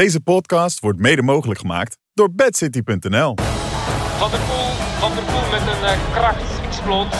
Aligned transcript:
Deze 0.00 0.20
podcast 0.20 0.80
wordt 0.80 0.98
mede 0.98 1.22
mogelijk 1.22 1.60
gemaakt 1.60 1.92
door 2.14 2.30
bedcity.nl. 2.40 3.32
Van 4.20 4.30
der 4.34 4.42
Poel, 4.48 4.70
Van 5.02 5.12
der 5.16 5.26
Poel 5.30 5.46
met 5.56 5.64
een 5.72 5.82
uh, 5.90 5.94
krachtsexploot. 6.16 7.12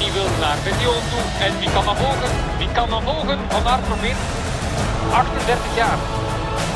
Die 0.00 0.10
wil 0.16 0.28
naar 0.44 0.58
Bettion 0.64 1.02
toe. 1.10 1.24
En 1.46 1.52
wie 1.60 1.70
kan 1.76 1.84
dan 1.88 1.96
volgen? 2.02 2.30
Wie 2.60 2.72
kan 2.78 2.88
dan 2.94 3.02
volgen? 3.10 3.38
Van 3.54 3.64
Aert 3.72 3.84
probeert 3.90 4.22
38 5.12 5.76
jaar. 5.82 5.98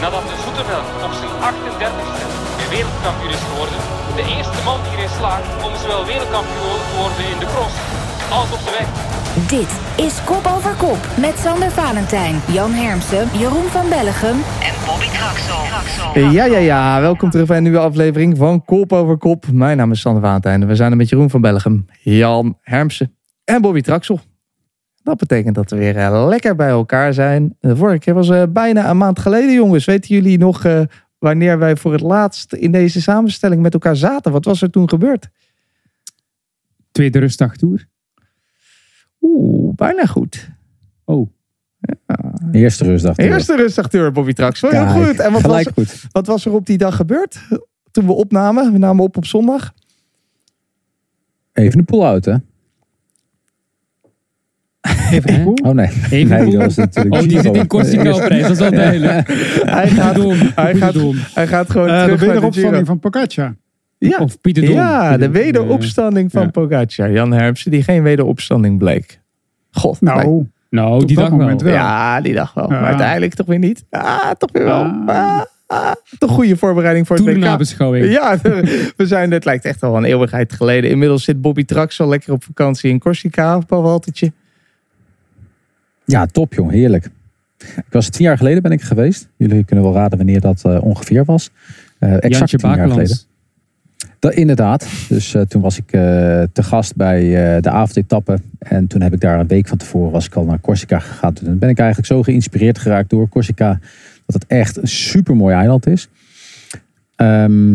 Nadat 0.01 0.25
de 0.31 0.37
Zoetemelk 0.45 0.89
op 1.07 1.13
zijn 1.21 1.35
38e 1.51 2.65
wereldkampioen 2.75 3.33
is 3.39 3.45
geworden. 3.49 3.79
De 4.19 4.25
eerste 4.35 4.61
man 4.69 4.79
die 4.83 4.93
erin 4.97 5.15
slaagt 5.19 5.51
om 5.67 5.73
zowel 5.83 6.05
wereldkampioen 6.13 6.81
te 6.89 6.95
worden 7.01 7.25
in 7.33 7.39
de 7.43 7.49
cross 7.53 7.75
als 8.39 8.51
op 8.57 8.63
de 8.67 8.73
weg. 8.79 8.89
Dit 9.37 9.81
is 9.97 10.25
Kop 10.25 10.47
Over 10.47 10.75
Kop 10.75 10.99
met 11.21 11.39
Sander 11.39 11.71
Valentijn, 11.71 12.41
Jan 12.53 12.71
Hermsen, 12.71 13.29
Jeroen 13.39 13.65
van 13.65 13.89
Bellegem 13.89 14.37
en 14.63 14.75
Bobby 14.87 15.07
Traxel. 15.07 16.31
Ja, 16.31 16.45
ja, 16.45 16.59
ja. 16.59 17.01
Welkom 17.01 17.31
terug 17.31 17.47
bij 17.47 17.57
een 17.57 17.63
nieuwe 17.63 17.79
aflevering 17.79 18.37
van 18.37 18.65
Kop 18.65 18.93
Over 18.93 19.17
Kop. 19.17 19.47
Mijn 19.53 19.77
naam 19.77 19.91
is 19.91 20.01
Sander 20.01 20.23
Valentijn 20.23 20.63
en 20.63 20.69
we 20.69 20.75
zijn 20.75 20.91
er 20.91 20.97
met 20.97 21.09
Jeroen 21.09 21.31
van 21.31 21.41
Bellegem, 21.41 21.87
Jan 22.03 22.59
Hermsen 22.61 23.17
en 23.45 23.61
Bobby 23.61 23.81
Traxel. 23.81 24.21
Dat 25.03 25.17
betekent 25.17 25.55
dat 25.55 25.71
we 25.71 25.77
weer 25.77 25.97
uh, 25.97 26.27
lekker 26.29 26.57
bij 26.57 26.69
elkaar 26.69 27.15
zijn. 27.15 27.57
De 27.61 27.77
vorige 27.77 27.99
keer 27.99 28.15
was 28.15 28.29
uh, 28.29 28.43
bijna 28.49 28.91
een 28.91 28.99
maand 28.99 29.19
geleden, 29.19 29.55
jongens. 29.55 29.85
Weten 29.85 30.15
jullie 30.15 30.39
nog 30.39 30.65
uh, 30.65 30.81
wanneer 31.19 31.59
wij 31.59 31.77
voor 31.77 31.93
het 31.93 32.01
laatst 32.01 32.53
in 32.53 32.73
deze 32.73 33.03
samenstelling 33.03 33.63
met 33.63 33.73
elkaar 33.73 33.97
zaten? 33.97 34.33
Wat 34.33 34.45
was 34.45 34.63
er 34.63 34.71
toen 34.71 34.89
gebeurd? 34.89 35.29
Tweede 36.93 37.19
rustdag 37.19 37.57
tour. 37.57 37.87
Oeh, 39.27 39.75
bijna 39.75 40.05
goed. 40.07 40.51
Oh. 41.05 41.29
Ja. 41.81 42.33
Eerste 42.53 42.85
rustdag. 42.85 43.17
Eerste 43.17 43.57
rustdag 43.57 43.89
Bobby 44.13 44.33
Trax. 44.33 44.61
Heel 44.61 44.71
Kijk, 44.71 44.89
goed. 44.91 45.19
En 45.21 45.33
wat 45.33 45.43
was, 45.43 45.51
gelijk 45.51 45.71
goed. 45.75 46.05
wat 46.11 46.27
was 46.27 46.47
er 46.47 46.53
op 46.53 46.67
die 46.67 46.79
dag 46.79 46.97
gebeurd? 46.97 47.39
Toen 47.91 48.07
we 48.07 48.13
opnamen. 48.13 48.73
We 48.73 48.79
namen 48.79 49.05
op 49.05 49.17
op 49.17 49.25
zondag. 49.25 49.73
Even 51.53 51.79
de 51.79 51.85
pool 51.85 52.07
uit, 52.07 52.25
hè? 52.25 52.35
Even 55.11 55.35
de 55.35 55.43
poel? 55.43 55.55
Oh 55.55 55.75
nee. 55.75 55.89
Even 56.11 56.37
nee, 56.37 56.51
de 56.51 56.57
dat 56.57 56.65
was 56.67 56.77
natuurlijk 56.77 57.15
Oh, 57.15 57.21
die 57.21 57.41
zit 57.41 57.57
in 57.57 57.67
Corsica 57.67 58.13
op 58.13 58.21
reis. 58.21 58.43
Dat 58.43 58.51
is 58.51 58.61
al 58.61 58.71
duidelijk. 58.85 59.29
Hij 59.65 59.89
gaat, 59.89 60.15
Dom. 60.15 60.37
hij 60.55 60.77
gaat, 60.77 60.95
hij 61.35 61.47
gaat 61.47 61.71
gewoon 61.71 61.89
Eh, 61.89 62.03
terug 62.05 62.21
de 62.21 62.27
naar 62.71 62.79
de 62.79 62.85
van 62.85 62.99
Pocaccia. 62.99 63.57
Ja, 64.09 64.19
Of 64.19 64.41
Pieter 64.41 64.65
Dom. 64.65 64.75
ja 64.75 65.17
de 65.17 65.31
wederopstanding 65.31 66.31
van 66.31 66.43
ja. 66.43 66.49
Pogacar. 66.49 67.13
Jan 67.13 67.33
Hermsen, 67.33 67.71
die 67.71 67.83
geen 67.83 68.03
wederopstanding 68.03 68.79
bleek. 68.79 69.21
God. 69.71 70.01
Nou, 70.01 70.47
Nou, 70.71 71.05
die 71.05 71.17
dag 71.17 71.31
wel. 71.31 71.67
Ja, 71.67 72.21
die 72.21 72.35
dag 72.35 72.55
wel. 72.55 72.73
Ja. 72.73 72.81
Maar 72.81 72.89
uiteindelijk 72.89 73.35
toch 73.35 73.47
weer 73.47 73.59
niet. 73.59 73.85
Ah, 73.91 74.31
toch 74.31 74.53
weer 74.53 74.65
wel. 74.65 74.85
Ah. 75.07 75.41
Ah, 75.69 75.79
ah, 75.79 75.93
toch 76.19 76.31
goede 76.31 76.57
voorbereiding 76.57 77.07
voor 77.07 77.17
het 77.17 77.25
WK. 77.25 77.35
Ja, 78.11 78.39
we 78.97 79.07
zijn, 79.07 79.31
het 79.31 79.45
lijkt 79.45 79.65
echt 79.65 79.83
al 79.83 79.97
een 79.97 80.05
eeuwigheid 80.05 80.53
geleden. 80.53 80.91
Inmiddels 80.91 81.25
zit 81.25 81.41
Bobby 81.41 81.65
Trax 81.65 82.01
al 82.01 82.09
lekker 82.09 82.33
op 82.33 82.45
vakantie 82.45 82.91
in 82.91 82.99
Corsica. 82.99 83.57
Op 83.57 83.69
Waltertje. 83.69 84.33
Ja, 86.05 86.27
top 86.27 86.55
jong. 86.55 86.71
Heerlijk. 86.71 87.11
Ik 87.59 87.85
was 87.91 88.09
tien 88.09 88.25
jaar 88.25 88.37
geleden 88.37 88.63
ben 88.63 88.73
ik 88.73 88.83
geweest. 88.83 89.29
Jullie 89.37 89.65
kunnen 89.65 89.85
wel 89.85 89.95
raden 89.95 90.17
wanneer 90.19 90.41
dat 90.41 90.63
eh, 90.65 90.83
ongeveer 90.83 91.25
was. 91.25 91.51
Eh, 91.99 92.13
exact 92.13 92.35
Jantje 92.35 92.57
tien 92.57 92.75
jaar 92.75 92.89
geleden. 92.89 93.17
Dat, 94.19 94.35
inderdaad. 94.35 94.89
Dus 95.09 95.35
eh, 95.35 95.43
toen 95.43 95.63
was 95.63 95.79
ik 95.79 95.93
eh, 95.93 96.01
te 96.53 96.63
gast 96.63 96.97
bij 96.97 97.23
eh, 97.23 97.63
de 97.63 97.71
avondetappe. 97.71 98.39
En 98.59 98.87
toen 98.87 99.01
heb 99.01 99.13
ik 99.13 99.21
daar 99.21 99.41
een 99.41 99.47
week 99.47 99.69
van 99.69 99.79
tevoren 99.79 100.13
was 100.13 100.27
ik 100.27 100.35
al 100.35 100.45
naar 100.45 100.61
Corsica 100.61 100.99
gegaan. 100.99 101.33
Toen 101.33 101.59
ben 101.59 101.69
ik 101.69 101.79
eigenlijk 101.79 102.09
zo 102.09 102.23
geïnspireerd 102.23 102.79
geraakt 102.79 103.11
door 103.11 103.29
Corsica. 103.29 103.81
Dat 104.27 104.35
het 104.35 104.47
echt 104.47 104.77
een 104.77 104.89
super 104.89 105.37
mooi 105.37 105.55
eiland 105.55 105.87
is. 105.87 106.09
Ehm, 107.17 107.75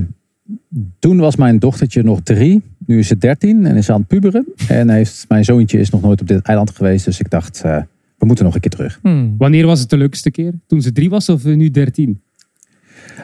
toen 0.99 1.17
was 1.17 1.35
mijn 1.35 1.59
dochtertje 1.59 2.03
nog 2.03 2.21
drie. 2.23 2.61
Nu 2.85 2.99
is 2.99 3.07
ze 3.07 3.17
dertien 3.17 3.65
en 3.65 3.75
is 3.75 3.89
aan 3.89 3.99
het 3.99 4.07
puberen. 4.07 4.45
En 4.67 4.89
heeft, 4.89 5.25
mijn 5.27 5.45
zoontje 5.45 5.79
is 5.79 5.89
nog 5.89 6.01
nooit 6.01 6.21
op 6.21 6.27
dit 6.27 6.41
eiland 6.41 6.71
geweest. 6.71 7.05
Dus 7.05 7.19
ik 7.19 7.29
dacht, 7.29 7.61
eh, 7.63 7.77
we 8.17 8.25
moeten 8.25 8.45
nog 8.45 8.55
een 8.55 8.61
keer 8.61 8.71
terug. 8.71 8.99
Hmm. 9.01 9.35
Wanneer 9.37 9.65
was 9.65 9.79
het 9.79 9.89
de 9.89 9.97
leukste 9.97 10.31
keer? 10.31 10.53
Toen 10.67 10.81
ze 10.81 10.91
drie 10.91 11.09
was 11.09 11.29
of 11.29 11.43
nu 11.43 11.69
dertien? 11.69 12.21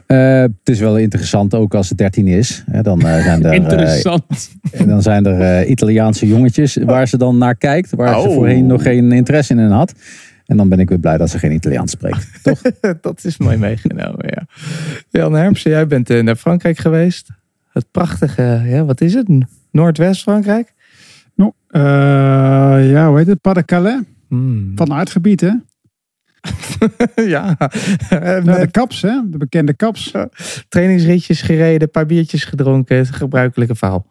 Eh, 0.06 0.42
het 0.42 0.52
is 0.64 0.80
wel 0.80 0.98
interessant, 0.98 1.54
ook 1.54 1.74
als 1.76 1.90
het 1.90 1.98
13 1.98 2.28
is. 2.28 2.64
Hè, 2.72 2.82
dan, 2.82 3.02
eh, 3.02 3.24
zijn 3.24 3.44
er, 3.44 3.50
eh, 3.52 3.56
Interessant. 3.56 4.52
dan 4.88 5.02
zijn 5.02 5.26
er 5.26 5.62
eh, 5.62 5.70
Italiaanse 5.70 6.28
jongetjes 6.28 6.78
waar 6.86 7.08
ze 7.08 7.18
dan 7.18 7.38
naar 7.38 7.56
kijkt. 7.56 7.92
Waar 7.96 8.22
ze 8.22 8.28
Oh. 8.28 8.34
voorheen 8.34 8.66
nog 8.66 8.82
geen 8.82 9.12
interesse 9.12 9.54
in 9.54 9.60
had. 9.72 9.94
En 10.46 10.58
dan 10.58 10.70
ben 10.70 10.80
ik 10.80 10.90
weer 10.90 11.00
blij 11.00 11.18
dat 11.18 11.30
ze 11.30 11.40
geen 11.40 11.52
Italiaans 11.52 11.92
spreekt. 11.92 12.28
Toch? 12.44 12.62
Dat 13.02 13.24
is 13.24 13.38
mooi 13.38 13.58
meegenomen, 13.58 14.26
ja. 14.28 14.46
Jan 15.10 15.34
Hermsen, 15.34 15.72
jij 15.72 15.88
bent 15.88 16.10
eh, 16.10 16.24
naar 16.24 16.36
Frankrijk 16.36 16.78
geweest. 16.78 17.30
Het 17.72 17.86
prachtige, 17.92 18.62
ja, 18.66 18.86
wat 18.86 19.02
is 19.02 19.14
het? 19.14 19.28
Noordwest-Frankrijk? 19.72 20.74
nou, 21.36 21.52
eh, 21.68 22.92
ja, 22.92 23.08
hoe 23.08 23.18
heet 23.18 23.28
het? 23.28 23.42
Pas 23.42 23.54
de 23.54 23.66
Calais. 23.66 24.02
Hmm. 24.30 24.72
Van 24.76 24.94
aardgebied, 24.94 25.42
hè? 25.42 25.52
ja, 27.36 27.58
Eh, 28.10 28.20
Nou, 28.20 28.44
met 28.44 28.60
de 28.60 28.72
kaps, 28.72 29.02
hè? 29.02 29.30
De 29.30 29.38
bekende 29.38 29.74
kaps. 29.74 30.12
trainingsritjes 30.70 31.42
gereden, 31.42 31.82
een 31.82 31.92
paar 31.92 32.06
biertjes 32.06 32.44
gedronken. 32.44 32.98
Het 32.98 33.12
gebruikelijke 33.12 33.76
verhaal. 33.76 34.06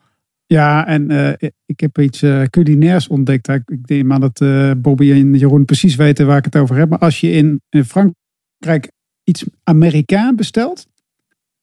Ja, 0.47 0.87
en 0.87 1.11
eh, 1.11 1.49
ik 1.67 1.81
heb 1.81 1.99
iets 1.99 2.23
eh, 2.23 2.43
culinairs 2.43 3.09
ontdekt. 3.09 3.49
Ik, 3.49 3.63
ik 3.67 3.87
denk 3.87 4.05
maar 4.05 4.21
dat 4.21 4.41
eh, 4.41 4.71
Bobby 4.77 5.11
en 5.13 5.35
Jeroen 5.35 5.65
precies 5.65 5.95
weten 5.95 6.27
waar 6.27 6.39
ik 6.39 6.45
het 6.45 6.57
over 6.57 6.77
heb. 6.77 6.89
Maar 6.89 6.99
als 6.99 7.21
je 7.21 7.31
in, 7.31 7.61
in 7.69 7.85
Frankrijk 7.85 8.91
iets 9.25 9.45
Amerikaan 9.63 10.37
bestelt, 10.37 10.87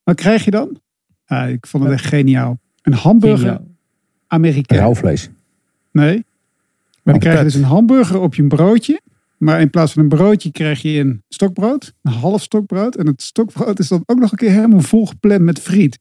wat 0.02 0.16
krijg 0.16 0.44
je 0.44 0.50
dan? 0.50 0.82
Ik 1.48 1.66
vond 1.66 1.84
het 1.84 1.92
echt 1.92 2.04
geniaal. 2.04 2.58
Een 2.82 2.92
hamburger 2.92 3.38
Geniaal. 3.38 3.66
Amerikaan. 4.26 4.78
Rauwvlees. 4.78 5.30
Nee, 5.92 6.24
dan 7.02 7.18
krijg 7.18 7.38
je 7.38 7.44
dus 7.44 7.54
een 7.54 7.62
hamburger 7.62 8.20
op 8.20 8.34
je 8.34 8.46
broodje. 8.46 9.00
Maar 9.44 9.60
in 9.60 9.70
plaats 9.70 9.92
van 9.92 10.02
een 10.02 10.08
broodje 10.08 10.50
krijg 10.50 10.82
je 10.82 11.00
een 11.00 11.22
stokbrood. 11.28 11.94
Een 12.02 12.12
half 12.12 12.42
stokbrood. 12.42 12.96
En 12.96 13.06
het 13.06 13.22
stokbrood 13.22 13.78
is 13.78 13.88
dan 13.88 14.02
ook 14.06 14.18
nog 14.18 14.30
een 14.32 14.38
keer 14.38 14.50
helemaal 14.50 14.80
volgepland 14.80 15.40
met 15.40 15.58
friet. 15.60 15.98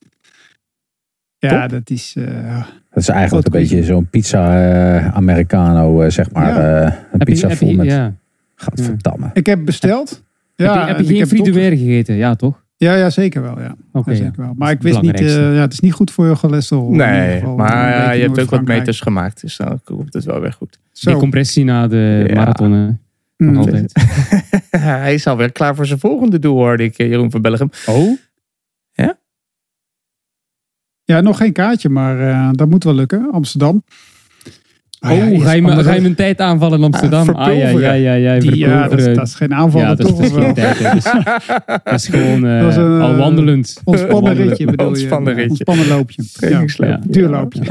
Ja, 1.37 1.61
Top. 1.61 1.69
dat 1.69 1.89
is... 1.89 2.15
eh, 2.17 2.55
Dat 2.89 3.03
is 3.03 3.07
eigenlijk 3.09 3.45
een 3.45 3.51
beetje 3.51 3.83
zo'n 3.83 4.09
pizza 4.09 4.71
eh, 4.71 5.15
Americano, 5.15 6.01
eh, 6.01 6.09
zeg 6.09 6.31
maar. 6.31 6.47
Ja. 6.47 6.81
eh, 6.81 6.93
een 7.11 7.19
Heb 7.19 7.23
pizza 7.27 7.49
vol 7.49 7.69
je, 7.69 7.75
met... 7.75 7.85
ja. 7.85 8.13
Gadverdamme. 8.55 9.29
ik 9.33 9.45
heb 9.45 9.65
besteld. 9.65 10.23
Ja, 10.55 10.87
heb 10.87 10.99
je, 10.99 11.17
heb 11.17 11.29
je 11.29 11.53
geen 11.53 11.77
gegeten? 11.77 12.15
Ja, 12.15 12.35
toch? 12.35 12.63
Ja, 12.77 12.95
ja, 12.95 13.09
zeker 13.09 13.41
wel. 13.41 13.59
Ja. 13.59 13.75
Zeker 14.05 14.33
wel. 14.35 14.53
Maar 14.57 14.71
ik 14.71 14.77
is 14.77 14.83
wist 14.83 15.01
niet, 15.01 15.19
eh, 15.21 15.27
ja, 15.55 15.61
het 15.61 15.73
is 15.73 15.79
niet 15.79 15.93
goed 15.93 16.11
voor 16.11 16.27
je 16.27 16.35
cholesterol. 16.35 16.85
in 16.85 16.91
ieder 16.91 17.07
Nee, 17.07 17.39
geval. 17.39 17.55
maar 17.55 18.15
je 18.15 18.21
hebt 18.21 18.39
ook 18.39 18.49
wat 18.49 18.65
meters 18.65 18.99
gemaakt. 18.99 19.41
Dus 19.41 19.57
dan 19.57 19.81
komt 19.83 20.13
het 20.13 20.23
wel 20.23 20.39
weer 20.41 20.53
goed. 20.53 20.79
Zo. 20.91 21.11
Decompressie 21.13 21.63
na 21.63 21.87
de 21.87 22.23
Ja. 22.27 22.35
marathon. 22.35 22.99
Mm. 23.45 23.51
Nog 23.53 23.65
altijd. 23.65 23.93
Hij 25.01 25.13
is 25.13 25.27
alweer 25.27 25.51
klaar 25.51 25.75
voor 25.75 25.85
zijn 25.85 25.99
volgende 25.99 26.39
doel, 26.39 26.55
hoorde 26.55 26.83
ik, 26.83 26.97
eh, 26.97 27.07
Jeroen 27.09 27.31
van 27.31 27.41
Bellegem. 27.41 27.69
Oh? 27.85 28.17
Ja, 31.05 31.21
nog 31.21 31.37
geen 31.37 31.53
kaartje, 31.53 31.89
maar 31.89 32.29
eh, 32.29 32.49
dat 32.51 32.69
moet 32.69 32.83
wel 32.83 32.93
lukken. 32.95 33.31
Amsterdam. 33.31 33.83
Ah, 34.99 35.11
Oh, 35.11 35.17
ja, 35.17 35.39
ga, 35.39 35.51
je, 35.51 35.61
me- 35.61 35.69
andere- 35.69 35.87
ga 35.87 35.93
je 35.95 36.01
mijn 36.01 36.15
tijd 36.15 36.39
aanvallen 36.39 36.77
in 36.77 36.83
Amsterdam? 36.85 37.29
Ah, 37.29 37.47
Ah, 37.47 37.57
ja, 37.57 37.69
ja, 37.69 37.93
ja, 37.93 38.13
ja. 38.13 38.39
Die, 38.39 38.57
ja, 38.57 38.87
dat, 38.87 38.99
is, 38.99 39.15
dat 39.15 39.27
is 39.27 39.35
geen 39.35 39.53
aanval, 39.53 39.81
Ja, 39.81 39.87
dat 39.87 39.97
dat 39.97 40.07
is, 40.07 40.13
toch 40.13 40.19
dat 40.21 40.29
is 40.29 40.35
wel. 40.35 40.43
geen 40.43 40.53
tijd. 40.53 41.03
hè. 41.03 41.19
Dat 41.83 41.93
is 41.93 42.07
gewoon 42.07 42.45
eh, 42.45 42.59
Dat 42.61 42.69
is 42.71 42.75
een, 42.75 43.01
al 43.01 43.15
wandelend. 43.15 43.81
Ontspannen 43.83 44.33
ritje 44.33 44.65
bedoel 44.65 44.85
je? 44.85 44.91
Ontspannen 44.91 45.33
ritje. 45.33 45.49
Ontspannen 45.49 45.87
loopje. 45.87 46.21
Ja. 46.23 46.29
Trainingsloop. 46.39 46.89
Ja. 46.89 46.99
Duurloopje. 47.07 47.61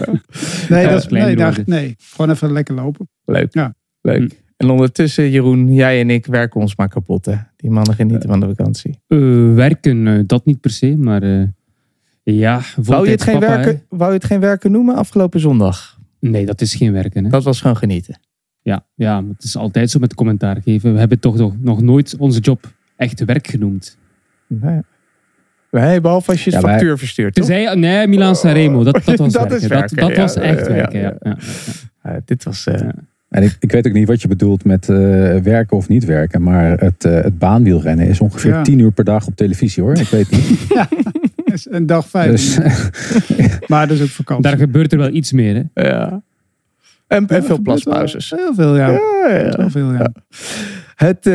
Nee, 0.69 0.83
Ja, 0.83 0.91
dat 0.91 1.01
is, 1.03 1.09
nee, 1.09 1.37
daar, 1.37 1.59
nee, 1.67 1.97
gewoon 1.99 2.31
even 2.31 2.53
lekker 2.53 2.75
lopen. 2.75 3.09
Leuk. 3.25 3.55
Ja. 3.55 3.75
Leuk. 4.01 4.42
En 4.63 4.71
ondertussen, 4.71 5.31
Jeroen, 5.31 5.73
jij 5.73 6.01
en 6.01 6.11
ik 6.11 6.27
werken 6.27 6.61
ons 6.61 6.77
maar 6.77 6.89
kapot. 6.89 7.25
Hè? 7.25 7.35
Die 7.57 7.71
mannen 7.71 7.95
genieten 7.95 8.29
van 8.29 8.41
de 8.41 8.47
vakantie. 8.47 8.99
Eh, 9.07 9.55
werken, 9.55 10.07
eh, 10.07 10.21
dat 10.27 10.45
niet 10.45 10.61
per 10.61 10.71
se, 10.71 10.97
maar 10.97 11.23
eh, 11.23 11.43
ja. 12.23 12.61
Wou 12.77 13.05
je, 13.05 13.11
het 13.11 13.23
geen 13.23 13.39
papa, 13.39 13.47
hè. 13.47 13.57
werken, 13.57 13.83
wou 13.89 14.11
je 14.11 14.17
het 14.17 14.27
geen 14.27 14.41
werken 14.41 14.71
noemen 14.71 14.95
afgelopen 14.95 15.41
zondag? 15.41 15.99
Nee, 16.21 16.47
dat 16.47 16.61
is 16.61 16.75
geen 16.75 16.93
werken. 16.93 17.25
Hè? 17.25 17.31
Dat 17.31 17.45
was 17.45 17.61
gewoon 17.61 17.77
genieten. 17.77 18.19
Ja, 18.63 18.87
ja, 18.95 19.25
het 19.29 19.45
is 19.45 19.57
altijd 19.57 19.91
zo 19.91 19.99
met 19.99 20.15
commentaar 20.15 20.61
geven. 20.65 20.93
We 20.93 20.99
hebben 20.99 21.19
toch 21.19 21.37
nog, 21.37 21.61
nog 21.61 21.81
nooit 21.83 22.17
onze 22.19 22.41
job 22.41 22.73
echt 22.97 23.25
werk 23.25 23.47
genoemd. 23.47 23.99
Nee. 24.47 24.81
Nee, 25.71 26.01
behalve 26.01 26.31
als 26.31 26.45
je 26.45 26.51
het 26.51 26.63
Ja, 26.63 26.69
factuur 26.69 26.99
verstuurt. 26.99 27.35
toch? 27.35 27.47
Tenzij, 27.47 27.75
nee, 27.75 28.07
Milan 28.07 28.37
Sanremo, 28.37 28.85
dat, 28.85 28.95
dat 29.05 29.19
was 29.19 29.33
Dat 29.33 29.49
werken. 29.49 29.57
is 29.57 29.67
werken, 29.67 29.97
dat 29.97 30.09
dat 30.09 30.17
ja, 30.17 30.23
was 30.23 30.37
echt 30.37 30.67
werken, 30.67 31.01
ja, 31.01 31.15
ja. 31.21 31.37
ja. 32.03 32.13
Ja, 32.13 32.21
dit 32.25 32.45
was... 32.45 32.67
Ja. 33.33 33.39
En 33.39 33.43
ik, 33.43 33.57
ik 33.61 33.73
weet 33.73 33.87
ook 33.87 33.93
niet 33.93 34.09
wat 34.09 34.23
je 34.23 34.29
bedoelt 34.29 34.65
met 34.65 34.89
eh, 34.89 34.97
werken 35.37 35.77
of 35.77 35.89
niet 35.89 36.05
werken. 36.05 36.43
Maar 36.43 36.79
het, 36.79 37.05
eh, 37.05 37.15
het 37.15 37.39
baanwielrennen 37.39 38.07
is 38.07 38.21
ongeveer 38.21 38.51
Ja. 38.51 38.63
tien 38.63 38.79
uur 38.79 38.91
per 38.93 39.05
dag 39.05 39.27
op 39.27 39.37
televisie 39.37 39.83
hoor. 39.83 39.97
Ik 39.97 40.09
weet 40.09 40.31
niet. 40.31 40.67
is 41.53 41.67
een 41.71 41.87
dag 41.87 42.09
vijf. 42.09 42.31
Dus, 42.31 42.59
maar 43.71 43.87
dat 43.87 43.97
is 43.97 44.03
ook 44.03 44.09
vakantie. 44.09 44.51
Daar 44.51 44.59
gebeurt 44.59 44.93
er 44.93 44.99
wel 44.99 45.13
iets 45.13 45.33
meer. 45.33 45.55
Hè? 45.75 45.89
Ja. 45.89 46.23
En, 47.07 47.27
en 47.27 47.37
Ja, 47.37 47.43
veel 47.43 47.61
plaspauzes. 47.61 48.31
Heel 48.37 48.55
veel, 48.55 48.77
ja. 48.77 48.89
Ja, 48.89 49.29
ja. 49.29 49.53
Heel 49.57 49.71
veel, 49.71 49.93
ja. 49.93 50.13
Het, 50.95 51.27
eh, 51.27 51.33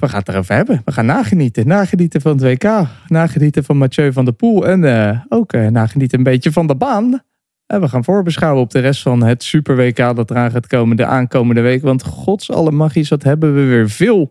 we 0.00 0.08
gaan 0.08 0.18
het 0.18 0.28
erover 0.28 0.54
hebben. 0.54 0.82
We 0.84 0.92
gaan 0.92 1.06
nagenieten. 1.06 1.66
Nagenieten 1.66 2.20
van 2.20 2.32
het 2.32 2.42
WK. 2.42 2.86
Nagenieten 3.08 3.64
van 3.64 3.76
Mathieu 3.76 4.12
van 4.12 4.24
der 4.24 4.34
Poel. 4.34 4.66
En 4.66 4.84
eh, 4.84 5.20
ook 5.28 5.52
nagenieten 5.52 6.18
een 6.18 6.24
beetje 6.24 6.52
van 6.52 6.66
de 6.66 6.74
baan. 6.74 7.22
En 7.66 7.80
we 7.80 7.88
gaan 7.88 8.04
voorbeschouwen 8.04 8.62
op 8.62 8.70
de 8.70 8.78
rest 8.78 9.02
van 9.02 9.22
het 9.22 9.42
Super 9.42 9.76
WK 9.76 9.96
dat 9.96 10.30
eraan 10.30 10.50
gaat 10.50 10.66
komen 10.66 10.96
de 10.96 11.06
aankomende 11.06 11.60
week. 11.60 11.82
Want 11.82 12.04
gods 12.04 12.50
alle 12.50 12.70
magisch, 12.70 13.08
wat 13.08 13.22
hebben 13.22 13.54
we 13.54 13.64
weer 13.64 13.90
veel 13.90 14.30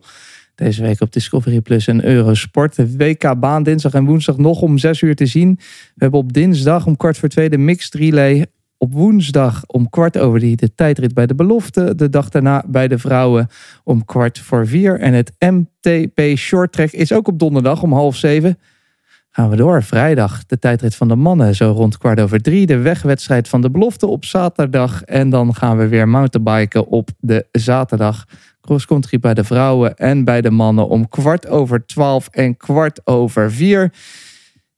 deze 0.54 0.82
week 0.82 1.00
op 1.00 1.12
Discovery 1.12 1.60
Plus 1.60 1.86
en 1.86 2.04
Eurosport. 2.04 2.76
De 2.76 2.96
WK 2.96 3.40
baan 3.40 3.62
dinsdag 3.62 3.94
en 3.94 4.04
woensdag 4.04 4.36
nog 4.36 4.60
om 4.60 4.78
6 4.78 5.00
uur 5.00 5.14
te 5.14 5.26
zien. 5.26 5.54
We 5.58 5.64
hebben 5.96 6.20
op 6.20 6.32
dinsdag 6.32 6.86
om 6.86 6.96
kwart 6.96 7.18
voor 7.18 7.28
twee 7.28 7.48
de 7.48 7.58
mixed 7.58 7.94
relay. 7.94 8.46
Op 8.78 8.92
woensdag 8.92 9.62
om 9.66 9.88
kwart 9.88 10.18
over 10.18 10.38
drie 10.38 10.56
de 10.56 10.74
tijdrit 10.74 11.14
bij 11.14 11.26
de 11.26 11.34
belofte. 11.34 11.94
De 11.94 12.08
dag 12.08 12.28
daarna 12.28 12.64
bij 12.66 12.88
de 12.88 12.98
vrouwen 12.98 13.48
om 13.84 14.04
kwart 14.04 14.38
voor 14.38 14.66
vier. 14.66 15.00
En 15.00 15.12
het 15.12 15.32
MTP 15.38 16.36
Short 16.36 16.72
Track 16.72 16.90
is 16.90 17.12
ook 17.12 17.28
op 17.28 17.38
donderdag 17.38 17.82
om 17.82 17.92
half 17.92 18.16
zeven. 18.16 18.58
Gaan 19.36 19.50
we 19.50 19.56
door. 19.56 19.82
Vrijdag 19.82 20.46
de 20.46 20.58
tijdrit 20.58 20.94
van 20.94 21.08
de 21.08 21.16
mannen. 21.16 21.54
Zo 21.54 21.70
rond 21.70 21.98
kwart 21.98 22.20
over 22.20 22.42
drie. 22.42 22.66
De 22.66 22.78
wegwedstrijd 22.78 23.48
van 23.48 23.60
de 23.60 23.70
belofte 23.70 24.06
op 24.06 24.24
zaterdag. 24.24 25.02
En 25.02 25.30
dan 25.30 25.54
gaan 25.54 25.76
we 25.76 25.88
weer 25.88 26.08
mountainbiken 26.08 26.86
op 26.86 27.10
de 27.18 27.46
zaterdag. 27.52 28.24
Cross-country 28.60 29.18
bij 29.18 29.34
de 29.34 29.44
vrouwen 29.44 29.96
en 29.96 30.24
bij 30.24 30.40
de 30.40 30.50
mannen 30.50 30.88
om 30.88 31.08
kwart 31.08 31.48
over 31.48 31.86
twaalf 31.86 32.28
en 32.28 32.56
kwart 32.56 33.00
over 33.06 33.52
vier. 33.52 33.92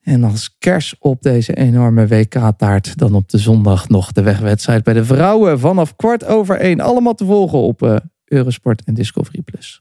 En 0.00 0.24
als 0.24 0.56
kers 0.58 0.94
op 0.98 1.22
deze 1.22 1.54
enorme 1.54 2.06
WK-taart, 2.06 2.98
dan 2.98 3.14
op 3.14 3.28
de 3.28 3.38
zondag 3.38 3.88
nog 3.88 4.12
de 4.12 4.22
wegwedstrijd 4.22 4.84
bij 4.84 4.94
de 4.94 5.04
vrouwen 5.04 5.60
vanaf 5.60 5.96
kwart 5.96 6.24
over 6.24 6.56
één. 6.56 6.80
Allemaal 6.80 7.14
te 7.14 7.24
volgen 7.24 7.58
op 7.58 7.82
uh, 7.82 7.96
Eurosport 8.24 8.82
en 8.84 8.94
Discovery 8.94 9.42
Plus. 9.42 9.80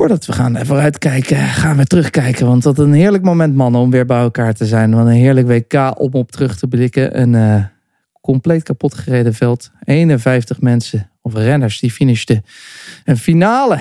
Voordat 0.00 0.26
we 0.26 0.32
gaan 0.32 0.66
vooruitkijken, 0.66 1.36
gaan 1.36 1.76
we 1.76 1.86
terugkijken. 1.86 2.46
Want 2.46 2.62
dat 2.62 2.78
een 2.78 2.92
heerlijk 2.92 3.24
moment, 3.24 3.54
mannen, 3.54 3.80
om 3.80 3.90
weer 3.90 4.06
bij 4.06 4.20
elkaar 4.20 4.54
te 4.54 4.66
zijn. 4.66 4.94
Wat 4.94 5.06
een 5.06 5.12
heerlijk 5.12 5.46
WK 5.46 6.00
om 6.00 6.12
op 6.12 6.32
terug 6.32 6.56
te 6.56 6.66
blikken. 6.66 7.20
Een 7.20 7.32
uh, 7.32 7.64
compleet 8.20 8.62
kapot 8.62 8.94
gereden 8.94 9.34
veld. 9.34 9.70
51 9.84 10.60
mensen 10.60 11.10
of 11.22 11.34
renners 11.34 11.80
die 11.80 11.90
finishten. 11.90 12.44
Een 13.04 13.16
finale 13.16 13.78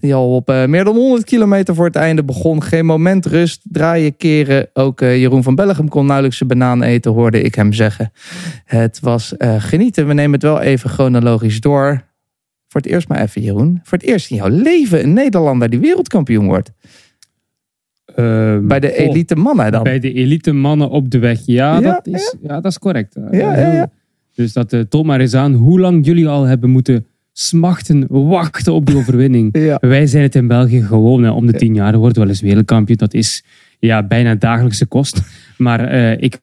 die 0.00 0.14
al 0.14 0.34
op 0.34 0.50
uh, 0.50 0.64
meer 0.64 0.84
dan 0.84 0.94
100 0.96 1.24
kilometer 1.24 1.74
voor 1.74 1.86
het 1.86 1.96
einde 1.96 2.24
begon. 2.24 2.62
Geen 2.62 2.86
moment 2.86 3.26
rust, 3.26 3.60
draaien, 3.62 4.16
keren. 4.16 4.68
Ook 4.72 5.00
Jeroen 5.00 5.42
van 5.42 5.54
Bellegem 5.54 5.88
kon 5.88 6.06
nauwelijks 6.06 6.36
zijn 6.36 6.48
banaan 6.48 6.82
eten, 6.82 7.12
hoorde 7.12 7.42
ik 7.42 7.54
hem 7.54 7.72
zeggen. 7.72 8.12
Het 8.64 9.00
was 9.00 9.34
genieten. 9.38 10.06
We 10.06 10.14
nemen 10.14 10.32
het 10.32 10.42
wel 10.42 10.60
even 10.60 10.90
chronologisch 10.90 11.60
door. 11.60 12.08
Voor 12.70 12.80
het 12.80 12.90
eerst 12.90 13.08
maar 13.08 13.20
even, 13.20 13.42
Jeroen. 13.42 13.80
Voor 13.82 13.98
het 13.98 14.06
eerst 14.06 14.30
in 14.30 14.36
jouw 14.36 14.48
leven 14.48 15.02
een 15.02 15.12
Nederlander 15.12 15.70
die 15.70 15.78
wereldkampioen 15.78 16.46
wordt. 16.46 16.72
Ehm, 18.04 18.66
bij 18.66 18.80
de 18.80 18.96
elite 18.96 19.36
mannen 19.36 19.72
dan? 19.72 19.82
Bij 19.82 19.98
de 19.98 20.12
elite 20.12 20.52
mannen 20.52 20.88
op 20.88 21.10
de 21.10 21.18
weg. 21.18 21.40
Ja, 21.44 21.78
ja 21.78 21.80
dat, 21.80 22.06
is, 22.06 22.34
ja. 22.40 22.48
ja 22.48 22.60
dat 22.60 22.70
is 22.70 22.78
correct. 22.78 23.16
Ja, 23.30 23.56
ja, 23.56 23.72
ja. 23.72 23.90
Dus 24.34 24.52
dat 24.52 24.72
uh, 24.72 24.80
toont 24.80 25.06
maar 25.06 25.20
eens 25.20 25.34
aan 25.34 25.52
hoe 25.52 25.80
lang 25.80 26.06
jullie 26.06 26.28
al 26.28 26.44
hebben 26.44 26.70
moeten 26.70 27.06
smachten, 27.32 28.06
wachten 28.08 28.72
op 28.72 28.86
die 28.86 28.96
overwinning. 28.96 29.52
Wij 29.80 30.06
zijn 30.06 30.22
het 30.22 30.34
in 30.34 30.46
België 30.46 30.82
gewoon. 30.82 31.22
Hè, 31.22 31.30
om 31.30 31.46
de 31.46 31.52
tien 31.52 31.74
jaar 31.74 31.96
wordt 31.96 32.16
wel 32.16 32.28
eens 32.28 32.40
wereldkampioen. 32.40 32.96
Dat 32.96 33.14
is 33.14 33.44
ja, 33.78 34.02
bijna 34.02 34.34
dagelijkse 34.34 34.86
kost. 34.86 35.22
Maar 35.56 35.94
uh, 35.94 36.12
ik, 36.20 36.38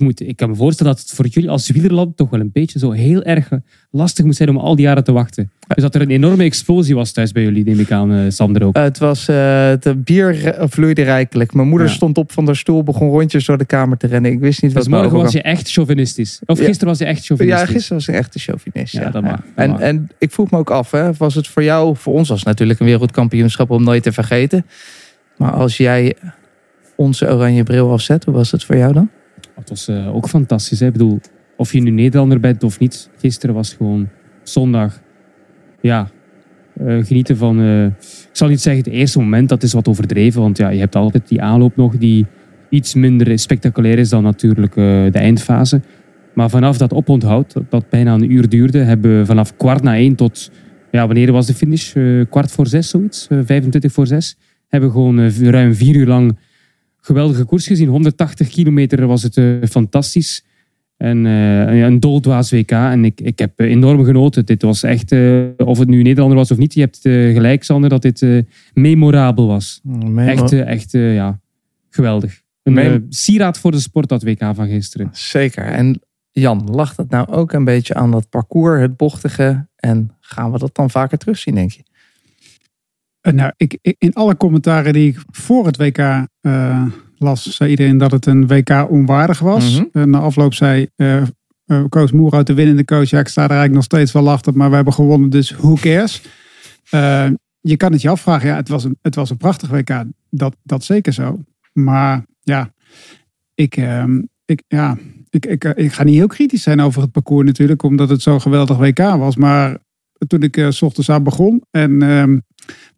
moet, 0.00 0.20
ik 0.20 0.36
kan 0.36 0.48
me 0.48 0.56
voorstellen 0.56 0.92
dat 0.92 1.02
het 1.02 1.12
voor 1.12 1.26
jullie 1.26 1.50
als 1.50 1.70
wielerland 1.70 2.16
toch 2.16 2.30
wel 2.30 2.40
een 2.40 2.50
beetje 2.52 2.78
zo 2.78 2.90
heel 2.90 3.22
erg 3.22 3.48
lastig 3.90 4.24
moet 4.24 4.36
zijn 4.36 4.48
om 4.48 4.56
al 4.56 4.76
die 4.76 4.84
jaren 4.84 5.04
te 5.04 5.12
wachten. 5.12 5.50
Dus 5.74 5.82
dat 5.82 5.94
er 5.94 6.00
een 6.00 6.10
enorme 6.10 6.44
explosie 6.44 6.94
was 6.94 7.12
thuis 7.12 7.32
bij 7.32 7.42
jullie, 7.42 7.64
neem 7.64 7.78
ik 7.78 7.92
aan, 7.92 8.12
uh, 8.12 8.30
Sander 8.30 8.64
ook. 8.64 8.76
Uh, 8.76 8.82
het 8.82 8.98
was, 8.98 9.26
het 9.26 10.04
bier 10.04 10.54
vloeide 10.58 11.02
rijkelijk. 11.02 11.54
Mijn 11.54 11.68
moeder 11.68 11.86
ja. 11.86 11.92
stond 11.92 12.18
op 12.18 12.32
van 12.32 12.44
de 12.44 12.54
stoel, 12.54 12.82
begon 12.82 13.08
rondjes 13.08 13.46
door 13.46 13.58
de 13.58 13.64
kamer 13.64 13.96
te 13.96 14.06
rennen. 14.06 14.32
Ik 14.32 14.40
wist 14.40 14.62
niet 14.62 14.74
dus 14.74 14.86
wat 14.86 15.00
morgen 15.00 15.18
was 15.18 15.32
je 15.32 15.42
echt 15.42 15.70
chauvinistisch. 15.70 16.40
Of 16.46 16.58
gisteren 16.58 16.88
was 16.88 16.98
je 16.98 17.04
echt 17.04 17.24
chauvinistisch. 17.24 17.66
Ja, 17.66 17.72
gisteren 17.72 17.96
was 17.96 18.08
ik 18.08 18.14
echt 18.14 18.34
een 18.34 18.40
chauvinist. 18.40 18.92
Ja, 18.92 19.10
dat 19.10 19.22
mag. 19.22 19.30
Dat 19.30 19.42
en, 19.54 19.70
mag. 19.70 19.80
en 19.80 20.10
ik 20.18 20.30
vroeg 20.30 20.50
me 20.50 20.58
ook 20.58 20.70
af, 20.70 20.90
hè, 20.90 21.12
was 21.12 21.34
het 21.34 21.48
voor 21.48 21.62
jou, 21.62 21.96
voor 21.96 22.14
ons 22.14 22.28
was 22.28 22.38
het 22.38 22.48
natuurlijk 22.48 22.80
een 22.80 22.86
wereldkampioenschap 22.86 23.70
om 23.70 23.84
nooit 23.84 24.02
te 24.02 24.12
vergeten. 24.12 24.66
Maar 25.36 25.52
als 25.52 25.76
jij 25.76 26.16
onze 26.96 27.32
oranje 27.32 27.62
bril 27.62 27.92
afzet, 27.92 28.24
hoe 28.24 28.34
was 28.34 28.50
het 28.50 28.64
voor 28.64 28.76
jou 28.76 28.92
dan? 28.92 29.10
Het 29.54 29.68
was 29.68 29.88
uh, 29.88 30.14
ook 30.14 30.28
fantastisch. 30.28 30.80
Ik 30.80 30.92
bedoel, 30.92 31.20
of 31.56 31.72
je 31.72 31.80
nu 31.80 31.90
Nederlander 31.90 32.40
bent 32.40 32.62
of 32.62 32.78
niet. 32.78 33.10
Gisteren 33.18 33.54
was 33.54 33.72
gewoon 33.72 34.08
zondag. 34.42 35.00
Ja, 35.80 36.10
uh, 36.80 37.04
genieten 37.04 37.36
van. 37.36 37.60
Uh, 37.60 37.84
ik 37.84 37.92
zal 38.32 38.48
niet 38.48 38.60
zeggen 38.60 38.84
het 38.84 38.92
eerste 38.92 39.18
moment, 39.18 39.48
dat 39.48 39.62
is 39.62 39.72
wat 39.72 39.88
overdreven. 39.88 40.40
Want 40.40 40.58
ja, 40.58 40.68
je 40.68 40.78
hebt 40.78 40.96
altijd 40.96 41.28
die 41.28 41.42
aanloop 41.42 41.76
nog 41.76 41.96
die 41.96 42.26
iets 42.68 42.94
minder 42.94 43.38
spectaculair 43.38 43.98
is 43.98 44.08
dan 44.08 44.22
natuurlijk 44.22 44.74
de 44.74 45.10
eindfase. 45.12 45.80
Maar 46.34 46.50
vanaf 46.50 46.78
dat 46.78 46.92
oponthoud, 46.92 47.52
dat, 47.52 47.64
dat 47.68 47.88
bijna 47.88 48.14
een 48.14 48.32
uur 48.32 48.48
duurde, 48.48 48.78
hebben 48.78 49.18
we 49.18 49.26
vanaf 49.26 49.56
kwart 49.56 49.82
na 49.82 49.94
één 49.94 50.14
tot. 50.14 50.50
Ja, 50.90 51.06
wanneer 51.06 51.32
was 51.32 51.46
de 51.46 51.54
finish? 51.54 51.92
kwart 52.30 52.50
voor 52.50 52.66
zes, 52.66 52.88
zoiets. 52.88 53.26
25 53.44 53.92
voor 53.92 54.06
zes. 54.06 54.36
Hebben 54.68 54.88
we 54.88 54.94
gewoon 54.94 55.30
ruim 55.50 55.74
vier 55.74 55.96
uur 55.96 56.06
lang 56.06 56.36
geweldige 57.00 57.44
koers 57.44 57.66
gezien. 57.66 57.88
180 57.88 58.48
kilometer 58.48 59.06
was 59.06 59.22
het 59.22 59.36
uh, 59.36 59.64
fantastisch. 59.64 60.44
En 60.96 61.24
uh, 61.24 61.82
een 61.82 62.00
doldwaas 62.00 62.50
WK. 62.50 62.70
En 62.70 63.04
ik, 63.04 63.20
ik 63.20 63.38
heb 63.38 63.60
enorm 63.60 64.04
genoten. 64.04 64.46
Dit 64.46 64.62
was 64.62 64.82
echt, 64.82 65.12
uh, 65.12 65.46
of 65.56 65.78
het 65.78 65.88
nu 65.88 66.02
Nederlander 66.02 66.36
was 66.36 66.50
of 66.50 66.58
niet, 66.58 66.74
je 66.74 66.80
hebt 66.80 66.98
gelijk, 67.02 67.62
Sander, 67.62 67.90
dat 67.90 68.02
dit 68.02 68.44
memorabel 68.74 69.46
was. 69.46 69.80
Memo 69.82 70.20
echt, 70.20 70.52
echt 70.52 70.92
ja, 70.92 71.40
geweldig. 71.90 72.42
Een 72.62 72.72
Mem 72.72 73.06
sieraad 73.08 73.58
voor 73.58 73.70
de 73.70 73.80
sport, 73.80 74.08
dat 74.08 74.22
WK 74.22 74.50
van 74.54 74.68
gisteren. 74.68 75.08
Zeker. 75.12 75.64
En 75.64 76.00
Jan, 76.30 76.68
lag 76.70 76.94
dat 76.94 77.10
nou 77.10 77.28
ook 77.28 77.52
een 77.52 77.64
beetje 77.64 77.94
aan 77.94 78.10
dat 78.10 78.28
parcours, 78.28 78.80
het 78.80 78.96
bochtige? 78.96 79.68
En 79.76 80.16
gaan 80.20 80.52
we 80.52 80.58
dat 80.58 80.74
dan 80.74 80.90
vaker 80.90 81.18
terugzien, 81.18 81.54
denk 81.54 81.70
je? 81.70 81.82
Nou, 83.22 83.52
ik, 83.56 83.78
in 83.98 84.12
alle 84.12 84.36
commentaren 84.36 84.92
die 84.92 85.08
ik 85.08 85.18
voor 85.30 85.66
het 85.66 85.76
WK 85.76 85.98
uh, 85.98 86.86
las, 87.18 87.56
zei 87.56 87.70
iedereen 87.70 87.98
dat 87.98 88.10
het 88.10 88.26
een 88.26 88.46
WK 88.46 88.86
onwaardig 88.90 89.38
was. 89.38 89.74
Mhm. 89.74 89.84
Uh, 89.92 90.04
na 90.04 90.18
afloop 90.18 90.54
zei 90.54 90.88
uh, 90.96 91.22
coach 91.88 92.12
Moerhout, 92.12 92.46
de 92.46 92.54
winnende 92.54 92.84
coach, 92.84 93.10
ja, 93.10 93.18
ik 93.18 93.28
sta 93.28 93.42
er 93.42 93.48
eigenlijk 93.48 93.74
nog 93.74 93.84
steeds 93.84 94.12
wel 94.12 94.30
achter, 94.30 94.56
maar 94.56 94.68
we 94.68 94.74
hebben 94.74 94.94
gewonnen, 94.94 95.30
dus 95.30 95.50
who 95.50 95.74
cares? 95.74 96.22
je 97.60 97.76
kan 97.76 97.92
het 97.92 98.02
je 98.02 98.08
afvragen, 98.08 98.48
ja, 98.48 98.56
het 98.56 98.68
was 98.68 98.84
een, 98.84 98.98
het 99.02 99.14
was 99.14 99.30
een 99.30 99.36
prachtig 99.36 99.68
WK, 99.68 100.04
dat, 100.30 100.56
dat 100.62 100.84
zeker 100.84 101.12
zo. 101.12 101.38
Maar 101.72 102.24
ja, 102.40 102.72
ik, 103.54 103.76
ehm, 103.76 104.22
ik, 104.44 104.62
ja, 104.68 104.98
ik, 105.30 105.46
ik, 105.46 105.64
ik 105.64 105.92
ga 105.92 106.02
niet 106.02 106.14
heel 106.14 106.26
kritisch 106.26 106.62
zijn 106.62 106.80
over 106.80 107.02
het 107.02 107.12
parcours 107.12 107.46
natuurlijk, 107.46 107.82
omdat 107.82 108.08
het 108.08 108.22
zo'n 108.22 108.40
geweldig 108.40 108.76
WK 108.76 108.98
was. 108.98 109.36
Maar 109.36 109.78
toen 110.26 110.42
ik 110.42 110.66
s 110.68 110.82
ochtends 110.82 111.10
aan 111.10 111.22
begon 111.22 111.62
en 111.70 112.02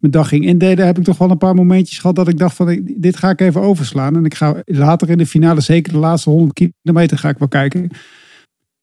mijn 0.02 0.14
dag 0.14 0.28
ging 0.28 0.44
indelen, 0.44 0.86
heb 0.86 0.98
ik 0.98 1.04
toch 1.04 1.18
wel 1.18 1.30
een 1.30 1.38
paar 1.38 1.54
momentjes 1.54 1.98
gehad 1.98 2.16
dat 2.16 2.28
ik 2.28 2.38
dacht 2.38 2.56
van 2.56 2.80
dit 2.96 3.16
ga 3.16 3.30
ik 3.30 3.40
even 3.40 3.60
overslaan. 3.60 4.16
En 4.16 4.24
ik 4.24 4.34
ga 4.34 4.62
later 4.64 5.10
in 5.10 5.18
de 5.18 5.26
finale, 5.26 5.60
zeker 5.60 5.92
de 5.92 5.98
laatste 5.98 6.30
100 6.30 6.72
kilometer, 6.82 7.18
ga 7.18 7.28
ik 7.28 7.38
wel 7.38 7.48
kijken. 7.48 7.90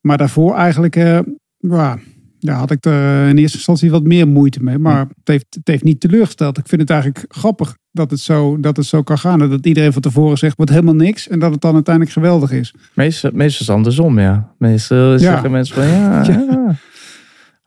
Maar 0.01 0.17
daarvoor 0.17 0.55
eigenlijk, 0.55 0.95
uh, 0.95 1.19
ja, 1.57 1.99
ja, 2.39 2.53
had 2.53 2.71
ik 2.71 2.85
er 2.85 3.27
in 3.27 3.37
eerste 3.37 3.57
instantie 3.57 3.91
wat 3.91 4.03
meer 4.03 4.27
moeite 4.27 4.63
mee. 4.63 4.77
Maar 4.77 4.99
het 4.99 5.27
heeft, 5.27 5.45
het 5.49 5.67
heeft 5.67 5.83
niet 5.83 5.99
teleurgesteld. 5.99 6.57
Ik 6.57 6.67
vind 6.67 6.81
het 6.81 6.89
eigenlijk 6.89 7.25
grappig 7.27 7.77
dat 7.91 8.11
het 8.11 8.19
zo, 8.19 8.59
dat 8.59 8.77
het 8.77 8.85
zo 8.85 9.03
kan 9.03 9.17
gaan. 9.17 9.41
En 9.41 9.49
dat 9.49 9.65
iedereen 9.65 9.93
van 9.93 10.01
tevoren 10.01 10.37
zegt, 10.37 10.55
wordt 10.55 10.71
helemaal 10.71 10.95
niks. 10.95 11.27
En 11.27 11.39
dat 11.39 11.51
het 11.51 11.61
dan 11.61 11.73
uiteindelijk 11.73 12.15
geweldig 12.15 12.51
is. 12.51 12.73
Meestal, 12.93 13.31
meestal 13.33 13.61
is 13.61 13.67
het 13.67 13.75
andersom, 13.75 14.19
ja. 14.19 14.53
Meestal 14.57 15.19
zeggen 15.19 15.51
mensen 15.51 15.75
van, 15.75 15.87
ja, 15.87 16.23
ja. 16.27 16.77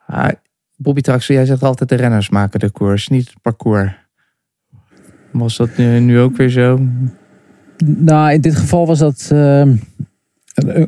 ja. 0.08 0.40
Bobby 0.82 1.00
Traxel, 1.00 1.34
jij 1.34 1.46
zegt 1.46 1.62
altijd 1.62 1.88
de 1.88 1.94
renners 1.94 2.28
maken 2.28 2.60
de 2.60 2.70
koers, 2.70 3.08
niet 3.08 3.28
het 3.28 3.42
parcours. 3.42 3.90
Was 5.30 5.56
dat 5.56 5.76
nu, 5.76 6.00
nu 6.00 6.18
ook 6.18 6.36
weer 6.36 6.48
zo? 6.48 6.80
Nou, 7.84 8.32
in 8.32 8.40
dit 8.40 8.56
geval 8.56 8.86
was 8.86 8.98
dat 8.98 9.30
uh, 9.32 9.58
een, 9.58 9.78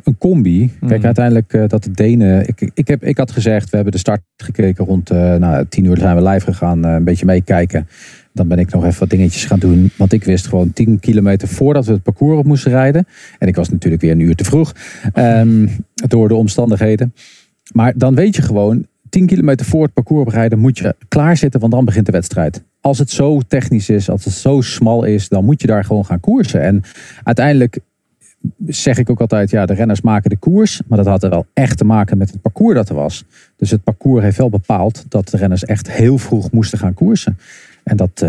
een, 0.03 0.17
combi. 0.17 0.71
Kijk, 0.79 0.99
Mm. 0.99 1.05
uiteindelijk 1.05 1.53
uh, 1.53 1.67
dat 1.67 1.83
de 1.83 1.91
Denen... 1.91 2.47
Ik, 2.47 2.71
ik, 2.73 2.87
heb, 2.87 3.03
ik 3.03 3.17
had 3.17 3.31
gezegd, 3.31 3.69
we 3.69 3.75
hebben 3.75 3.93
de 3.93 3.99
start 3.99 4.21
gekeken 4.37 4.85
rond 4.85 5.11
uh, 5.11 5.35
nou, 5.35 5.65
tien 5.69 5.85
uur 5.85 5.97
zijn 5.97 6.15
we 6.15 6.29
live 6.29 6.45
gegaan. 6.45 6.83
een 6.83 7.03
beetje 7.03 7.25
meekijken. 7.25 7.87
Dan 8.33 8.47
ben 8.47 8.59
ik 8.59 8.71
nog 8.71 8.85
even 8.85 8.99
wat 8.99 9.09
dingetjes 9.09 9.45
gaan 9.45 9.59
doen. 9.59 9.91
Want 9.97 10.13
ik 10.13 10.23
wist 10.23 10.47
gewoon 10.47 10.73
10 10.73 10.99
kilometer 10.99 11.47
voordat 11.47 11.85
we 11.85 11.91
het 11.91 12.03
parcours 12.03 12.37
op 12.37 12.45
moesten 12.45 12.71
rijden. 12.71 13.07
En 13.39 13.47
ik 13.47 13.55
was 13.55 13.69
natuurlijk 13.69 14.01
weer 14.01 14.11
een 14.11 14.19
uur 14.19 14.35
te 14.35 14.43
vroeg. 14.43 14.73
Um, 15.13 15.69
door 15.93 16.27
de 16.27 16.35
omstandigheden. 16.35 17.13
Maar 17.73 17.93
dan 17.95 18.15
weet 18.15 18.35
je 18.35 18.41
gewoon, 18.41 18.87
10 19.15 19.25
kilometer 19.25 19.65
voor 19.65 19.83
het 19.83 19.93
parcours 19.93 20.21
oprijden 20.21 20.59
moet 20.59 20.77
je 20.77 20.95
klaarzitten, 21.07 21.59
want 21.59 21.71
dan 21.71 21.85
begint 21.85 22.05
de 22.05 22.11
wedstrijd. 22.11 22.63
Als 22.81 22.99
het 22.99 23.09
zo 23.09 23.39
technisch 23.47 23.89
is, 23.89 24.09
als 24.09 24.25
het 24.25 24.33
zo 24.33 24.61
smal 24.61 25.03
is, 25.03 25.29
dan 25.29 25.45
moet 25.45 25.61
je 25.61 25.67
daar 25.67 25.83
gewoon 25.83 26.05
gaan 26.05 26.19
koersen. 26.19 26.61
En 26.61 26.81
uiteindelijk 27.23 27.79
zeg 28.67 28.97
ik 28.97 29.09
ook 29.09 29.21
altijd, 29.21 29.49
ja, 29.49 29.65
de 29.65 29.73
renners 29.73 30.01
maken 30.01 30.29
de 30.29 30.37
koers. 30.37 30.81
Maar 30.87 30.97
dat 30.97 31.07
had 31.07 31.23
er 31.23 31.29
wel 31.29 31.45
echt 31.53 31.77
te 31.77 31.85
maken 31.85 32.17
met 32.17 32.31
het 32.31 32.41
parcours 32.41 32.75
dat 32.75 32.89
er 32.89 32.95
was. 32.95 33.23
Dus 33.55 33.71
het 33.71 33.83
parcours 33.83 34.23
heeft 34.23 34.37
wel 34.37 34.49
bepaald 34.49 35.05
dat 35.09 35.29
de 35.29 35.37
renners 35.37 35.65
echt 35.65 35.91
heel 35.91 36.17
vroeg 36.17 36.51
moesten 36.51 36.79
gaan 36.79 36.93
koersen. 36.93 37.37
En 37.83 37.97
dat 37.97 38.25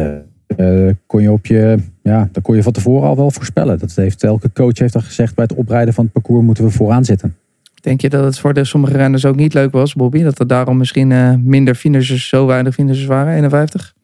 uh, 0.57 0.91
kon 1.07 1.23
je 1.23 1.33
op 1.33 1.47
je, 1.47 1.79
ja, 2.03 2.29
dat 2.33 2.43
kon 2.43 2.57
je 2.57 2.63
van 2.63 2.73
tevoren 2.73 3.09
al 3.09 3.17
wel 3.17 3.31
voorspellen. 3.31 3.79
Dat 3.79 3.95
heeft, 3.95 4.23
elke 4.23 4.53
coach 4.53 4.79
heeft 4.79 4.95
al 4.95 5.01
gezegd, 5.01 5.35
bij 5.35 5.45
het 5.49 5.59
oprijden 5.59 5.95
van 5.95 6.05
het 6.05 6.13
parcours 6.13 6.45
moeten 6.45 6.65
we 6.65 6.71
vooraan 6.71 7.05
zitten. 7.05 7.35
Denk 7.87 8.01
je 8.01 8.09
dat 8.09 8.25
het 8.25 8.39
voor 8.39 8.55
de 8.55 8.65
sommige 8.65 8.97
renners 8.97 9.25
ook 9.25 9.37
niet 9.37 9.55
leuk 9.55 9.73
was, 9.73 9.95
Bobby? 9.95 10.23
Dat 10.23 10.39
er 10.39 10.47
daarom 10.47 10.77
misschien 10.77 11.11
uh, 11.11 11.35
minder 11.35 11.75
finishers, 11.75 12.29
zo 12.29 12.47
weinig 12.47 12.75
finishers 12.75 13.07
waren, 13.07 13.35
51? 13.35 13.95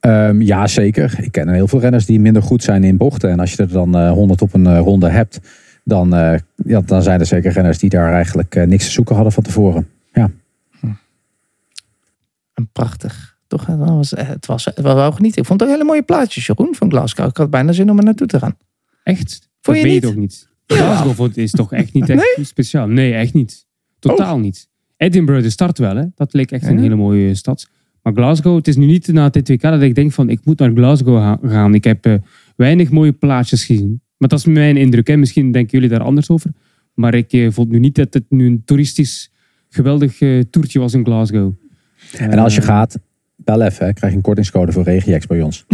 Um, 0.00 0.42
ja, 0.42 0.66
zeker. 0.66 1.14
Ik 1.18 1.32
ken 1.32 1.48
heel 1.48 1.68
veel 1.68 1.80
renners 1.80 2.06
die 2.06 2.20
minder 2.20 2.42
goed 2.42 2.62
zijn 2.62 2.84
in 2.84 2.96
bochten. 2.96 3.30
En 3.30 3.40
als 3.40 3.52
je 3.52 3.62
er 3.62 3.68
dan 3.68 3.96
uh, 3.96 4.10
100 4.10 4.42
op 4.42 4.54
een 4.54 4.64
uh, 4.64 4.78
ronde 4.78 5.08
hebt, 5.08 5.40
dan, 5.84 6.14
uh, 6.14 6.34
ja, 6.56 6.80
dan 6.80 7.02
zijn 7.02 7.20
er 7.20 7.26
zeker 7.26 7.52
renners 7.52 7.78
die 7.78 7.90
daar 7.90 8.12
eigenlijk 8.12 8.66
niks 8.66 8.84
te 8.84 8.90
zoeken 8.90 9.14
hadden 9.14 9.32
van 9.32 9.42
tevoren. 9.42 9.88
Ja. 10.12 10.30
Hm. 10.80 10.86
Een 12.54 12.68
prachtig. 12.72 13.36
Toch, 13.46 13.66
het 13.66 13.78
was, 13.78 14.10
het 14.10 14.46
was, 14.46 14.64
het 14.64 14.80
was 14.80 14.94
wel 14.94 15.12
genieten. 15.12 15.40
Ik 15.40 15.46
vond 15.46 15.60
het 15.60 15.68
ook 15.68 15.74
hele 15.74 15.88
mooie 15.88 16.02
plaatjes, 16.02 16.46
Jeroen, 16.46 16.74
van 16.74 16.90
Glasgow. 16.90 17.28
Ik 17.28 17.36
had 17.36 17.50
bijna 17.50 17.72
zin 17.72 17.90
om 17.90 17.98
er 17.98 18.04
naartoe 18.04 18.26
te 18.26 18.38
gaan. 18.38 18.56
Echt? 19.02 19.48
Vond 19.60 19.78
je 19.78 19.84
niet? 19.84 20.06
ook 20.06 20.16
niet. 20.16 20.50
Glasgow 20.66 21.38
is 21.38 21.50
toch 21.50 21.72
echt 21.72 21.92
niet 21.92 22.08
echt 22.08 22.36
nee? 22.36 22.44
speciaal? 22.44 22.86
Nee, 22.86 23.14
echt 23.14 23.32
niet. 23.32 23.66
Totaal 23.98 24.34
oh. 24.34 24.40
niet. 24.40 24.68
Edinburgh, 24.96 25.42
de 25.42 25.50
start 25.50 25.78
wel, 25.78 25.96
hè? 25.96 26.04
Dat 26.14 26.32
leek 26.32 26.50
echt 26.50 26.66
een 26.66 26.78
hele 26.78 26.94
mooie 26.94 27.34
stad. 27.34 27.68
Maar 28.02 28.12
Glasgow, 28.12 28.56
het 28.56 28.68
is 28.68 28.76
nu 28.76 28.86
niet 28.86 29.12
na 29.12 29.30
het 29.32 29.44
2 29.44 29.58
dat 29.58 29.82
ik 29.82 29.94
denk 29.94 30.12
van 30.12 30.28
ik 30.28 30.40
moet 30.44 30.58
naar 30.58 30.70
Glasgow 30.70 31.38
gaan. 31.42 31.74
Ik 31.74 31.84
heb 31.84 32.06
uh, 32.06 32.14
weinig 32.56 32.90
mooie 32.90 33.12
plaatjes 33.12 33.64
gezien. 33.64 34.00
Maar 34.16 34.28
dat 34.28 34.38
is 34.38 34.44
mijn 34.44 34.76
indruk. 34.76 35.06
Hè. 35.06 35.16
Misschien 35.16 35.52
denken 35.52 35.70
jullie 35.70 35.88
daar 35.88 36.06
anders 36.06 36.30
over. 36.30 36.50
Maar 36.94 37.14
ik 37.14 37.32
uh, 37.32 37.50
vond 37.50 37.70
nu 37.70 37.78
niet 37.78 37.94
dat 37.94 38.14
het 38.14 38.24
nu 38.28 38.46
een 38.46 38.62
toeristisch 38.64 39.32
geweldig 39.68 40.20
uh, 40.20 40.42
toertje 40.50 40.78
was 40.78 40.94
in 40.94 41.04
Glasgow. 41.04 41.52
En 42.16 42.38
als 42.38 42.54
je 42.54 42.62
gaat, 42.62 42.98
bel 43.44 43.62
even, 43.62 43.94
krijg 43.94 44.12
je 44.12 44.18
een 44.18 44.24
kortingscode 44.24 44.72
voor 44.72 44.82
Regiex 44.82 45.26
bij 45.26 45.42
ons. 45.42 45.64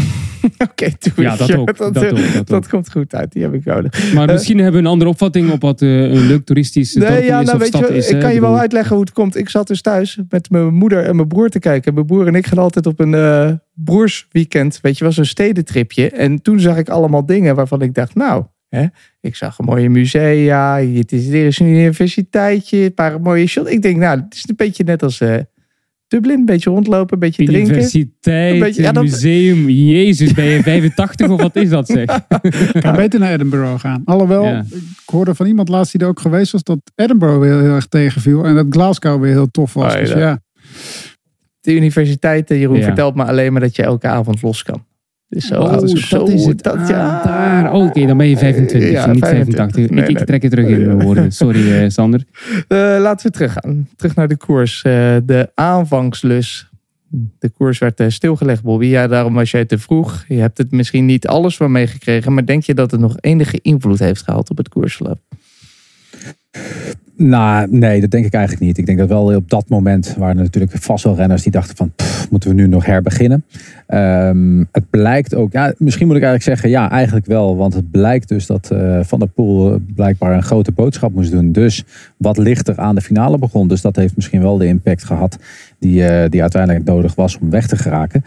Oké, 0.58 0.90
okay, 1.12 1.25
Ja, 1.25 1.37
dat 1.37 1.54
ook. 1.54 1.76
Dat, 1.78 1.94
dat, 1.94 2.12
ook, 2.12 2.46
dat, 2.46 2.68
komt 2.68 2.90
goed 2.90 3.14
uit, 3.14 3.32
die 3.32 3.42
heb 3.42 3.54
ik 3.54 3.64
nodig. 3.64 4.12
Maar 4.14 4.26
uh, 4.26 4.32
misschien 4.32 4.56
hebben 4.56 4.75
we 4.80 4.87
een 4.87 4.92
andere 4.92 5.10
opvatting 5.10 5.50
op 5.50 5.60
wat 5.60 5.82
uh, 5.82 6.02
een 6.02 6.26
leuk 6.26 6.44
toeristisch 6.44 6.94
nee, 6.94 7.08
dorpje 7.08 7.25
ja, 7.25 7.40
is 7.40 7.46
nou, 7.46 7.56
of 7.56 7.62
weet 7.62 7.75
stad 7.75 7.88
je, 7.88 7.96
is. 7.96 8.08
Ik 8.08 8.20
kan 8.20 8.34
je 8.34 8.40
wel 8.40 8.58
uitleggen 8.58 8.96
hoe 8.96 9.04
het 9.04 9.12
komt. 9.12 9.37
Ik 9.37 9.48
zat 9.48 9.66
dus 9.66 9.80
thuis 9.80 10.18
met 10.28 10.50
mijn 10.50 10.75
moeder 10.75 11.04
en 11.04 11.16
mijn 11.16 11.28
broer 11.28 11.48
te 11.48 11.58
kijken. 11.58 11.94
Mijn 11.94 12.06
broer 12.06 12.26
en 12.26 12.34
ik 12.34 12.46
gaan 12.46 12.58
altijd 12.58 12.87
op 12.87 13.00
een 13.00 13.12
uh, 13.12 13.50
broersweekend. 13.75 14.78
Weet 14.82 14.98
je, 14.98 15.04
was 15.04 15.16
een 15.16 15.26
stedentripje. 15.26 16.10
En 16.10 16.42
toen 16.42 16.60
zag 16.60 16.76
ik 16.76 16.88
allemaal 16.88 17.26
dingen 17.26 17.54
waarvan 17.54 17.82
ik 17.82 17.94
dacht, 17.94 18.14
nou... 18.14 18.44
Hè, 18.68 18.87
ik 19.20 19.37
zag 19.37 19.58
een 19.58 19.64
mooie 19.64 19.88
musea, 19.88 20.80
het 20.80 21.12
is, 21.12 21.28
er 21.28 21.46
is 21.46 21.58
een 21.58 21.66
universiteitje, 21.66 22.78
een 22.78 22.94
paar 22.94 23.20
mooie 23.20 23.46
shots. 23.46 23.70
Ik 23.70 23.82
denk, 23.82 23.96
nou, 23.96 24.20
het 24.20 24.34
is 24.34 24.44
een 24.48 24.56
beetje 24.56 24.84
net 24.84 25.02
als 25.02 25.22
Dublin, 26.08 26.38
een 26.38 26.44
beetje 26.44 26.70
rondlopen, 26.70 27.12
een 27.12 27.18
beetje 27.18 27.44
drinken. 27.44 27.74
Universiteit, 27.74 28.58
beetje, 28.58 28.82
ja, 28.82 28.92
museum, 28.92 29.68
jezus, 29.68 30.32
ben 30.32 30.44
je 30.44 30.62
85 30.62 31.28
of 31.28 31.40
wat 31.40 31.56
is 31.56 31.68
dat 31.68 31.86
zeg? 31.86 32.26
Ik 32.74 32.80
kan 32.80 32.96
beter 32.96 33.20
naar 33.20 33.32
Edinburgh 33.32 33.80
gaan. 33.80 34.02
Alhoewel, 34.04 34.46
ik 34.56 35.02
hoorde 35.04 35.34
van 35.34 35.46
iemand 35.46 35.68
laatst 35.68 35.92
die 35.92 36.00
er 36.00 36.06
ook 36.06 36.20
geweest 36.20 36.52
was, 36.52 36.62
dat 36.62 36.78
Edinburgh 36.94 37.38
weer 37.38 37.60
heel 37.60 37.74
erg 37.74 37.86
tegenviel. 37.86 38.44
En 38.44 38.54
dat 38.54 38.66
Glasgow 38.70 39.20
weer 39.20 39.32
heel 39.32 39.50
tof 39.50 39.74
was. 39.74 39.92
Oh, 39.92 39.98
dus 39.98 40.10
ja. 40.10 40.40
De 41.60 41.74
universiteit, 41.74 42.48
Jeroen, 42.48 42.76
ja. 42.76 42.84
vertelt 42.84 43.14
me 43.14 43.24
alleen 43.24 43.52
maar 43.52 43.60
dat 43.60 43.76
je 43.76 43.82
elke 43.82 44.06
avond 44.06 44.42
los 44.42 44.62
kan. 44.62 44.86
Dus 45.28 45.47
zo, 45.47 45.61
oh, 45.61 45.73
dat 45.73 45.90
zo, 45.90 46.25
is 46.25 46.44
het. 46.47 46.62
Dat, 46.62 46.76
ah, 46.76 46.88
ja. 46.88 47.23
daar. 47.23 47.73
Oh, 47.73 47.87
Oké, 47.87 48.06
dan 48.06 48.16
ben 48.16 48.26
je 48.26 48.37
25, 48.37 48.90
ja, 48.90 49.06
niet 49.06 49.25
85. 49.25 49.90
Nee, 49.90 50.04
ik, 50.04 50.18
ik, 50.20 50.26
trek 50.26 50.42
het 50.42 50.50
terug 50.50 50.66
in 50.66 50.87
mijn 50.87 51.02
woorden. 51.02 51.32
Sorry, 51.32 51.61
uh, 51.61 51.88
Sander. 51.99 52.25
Uh, 52.68 52.78
laten 53.00 53.26
we 53.26 53.32
teruggaan. 53.32 53.88
Terug 53.97 54.14
naar 54.14 54.28
de 54.28 54.37
koers. 54.37 54.82
Uh, 54.87 55.16
de 55.25 55.50
aanvangslus. 55.54 56.70
De 57.38 57.49
koers 57.49 57.78
werd 57.78 58.02
stilgelegd, 58.08 58.62
Bobby. 58.62 58.87
Ja, 58.87 59.06
daarom 59.06 59.35
was 59.35 59.50
jij 59.50 59.64
te 59.64 59.78
vroeg. 59.78 60.25
Je 60.28 60.38
hebt 60.38 60.58
het 60.58 60.70
misschien 60.70 61.06
niet 61.06 61.26
alles 61.26 61.56
van 61.56 61.73
meegekregen. 61.73 62.35
Maar 62.35 62.47
denk 62.47 62.62
je 62.62 62.75
dat 62.75 62.90
het 62.90 63.00
nog 63.00 63.16
enige 63.20 63.58
invloed 63.62 63.99
heeft 63.99 64.23
gehad 64.23 64.50
op 64.50 64.56
het 64.56 64.68
koersverloop? 64.68 65.20
Nou, 67.18 67.66
nee, 67.70 68.00
dat 68.00 68.10
denk 68.10 68.25
ik 68.25 68.32
eigenlijk 68.32 68.64
niet. 68.64 68.78
Ik 68.78 68.87
denk 68.87 68.98
dat 68.98 69.08
wel 69.08 69.34
op 69.34 69.50
dat 69.50 69.68
moment 69.68 70.14
waren 70.18 70.37
er 70.37 70.42
natuurlijk 70.42 70.72
vast 70.72 71.04
wel 71.04 71.16
renners 71.16 71.42
die 71.42 71.52
dachten 71.52 71.76
van, 71.76 71.92
moeten 72.30 72.50
we 72.50 72.54
nu 72.54 72.66
nog 72.66 72.87
herbeginnen? 72.87 73.44
Um, 73.88 74.68
het 74.72 74.90
blijkt 74.90 75.34
ook, 75.34 75.52
ja, 75.52 75.72
misschien 75.78 76.06
moet 76.06 76.16
ik 76.16 76.22
eigenlijk 76.22 76.60
zeggen, 76.60 76.80
ja, 76.80 76.90
eigenlijk 76.90 77.26
wel. 77.26 77.56
Want 77.56 77.75
het 77.75 77.90
blijkt 77.90 78.28
dus 78.28 78.46
dat 78.46 78.70
uh, 78.72 79.00
Van 79.02 79.18
der 79.18 79.28
Poel 79.28 79.80
blijkbaar 79.94 80.34
een 80.34 80.42
grote 80.42 80.72
boodschap 80.72 81.12
moest 81.12 81.30
doen. 81.30 81.52
Dus 81.52 81.84
wat 82.16 82.38
lichter 82.38 82.76
aan 82.76 82.94
de 82.94 83.00
finale 83.00 83.38
begon. 83.38 83.68
Dus 83.68 83.80
dat 83.80 83.96
heeft 83.96 84.16
misschien 84.16 84.42
wel 84.42 84.58
de 84.58 84.66
impact 84.66 85.04
gehad 85.04 85.38
die, 85.78 86.02
uh, 86.02 86.25
die 86.28 86.40
uiteindelijk 86.40 86.84
nodig 86.84 87.14
was 87.14 87.38
om 87.38 87.50
weg 87.50 87.66
te 87.66 87.76
geraken. 87.76 88.25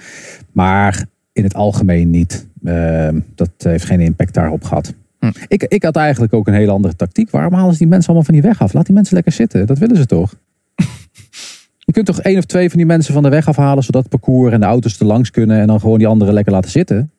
Maar 0.51 1.05
in 1.33 1.43
het 1.43 1.53
algemeen 1.53 2.09
niet. 2.09 2.47
Uh, 2.63 3.07
dat 3.35 3.51
heeft 3.57 3.85
geen 3.85 3.99
impact 3.99 4.33
daarop 4.33 4.63
gehad. 4.63 4.93
Hm. 5.21 5.31
Ik, 5.47 5.63
ik 5.63 5.83
had 5.83 5.95
eigenlijk 5.95 6.33
ook 6.33 6.47
een 6.47 6.53
hele 6.53 6.71
andere 6.71 6.95
tactiek. 6.95 7.29
Waarom 7.29 7.53
halen 7.53 7.71
ze 7.71 7.77
die 7.77 7.87
mensen 7.87 8.07
allemaal 8.07 8.25
van 8.25 8.33
die 8.33 8.43
weg 8.43 8.61
af? 8.61 8.73
Laat 8.73 8.85
die 8.85 8.95
mensen 8.95 9.15
lekker 9.15 9.31
zitten. 9.31 9.67
Dat 9.67 9.77
willen 9.77 9.95
ze 9.95 10.05
toch? 10.05 10.35
Je 11.85 11.91
kunt 11.91 12.05
toch 12.05 12.21
één 12.21 12.37
of 12.37 12.45
twee 12.45 12.69
van 12.69 12.77
die 12.77 12.87
mensen 12.87 13.13
van 13.13 13.23
de 13.23 13.29
weg 13.29 13.47
afhalen, 13.47 13.83
zodat 13.83 14.01
het 14.01 14.11
parcours 14.11 14.53
en 14.53 14.59
de 14.59 14.65
auto's 14.65 14.99
er 14.99 15.05
langs 15.05 15.31
kunnen 15.31 15.59
en 15.59 15.67
dan 15.67 15.79
gewoon 15.79 15.97
die 15.97 16.07
anderen 16.07 16.33
lekker 16.33 16.53
laten 16.53 16.71
zitten. 16.71 17.11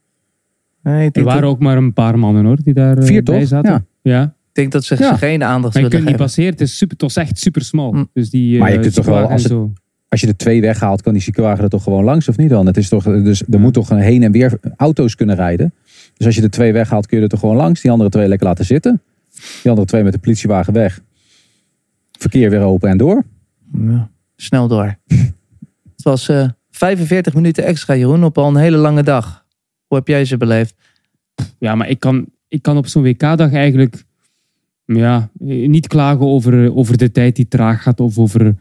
Nee, 0.82 1.10
er 1.12 1.24
waren 1.24 1.48
ook 1.48 1.58
maar 1.58 1.76
een 1.76 1.92
paar 1.92 2.18
mannen 2.18 2.44
hoor, 2.44 2.58
die 2.62 2.74
daar 2.74 2.98
eh, 2.98 3.04
Vier 3.04 3.22
bij 3.22 3.38
toch? 3.38 3.48
zaten. 3.48 3.70
Ja. 3.70 3.84
ja. 4.02 4.22
Ik 4.24 4.58
denk 4.58 4.72
dat 4.72 4.84
ze 4.84 4.96
ja. 4.98 5.16
geen 5.16 5.42
aandacht 5.42 5.74
maar 5.74 5.82
je 5.82 5.88
kunt 5.88 6.04
niet 6.04 6.16
passeren, 6.16 6.50
het 6.50 6.60
is, 6.60 6.76
super, 6.76 6.96
het 6.98 7.08
is 7.08 7.16
echt 7.16 7.38
super 7.38 7.62
smal. 7.62 7.92
Hm. 7.92 8.04
Dus 8.12 8.30
die, 8.30 8.58
maar 8.58 8.72
je 8.72 8.78
kunt 8.78 8.94
toch 8.94 9.04
wel, 9.04 9.30
als, 9.30 9.42
het, 9.42 9.52
als 10.08 10.20
je 10.20 10.26
de 10.26 10.36
twee 10.36 10.60
weghaalt, 10.60 11.02
kan 11.02 11.12
die 11.12 11.22
ziekenwagen 11.22 11.64
er 11.64 11.70
toch 11.70 11.82
gewoon 11.82 12.04
langs 12.04 12.28
of 12.28 12.36
niet 12.36 12.48
dan? 12.48 12.66
Het 12.66 12.76
is 12.76 12.88
toch, 12.88 13.04
dus 13.04 13.42
er 13.50 13.60
moet 13.60 13.74
toch 13.74 13.90
een 13.90 13.98
heen 13.98 14.22
en 14.22 14.32
weer 14.32 14.58
auto's 14.76 15.14
kunnen 15.14 15.36
rijden. 15.36 15.74
Dus 16.22 16.30
als 16.30 16.40
je 16.40 16.48
de 16.48 16.56
twee 16.56 16.72
weghaalt, 16.72 17.06
kun 17.06 17.16
je 17.16 17.22
er 17.22 17.28
toch 17.28 17.40
gewoon 17.40 17.56
langs. 17.56 17.80
Die 17.80 17.90
andere 17.90 18.10
twee 18.10 18.28
lekker 18.28 18.46
laten 18.46 18.64
zitten. 18.64 19.02
Die 19.62 19.70
andere 19.70 19.86
twee 19.86 20.02
met 20.02 20.12
de 20.12 20.18
politiewagen 20.18 20.72
weg. 20.72 21.00
Verkeer 22.18 22.50
weer 22.50 22.60
open 22.60 22.88
en 22.88 22.96
door. 22.96 23.24
Ja, 23.78 24.10
snel 24.36 24.68
door. 24.68 24.96
het 25.96 26.02
was 26.02 26.28
uh, 26.28 26.48
45 26.70 27.34
minuten 27.34 27.64
extra, 27.64 27.94
Jeroen, 27.94 28.24
op 28.24 28.38
al 28.38 28.48
een 28.48 28.56
hele 28.56 28.76
lange 28.76 29.02
dag. 29.02 29.44
Hoe 29.86 29.98
heb 29.98 30.08
jij 30.08 30.24
ze 30.24 30.36
beleefd? 30.36 30.74
Ja, 31.58 31.74
maar 31.74 31.88
ik 31.88 32.00
kan, 32.00 32.26
ik 32.48 32.62
kan 32.62 32.76
op 32.76 32.86
zo'n 32.86 33.02
WK-dag 33.02 33.52
eigenlijk 33.52 34.04
ja, 34.84 35.30
niet 35.44 35.86
klagen 35.86 36.26
over, 36.26 36.74
over 36.74 36.96
de 36.96 37.10
tijd 37.10 37.36
die 37.36 37.48
traag 37.48 37.82
gaat. 37.82 38.00
Of 38.00 38.18
over 38.18 38.40
uh, 38.46 38.54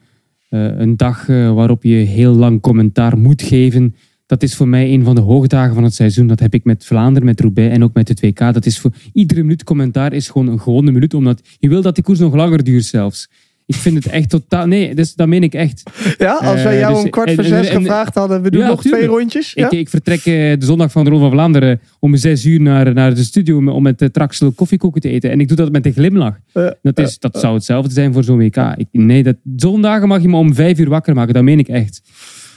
een 0.49 0.97
dag 0.97 1.27
uh, 1.27 1.53
waarop 1.53 1.83
je 1.83 1.95
heel 1.95 2.33
lang 2.33 2.61
commentaar 2.61 3.17
moet 3.17 3.41
geven 3.41 3.95
dat 4.31 4.43
is 4.43 4.55
voor 4.55 4.67
mij 4.67 4.93
een 4.93 5.03
van 5.03 5.15
de 5.15 5.21
hoogdagen 5.21 5.73
van 5.73 5.83
het 5.83 5.93
seizoen. 5.93 6.27
Dat 6.27 6.39
heb 6.39 6.53
ik 6.53 6.63
met 6.63 6.85
Vlaanderen, 6.85 7.25
met 7.25 7.39
Roubaix 7.39 7.73
en 7.73 7.83
ook 7.83 7.93
met 7.93 8.07
het 8.07 8.19
WK. 8.19 8.39
Dat 8.39 8.65
is 8.65 8.79
voor 8.79 8.91
iedere 9.13 9.41
minuut 9.41 9.63
commentaar 9.63 10.13
is 10.13 10.29
gewoon 10.29 10.47
een 10.47 10.59
gewone 10.59 10.91
minuut, 10.91 11.13
omdat 11.13 11.41
je 11.59 11.69
wil 11.69 11.81
dat 11.81 11.95
die 11.95 12.03
koers 12.03 12.19
nog 12.19 12.35
langer 12.35 12.63
duurt 12.63 12.85
zelfs. 12.85 13.29
Ik 13.65 13.75
vind 13.75 14.03
het 14.03 14.07
echt 14.07 14.29
totaal. 14.29 14.65
Nee, 14.65 14.95
dus, 14.95 15.15
dat 15.15 15.27
meen 15.27 15.43
ik 15.43 15.53
echt. 15.53 15.83
Ja, 16.17 16.33
als 16.33 16.63
wij 16.63 16.79
jou 16.79 16.91
uh, 16.91 16.95
dus, 16.95 17.03
om 17.03 17.09
kwart 17.09 17.33
voor 17.33 17.43
zes 17.43 17.69
gevraagd 17.69 18.15
hadden, 18.15 18.41
we 18.41 18.51
doen 18.51 18.61
ja, 18.61 18.67
nog 18.67 18.81
tuurlijk. 18.81 19.03
twee 19.03 19.17
rondjes. 19.17 19.53
Ja? 19.53 19.65
Ik, 19.65 19.79
ik, 19.79 19.89
vertrek 19.89 20.25
uh, 20.25 20.33
de 20.33 20.65
zondag 20.65 20.91
van 20.91 21.03
de 21.03 21.09
Ronde 21.09 21.25
van 21.25 21.33
Vlaanderen 21.33 21.81
om 21.99 22.15
zes 22.15 22.45
uur 22.45 22.61
naar, 22.61 22.93
naar 22.93 23.15
de 23.15 23.23
studio 23.23 23.71
om 23.71 23.83
met 23.83 24.01
uh, 24.01 24.07
Traxel 24.09 24.51
koffiekoeken 24.51 25.01
te 25.01 25.09
eten. 25.09 25.31
En 25.31 25.39
ik 25.39 25.47
doe 25.47 25.57
dat 25.57 25.71
met 25.71 25.85
een 25.85 25.93
glimlach. 25.93 26.37
dat, 26.81 26.99
is, 26.99 27.19
dat 27.19 27.39
zou 27.39 27.53
hetzelfde 27.53 27.93
zijn 27.93 28.13
voor 28.13 28.23
zo'n 28.23 28.37
WK. 28.37 28.57
Ik, 28.75 28.87
nee, 28.91 29.23
dat, 29.23 29.35
zondagen 29.55 30.07
mag 30.07 30.21
je 30.21 30.27
me 30.27 30.37
om 30.37 30.53
vijf 30.53 30.79
uur 30.79 30.89
wakker 30.89 31.15
maken. 31.15 31.33
Dat 31.33 31.43
meen 31.43 31.59
ik 31.59 31.67
echt. 31.67 32.01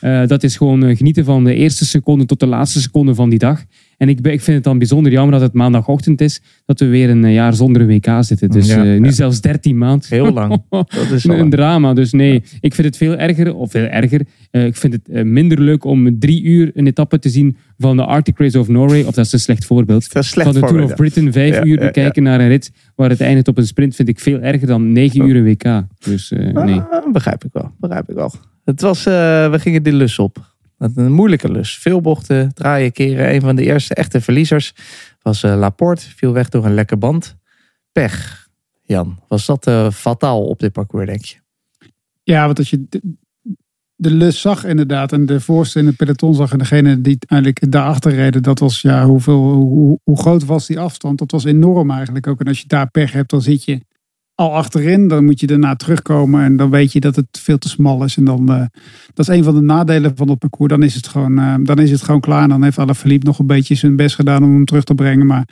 Uh, 0.04 0.26
dat 0.26 0.42
is 0.42 0.56
gewoon 0.56 0.84
uh, 0.84 0.96
genieten 0.96 1.25
van 1.25 1.44
de 1.44 1.54
eerste 1.54 1.84
seconde 1.84 2.26
tot 2.26 2.40
de 2.40 2.46
laatste 2.46 2.80
seconde 2.80 3.14
van 3.14 3.30
die 3.30 3.38
dag. 3.38 3.64
En 3.96 4.08
ik, 4.08 4.18
ik 4.20 4.40
vind 4.40 4.56
het 4.56 4.64
dan 4.64 4.78
bijzonder 4.78 5.12
jammer 5.12 5.32
dat 5.32 5.40
het 5.40 5.52
maandagochtend 5.52 6.20
is, 6.20 6.40
dat 6.64 6.80
we 6.80 6.87
weer 6.87 7.11
een 7.11 7.32
jaar 7.32 7.54
zonder 7.54 7.82
een 7.82 7.88
WK 7.88 8.08
zitten. 8.20 8.50
Dus 8.50 8.66
ja, 8.66 8.84
uh, 8.84 9.00
nu 9.00 9.06
ja. 9.06 9.12
zelfs 9.12 9.40
13 9.40 9.78
maanden. 9.78 10.08
Heel 10.08 10.32
lang. 10.32 10.62
Dat 10.70 11.11
is 11.11 11.25
een 11.25 11.50
drama. 11.50 11.94
Dus 11.94 12.12
nee, 12.12 12.42
ik 12.61 12.75
vind 12.75 12.87
het 12.87 12.96
veel 12.96 13.16
erger, 13.16 13.54
of 13.54 13.70
veel 13.70 13.84
erger. 13.84 14.20
ik 14.50 14.76
vind 14.76 14.92
het 14.92 15.25
minder 15.25 15.61
leuk 15.61 15.84
om 15.84 16.18
drie 16.18 16.42
uur 16.42 16.70
een 16.75 16.87
etappe 16.87 17.18
te 17.18 17.28
zien 17.28 17.56
van 17.78 17.96
de 17.96 18.04
Arctic 18.04 18.38
Race 18.38 18.58
of 18.58 18.68
Norway. 18.68 19.02
Of 19.02 19.14
dat 19.14 19.25
is 19.25 19.32
een 19.32 19.40
slecht 19.40 19.64
voorbeeld. 19.64 20.02
Slecht 20.02 20.34
van 20.34 20.52
de 20.52 20.61
Tour 20.61 20.82
of 20.82 20.94
Britain, 20.94 21.32
vijf 21.32 21.64
uur 21.64 21.78
bekijken 21.78 22.23
naar 22.23 22.40
een 22.40 22.49
rit 22.49 22.73
waar 22.94 23.11
het 23.11 23.20
eindigt 23.20 23.49
op 23.49 23.58
een 23.58 23.66
sprint, 23.66 23.94
vind 23.94 24.08
ik 24.08 24.20
veel 24.20 24.40
erger 24.40 24.66
dan 24.66 24.92
negen 24.92 25.28
uur 25.28 25.37
een 25.37 25.44
WK. 25.44 25.84
Dus 25.99 26.30
nee. 26.30 26.80
Ah, 26.80 27.12
begrijp 27.12 27.44
ik 27.44 27.50
wel. 27.52 27.70
Begrijp 27.78 28.08
ik 28.08 28.14
wel. 28.14 28.32
Het 28.64 28.80
was, 28.80 28.99
uh, 28.99 29.14
we 29.50 29.59
gingen 29.59 29.83
die 29.83 29.92
lus 29.92 30.18
op. 30.18 30.52
Een 30.78 31.12
moeilijke 31.12 31.50
lus. 31.50 31.78
Veel 31.78 32.00
bochten, 32.00 32.54
draaien, 32.54 32.92
keren. 32.92 33.35
Een 33.35 33.40
van 33.40 33.56
de 33.56 33.62
eerste 33.62 33.94
echte 33.94 34.21
verliezers 34.21 34.75
was 35.23 35.42
uh, 35.42 35.56
Laporte. 35.56 36.11
Viel 36.11 36.33
weg 36.33 36.49
door 36.49 36.64
een 36.64 36.75
lekke 36.75 36.97
band. 36.97 37.37
Pech, 37.92 38.49
Jan. 38.83 39.21
Was 39.28 39.47
dat 39.47 39.66
uh, 39.66 39.90
fataal 39.90 40.44
op 40.44 40.59
dit 40.59 40.73
parcours, 40.73 41.06
denk 41.06 41.25
je? 41.25 41.37
Ja, 42.23 42.44
want 42.44 42.59
als 42.59 42.71
je 42.71 42.87
de 43.97 44.11
lus 44.11 44.40
zag 44.40 44.64
inderdaad. 44.64 45.12
En 45.12 45.26
de 45.26 45.40
voorste 45.40 45.78
in 45.78 45.87
het 45.87 45.97
peloton 45.97 46.35
zag. 46.35 46.52
En 46.52 46.59
degene 46.59 47.00
die 47.00 47.16
uiteindelijk 47.18 47.73
daarachter 47.73 48.14
reden. 48.14 48.42
Dat 48.42 48.59
was 48.59 48.80
ja, 48.80 49.06
hoeveel, 49.06 49.52
hoe, 49.52 49.99
hoe 50.02 50.18
groot 50.18 50.44
was 50.44 50.66
die 50.66 50.78
afstand? 50.78 51.18
Dat 51.18 51.30
was 51.30 51.44
enorm 51.44 51.90
eigenlijk 51.90 52.26
ook. 52.26 52.40
En 52.40 52.47
als 52.47 52.61
je 52.61 52.68
daar 52.68 52.90
pech 52.90 53.12
hebt, 53.12 53.30
dan 53.30 53.42
zit 53.42 53.64
je 53.64 53.80
al 54.34 54.54
achterin. 54.54 55.08
Dan 55.08 55.24
moet 55.24 55.40
je 55.40 55.46
daarna 55.46 55.74
terugkomen. 55.74 56.42
En 56.44 56.56
dan 56.56 56.70
weet 56.70 56.92
je 56.92 57.00
dat 57.00 57.16
het 57.16 57.26
veel 57.30 57.58
te 57.58 57.68
smal 57.68 58.04
is. 58.04 58.16
En 58.16 58.24
dan, 58.24 58.52
eh, 58.52 58.64
dat 59.14 59.28
is 59.28 59.36
een 59.36 59.44
van 59.44 59.54
de 59.54 59.60
nadelen 59.60 60.16
van 60.16 60.28
het 60.28 60.38
parcours. 60.38 60.70
Dan 60.70 60.82
is 60.82 60.94
het 60.94 61.06
gewoon, 61.08 61.38
eh, 61.38 61.54
dan 61.62 61.78
is 61.78 61.90
het 61.90 62.02
gewoon 62.02 62.20
klaar. 62.20 62.42
En 62.42 62.48
dan 62.48 62.62
heeft 62.62 62.78
Alaphilippe 62.78 63.26
nog 63.26 63.38
een 63.38 63.46
beetje 63.46 63.74
zijn 63.74 63.96
best 63.96 64.14
gedaan 64.14 64.42
om 64.42 64.54
hem 64.54 64.64
terug 64.64 64.84
te 64.84 64.94
brengen. 64.94 65.26
Maar 65.26 65.48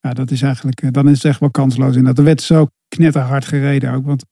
ja, 0.00 0.12
dat 0.12 0.30
is 0.30 0.42
eigenlijk, 0.42 0.82
eh, 0.82 0.90
dan 0.90 1.08
is 1.08 1.14
het 1.14 1.24
echt 1.24 1.40
wel 1.40 1.50
kansloos. 1.50 1.96
En 1.96 2.04
dat 2.04 2.18
werd 2.18 2.42
zo 2.42 2.66
knetterhard 2.88 3.44
gereden 3.44 3.92
ook. 3.92 4.06
Want 4.06 4.24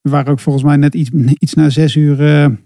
we 0.00 0.10
waren 0.10 0.32
ook 0.32 0.40
volgens 0.40 0.64
mij 0.64 0.76
net 0.76 0.94
iets, 0.94 1.10
iets 1.44 1.54
na 1.54 1.70
zes 1.70 1.96
uur. 1.96 2.56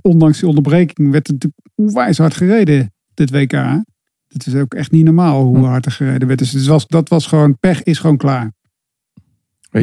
ondanks 0.00 0.38
die 0.38 0.48
onderbreking 0.48 1.10
werd 1.10 1.26
het 1.26 1.48
onwijs 1.74 2.18
hard 2.18 2.34
gereden 2.34 2.92
dit 3.14 3.30
WK. 3.30 3.52
Het 4.28 4.46
is 4.46 4.54
ook 4.54 4.74
echt 4.74 4.90
niet 4.90 5.04
normaal 5.04 5.44
hoe 5.44 5.56
Hm. 5.56 5.64
hard 5.64 5.86
er 5.86 5.92
gereden 5.92 6.26
werd. 6.28 6.38
Dus 6.38 6.52
het 6.52 6.66
was, 6.66 6.86
dat 6.86 7.08
was 7.08 7.26
gewoon, 7.26 7.58
pech 7.58 7.82
is 7.82 7.98
gewoon 7.98 8.16
klaar. 8.16 8.52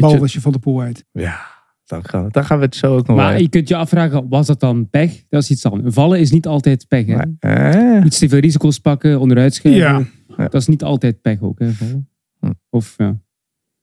Behalve 0.00 0.16
je, 0.16 0.22
als 0.22 0.32
je 0.32 0.40
van 0.40 0.52
de 0.52 0.58
poel 0.58 0.80
heet. 0.80 1.04
ja, 1.12 1.40
dan 1.84 2.04
gaan, 2.04 2.24
we, 2.24 2.30
dan 2.30 2.44
gaan 2.44 2.58
we 2.58 2.64
het 2.64 2.76
zo 2.76 2.96
ook 2.96 3.06
nog 3.06 3.16
Maar 3.16 3.40
je 3.40 3.48
kunt 3.48 3.68
je 3.68 3.76
afvragen, 3.76 4.28
was 4.28 4.46
dat 4.46 4.60
dan 4.60 4.88
pech? 4.90 5.22
Dat 5.28 5.42
is 5.42 5.50
iets 5.50 5.66
anders. 5.66 5.94
Vallen 5.94 6.20
is 6.20 6.30
niet 6.30 6.46
altijd 6.46 6.88
pech. 6.88 7.06
Hè? 7.06 7.20
Eh, 7.38 8.04
Iets 8.04 8.18
te 8.18 8.28
veel 8.28 8.38
risico's 8.38 8.78
pakken, 8.78 9.20
onderuit 9.20 9.54
schuiven. 9.54 9.82
Ja. 9.82 10.04
Ja. 10.36 10.48
Dat 10.48 10.60
is 10.60 10.66
niet 10.66 10.82
altijd 10.82 11.20
pech 11.20 11.40
ook. 11.42 11.58
Hè, 11.58 11.72
vallen. 11.72 12.08
Hm. 12.40 12.50
Of 12.70 12.94
ja. 12.96 13.22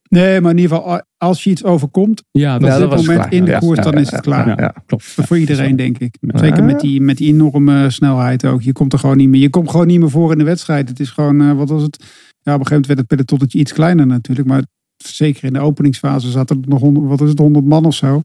Nee, 0.10 0.42
maar 0.42 0.52
in 0.52 0.58
ieder 0.58 0.78
geval, 0.78 1.02
als 1.18 1.44
je 1.44 1.50
iets 1.50 1.64
overkomt, 1.64 2.24
Ja, 2.32 2.58
dat 2.60 2.74
op 2.76 2.80
Ja, 2.80 2.88
was 2.88 3.00
moment 3.02 3.20
klaar. 3.20 3.34
in 3.34 3.46
de 3.46 3.52
Ja, 3.52 3.60
koers, 3.60 3.78
ja, 3.78 3.84
dan 3.84 3.94
ja, 3.94 4.00
is 4.00 4.06
het 4.06 4.16
ja, 4.16 4.20
klaar. 4.22 4.48
ja, 4.48 4.56
ja. 4.58 4.74
klopt. 4.86 5.04
Voor 5.04 5.38
iedereen, 5.38 5.76
denk 5.76 5.98
ik. 5.98 6.18
Ja. 6.22 6.38
Zeker 6.40 6.64
met 6.64 6.80
die, 6.80 7.02
met 7.02 7.18
die 7.18 7.34
enorme 7.34 7.90
snelheid 7.90 8.46
ook. 8.46 8.62
Je 8.62 8.72
komt 8.72 8.94
er 8.94 9.00
gewoon 9.00 9.18
niet 9.18 9.30
meer. 9.30 9.42
Je 9.42 9.50
komt 9.50 9.70
gewoon 9.70 9.88
niet 9.88 10.00
meer 10.00 10.10
voor 10.10 10.32
in 10.32 10.38
de 10.38 10.44
wedstrijd. 10.44 10.90
Het 10.90 11.00
is 11.00 11.10
gewoon, 11.10 11.42
eh, 11.42 11.52
wat 11.52 11.70
was 11.70 11.82
het? 11.82 11.98
Ja, 12.42 12.54
op 12.54 12.60
een 12.60 12.66
gegeven 12.66 12.70
moment 12.70 12.88
werd 12.88 13.00
het 13.00 13.08
pelotonnetje 13.08 13.60
iets 13.60 13.74
kleiner 13.74 14.08
natuurlijk. 14.08 14.48
Maar 14.48 14.64
zeker 15.08 15.44
in 15.44 15.54
de 15.54 15.60
openingsfase 15.60 16.32
zaten 16.32 16.62
er 16.62 16.68
nog 16.68 16.80
100, 16.80 17.08
wat 17.08 17.22
is 17.22 17.30
het, 17.30 17.40
100 17.40 17.66
man 17.66 17.86
of 17.86 17.96
zo. 17.96 18.22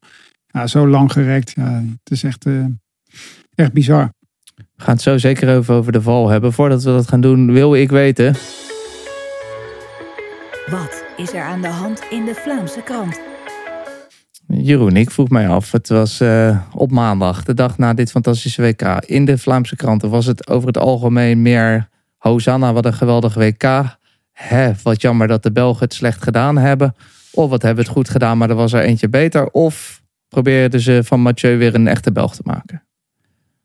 Ja, 0.46 0.66
zo 0.66 0.88
lang 0.88 1.12
gerekt. 1.12 1.52
Ja, 1.56 1.82
het 2.02 2.10
is 2.10 2.22
echt, 2.22 2.46
eh, 2.46 2.64
echt 3.54 3.72
bizar. 3.72 4.10
We 4.54 4.82
gaan 4.82 4.94
het 4.94 5.02
zo 5.02 5.18
zeker 5.18 5.56
over, 5.56 5.74
over 5.74 5.92
de 5.92 6.02
val 6.02 6.28
hebben. 6.28 6.52
Voordat 6.52 6.82
we 6.82 6.90
dat 6.90 7.08
gaan 7.08 7.20
doen, 7.20 7.52
wil 7.52 7.74
ik 7.74 7.90
weten. 7.90 8.34
Wat 10.70 11.04
is 11.16 11.32
er 11.32 11.42
aan 11.42 11.62
de 11.62 11.68
hand 11.68 12.02
in 12.10 12.24
de 12.24 12.34
Vlaamse 12.34 12.80
krant? 12.80 13.20
Jeroen, 14.46 14.96
ik 14.96 15.10
vroeg 15.10 15.28
mij 15.28 15.48
af. 15.48 15.72
Het 15.72 15.88
was 15.88 16.20
eh, 16.20 16.60
op 16.72 16.90
maandag, 16.90 17.44
de 17.44 17.54
dag 17.54 17.78
na 17.78 17.94
dit 17.94 18.10
fantastische 18.10 18.62
WK. 18.62 18.82
In 19.06 19.24
de 19.24 19.38
Vlaamse 19.38 19.76
kranten 19.76 20.10
was 20.10 20.26
het 20.26 20.48
over 20.48 20.66
het 20.66 20.78
algemeen 20.78 21.42
meer... 21.42 21.88
Hosanna, 22.16 22.72
wat 22.72 22.84
een 22.84 22.94
geweldig 22.94 23.34
WK. 23.34 23.62
Hè, 24.36 24.70
wat 24.82 25.00
jammer 25.00 25.28
dat 25.28 25.42
de 25.42 25.52
Belgen 25.52 25.84
het 25.84 25.94
slecht 25.94 26.22
gedaan 26.22 26.58
hebben. 26.58 26.94
Of 27.32 27.50
wat 27.50 27.62
hebben 27.62 27.84
we 27.84 27.88
het 27.88 27.98
goed 27.98 28.08
gedaan, 28.08 28.38
maar 28.38 28.50
er 28.50 28.56
was 28.56 28.72
er 28.72 28.82
eentje 28.82 29.08
beter. 29.08 29.50
Of 29.50 30.02
probeerden 30.28 30.80
ze 30.80 31.00
van 31.04 31.20
Mathieu 31.20 31.56
weer 31.56 31.74
een 31.74 31.88
echte 31.88 32.12
Belg 32.12 32.34
te 32.34 32.42
maken. 32.44 32.82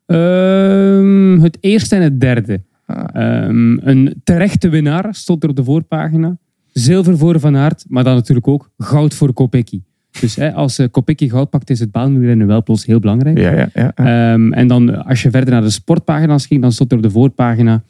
Ehm, 0.05 1.39
het 1.41 1.57
eerste 1.59 1.95
en 1.95 2.01
het 2.01 2.19
derde. 2.19 2.61
Ah. 2.85 3.03
Ehm, 3.13 3.87
een 3.87 4.21
terechte 4.23 4.69
winnaar 4.69 5.15
stond 5.15 5.43
er 5.43 5.49
op 5.49 5.55
de 5.55 5.63
voorpagina. 5.63 6.37
Zilver 6.73 7.17
voor 7.17 7.39
Van 7.39 7.55
Aert, 7.55 7.85
maar 7.87 8.03
dan 8.03 8.15
natuurlijk 8.15 8.47
ook 8.47 8.69
goud 8.77 9.13
voor 9.13 9.33
Kopecky. 9.33 9.81
Dus 10.19 10.35
hè, 10.35 10.53
als 10.53 10.79
uh, 10.79 10.87
Kopecky 10.91 11.29
goud 11.29 11.49
pakt, 11.49 11.69
is 11.69 11.79
het 11.79 11.91
baanwielrennen 11.91 12.47
wel 12.47 12.63
plots 12.63 12.85
heel 12.85 12.99
belangrijk. 12.99 13.37
Ja, 13.37 13.51
ja, 13.51 13.69
ja. 13.73 13.91
Ehm, 13.95 14.53
en 14.53 14.67
dan 14.67 15.05
als 15.05 15.21
je 15.21 15.29
verder 15.29 15.53
naar 15.53 15.61
de 15.61 15.69
sportpagina's 15.69 16.45
ging, 16.45 16.61
dan 16.61 16.71
stond 16.71 16.91
er 16.91 16.97
op 16.97 17.03
de 17.03 17.09
voorpagina. 17.09 17.83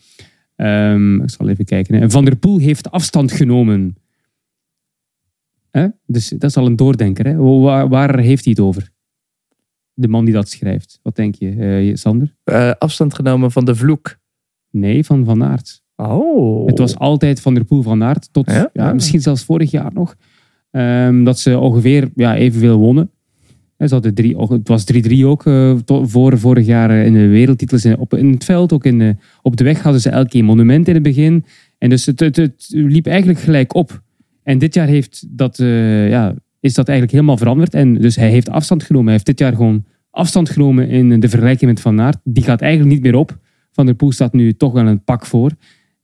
Ehm, 0.62 1.22
ik 1.22 1.30
zal 1.30 1.50
even 1.50 1.65
kijken. 1.65 1.96
Hè. 1.96 2.10
Van 2.10 2.25
der 2.25 2.36
Poel 2.36 2.58
heeft 2.58 2.91
afstand 2.91 3.32
genomen. 3.32 3.96
Hè? 5.72 5.88
Dus 6.06 6.30
dat 6.30 6.50
is 6.50 6.58
al 6.58 6.65
een 6.65 6.75
doordenker. 6.75 7.25
Hè? 7.25 7.36
Waar, 7.36 7.89
waar 7.89 8.20
heeft 8.20 8.44
hij 8.44 8.53
het 8.58 8.65
over? 8.65 8.91
De 9.94 10.08
man 10.08 10.25
die 10.25 10.34
dat 10.34 10.50
schrijft. 10.50 11.00
Wat 11.03 11.15
denk 11.15 11.36
je, 11.36 11.50
eh, 11.50 11.96
Sander? 11.96 12.36
Eh, 12.44 12.72
afstand 12.77 13.13
genomen 13.13 13.51
van 13.51 13.65
de 13.65 13.75
vloek. 13.75 14.18
Nee, 14.70 15.05
van 15.05 15.25
Van 15.25 15.44
Aert. 15.44 15.83
Oh. 15.96 16.66
Het 16.66 16.77
was 16.77 16.98
altijd 16.98 17.42
Van 17.42 17.53
der 17.53 17.64
Poel 17.66 17.81
Van 17.81 18.03
Aert. 18.03 18.33
Tot 18.33 18.51
Ja? 18.51 18.70
ja? 18.74 18.94
misschien 18.94 19.22
zelfs 19.22 19.44
vorig 19.44 19.72
jaar 19.72 19.94
nog. 19.94 20.16
Ehm, 20.72 21.24
dat 21.24 21.40
ze 21.40 21.59
ongeveer 21.59 22.09
ja, 22.16 22.35
evenveel 22.35 22.77
wonnen. 22.77 23.12
Hè, 23.81 23.87
Ze 23.87 23.94
hadden 23.94 24.13
drie, 24.13 24.37
het 24.37 24.67
was 24.67 24.85
3-3 24.94 25.25
ook 25.25 25.46
eh, 25.46 25.75
voor 25.85 26.39
vorig 26.39 26.65
jaar 26.65 26.89
eh, 26.89 27.05
in 27.05 27.13
de 27.13 27.27
wereldtitels. 27.27 27.85
In, 27.85 27.98
op, 27.98 28.13
in 28.13 28.31
het 28.31 28.44
veld, 28.44 28.74
ook 28.74 28.85
in 28.85 29.20
op 29.41 29.57
de 29.57 29.63
weg 29.63 29.81
hadden 29.81 30.01
ze 30.01 30.09
elke 30.09 30.41
monument 30.41 30.87
in 30.87 30.94
het 30.94 31.03
begin. 31.03 31.46
En 31.77 31.89
dus 31.89 32.05
het, 32.05 32.20
het, 32.20 32.35
het 32.35 32.67
liep 32.70 33.05
eigenlijk 33.05 33.39
gelijk 33.39 33.74
op. 33.74 34.01
En 34.44 34.57
dit 34.57 34.74
jaar 34.74 34.87
heeft 34.87 35.25
dat, 35.29 35.59
eh, 35.59 36.09
ja, 36.09 36.35
is 36.59 36.74
dat 36.74 36.87
eigenlijk 36.87 37.17
helemaal 37.17 37.37
veranderd. 37.37 37.74
En 37.74 37.94
dus 37.94 38.15
hij 38.15 38.29
heeft 38.29 38.50
afstand 38.50 38.83
genomen. 38.83 39.05
Hij 39.05 39.13
heeft 39.13 39.25
dit 39.25 39.39
jaar 39.39 39.55
gewoon 39.55 39.85
afstand 40.09 40.50
genomen 40.50 40.89
in 40.89 41.20
de 41.20 41.29
vergelijking 41.29 41.72
met 41.72 41.81
Van 41.81 42.01
Aert. 42.01 42.17
Die 42.24 42.44
gaat 42.44 42.61
eigenlijk 42.61 42.94
niet 42.94 43.03
meer 43.03 43.15
op. 43.15 43.37
Van 43.72 43.85
der 43.85 43.96
Poel 43.96 44.11
staat 44.11 44.33
nu 44.33 44.53
toch 44.53 44.74
wel 44.74 44.87
een 44.87 45.03
pak 45.03 45.25
voor. 45.25 45.51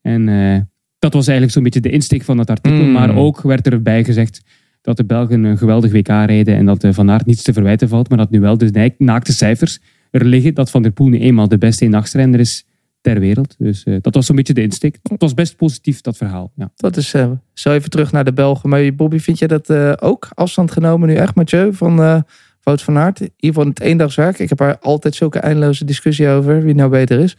En 0.01 0.29
eh, 0.29 0.59
dat 0.99 1.13
was 1.13 1.27
eigenlijk 1.27 1.51
zo'n 1.51 1.63
beetje 1.63 1.79
de 1.79 1.89
insteek 1.89 2.23
van 2.23 2.37
dat 2.37 2.49
artikel. 2.49 2.83
Mm. 2.83 2.91
Maar 2.91 3.15
ook 3.15 3.41
werd 3.41 3.67
erbij 3.67 4.03
gezegd 4.03 4.41
dat 4.87 4.97
de 4.97 5.05
Belgen 5.05 5.43
een 5.43 5.57
geweldig 5.57 5.91
WK 5.91 6.07
rijden 6.07 6.55
en 6.55 6.65
dat 6.65 6.83
eh, 6.83 6.93
Van 6.93 7.11
Aert 7.11 7.25
niets 7.25 7.43
te 7.43 7.53
verwijten 7.53 7.89
valt. 7.89 8.09
Maar 8.09 8.17
dat 8.17 8.29
nu 8.29 8.39
wel 8.39 8.57
de 8.57 8.69
naak- 8.71 8.95
naakte 8.97 9.33
cijfers 9.33 9.79
er 10.11 10.25
liggen 10.25 10.53
dat 10.53 10.69
Van 10.69 10.81
der 10.81 10.91
Poel 10.91 11.07
nu 11.07 11.19
eenmaal 11.19 11.47
de 11.47 11.57
beste 11.57 11.85
eendagsrenner 11.85 12.39
is 12.39 12.65
ter 13.01 13.19
wereld. 13.19 13.55
Dus 13.57 13.83
eh, 13.83 13.95
dat 14.01 14.15
was 14.15 14.25
zo'n 14.25 14.35
beetje 14.35 14.53
de 14.53 14.61
insteek. 14.61 14.97
Het 15.03 15.21
was 15.21 15.33
best 15.33 15.55
positief, 15.55 16.01
dat 16.01 16.17
verhaal. 16.17 16.51
Ja. 16.55 16.71
Dat 16.75 16.97
is 16.97 17.13
eh, 17.13 17.31
zo 17.53 17.71
even 17.71 17.89
terug 17.89 18.11
naar 18.11 18.23
de 18.23 18.33
Belgen. 18.33 18.69
Maar 18.69 18.95
Bobby, 18.95 19.19
vind 19.19 19.39
je 19.39 19.47
dat 19.47 19.69
eh, 19.69 19.93
ook 19.99 20.29
afstand 20.33 20.71
genomen 20.71 21.07
nu 21.07 21.15
echt, 21.15 21.35
Mathieu, 21.35 21.73
van 21.73 22.01
eh 22.01 22.21
Wout 22.63 22.81
van 22.81 22.97
Aert? 22.97 23.19
In 23.19 23.31
ieder 23.39 23.55
geval 23.55 23.69
het 23.69 23.79
eendagswerk. 23.79 24.39
Ik 24.39 24.49
heb 24.49 24.57
daar 24.57 24.77
altijd 24.79 25.15
zulke 25.15 25.39
eindeloze 25.39 25.85
discussie 25.85 26.27
over 26.27 26.63
wie 26.63 26.75
nou 26.75 26.89
beter 26.89 27.19
is. 27.19 27.37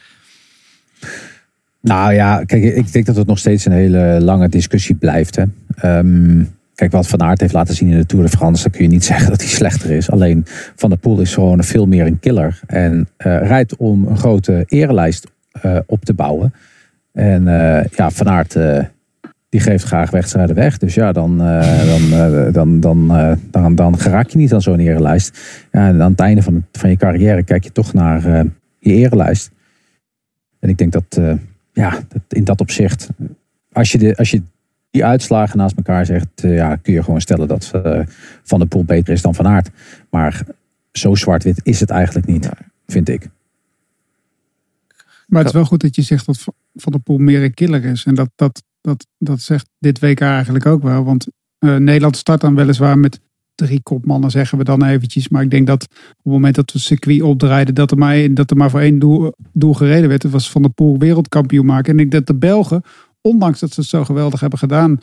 Nou 1.81 2.13
ja, 2.13 2.45
kijk, 2.45 2.63
ik 2.63 2.93
denk 2.93 3.07
dat 3.07 3.17
het 3.17 3.27
nog 3.27 3.39
steeds 3.39 3.65
een 3.65 3.73
hele 3.73 4.19
lange 4.21 4.49
discussie 4.49 4.95
blijft. 4.95 5.37
Hè. 5.37 5.45
Ehm, 5.77 6.45
kijk, 6.79 6.93
wat 6.93 7.07
Van 7.07 7.23
Aert 7.23 7.41
heeft 7.41 7.53
laten 7.53 7.75
zien 7.75 7.91
in 7.91 7.99
de 7.99 8.07
Tour 8.07 8.25
de 8.25 8.31
France, 8.31 8.63
dan 8.63 8.73
kun 8.73 8.83
je 8.83 8.89
niet 8.89 9.05
zeggen 9.13 9.31
dat 9.31 9.41
hij 9.41 9.51
slechter 9.51 9.91
is. 9.91 10.11
Alleen 10.11 10.43
Van 10.77 10.91
der 10.91 10.99
Poel 10.99 11.21
is 11.21 11.35
gewoon 11.35 11.65
veel 11.65 11.87
meer 11.87 12.07
een 12.07 12.19
killer. 12.19 12.61
En 12.67 13.09
eh, 13.17 13.39
rijdt 13.47 13.77
om 13.77 14.07
een 14.07 14.17
grote 14.17 14.65
erelijst 14.67 15.27
eh, 15.53 15.79
op 15.87 16.05
te 16.05 16.15
bouwen. 16.15 16.55
En 17.13 17.49
eh, 17.49 17.85
ja, 17.97 18.11
Van 18.11 18.29
Aert, 18.29 18.59
die 19.49 19.61
geeft 19.61 19.85
graag 19.85 20.11
wedstrijden 20.11 20.55
weg. 20.55 20.79
Dus 20.79 20.95
ja, 20.95 21.13
dan, 21.13 21.39
dan, 21.39 22.11
dan, 22.53 22.81
dan, 22.81 23.39
dan, 23.51 23.75
dan 23.75 23.99
geraak 23.99 24.29
je 24.29 24.39
niet 24.39 24.55
aan 24.55 24.63
zo'n 24.63 24.79
erelijst. 24.79 25.39
En 25.71 26.03
aan 26.03 26.11
het 26.11 26.21
einde 26.21 26.43
van, 26.43 26.65
van 26.73 26.91
je 26.91 26.97
carrière 26.97 27.43
kijk 27.43 27.65
je 27.65 27.73
toch 27.73 27.93
naar 27.93 28.47
je 28.79 28.93
erelijst. 28.93 29.51
En 30.59 30.69
ik 30.69 30.79
denk 30.79 30.93
dat, 30.93 31.21
ja, 31.73 31.91
dat 32.09 32.23
in 32.29 32.45
dat 32.45 32.61
opzicht, 32.61 33.09
als 33.73 33.93
je, 33.93 33.99
de, 33.99 34.17
als 34.17 34.31
je 34.31 34.43
die 34.99 35.07
uitslagen 35.07 35.59
naast 35.59 35.77
elkaar 35.77 36.07
zegt, 36.07 36.29
eh, 36.35 36.55
ja, 36.55 36.77
kun 36.77 36.93
je 36.93 37.03
gewoon 37.03 37.21
stellen 37.21 37.49
dat 37.49 37.71
eh, 37.73 38.01
Van 38.43 38.59
der 38.59 38.69
Poel 38.69 38.85
beter 38.85 39.13
is 39.13 39.23
dan 39.23 39.35
Van 39.35 39.47
Aert. 39.47 39.71
Maar 40.11 40.43
zo 40.93 41.15
zwart-wit 41.15 41.61
is 41.63 41.81
het 41.81 41.91
eigenlijk 41.91 42.27
niet, 42.27 42.49
vind 42.87 43.09
ik. 43.09 43.29
Maar 45.27 45.39
het 45.39 45.49
is 45.49 45.55
wel 45.55 45.65
goed 45.65 45.81
dat 45.81 45.97
je 45.97 46.03
zegt 46.03 46.27
dat 46.27 46.45
Van 46.75 46.93
der 46.93 47.01
Poel 47.01 47.19
meer 47.19 47.43
een 47.43 47.55
killer 47.55 47.85
is. 47.85 48.05
En 48.05 48.15
dat, 48.15 48.31
dat, 48.35 48.63
dat, 48.81 49.07
dat 49.19 49.41
zegt 49.41 49.69
dit 49.79 50.01
WK 50.01 50.21
eigenlijk 50.21 50.67
ook 50.67 50.83
wel. 50.83 51.05
Want 51.05 51.27
eh, 51.59 51.77
Nederland 51.77 52.17
start 52.17 52.41
dan 52.41 52.55
weliswaar 52.55 52.99
met 52.99 53.21
drie 53.55 53.83
kopmannen, 53.83 54.31
zeggen 54.31 54.59
we 54.59 54.65
dan 54.65 54.85
eventjes. 54.85 55.29
Maar 55.29 55.43
ik 55.43 55.51
denk 55.51 55.67
dat 55.67 55.83
op 55.83 56.17
het 56.23 56.33
moment 56.33 56.55
dat 56.55 56.73
we 56.73 56.79
het 56.79 56.87
circuit 56.87 57.23
opdraaiden, 57.23 57.75
dat 57.75 57.91
er 57.91 57.99
maar, 57.99 58.35
dat 58.35 58.51
er 58.51 58.57
maar 58.57 58.71
voor 58.71 58.81
één 58.81 58.99
doel, 58.99 59.33
doel 59.53 59.75
gereden 59.75 60.09
werd. 60.09 60.23
Dat 60.23 60.31
was 60.31 60.51
Van 60.51 60.63
der 60.63 60.71
Poel 60.71 60.99
wereldkampioen 60.99 61.67
maken. 61.67 61.93
En 61.93 61.99
ik 61.99 62.11
denk 62.11 62.27
dat 62.27 62.37
de 62.37 62.47
Belgen, 62.47 62.83
ondanks 63.21 63.61
dat 63.61 63.73
ze 63.73 63.81
het 63.81 63.89
zo 63.89 64.05
geweldig 64.05 64.41
hebben 64.41 64.59
gedaan, 64.59 64.99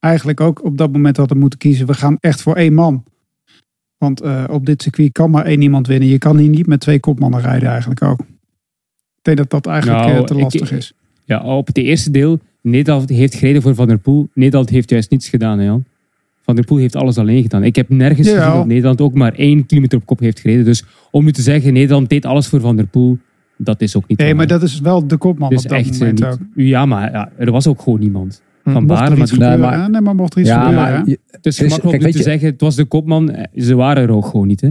eigenlijk 0.00 0.40
ook 0.40 0.64
op 0.64 0.78
dat 0.78 0.92
moment 0.92 1.16
hadden 1.16 1.38
moeten 1.38 1.58
kiezen. 1.58 1.86
We 1.86 1.94
gaan 1.94 2.16
echt 2.20 2.42
voor 2.42 2.56
één 2.56 2.74
man. 2.74 3.04
Want 3.98 4.20
eh, 4.20 4.44
op 4.50 4.66
dit 4.66 4.82
circuit 4.82 5.12
kan 5.12 5.30
maar 5.30 5.44
één 5.44 5.62
iemand 5.62 5.86
winnen. 5.86 6.08
Je 6.08 6.18
kan 6.18 6.36
hier 6.36 6.48
niet 6.48 6.66
met 6.66 6.80
twee 6.80 7.00
kopmannen 7.00 7.40
rijden 7.40 7.68
eigenlijk 7.68 8.02
ook. 8.02 8.20
Ik 8.20 9.22
denk 9.22 9.36
dat 9.36 9.50
dat 9.50 9.66
eigenlijk 9.66 10.04
Nou, 10.04 10.16
eh, 10.18 10.24
te 10.24 10.34
ik- 10.34 10.40
lastig 10.40 10.72
is. 10.72 10.92
ja, 11.24 11.42
op 11.42 11.66
het 11.66 11.78
eerste 11.78 12.10
deel, 12.10 12.38
Nederland 12.60 13.08
heeft 13.08 13.34
gereden 13.34 13.62
voor 13.62 13.74
Van 13.74 13.86
der 13.88 13.98
Poel. 13.98 14.28
Nederland 14.34 14.70
heeft 14.70 14.90
juist 14.90 15.10
niets 15.10 15.28
gedaan, 15.28 15.58
hè, 15.58 15.64
Jan. 15.64 15.84
Van 16.42 16.54
der 16.54 16.64
Poel 16.64 16.78
heeft 16.78 16.96
alles 16.96 17.18
alleen 17.18 17.42
gedaan. 17.42 17.64
Ik 17.64 17.76
heb 17.76 17.88
nergens 17.88 18.26
Jawel. 18.28 18.42
gezien 18.44 18.58
dat 18.58 18.66
Nederland 18.66 19.00
ook 19.00 19.14
maar 19.14 19.32
één 19.34 19.66
kilometer 19.66 19.98
op 19.98 20.06
kop 20.06 20.18
heeft 20.18 20.40
gereden. 20.40 20.64
Dus 20.64 20.84
om 21.10 21.24
nu 21.24 21.32
te 21.32 21.42
zeggen, 21.42 21.72
Nederland 21.72 22.08
deed 22.08 22.24
alles 22.24 22.46
voor 22.46 22.60
Van 22.60 22.76
der 22.76 22.86
Poel, 22.86 23.18
dat 23.56 23.80
is 23.80 23.96
ook 23.96 24.08
niet 24.08 24.18
Nee, 24.18 24.34
maar 24.34 24.46
dat 24.46 24.62
is 24.62 24.80
wel 24.80 25.06
de 25.06 25.16
kopman 25.16 25.48
Dus 25.50 25.62
op 25.62 25.68
dat 25.68 25.78
echt 25.78 25.92
eh, 25.94 25.98
moment 25.98 26.18
niet. 26.18 26.28
ook. 26.28 26.38
Ja, 26.54 26.86
maar 26.86 27.10
ja, 27.12 27.30
er 27.38 27.50
was 27.50 27.66
ook 27.66 27.80
gewoon 27.80 28.00
niemand. 28.00 28.42
Van 28.64 28.72
Mocht 28.72 28.86
Baarle, 28.86 29.10
er 29.22 29.38
maar 29.38 29.48
Nee, 29.48 29.58
maar- 29.58 29.90
nee, 29.90 30.00
maar 30.00 30.14
mocht 30.14 30.34
er 30.34 30.40
iets 30.40 30.48
Ja, 30.48 30.62
gebeuren. 30.64 30.92
maar 30.92 31.08
je- 31.08 31.20
het 31.30 31.46
is 31.46 31.56
Dus, 31.56 31.66
gemakkelijk 31.72 32.04
om 32.04 32.10
te 32.10 32.16
je- 32.18 32.22
zeggen, 32.24 32.48
het 32.48 32.60
was 32.60 32.74
de 32.76 32.84
kopman. 32.84 33.30
eh, 33.30 33.62
Ze 33.62 33.74
waren 33.74 34.02
er 34.02 34.10
ook 34.10 34.26
gewoon 34.26 34.46
niet, 34.46 34.60
hè? 34.60 34.70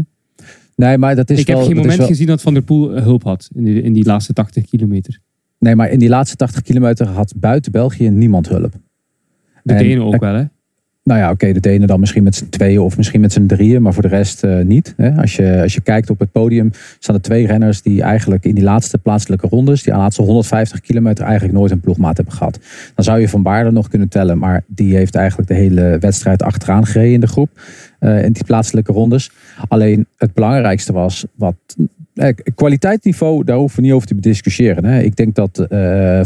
Nee, 0.76 0.98
maar 0.98 1.15
dat 1.15 1.30
is 1.30 1.39
ik 1.39 1.48
wel... 1.48 1.58
heb 1.58 1.65
geen 1.67 1.76
moment 1.76 1.98
wel- 1.98 2.08
gezien 2.08 2.28
dat 2.28 2.41
Van 2.41 2.54
der 2.54 2.63
Poel 2.63 2.89
hulp 3.02 3.24
had 3.24 3.50
in 3.56 3.63
die, 3.63 3.82
in 3.82 3.93
die 3.93 4.06
laatste 4.06 4.34
80 4.34 4.65
kilometer. 4.65 5.19
Nee, 5.60 5.76
maar 5.76 5.89
in 5.89 6.00
die 6.00 6.10
laatste 6.10 6.36
80 6.36 6.62
kilometer 6.62 7.08
had 7.08 7.34
buiten 7.38 7.72
België 7.72 8.10
niemand 8.10 8.50
hulp. 8.50 8.72
De 9.63 9.74
En- 9.74 9.78
Denen 9.84 10.04
ook 10.06 10.19
wel, 10.19 10.34
hè? 10.36 10.43
Nou 11.04 11.20
ja, 11.20 11.32
oké, 11.32 11.54
de 11.54 11.60
Denen 11.60 11.88
dan 11.88 12.00
misschien 12.00 12.24
met 12.24 12.36
z'n 12.36 12.50
tweeën 12.50 12.80
of 12.80 12.98
misschien 12.98 13.22
met 13.22 13.32
z'n 13.32 13.46
drieën, 13.46 13.82
maar 13.82 13.94
voor 13.94 14.02
de 14.02 14.08
rest 14.08 14.44
eh, 14.44 14.60
niet. 14.60 14.94
Hè. 14.98 15.22
Als, 15.22 15.36
je, 15.36 15.62
als 15.62 15.74
je 15.74 15.82
kijkt 15.82 16.10
op 16.10 16.20
het 16.20 16.32
podium, 16.32 16.72
staan 17.00 17.16
er 17.16 17.22
twee 17.22 17.48
renners 17.48 17.82
die 17.82 18.02
eigenlijk 18.02 18.46
in 18.46 18.56
die 18.56 18.63
laatste 18.63 18.98
plaatselijke 18.98 19.48
rondes, 19.48 19.84
die 19.84 19.94
laatste 19.94 20.22
150 20.22 20.82
kilometer 20.82 21.26
eigenlijk 21.26 21.58
nooit 21.58 21.72
een 21.72 21.80
ploegmaat 21.80 22.16
hebben 22.18 22.36
gehad. 22.36 22.60
Dan 22.96 23.06
zou 23.06 23.20
je 23.20 23.30
Van 23.30 23.42
Baarle 23.42 23.72
nog 23.72 23.88
kunnen 23.88 24.08
tellen, 24.08 24.38
maar 24.38 24.63
die 24.68 24.96
heeft 24.96 25.16
eigenlijk 25.16 25.48
de 25.48 25.56
hele 25.56 25.98
wedstrijd 26.00 26.44
achteraan 26.44 26.86
gereden 26.86 27.13
in 27.13 27.20
de 27.20 27.28
groep, 27.28 27.50
eh, 28.00 28.24
in 28.24 28.32
die 28.32 28.44
plaatselijke 28.44 28.92
rondes. 28.92 29.32
Alleen 29.68 30.08
het 30.18 30.34
belangrijkste 30.34 30.94
was, 30.94 31.26
wat 31.36 31.56
eh, 32.13 32.34
kwaliteitsniveau, 32.56 33.44
daar 33.44 33.58
hoeven 33.58 33.78
we 33.78 33.84
niet 33.84 33.94
over 33.94 34.08
te 34.08 34.20
discussiëren. 34.20 34.86
Hè. 34.86 35.00
Ik 35.00 35.16
denk 35.16 35.36
dat 35.36 35.66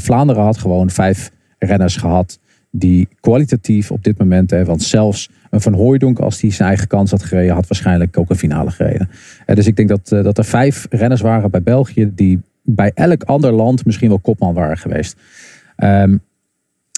Vlaanderen 0.01 0.43
had 0.43 0.57
gewoon 0.57 0.89
vijf 0.89 1.31
renners 1.59 1.95
gehad 1.95 2.39
die 2.71 3.07
kwalitatief 3.19 3.91
op 3.91 4.03
dit 4.03 4.17
moment, 4.17 4.49
hè, 4.49 4.65
want 4.65 4.83
zelfs 4.83 5.29
een 5.49 5.61
Van 5.61 5.73
Hooijdonk, 5.73 6.19
als 6.19 6.41
hij 6.41 6.51
zijn 6.51 6.67
eigen 6.67 6.87
kans 6.87 7.11
had 7.11 7.23
gereden, 7.23 7.55
had 7.55 7.67
waarschijnlijk 7.67 8.17
ook 8.17 8.29
een 8.29 8.35
finale 8.35 8.71
gereden. 8.71 9.09
Eh, 9.45 9.55
dus 9.55 9.67
ik 9.67 9.75
denk 9.75 9.89
dat, 9.89 10.11
eh, 10.11 10.23
dat 10.23 10.37
er 10.37 10.45
vijf 10.45 10.87
renners 10.89 11.21
waren 11.21 11.51
bij 11.51 11.63
België 11.63 12.11
die 12.15 12.41
bij 12.61 12.91
elk 12.93 13.23
ander 13.23 13.51
land 13.51 13.85
misschien 13.85 14.09
wel 14.09 14.19
kopman 14.19 14.53
waren 14.53 14.77
geweest. 14.77 15.19
Ehm, 15.75 16.17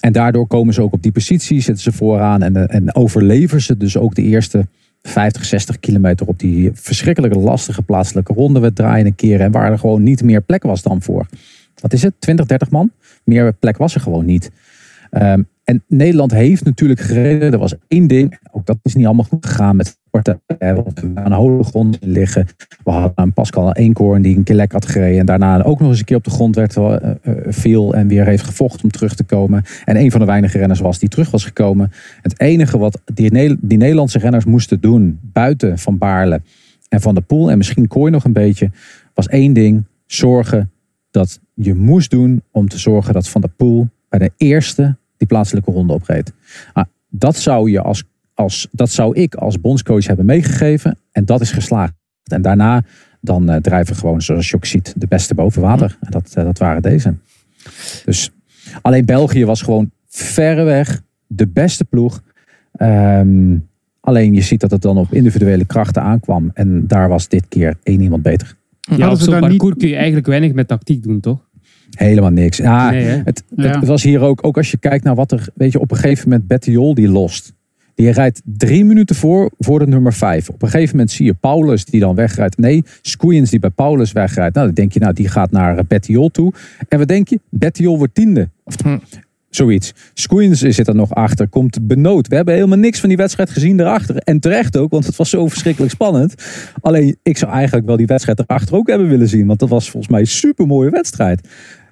en 0.02 0.12
daardoor 0.12 0.48
komen 0.48 0.74
ze 0.74 0.82
ook 0.82 0.94
op 0.94 1.04
die 1.04 1.12
positie, 1.12 1.62
zitten 1.62 1.84
ze 1.84 1.92
vooraan 1.92 2.42
en, 2.42 2.56
eh, 2.56 2.76
en 2.76 2.96
overleven 2.96 3.62
ze 3.62 3.78
dus 3.78 3.98
ook 3.98 4.16
de 4.16 4.22
eerste 4.22 4.68
50, 5.02 5.46
60 5.46 5.80
kilometer 5.80 6.28
op 6.28 6.40
die 6.40 6.72
verschrikkelijke 6.74 7.40
lastige 7.40 7.82
plaatselijke 7.82 8.34
ronde 8.34 8.74
draaien 8.74 9.06
en 9.06 9.16
keren. 9.16 9.46
En 9.46 9.52
waar 9.52 9.72
er 9.72 9.80
gewoon 9.80 10.04
niet 10.04 10.24
meer 10.24 10.42
plek 10.42 10.64
was 10.64 10.82
dan 10.82 11.02
voor. 11.02 11.28
Wat 11.82 11.94
is 11.94 12.02
het? 12.02 12.14
20, 12.20 12.46
30 12.46 12.70
man? 12.70 12.92
Meer 13.24 13.54
plek 13.54 13.78
was 13.78 13.96
er 13.96 14.02
gewoon 14.02 14.26
niet. 14.26 14.52
Ehm, 15.10 15.42
en 15.70 15.84
Nederland 15.88 16.32
heeft 16.32 16.66
natuurlijk 16.66 17.00
gereden. 17.00 17.52
Er 17.52 17.60
was 17.60 17.76
één 17.88 18.08
ding. 18.08 18.40
Ook 18.52 18.66
dat 18.66 18.78
is 18.82 18.96
niet 18.96 19.06
allemaal 19.06 19.26
goed 19.26 19.46
gegaan 19.46 19.76
met 19.76 20.00
partijen. 20.10 20.42
We 20.58 21.12
aan 21.14 21.30
de 21.30 21.36
hoge 21.36 21.64
grond 21.64 21.98
liggen. 22.02 22.48
We 22.84 22.92
hadden 22.92 23.12
een 23.16 23.34
Pascal 23.34 23.74
Eenkoorn 23.74 24.22
die 24.22 24.38
een 24.38 24.44
keer 24.44 24.66
had 24.72 24.86
gereden. 24.86 25.20
En 25.20 25.26
daarna 25.26 25.64
ook 25.64 25.80
nog 25.80 25.90
eens 25.90 26.00
een 26.00 26.06
keer 26.06 26.18
op 26.18 26.24
de 26.24 26.30
grond 26.30 26.56
werd 26.56 26.76
uh, 26.76 26.96
viel. 27.48 27.94
En 27.94 28.08
weer 28.08 28.26
heeft 28.26 28.44
gevochten 28.44 28.84
om 28.84 28.92
terug 28.92 29.16
te 29.16 29.24
komen. 29.24 29.64
En 29.86 29.98
een 29.98 30.12
van 30.12 30.20
de 30.20 30.26
weinige 30.26 30.58
renners 30.58 30.80
was 30.80 31.00
die 31.00 31.10
terug 31.10 31.32
was 31.32 31.44
gekomen. 31.44 31.92
Het 32.22 32.40
enige 32.40 32.78
wat 32.78 33.02
die, 33.14 33.58
die 33.62 33.78
Nederlandse 33.78 34.20
renners 34.20 34.46
moesten 34.46 34.82
doen. 34.82 35.20
Buiten 35.22 35.78
Van 35.78 35.98
Baarle 35.98 36.42
en 36.88 37.02
Van 37.02 37.14
der 37.14 37.24
Poel. 37.24 37.52
En 37.52 37.58
misschien 37.58 37.88
Kooi 37.88 38.12
nog 38.12 38.24
een 38.24 38.34
beetje. 38.34 38.72
Was 39.14 39.28
één 39.28 39.54
ding. 39.54 39.84
Zorgen 40.06 40.72
dat 41.12 41.40
je 41.54 41.76
moest 41.76 42.10
doen 42.10 42.42
om 42.52 42.68
te 42.68 42.78
zorgen 42.78 43.14
dat 43.14 43.30
Van 43.30 43.42
der 43.42 43.52
Poel 43.56 43.88
bij 44.10 44.20
de 44.20 44.32
eerste 44.38 44.98
die 45.20 45.28
plaatselijke 45.28 45.72
ronde 45.72 45.94
opreed. 45.94 46.34
Maar 46.74 46.88
dat 47.10 47.36
zou, 47.36 47.72
je 47.72 47.82
als, 47.82 48.04
als, 48.34 48.68
dat 48.72 48.90
zou 48.90 49.16
ik 49.16 49.36
als 49.36 49.62
bondscoach 49.62 50.08
hebben 50.08 50.26
meegegeven 50.26 50.98
en 51.12 51.26
dat 51.26 51.42
is 51.42 51.52
geslaagd. 51.52 51.94
En 52.24 52.42
daarna 52.42 52.84
dan 53.22 53.52
uh, 53.52 53.56
drijven 53.56 53.96
gewoon, 53.96 54.22
zoals 54.22 54.50
je 54.50 54.56
ook 54.56 54.66
ziet, 54.66 54.94
de 54.98 55.08
beste 55.08 55.36
boven 55.36 55.62
water. 55.62 55.98
En 56.02 56.12
dat, 56.12 56.34
uh, 56.38 56.44
dat 56.44 56.58
waren 56.58 56.82
deze. 56.82 57.16
Dus 58.06 58.32
alleen 58.82 59.06
België 59.06 59.46
was 59.46 59.62
gewoon 59.62 59.92
verreweg 60.08 61.02
de 61.28 61.48
beste 61.48 61.86
ploeg. 61.86 62.24
Um, 62.82 63.68
alleen 64.00 64.34
je 64.34 64.42
ziet 64.42 64.60
dat 64.60 64.72
het 64.72 64.82
dan 64.82 64.98
op 64.98 65.14
individuele 65.14 65.66
krachten 65.66 66.02
aankwam. 66.02 66.52
En 66.54 66.88
daar 66.88 67.10
was 67.10 67.28
dit 67.28 67.46
keer 67.48 67.78
één 67.84 68.02
iemand 68.02 68.24
beter. 68.24 68.58
Ja, 68.80 69.12
op 69.12 69.18
zo'n 69.18 69.40
parcours 69.40 69.74
niet... 69.74 69.78
kun 69.78 69.88
je 69.88 69.96
eigenlijk 69.96 70.28
weinig 70.28 70.54
met 70.54 70.68
tactiek 70.68 71.04
doen, 71.04 71.20
toch? 71.20 71.48
Helemaal 71.98 72.30
niks. 72.30 72.60
Nee, 72.60 72.70
het, 72.70 73.26
het, 73.26 73.44
ja. 73.56 73.80
het, 73.80 73.88
was 73.88 74.04
hier 74.04 74.22
ook, 74.22 74.46
ook 74.46 74.58
als 74.58 74.72
je 74.72 74.78
kijkt 74.78 75.04
naar 75.04 75.16
wat 75.16 75.32
er, 75.32 75.48
weet 75.56 75.72
je, 75.72 75.80
op 75.80 75.92
een 75.92 75.98
gegeven 75.98 76.30
moment 76.30 76.48
Bettiol 76.48 76.94
die 76.94 77.10
lost. 77.10 77.54
Die 77.96 78.12
rijdt 78.12 78.42
drie 78.44 78.86
minuten 78.86 79.16
voor, 79.16 79.52
voor 79.58 79.80
de 79.80 79.88
nummer 79.88 80.14
vijf. 80.14 80.50
Op 80.50 80.62
een 80.62 80.70
gegeven 80.70 80.96
moment 80.96 81.12
zie 81.12 81.26
je 81.26 81.34
Paulus 81.34 81.86
die 81.86 82.00
dan 82.00 82.16
wegrijdt. 82.16 82.58
Nee, 82.58 82.84
Scoeiens 83.02 83.50
die 83.50 83.60
bij 83.60 83.70
Paulus 83.70 84.12
wegrijdt. 84.12 84.56
Nou, 84.56 84.66
dan 84.66 84.76
denk 84.76 84.94
je, 84.94 85.00
nou, 85.00 85.14
die 85.14 85.28
gaat 85.28 85.52
naar 85.52 85.86
Bettiol 85.86 86.30
toe. 86.30 86.54
En 86.88 86.98
wat 86.98 87.08
denk 87.08 87.28
je? 87.28 87.40
Bettiol 87.50 87.98
wordt 87.98 88.16
tiende. 88.16 88.50
Of, 88.64 88.76
hm. 88.84 88.98
Zoiets. 89.50 89.94
Scoeiens 90.14 90.60
zit 90.60 90.88
er 90.88 90.96
nog 90.96 91.14
achter. 91.14 91.48
Komt 91.48 91.88
benood. 91.88 92.28
We 92.28 92.36
hebben 92.36 92.54
helemaal 92.54 92.78
niks 92.78 93.00
van 93.00 93.10
die 93.10 93.18
wedstrijd 93.18 93.50
gezien 93.50 93.80
erachter. 93.80 94.16
En 94.16 94.40
terecht 94.40 94.78
ook, 94.78 94.92
want 94.92 95.06
het 95.06 95.16
was 95.16 95.30
zo 95.30 95.48
verschrikkelijk 95.48 95.92
spannend. 95.92 96.34
Alleen, 96.82 97.18
ik 97.24 97.38
zou 97.38 97.52
eigenlijk 97.52 97.86
wel 97.86 97.98
die 97.98 98.06
wedstrijd 98.06 98.40
erachter 98.40 98.76
ook 98.76 98.88
hebben 98.88 99.08
willen 99.08 99.28
zien. 99.28 99.48
Want 99.48 99.60
dat 99.60 99.70
was 99.70 99.90
volgens 99.90 100.12
mij 100.12 100.22
een 100.22 100.28
super 100.28 100.68
mooie 100.68 100.90
wedstrijd. 100.90 101.48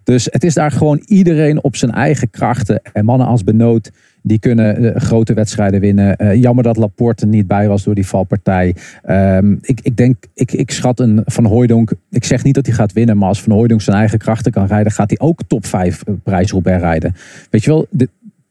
Dus 0.08 0.28
het 0.32 0.44
is 0.44 0.54
daar 0.54 0.72
gewoon 0.72 1.02
iedereen 1.06 1.64
op 1.64 1.76
zijn 1.76 1.92
eigen 1.92 2.30
krachten. 2.30 2.82
En 2.94 3.06
mannen 3.06 3.28
als 3.28 3.44
Benoot, 3.44 3.92
die 4.22 4.40
kunnen 4.40 4.84
uh, 4.84 4.96
grote 4.96 5.34
wedstrijden 5.34 5.80
winnen. 5.80 6.16
Uh, 6.18 6.36
jammer 6.36 6.64
dat 6.64 6.78
Laporte 6.78 7.24
er 7.24 7.30
niet 7.30 7.48
bij 7.48 7.68
was 7.68 7.84
door 7.84 7.96
die 7.96 8.08
valpartij. 8.08 8.76
Um, 9.10 9.60
ik, 9.62 9.80
ik 9.82 9.98
denk, 9.98 10.16
ik, 10.34 10.52
ik 10.52 10.72
schat 10.72 11.00
een 11.00 11.22
Van 11.26 11.46
Hooijdonk. 11.46 11.92
Ik 12.10 12.24
zeg 12.24 12.44
niet 12.44 12.56
dat 12.56 12.66
hij 12.66 12.76
gaat 12.76 12.94
winnen, 12.94 13.18
maar 13.18 13.28
als 13.28 13.42
Van 13.42 13.52
Hooijdonk 13.52 13.82
zijn 13.82 13.98
eigen 13.98 14.18
krachten 14.18 14.52
kan 14.52 14.66
rijden, 14.66 14.92
gaat 14.92 15.10
hij 15.10 15.28
ook 15.28 15.40
top 15.48 15.66
5 15.66 16.04
uh, 16.08 16.16
prijs 16.24 16.52
Roubaix 16.52 16.82
rijden. 16.82 17.16
Weet 17.50 17.64
je 17.64 17.70
wel, 17.70 17.88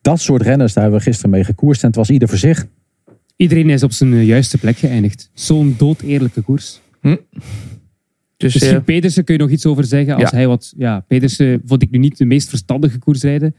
dat 0.00 0.20
soort 0.20 0.42
renners, 0.42 0.72
daar 0.72 0.82
hebben 0.82 1.00
we 1.00 1.06
gisteren 1.06 1.30
mee 1.30 1.44
gekoerst. 1.44 1.82
En 1.82 1.88
het 1.88 1.96
was 1.96 2.10
ieder 2.10 2.28
voor 2.28 2.38
zich. 2.38 2.66
Iedereen 3.36 3.70
is 3.70 3.82
op 3.82 3.92
zijn 3.92 4.24
juiste 4.24 4.58
plek 4.58 4.76
geëindigd. 4.76 5.30
Zo'n 5.34 5.74
dood 5.78 6.00
eerlijke 6.00 6.40
koers. 6.40 6.80
Hm. 7.00 7.16
Dus, 8.36 8.52
dus 8.52 8.72
uh, 8.72 8.78
Pedersen 8.84 9.24
kun 9.24 9.34
je 9.34 9.40
nog 9.40 9.50
iets 9.50 9.66
over 9.66 9.84
zeggen. 9.84 10.14
Als 10.14 10.30
Ja. 10.30 10.36
hij 10.36 10.46
wat, 10.46 10.72
ja, 10.76 11.00
Pedersen 11.00 11.62
vond 11.64 11.82
ik 11.82 11.90
nu 11.90 11.98
niet 11.98 12.18
de 12.18 12.24
meest 12.24 12.48
verstandige 12.48 12.98
koers 12.98 13.22
rijden. 13.22 13.54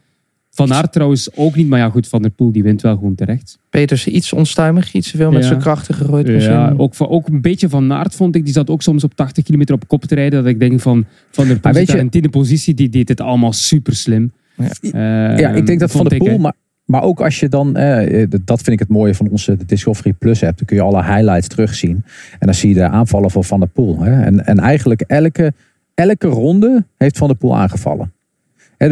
Van 0.52 0.74
Aert 0.74 0.92
trouwens 0.94 1.30
ook 1.36 1.56
niet. 1.56 1.68
Maar 1.68 1.80
ja, 1.80 1.90
goed, 1.90 2.08
Van 2.08 2.22
der 2.22 2.32
Poel 2.32 2.52
die 2.52 2.64
wint 2.64 2.82
wel 2.82 2.96
gewoon 2.96 3.16
terecht. 3.16 3.58
Petersen 3.70 4.16
iets 4.16 4.34
onstuimig, 4.34 4.94
iets 4.94 5.12
te 5.12 5.18
veel 5.18 5.32
met 5.32 5.42
Ja. 5.42 5.48
zijn 5.48 5.60
krachten 5.60 5.96
gegooid. 5.96 6.28
Ja, 6.28 6.34
misschien. 6.34 6.80
ook, 6.80 6.96
van- 6.96 7.08
ook 7.08 7.28
een 7.28 7.42
beetje 7.42 7.70
Van 7.70 7.94
Aert 7.94 8.16
vond 8.16 8.36
ik. 8.36 8.44
Die 8.44 8.54
zat 8.54 8.70
ook 8.70 8.82
soms 8.82 9.04
op 9.04 9.16
80 9.16 9.44
kilometer 9.44 9.76
op 9.76 9.88
kop 9.88 10.04
te 10.06 10.16
rijden. 10.16 10.44
Dat 10.44 10.52
ik 10.52 10.60
denk 10.60 10.80
van, 10.80 11.06
Van 11.32 11.46
der 11.48 11.54
Poel 11.60 11.64
Maar 11.64 11.74
weet 11.74 11.92
je- 11.92 11.98
in 11.98 12.10
tiende 12.10 12.30
positie. 12.30 12.74
Die 12.74 12.90
deed 12.90 13.08
het 13.10 13.22
allemaal 13.22 13.54
super 13.54 13.96
slim. 13.96 14.32
Ja, 14.82 15.50
ik 15.50 15.66
denk 15.66 15.80
dat 15.80 15.92
Van 15.92 16.06
der 16.08 16.18
Poel, 16.18 16.38
maar, 16.38 16.54
maar 16.88 17.04
ook 17.04 17.22
als 17.22 17.40
je 17.40 17.50
dan, 17.50 17.76
eh, 17.76 18.28
dat 18.46 18.62
vind 18.62 18.68
ik 18.68 18.80
het 18.80 18.88
mooie 18.90 19.16
van 19.16 19.30
onze 19.30 19.58
Discovery 19.66 20.14
Plus 20.14 20.44
app, 20.44 20.58
dan 20.58 20.66
kun 20.66 20.76
je 20.76 20.82
alle 20.82 21.04
highlights 21.04 21.48
terugzien. 21.48 22.04
En 22.40 22.46
dan 22.46 22.54
zie 22.54 22.70
je 22.70 22.76
de 22.76 22.88
aanvallen 22.88 23.32
van 23.32 23.44
Van 23.44 23.60
der 23.60 23.70
Poel. 23.70 24.04
Hè. 24.04 24.22
En, 24.22 24.46
en 24.46 24.60
eigenlijk 24.60 25.02
elke, 25.02 25.54
elke 25.94 26.28
ronde 26.28 26.86
heeft 26.98 27.18
Van 27.18 27.28
der 27.28 27.38
Poel 27.38 27.58
aangevallen. 27.58 28.12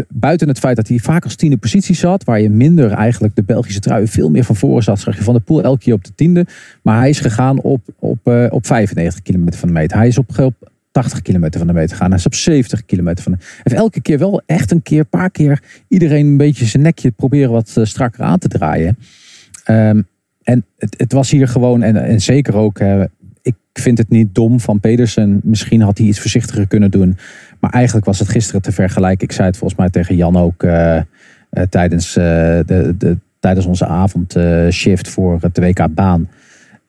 Buiten 0.09 0.47
het 0.47 0.59
feit 0.59 0.75
dat 0.75 0.87
hij 0.87 0.97
vaak 0.97 1.23
als 1.23 1.35
tiende 1.35 1.57
positie 1.57 1.95
zat, 1.95 2.23
waar 2.23 2.41
je 2.41 2.49
minder 2.49 2.91
eigenlijk 2.91 3.35
de 3.35 3.43
Belgische 3.43 3.79
trui 3.79 4.07
veel 4.07 4.29
meer 4.29 4.43
van 4.43 4.55
voren 4.55 4.83
zat, 4.83 4.99
zag 4.99 5.17
je 5.17 5.23
Van 5.23 5.33
der 5.33 5.43
Poel 5.43 5.63
elke 5.63 5.83
keer 5.83 5.93
op 5.93 6.03
de 6.03 6.15
tiende. 6.15 6.45
Maar 6.81 6.99
hij 6.99 7.09
is 7.09 7.19
gegaan 7.19 7.61
op, 7.61 7.81
op, 7.99 8.27
eh, 8.27 8.45
op 8.49 8.65
95 8.65 9.21
kilometer 9.21 9.59
van 9.59 9.67
de 9.67 9.73
meter. 9.73 9.97
Hij 9.97 10.07
is 10.07 10.17
op, 10.17 10.39
op 10.39 10.71
80 10.95 11.21
kilometer 11.21 11.59
van 11.59 11.67
de 11.67 11.73
meter 11.73 11.89
gegaan. 11.89 12.09
Hij 12.09 12.19
is 12.19 12.25
op 12.25 12.33
70 12.33 12.85
kilometer 12.85 13.23
van 13.23 13.31
de 13.31 13.37
heeft 13.63 13.75
elke 13.75 14.01
keer 14.01 14.17
wel 14.17 14.41
echt 14.45 14.71
een 14.71 14.81
keer, 14.81 14.99
een 14.99 15.09
paar 15.09 15.29
keer 15.29 15.61
iedereen 15.87 16.25
een 16.25 16.37
beetje 16.37 16.65
zijn 16.65 16.83
nekje 16.83 17.11
proberen 17.11 17.51
wat 17.51 17.73
eh, 17.77 17.85
strakker 17.85 18.23
aan 18.23 18.37
te 18.37 18.47
draaien. 18.47 18.97
Ehm, 19.63 20.01
en 20.43 20.65
het, 20.77 20.95
het 20.97 21.11
was 21.11 21.31
hier 21.31 21.47
gewoon, 21.47 21.83
en, 21.83 22.21
zeker 22.21 22.55
ook, 22.55 22.79
eh, 22.79 23.01
ik 23.41 23.55
vind 23.73 23.97
het 23.97 24.09
niet 24.09 24.35
dom 24.35 24.59
van 24.59 24.79
Pedersen. 24.79 25.39
Misschien 25.43 25.81
had 25.81 25.97
hij 25.97 26.07
iets 26.07 26.19
voorzichtiger 26.19 26.67
kunnen 26.67 26.91
doen. 26.91 27.17
Maar 27.59 27.71
eigenlijk 27.71 28.05
was 28.05 28.19
het 28.19 28.29
gisteren 28.29 28.61
te 28.61 28.71
vergelijken. 28.71 29.27
Ik 29.27 29.33
zei 29.33 29.47
het 29.47 29.57
volgens 29.57 29.79
mij 29.79 29.89
tegen 29.89 30.15
Jan 30.15 30.37
ook 30.37 30.63
eh, 30.63 31.01
tijdens, 31.69 32.13
de, 32.13 32.93
de, 32.97 33.17
tijdens 33.39 33.65
onze 33.65 33.85
avondshift 33.85 35.09
voor 35.09 35.37
het 35.41 35.57
WK 35.57 35.87
baan. 35.93 36.29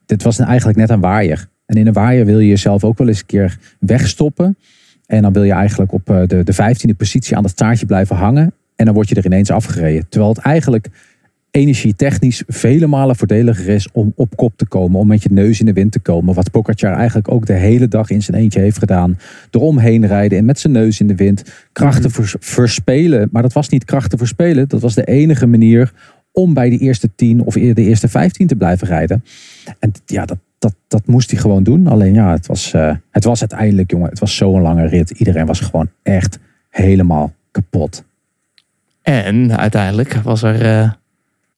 Dit 0.07 0.23
was 0.23 0.39
eigenlijk 0.39 0.79
net 0.79 0.91
een 0.91 1.01
waaier. 1.01 1.49
En 1.67 1.77
in 1.77 1.87
een 1.87 1.93
waaier 1.93 2.25
wil 2.25 2.39
je 2.39 2.49
jezelf 2.49 2.85
ook 2.85 2.99
wel 2.99 3.09
eens 3.09 3.19
een 3.19 3.27
keer 3.27 3.59
wegstoppen. 3.79 4.57
En 5.07 5.23
dan 5.23 5.33
wil 5.33 5.43
je 5.43 5.53
eigenlijk 5.53 5.93
op 5.93 6.11
eh, 6.11 6.27
de, 6.27 6.43
de 6.43 6.53
vijftiende 6.53 6.95
positie 6.95 7.37
aan 7.37 7.43
het 7.43 7.53
staartje 7.53 7.87
blijven 7.87 8.17
hangen. 8.17 8.53
En 8.77 8.85
dan 8.85 8.95
word 8.95 9.09
je 9.09 9.15
er 9.15 9.25
ineens 9.25 9.51
afgereden. 9.51 10.09
Terwijl 10.09 10.33
het 10.33 10.43
eigenlijk 10.43 10.89
energietechnisch 11.51 12.43
vele 12.47 12.87
malen 12.87 13.17
voordeliger 13.17 13.69
is 13.69 13.89
om 13.93 14.13
op 14.17 14.37
kop 14.37 14.57
te 14.57 14.67
komen. 14.67 15.01
Om 15.01 15.07
met 15.07 15.23
je 15.23 15.29
neus 15.33 15.61
in 15.61 15.67
de 15.67 15.73
wind 15.73 15.93
te 15.93 15.99
komen. 15.99 16.35
Wat 16.35 16.51
Pogacar 16.51 16.93
eigenlijk 16.93 17.31
ook 17.31 17.47
de 17.47 17.53
hele 17.53 17.89
dag 17.89 18.11
in 18.11 18.23
zijn 18.23 18.37
eentje 18.37 18.61
heeft 18.61 18.79
gedaan. 18.79 19.19
Eromheen 19.51 20.07
rijden 20.07 20.39
en 20.39 20.45
met 20.45 20.59
zijn 20.59 20.73
neus 20.73 21.01
in 21.01 21.07
de 21.07 21.15
wind. 21.15 21.43
Krachten 21.73 22.11
vers- 22.11 22.37
verspelen. 22.39 23.29
Maar 23.33 23.43
dat 23.43 23.53
was 23.53 23.69
niet 23.69 23.85
krachten 23.85 24.19
verspelen. 24.19 24.69
Dat 24.69 24.81
was 24.81 24.95
de 24.95 25.05
enige 25.05 25.47
manier 25.47 25.93
om 26.33 26.55
bij 26.55 26.71
de 26.71 26.79
eerste 26.79 27.11
tien 27.15 27.41
of 27.41 27.55
de 27.55 27.75
eerste 27.75 28.09
vijftien 28.09 28.47
te 28.47 28.57
blijven 28.57 28.87
rijden. 28.87 29.25
En 29.79 29.93
ja, 30.07 30.25
dat, 30.25 30.39
dat, 30.59 30.75
dat 30.89 31.07
moest 31.07 31.31
hij 31.31 31.41
gewoon 31.41 31.63
doen. 31.63 31.87
Alleen 31.87 32.15
ja, 32.15 32.31
het 32.31 32.47
was, 32.47 32.73
eh, 32.73 32.95
het 33.11 33.25
was 33.25 33.41
uiteindelijk, 33.41 33.91
jongen, 33.91 34.09
het 34.09 34.19
was 34.19 34.37
zo'n 34.37 34.61
lange 34.61 34.87
rit. 34.87 35.11
Iedereen 35.11 35.47
was 35.47 35.61
gewoon 35.61 35.91
echt 36.03 36.39
helemaal 36.69 37.33
kapot. 37.51 38.05
En 39.03 39.57
uiteindelijk 39.57 40.15
was 40.15 40.43
er 40.43 40.67
eh, 40.67 40.91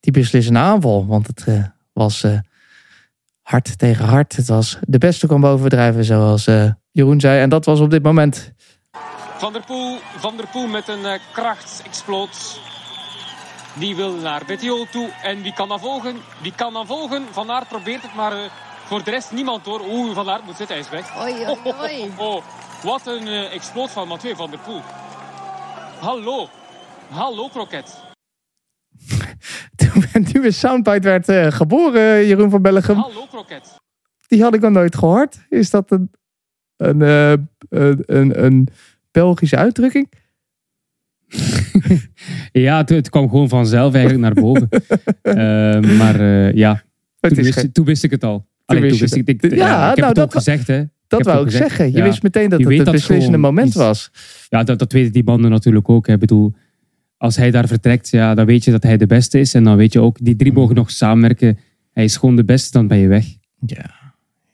die 0.01 0.13
beslissende 0.13 0.59
aanval. 0.59 1.07
Want 1.07 1.27
het 1.27 1.45
eh, 1.47 1.65
was 1.93 2.23
eh, 2.23 2.39
hard 3.43 3.79
tegen 3.79 4.05
hard. 4.05 4.37
Het 4.37 4.49
was 4.49 4.79
de 4.81 4.99
beste 4.99 5.27
kwam 5.27 5.41
bovendrijven, 5.41 6.05
zoals 6.05 6.47
eh, 6.47 6.71
Jeroen 6.91 7.21
zei. 7.21 7.41
En 7.41 7.49
dat 7.49 7.65
was 7.65 7.81
op 7.81 7.91
dit 7.91 8.03
moment. 8.03 8.53
Van 9.39 9.53
der 9.53 9.65
Poel, 9.67 9.99
Van 10.17 10.37
der 10.37 10.47
Poel 10.53 10.67
met 10.67 10.89
een 10.89 11.01
uh, 11.01 11.13
krachtsexploot. 11.33 12.61
Die 13.79 13.97
wil 13.97 14.17
naar 14.17 14.43
Bettiol 14.47 14.87
toe. 14.91 15.11
En 15.23 15.43
wie 15.43 15.53
kan 15.53 15.69
dan 15.69 15.81
volgen? 15.81 16.17
Wie 16.43 16.53
kan 16.57 16.73
dan 16.73 16.87
volgen? 16.87 17.23
Van 17.31 17.51
Aert 17.51 17.69
probeert 17.69 18.03
het, 18.03 18.15
maar 18.15 18.33
uh, 18.33 18.39
voor 18.89 19.05
de 19.05 19.11
rest 19.11 19.33
niemand 19.33 19.65
hoor. 19.65 19.81
Oeh, 19.89 20.15
Van 20.15 20.29
Aert 20.29 20.45
moet 20.45 20.57
zitten, 20.57 20.77
hij 20.77 20.85
is 20.85 20.91
weg. 20.91 21.21
Oei, 21.23 21.33
oei, 21.33 21.75
oei. 21.81 22.11
Oh, 22.17 22.19
oh, 22.19 22.35
oh, 22.35 22.43
Wat 22.83 23.07
een 23.07 23.27
uh, 23.27 23.55
exploot 23.55 23.91
van 23.91 24.09
Mathieu 24.09 24.37
van 24.37 24.51
der 24.51 24.59
Poel. 24.59 24.81
Hallo. 26.01 26.49
Hallo, 27.09 27.49
Kroket. 27.49 28.01
Toen 29.77 30.05
een 30.13 30.27
nieuwe 30.33 30.51
soundbite 30.51 31.09
werd 31.09 31.29
uh, 31.29 31.47
geboren, 31.47 32.27
Jeroen 32.27 32.51
van 32.51 32.63
Bellegem. 32.63 32.97
Hallo, 32.97 33.27
Kroket. 33.27 33.77
Die 34.27 34.43
had 34.43 34.55
ik 34.55 34.61
nog 34.61 34.73
nooit 34.73 34.97
gehoord. 34.97 35.39
Is 35.49 35.71
dat 35.71 35.91
een, 35.91 36.11
een, 36.77 37.01
uh, 37.01 37.31
een, 37.69 38.03
een, 38.07 38.45
een 38.45 38.69
Belgische 39.11 39.57
uitdrukking? 39.57 40.13
ja, 42.53 42.77
het, 42.77 42.89
het, 42.89 43.11
kwam 43.11 43.29
gewoon 43.29 43.49
vanzelf 43.49 43.95
eigenlijk 43.95 44.23
naar 44.23 44.43
boven. 44.43 44.69
uh, 45.23 45.97
maar 46.01 46.21
uh, 46.21 46.53
ja, 46.53 46.83
toen 47.21 47.35
wist, 47.35 47.59
geen... 47.59 47.73
toen 47.73 47.85
wist, 47.85 48.05
ik 48.05 48.11
het 48.11 48.25
al. 48.25 48.47
Allee, 48.69 48.91
toen 48.91 48.99
wist 48.99 49.15
ik, 49.15 49.29
ik, 49.29 49.43
ja, 49.43 49.57
ja, 49.57 49.83
ik 49.83 49.89
heb 49.89 49.97
nou, 49.97 50.07
het 50.07 50.17
dat, 50.17 50.25
ook 50.25 50.33
gezegd. 50.33 50.67
Hè. 50.67 50.83
Dat 51.07 51.23
wou 51.23 51.45
ik 51.45 51.51
zeggen. 51.51 51.91
Je 51.91 51.97
ja. 51.97 52.05
wist 52.05 52.23
meteen 52.23 52.49
dat 52.49 52.61
je 52.61 52.67
het 52.67 52.79
het 52.79 52.91
beslissende 52.91 53.31
dat 53.31 53.41
moment 53.41 53.67
iets, 53.69 53.77
was. 53.77 54.11
Ja, 54.49 54.63
dat, 54.63 54.79
dat 54.79 54.93
weten 54.93 55.13
die 55.13 55.25
banden 55.25 55.51
natuurlijk 55.51 55.89
ook. 55.89 56.09
Ik 56.09 56.19
bedoel, 56.19 56.55
als 57.17 57.37
hij 57.37 57.51
daar 57.51 57.67
vertrekt, 57.67 58.09
ja, 58.09 58.35
dan 58.35 58.47
weet 58.47 58.65
je 58.65 58.71
dat 58.71 58.83
hij 58.83 58.97
de 58.97 59.07
beste 59.07 59.39
is. 59.39 59.55
En 59.55 59.65
dan 59.65 59.77
weet 59.77 59.93
je 59.93 60.01
ook, 60.01 60.19
die 60.21 60.37
drie 60.37 60.53
mogen 60.53 60.75
nog 60.75 60.91
samenwerken. 60.91 61.59
Hij 61.93 62.05
is 62.05 62.17
gewoon 62.17 62.37
de 62.37 62.45
beste, 62.45 62.71
dan 62.71 62.87
ben 62.87 62.99
je 62.99 63.09
weg. 63.09 63.27
Ja, 63.67 63.91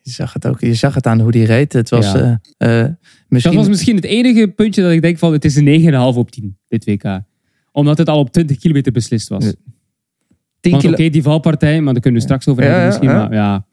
je 0.02 0.10
zag 0.10 0.32
het 0.32 0.46
ook. 0.46 0.60
Je 0.60 0.74
zag 0.74 0.94
het 0.94 1.06
aan 1.06 1.20
hoe 1.20 1.32
die 1.32 1.44
reed. 1.44 1.72
Het 1.72 1.90
was, 1.90 2.12
Ja. 2.12 2.40
uh, 2.58 2.68
uh, 2.68 2.86
misschien... 3.28 3.54
Dat 3.54 3.60
was 3.60 3.68
misschien 3.68 3.96
het 3.96 4.04
enige 4.04 4.48
puntje 4.48 4.82
dat 4.82 4.92
ik 4.92 5.02
denk 5.02 5.18
van, 5.18 5.32
het 5.32 5.44
is 5.44 5.56
een 5.56 5.92
9,5 5.92 6.16
op 6.16 6.30
10, 6.30 6.58
dit 6.68 6.84
WK. 6.84 7.20
Omdat 7.72 7.98
het 7.98 8.08
al 8.08 8.18
op 8.18 8.32
20 8.32 8.58
kilometer 8.58 8.92
beslist 8.92 9.28
was. 9.28 9.44
Ja. 9.44 9.52
10 10.60 10.72
Want 10.72 10.84
oké, 10.84 11.08
die 11.08 11.22
valpartij, 11.22 11.80
maar 11.80 11.92
daar 11.92 12.02
kunnen 12.02 12.20
we 12.20 12.26
straks 12.26 12.48
over 12.48 12.62
hebben 12.62 12.86
misschien. 12.86 13.08
Maar 13.08 13.32
ja, 13.32 13.66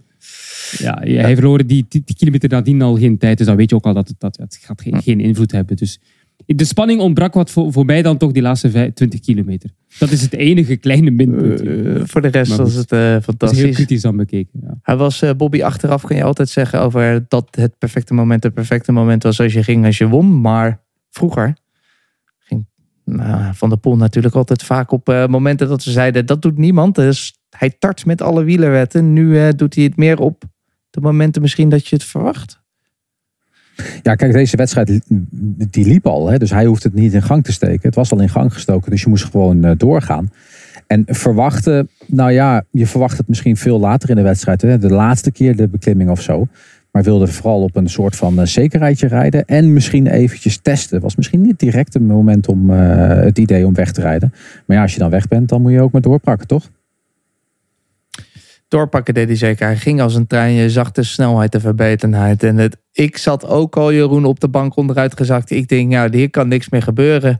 ja, 0.77 0.99
hij 1.03 1.33
verloor 1.33 1.65
die 1.65 1.87
10 1.87 2.03
kilometer 2.17 2.49
nadien 2.49 2.81
al 2.81 2.97
geen 2.97 3.17
tijd. 3.17 3.37
Dus 3.37 3.47
dan 3.47 3.55
weet 3.55 3.69
je 3.69 3.75
ook 3.75 3.85
al 3.85 3.93
dat 3.93 4.07
het, 4.07 4.19
dat, 4.19 4.37
het 4.37 4.59
gaat 4.61 4.81
geen, 4.81 5.01
geen 5.01 5.19
invloed 5.19 5.51
hebben. 5.51 5.75
Dus 5.75 5.99
de 6.45 6.63
spanning 6.65 6.99
ontbrak 6.99 7.33
wat 7.33 7.51
voor, 7.51 7.71
voor 7.71 7.85
mij 7.85 8.01
dan 8.01 8.17
toch 8.17 8.31
die 8.31 8.41
laatste 8.41 8.69
vijf- 8.71 8.93
20 8.93 9.19
kilometer. 9.19 9.69
Dat 9.99 10.11
is 10.11 10.21
het 10.21 10.33
enige 10.33 10.75
kleine 10.75 11.11
minpuntje. 11.11 11.93
Eh, 11.93 12.01
voor 12.05 12.21
de 12.21 12.27
rest 12.27 12.49
Maar 12.49 12.57
was 12.59 12.73
het 12.73 12.91
eh, 12.91 12.99
dat 12.99 13.07
is 13.07 13.11
heel 13.13 13.21
fantastisch. 13.21 13.75
kritisch 13.75 14.05
aan 14.05 14.17
bekeken. 14.17 14.59
Ja. 14.61 14.77
Hij 14.81 14.95
was 14.95 15.21
eh, 15.21 15.31
Bobby 15.37 15.63
achteraf, 15.63 16.01
kan 16.03 16.15
je 16.17 16.23
altijd 16.23 16.49
zeggen 16.49 16.81
over 16.81 17.25
dat 17.27 17.47
het 17.51 17.77
perfecte 17.77 18.13
moment 18.13 18.43
het 18.43 18.53
perfecte 18.53 18.91
moment 18.91 19.23
was 19.23 19.39
als 19.39 19.53
je 19.53 19.63
ging 19.63 19.85
als 19.85 19.97
je 19.97 20.07
won. 20.07 20.41
Maar 20.41 20.81
vroeger 21.09 21.57
ging 22.39 22.65
Van 23.53 23.69
der 23.69 23.77
Poel 23.77 23.95
natuurlijk 23.97 24.35
altijd 24.35 24.63
vaak 24.63 24.91
op 24.91 25.09
eh, 25.09 25.27
momenten 25.27 25.67
dat 25.67 25.83
ze 25.83 25.91
zeiden 25.91 26.25
dat 26.25 26.41
doet 26.41 26.57
niemand. 26.57 26.95
Dus 26.95 27.39
hij 27.49 27.69
tart 27.79 28.05
met 28.05 28.21
alle 28.21 28.43
wielerwetten. 28.43 29.13
Nu 29.13 29.39
eh, 29.39 29.49
doet 29.55 29.75
hij 29.75 29.83
het 29.83 29.97
meer 29.97 30.19
op 30.19 30.43
de 30.91 31.01
momenten 31.01 31.41
misschien 31.41 31.69
dat 31.69 31.87
je 31.87 31.95
het 31.95 32.05
verwacht. 32.05 32.59
Ja, 34.03 34.15
kijk, 34.15 34.33
deze 34.33 34.57
wedstrijd 34.57 35.01
die 35.69 35.85
liep 35.85 36.07
al. 36.07 36.29
Hè, 36.29 36.37
dus 36.37 36.49
hij 36.49 36.65
hoeft 36.65 36.83
het 36.83 36.93
niet 36.93 37.13
in 37.13 37.21
gang 37.21 37.43
te 37.43 37.51
steken. 37.51 37.81
Het 37.81 37.95
was 37.95 38.11
al 38.11 38.21
in 38.21 38.29
gang 38.29 38.53
gestoken, 38.53 38.91
dus 38.91 39.01
je 39.01 39.09
moest 39.09 39.25
gewoon 39.25 39.63
eh, 39.63 39.71
doorgaan. 39.77 40.31
En 40.87 41.03
verwachten, 41.07 41.89
nou 42.07 42.31
ja, 42.31 42.63
je 42.71 42.87
verwacht 42.87 43.17
het 43.17 43.27
misschien 43.27 43.57
veel 43.57 43.79
later 43.79 44.09
in 44.09 44.15
de 44.15 44.21
wedstrijd. 44.21 44.61
Hè, 44.61 44.77
de 44.77 44.89
laatste 44.89 45.31
keer 45.31 45.55
de 45.55 45.67
beklimming 45.67 46.09
of 46.09 46.21
zo. 46.21 46.47
Maar 46.91 47.03
wilde 47.03 47.27
vooral 47.27 47.61
op 47.61 47.75
een 47.75 47.89
soort 47.89 48.15
van 48.15 48.39
eh, 48.39 48.45
zekerheidje 48.45 49.07
rijden. 49.07 49.45
En 49.45 49.73
misschien 49.73 50.07
eventjes 50.07 50.57
testen. 50.57 51.01
Was 51.01 51.15
misschien 51.15 51.41
niet 51.41 51.59
direct 51.59 51.95
een 51.95 52.05
moment 52.05 52.47
om 52.47 52.69
eh, 52.69 53.07
het 53.07 53.37
idee 53.37 53.65
om 53.65 53.73
weg 53.73 53.91
te 53.91 54.01
rijden. 54.01 54.33
Maar 54.65 54.77
ja, 54.77 54.83
als 54.83 54.93
je 54.93 54.99
dan 54.99 55.09
weg 55.09 55.27
bent, 55.27 55.49
dan 55.49 55.61
moet 55.61 55.71
je 55.71 55.81
ook 55.81 55.91
maar 55.91 56.01
doorpakken, 56.01 56.47
toch? 56.47 56.69
Doorpakken 58.71 59.13
deed 59.13 59.27
hij 59.27 59.35
zeker. 59.35 59.65
Hij 59.65 59.77
ging 59.77 60.01
als 60.01 60.15
een 60.15 60.27
trein. 60.27 60.53
Je 60.53 60.69
zag 60.69 60.91
de 60.91 61.03
snelheid, 61.03 61.51
de 61.51 61.59
verbetenheid. 61.59 62.43
En 62.43 62.57
het, 62.57 62.77
ik 62.91 63.17
zat 63.17 63.47
ook 63.47 63.77
al, 63.77 63.93
Jeroen, 63.93 64.25
op 64.25 64.39
de 64.39 64.47
bank 64.47 64.75
onderuit 64.75 65.17
gezakt. 65.17 65.49
Ik 65.49 65.67
denk, 65.67 65.91
nou, 65.91 66.17
hier 66.17 66.29
kan 66.29 66.47
niks 66.47 66.69
meer 66.69 66.81
gebeuren. 66.81 67.39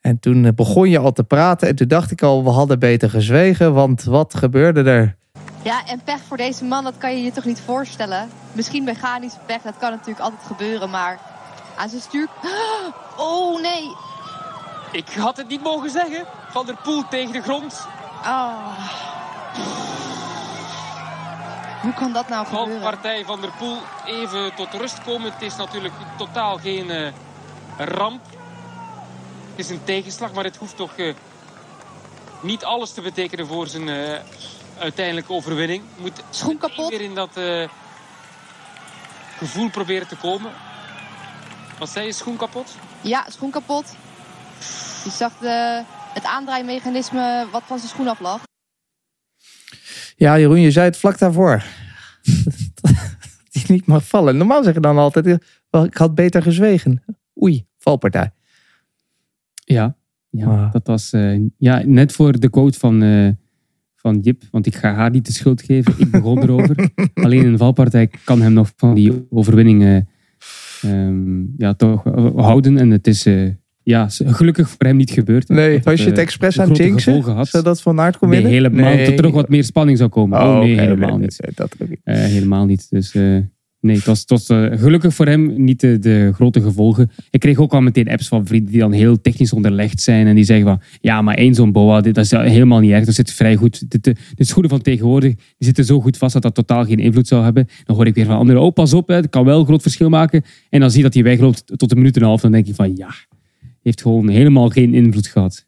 En 0.00 0.20
toen 0.20 0.44
eh, 0.44 0.52
begon 0.52 0.90
je 0.90 0.98
al 0.98 1.12
te 1.12 1.24
praten. 1.24 1.68
En 1.68 1.74
toen 1.74 1.88
dacht 1.88 2.10
ik 2.10 2.22
al, 2.22 2.44
we 2.44 2.50
hadden 2.50 2.78
beter 2.78 3.10
gezwegen. 3.10 3.74
Want 3.74 4.04
wat 4.04 4.34
gebeurde 4.34 4.82
er? 4.82 5.16
Ja, 5.62 5.86
en 5.86 6.00
pech 6.04 6.20
voor 6.28 6.36
deze 6.36 6.64
man, 6.64 6.84
dat 6.84 6.98
kan 6.98 7.16
je 7.16 7.22
je 7.24 7.32
toch 7.32 7.44
niet 7.44 7.60
voorstellen. 7.60 8.28
Misschien 8.52 8.84
mechanische 8.84 9.38
pech, 9.46 9.62
dat 9.62 9.76
kan 9.78 9.90
natuurlijk 9.90 10.20
altijd 10.20 10.46
gebeuren, 10.46 10.90
maar 10.90 11.18
aan 11.76 11.88
zijn 11.88 12.02
stuur... 12.02 12.28
Oh, 13.16 13.62
nee. 13.62 13.94
Ik 14.92 15.08
had 15.08 15.36
het 15.36 15.48
niet 15.48 15.62
mogen 15.62 15.90
zeggen. 15.90 16.24
Van 16.50 16.66
der 16.66 16.76
Poel 16.82 17.02
tegen 17.08 17.32
de 17.32 17.42
grond. 17.42 17.86
Oh. 18.24 19.91
Hoe 21.82 21.94
kan 21.94 22.12
dat 22.12 22.28
nou 22.28 22.46
gebeuren? 22.46 22.72
Valpartij 22.72 23.24
van 23.24 23.40
der 23.40 23.52
Poel 23.58 23.78
even 24.04 24.54
tot 24.54 24.74
rust 24.74 25.02
komen. 25.02 25.32
Het 25.32 25.42
is 25.42 25.56
natuurlijk 25.56 25.94
totaal 26.16 26.58
geen 26.58 26.90
eh, 26.90 27.12
ramp. 27.78 28.24
Het 29.50 29.58
is 29.64 29.70
een 29.70 29.84
tegenslag, 29.84 30.32
maar 30.32 30.44
het 30.44 30.56
hoeft 30.56 30.76
toch 30.76 30.96
eh, 30.96 31.14
niet 32.40 32.64
alles 32.64 32.92
te 32.92 33.00
betekenen 33.00 33.46
voor 33.46 33.66
zijn 33.66 33.88
eh, 33.88 34.20
uiteindelijke 34.78 35.32
overwinning. 35.32 35.82
Moet 35.96 36.22
Schoen 36.30 36.58
kapot. 36.58 36.88
weer 36.88 37.00
in 37.00 37.14
dat 37.14 37.40
gevoel 39.38 39.70
proberen 39.70 40.08
te 40.08 40.16
komen. 40.16 40.52
Wat 41.78 41.88
zei 41.88 42.06
je, 42.06 42.12
schoen 42.12 42.36
kapot? 42.36 42.74
Ja, 43.00 43.26
schoen 43.28 43.50
kapot. 43.50 43.94
Je 45.04 45.10
zag 45.10 45.32
de, 45.40 45.82
het 46.12 46.24
aandraaimechanisme 46.24 47.46
wat 47.50 47.62
van 47.66 47.78
zijn 47.78 47.90
schoen 47.90 48.08
af 48.08 48.20
lag. 48.20 48.40
Ja, 50.16 50.38
Jeroen, 50.38 50.60
je 50.60 50.70
zei 50.70 50.84
het 50.86 50.96
vlak 50.96 51.18
daarvoor. 51.18 51.64
dat 52.82 52.92
hij 53.52 53.62
niet 53.66 53.86
mag 53.86 54.06
vallen. 54.08 54.36
Normaal 54.36 54.62
zeggen 54.64 54.82
dan 54.82 54.98
altijd, 54.98 55.26
ik 55.84 55.96
had 55.96 56.14
beter 56.14 56.42
gezwegen. 56.42 57.02
Oei, 57.42 57.66
valpartij. 57.78 58.30
Ja, 59.64 59.96
ja 60.30 60.46
Ah. 60.46 60.72
dat 60.72 60.86
was 60.86 61.12
eh, 61.12 61.40
ja, 61.58 61.82
net 61.84 62.12
voor 62.12 62.40
de 62.40 62.50
quote 62.50 62.78
van, 62.78 63.02
eh, 63.02 63.28
van 63.96 64.18
Jip. 64.18 64.42
Want 64.50 64.66
ik 64.66 64.74
ga 64.76 64.94
haar 64.94 65.10
niet 65.10 65.26
de 65.26 65.32
schuld 65.32 65.62
geven. 65.62 65.94
Ik 65.98 66.10
begon 66.10 66.42
erover. 66.42 66.90
Alleen 67.14 67.46
een 67.46 67.58
valpartij 67.58 68.10
kan 68.24 68.40
hem 68.40 68.52
nog 68.52 68.72
van 68.76 68.94
die 68.94 69.26
overwinning 69.30 69.82
eh, 69.82 69.96
ehm, 70.82 71.44
ja, 71.56 71.74
toch 71.74 72.02
houden. 72.36 72.78
En 72.78 72.90
het 72.90 73.06
is 73.06 73.26
eh, 73.26 73.48
ja, 73.84 74.08
gelukkig 74.08 74.68
voor 74.68 74.86
hem 74.86 74.96
niet 74.96 75.10
gebeurd. 75.10 75.48
Nee, 75.48 75.80
was 75.82 76.00
je 76.00 76.06
het 76.06 76.16
eh, 76.16 76.22
expres 76.22 76.60
aan 76.60 76.72
jinxen? 76.72 77.20
had. 77.22 77.48
Zodat 77.48 77.82
Van 77.82 78.00
Aert 78.00 78.18
kon 78.18 78.28
Nee, 78.28 78.42
winnen? 78.42 78.70
helemaal. 78.70 78.96
Dat 78.96 79.16
er 79.16 79.22
nog 79.22 79.34
wat 79.34 79.48
meer 79.48 79.64
spanning 79.64 79.98
zou 79.98 80.10
komen. 80.10 80.38
Oh, 80.40 80.58
nee, 80.58 80.72
oké, 80.72 80.82
helemaal 80.82 81.08
nee, 81.08 81.18
niet. 81.18 81.38
nee, 81.40 81.52
dat 81.54 81.74
ook 81.80 81.88
niet. 81.88 82.00
Eh, 82.04 82.16
helemaal 82.16 82.66
niet. 82.66 82.86
Dus 82.90 83.14
eh, 83.14 83.22
nee, 83.80 83.96
het 83.96 84.04
was, 84.04 84.20
het 84.20 84.30
was 84.30 84.46
gelukkig 84.80 85.14
voor 85.14 85.26
hem 85.26 85.64
niet 85.64 85.80
de, 85.80 85.98
de 85.98 86.30
grote 86.34 86.60
gevolgen. 86.60 87.10
Ik 87.30 87.40
kreeg 87.40 87.58
ook 87.58 87.72
al 87.72 87.80
meteen 87.80 88.08
apps 88.08 88.28
van 88.28 88.46
vrienden 88.46 88.70
die 88.70 88.80
dan 88.80 88.92
heel 88.92 89.20
technisch 89.20 89.52
onderlegd 89.52 90.00
zijn. 90.00 90.26
En 90.26 90.34
die 90.34 90.44
zeggen 90.44 90.66
van, 90.66 90.80
ja, 91.00 91.22
maar 91.22 91.34
één 91.34 91.54
zo'n 91.54 91.72
boa, 91.72 92.00
dit, 92.00 92.14
dat 92.14 92.24
is 92.24 92.30
helemaal 92.30 92.80
niet 92.80 92.90
erg. 92.90 93.04
Dat 93.04 93.14
zit 93.14 93.32
vrij 93.32 93.56
goed. 93.56 93.90
De, 93.90 93.98
de, 94.00 94.16
de 94.34 94.44
schoenen 94.44 94.70
van 94.70 94.80
tegenwoordig 94.80 95.34
die 95.34 95.44
zitten 95.58 95.84
zo 95.84 96.00
goed 96.00 96.16
vast 96.16 96.32
dat 96.32 96.42
dat 96.42 96.54
totaal 96.54 96.84
geen 96.84 96.98
invloed 96.98 97.26
zou 97.28 97.44
hebben. 97.44 97.66
Dan 97.84 97.96
hoor 97.96 98.06
ik 98.06 98.14
weer 98.14 98.26
van 98.26 98.36
anderen, 98.36 98.62
oh 98.62 98.72
pas 98.72 98.94
op, 98.94 99.08
hè, 99.08 99.14
het 99.14 99.30
kan 99.30 99.44
wel 99.44 99.58
een 99.58 99.66
groot 99.66 99.82
verschil 99.82 100.08
maken. 100.08 100.42
En 100.70 100.80
dan 100.80 100.88
zie 100.90 100.98
je 100.98 101.04
dat 101.04 101.14
hij 101.14 101.22
wegloopt 101.22 101.72
tot 101.76 101.90
een 101.90 101.96
minuut 101.98 102.16
en 102.16 102.22
een 102.22 102.28
half. 102.28 102.40
Dan 102.40 102.52
denk 102.52 102.66
je 102.66 102.74
van, 102.74 102.96
ja, 102.96 103.08
heeft 103.82 104.02
gewoon 104.02 104.28
helemaal 104.28 104.68
geen 104.68 104.94
invloed 104.94 105.26
gehad. 105.26 105.66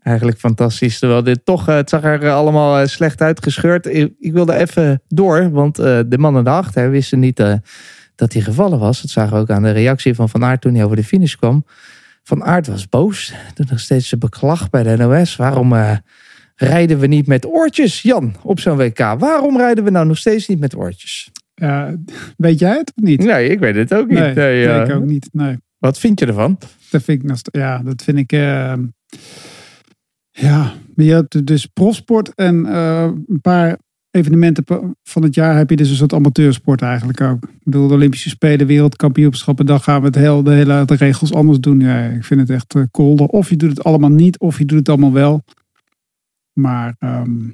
Eigenlijk 0.00 0.38
fantastisch. 0.38 0.98
Terwijl 0.98 1.22
dit 1.22 1.44
toch, 1.44 1.68
eh, 1.68 1.74
het 1.74 1.88
zag 1.90 2.02
er 2.02 2.30
allemaal 2.30 2.78
eh, 2.78 2.86
slecht 2.86 3.20
uitgescheurd. 3.20 3.86
Ik, 3.86 4.12
ik 4.18 4.32
wilde 4.32 4.54
even 4.54 5.02
door, 5.08 5.50
want 5.50 5.78
eh, 5.78 6.00
de 6.06 6.18
mannen 6.18 6.44
daarachter 6.44 6.90
wisten 6.90 7.18
niet 7.18 7.38
eh, 7.40 7.54
dat 8.14 8.32
hij 8.32 8.42
gevallen 8.42 8.78
was. 8.78 9.02
Dat 9.02 9.10
zagen 9.10 9.34
we 9.34 9.40
ook 9.40 9.50
aan 9.50 9.62
de 9.62 9.70
reactie 9.70 10.14
van 10.14 10.28
Van 10.28 10.44
Aert 10.44 10.60
toen 10.60 10.74
hij 10.74 10.84
over 10.84 10.96
de 10.96 11.04
finish 11.04 11.34
kwam. 11.34 11.64
Van 12.22 12.44
Aert 12.44 12.66
was 12.66 12.88
boos. 12.88 13.34
Toen 13.54 13.66
nog 13.70 13.80
steeds 13.80 14.08
zijn 14.08 14.20
beklag 14.20 14.70
bij 14.70 14.82
de 14.82 14.96
NOS. 14.96 15.36
Waarom 15.36 15.72
eh, 15.72 15.96
rijden 16.54 16.98
we 16.98 17.06
niet 17.06 17.26
met 17.26 17.46
oortjes, 17.46 18.02
Jan, 18.02 18.34
op 18.42 18.60
zo'n 18.60 18.76
WK? 18.76 18.98
Waarom 18.98 19.56
rijden 19.56 19.84
we 19.84 19.90
nou 19.90 20.06
nog 20.06 20.18
steeds 20.18 20.48
niet 20.48 20.60
met 20.60 20.76
oortjes? 20.76 21.30
Weet 22.36 22.58
jij 22.58 22.76
het 22.76 22.92
of 22.96 23.02
niet? 23.02 23.24
Nee, 23.24 23.48
ik 23.48 23.58
weet 23.58 23.74
het 23.74 23.94
ook 23.94 24.08
niet. 24.08 24.18
Nee, 24.18 24.34
Nee, 24.34 24.66
nee, 24.66 24.68
eh, 24.68 24.88
ik 24.88 24.94
ook 24.94 25.04
niet. 25.04 25.28
Nee, 25.32 25.56
Wat 25.78 25.98
vind 25.98 26.20
je 26.20 26.26
ervan? 26.26 26.58
Vind 27.00 27.24
ik, 27.24 27.54
ja, 27.54 27.78
dat 27.78 28.02
vind 28.02 28.18
ik, 28.18 28.32
eh, 28.32 28.74
ja, 30.30 30.74
maar 30.94 31.04
je 31.04 31.12
hebt 31.12 31.46
dus 31.46 31.66
profsport 31.66 32.34
en 32.34 32.66
eh, 32.66 33.10
een 33.26 33.40
paar 33.40 33.78
evenementen 34.10 34.96
van 35.02 35.22
het 35.22 35.34
jaar 35.34 35.56
heb 35.56 35.70
je 35.70 35.76
dus 35.76 36.00
een 36.00 36.12
amateursport 36.12 36.82
eigenlijk 36.82 37.20
ook. 37.20 37.44
Ik 37.44 37.64
bedoel, 37.64 37.88
de 37.88 37.94
Olympische 37.94 38.28
Spelen, 38.28 38.66
wereldkampioenschappen, 38.66 39.66
dan 39.66 39.80
gaan 39.80 40.00
we 40.00 40.06
het 40.06 40.14
heel, 40.14 40.42
de 40.42 40.50
hele 40.50 40.84
de 40.84 40.94
regels 40.94 41.32
anders 41.32 41.58
doen. 41.58 41.80
Ja, 41.80 42.04
ik 42.04 42.24
vind 42.24 42.40
het 42.40 42.50
echt 42.50 42.74
eh, 42.74 42.82
cool. 42.90 43.16
Of 43.16 43.48
je 43.48 43.56
doet 43.56 43.70
het 43.70 43.84
allemaal 43.84 44.10
niet, 44.10 44.38
of 44.38 44.58
je 44.58 44.64
doet 44.64 44.78
het 44.78 44.88
allemaal 44.88 45.12
wel. 45.12 45.44
Maar 46.52 46.96
ehm, 46.98 47.48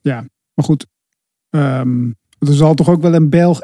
ja, 0.00 0.24
maar 0.54 0.64
goed. 0.64 0.86
Ehm, 1.50 2.10
Er 2.38 2.54
zal 2.54 2.74
toch 2.74 2.88
ook 2.88 3.02
wel 3.02 3.14
een 3.14 3.28
Belg 3.28 3.60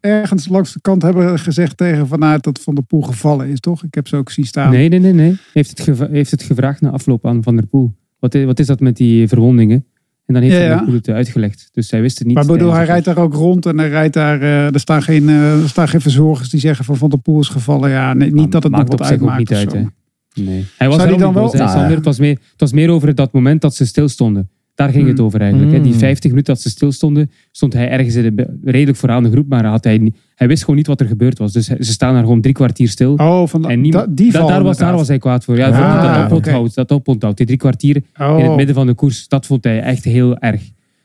ergens 0.00 0.48
langs 0.48 0.72
de 0.72 0.80
kant 0.80 1.02
hebben 1.02 1.38
gezegd 1.38 1.76
tegen 1.76 2.06
Van 2.08 2.24
Aert 2.24 2.44
dat 2.44 2.60
Van 2.60 2.74
der 2.74 2.84
Poel 2.84 3.02
gevallen 3.02 3.48
is, 3.48 3.60
toch? 3.60 3.84
Ik 3.84 3.94
heb 3.94 4.08
ze 4.08 4.16
ook 4.16 4.30
zien 4.30 4.44
staan. 4.44 4.70
Nee, 4.70 4.88
nee, 4.88 4.98
nee. 4.98 5.12
nee. 5.12 5.36
Heeft, 5.52 5.86
het 5.86 6.08
heeft 6.10 6.30
het 6.30 6.42
gevraagd 6.42 6.80
na 6.80 6.90
afloop 6.90 7.26
aan 7.26 7.42
Van 7.42 7.56
der 7.56 7.66
Poel. 7.66 7.94
Wat 8.18 8.34
is, 8.34 8.44
wat 8.44 8.58
is 8.58 8.66
dat 8.66 8.80
met 8.80 8.96
die 8.96 9.28
verwondingen? 9.28 9.84
En 10.26 10.34
dan 10.34 10.42
heeft 10.42 10.54
Ja, 10.56 10.60
Van 10.68 10.76
der. 10.76 10.84
Poel 10.84 10.94
het 10.94 11.08
uitgelegd. 11.08 11.68
Dus 11.72 11.90
hij 11.90 12.00
wist 12.00 12.18
het 12.18 12.26
niet. 12.26 12.36
Maar 12.36 12.46
bedoel, 12.46 12.72
hij 12.72 12.84
rijdt 12.84 13.04
daar 13.04 13.18
ook 13.18 13.34
rond 13.34 13.66
en 13.66 13.78
hij 13.78 13.88
rijdt 13.88 14.14
daar, 14.14 14.40
eh, 14.42 14.74
er, 14.74 14.80
staan 14.80 15.02
geen, 15.02 15.28
eh, 15.28 15.62
er 15.62 15.68
staan 15.68 15.88
geen 15.88 16.00
verzorgers 16.00 16.48
die 16.50 16.60
zeggen 16.60 16.84
van 16.84 16.96
Van 16.96 17.10
der 17.10 17.18
Poel 17.18 17.40
is 17.40 17.48
gevallen. 17.48 17.90
Ja, 17.90 18.14
nee, 18.14 18.32
niet 18.32 18.52
dat 18.52 18.62
het 18.62 18.72
nog 18.72 18.80
maakt 18.80 18.92
wat 18.92 19.00
op 19.00 19.06
zich 19.06 19.14
ook 19.22 19.28
uitmaakt. 19.28 19.38
niet 19.50 19.58
uit. 19.58 19.72
Hè. 19.72 20.42
Nee. 20.42 20.64
Hij 20.76 20.88
was 20.88 20.96
Zou 20.96 21.08
daarom 21.08 21.34
dan 21.34 21.42
wel- 21.42 21.52
Nou, 21.52 21.78
ja. 21.78 21.94
Het, 21.94 22.04
was 22.04 22.18
meer, 22.18 22.30
het 22.50 22.60
was 22.60 22.72
meer 22.72 22.90
over 22.90 23.14
dat 23.14 23.32
moment 23.32 23.60
dat 23.60 23.74
ze 23.74 23.86
stilstonden. 23.86 24.50
Daar 24.76 24.90
ging 24.90 25.06
het 25.06 25.16
Hmm. 25.16 25.26
over 25.26 25.40
eigenlijk. 25.40 25.72
Hè. 25.72 25.80
Die 25.80 25.90
Hmm. 25.90 25.98
50 26.00 26.30
minuten 26.30 26.54
dat 26.54 26.62
ze 26.62 26.68
stilstonden, 26.70 27.30
stond 27.52 27.72
hij 27.72 27.88
ergens 27.90 28.14
in 28.14 28.36
de, 28.36 28.58
redelijk 28.64 28.98
vooraan 28.98 29.22
de 29.22 29.30
groep. 29.30 29.48
Maar 29.48 29.64
had 29.64 29.84
hij, 29.84 30.12
hij 30.34 30.48
wist 30.48 30.60
gewoon 30.60 30.76
niet 30.76 30.86
wat 30.86 31.00
er 31.00 31.06
gebeurd 31.06 31.38
was. 31.38 31.52
Dus 31.52 31.66
ze 31.66 31.76
staan 31.92 32.12
daar 32.12 32.22
gewoon 32.22 32.40
drie 32.40 32.54
kwartier 32.54 32.88
stil. 32.88 33.14
Oh, 33.14 33.46
van 33.46 33.70
en 33.70 33.80
niemand, 33.80 34.16
die 34.16 34.32
val 34.32 34.48
daar, 34.48 34.62
was, 34.62 34.76
daar 34.78 34.92
was 34.92 35.08
hij 35.08 35.18
kwaad 35.18 35.44
voor. 35.44 35.56
Ja, 35.56 35.68
Ah, 35.68 36.02
dat 36.22 36.24
oponthoud. 36.32 36.74
Dat 36.74 36.92
oponthoud. 36.92 37.36
Die 37.36 37.46
drie 37.46 37.58
kwartier 37.58 38.02
Oh, 38.20 38.38
in 38.38 38.44
het 38.44 38.56
midden 38.56 38.74
van 38.74 38.86
de 38.86 38.94
koers, 38.94 39.28
dat 39.28 39.46
vond 39.46 39.64
hij 39.64 39.80
echt 39.80 40.04
heel 40.04 40.38
erg. 40.38 40.62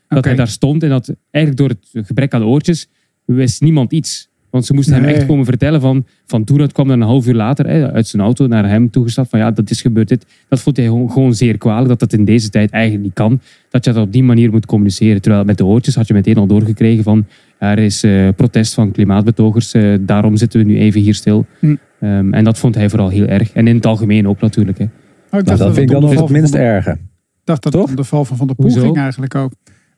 Dat 0.08 0.24
hij 0.24 0.34
daar 0.34 0.48
stond 0.48 0.82
en 0.82 0.88
dat 0.88 1.14
eigenlijk 1.30 1.56
door 1.56 1.76
het 1.92 2.06
gebrek 2.06 2.34
aan 2.34 2.44
oortjes 2.44 2.88
wist 3.24 3.60
niemand 3.60 3.92
iets. 3.92 4.28
Want 4.52 4.66
ze 4.66 4.74
moesten 4.74 4.94
hem 4.94 5.04
echt 5.04 5.26
komen 5.26 5.44
vertellen 5.44 5.80
van, 5.80 6.06
van 6.26 6.44
toen 6.44 6.60
het 6.60 6.72
kwam 6.72 6.88
dan 6.88 7.00
een 7.00 7.06
half 7.06 7.26
uur 7.26 7.34
later 7.34 7.66
hè, 7.66 7.92
uit 7.92 8.06
zijn 8.06 8.22
auto 8.22 8.46
naar 8.46 8.68
hem 8.68 8.90
toegestapt 8.90 9.28
van 9.28 9.38
ja, 9.38 9.50
dat 9.50 9.70
is 9.70 9.80
gebeurd 9.80 10.08
dit. 10.08 10.26
Dat 10.48 10.60
vond 10.60 10.76
hij 10.76 10.86
gewoon, 10.86 11.10
gewoon 11.10 11.34
zeer 11.34 11.58
kwalijk, 11.58 11.88
dat 11.88 12.00
dat 12.00 12.12
in 12.12 12.24
deze 12.24 12.50
tijd 12.50 12.70
eigenlijk 12.70 13.04
niet 13.04 13.14
kan. 13.14 13.40
Dat 13.70 13.84
je 13.84 13.92
dat 13.92 14.04
op 14.06 14.12
die 14.12 14.22
manier 14.22 14.50
moet 14.50 14.66
communiceren. 14.66 15.22
Terwijl 15.22 15.44
met 15.44 15.58
de 15.58 15.64
oortjes 15.64 15.94
had 15.94 16.06
je 16.06 16.14
meteen 16.14 16.36
al 16.36 16.46
doorgekregen 16.46 17.04
van 17.04 17.26
er 17.58 17.78
is 17.78 18.02
eh, 18.02 18.28
protest 18.36 18.74
van 18.74 18.92
klimaatbetogers, 18.92 19.72
eh, 19.74 19.94
daarom 20.00 20.36
zitten 20.36 20.60
we 20.60 20.66
nu 20.66 20.78
even 20.78 21.00
hier 21.00 21.14
stil. 21.14 21.46
Hm. 21.58 21.76
Ehm, 22.00 22.34
en 22.34 22.44
dat 22.44 22.58
vond 22.58 22.74
hij 22.74 22.88
vooral 22.88 23.08
heel 23.08 23.26
erg. 23.26 23.52
En 23.52 23.66
in 23.66 23.76
het 23.76 23.86
algemeen 23.86 24.28
ook 24.28 24.40
natuurlijk. 24.40 24.78
Hè. 24.78 24.84
Oh, 24.84 25.40
ik 25.40 25.46
Nou, 25.46 25.58
dat 25.58 25.74
vind 25.74 25.76
ik 25.78 25.88
dan 25.88 26.00
nog 26.00 26.10
het 26.10 26.18
val 26.18 26.28
minst 26.28 26.54
erge. 26.54 26.90
Ik 26.90 26.98
dacht 27.44 27.62
dat 27.62 27.72
Toch? 27.72 27.80
het 27.80 27.90
om 27.90 27.96
de 27.96 28.04
val 28.04 28.24
van 28.24 28.36
Van 28.36 28.46
der 28.46 28.56
Poel 28.56 28.66
Hoezo? 28.66 28.82
ging 28.82 28.96
eigenlijk 28.96 29.34
ook. 29.34 29.52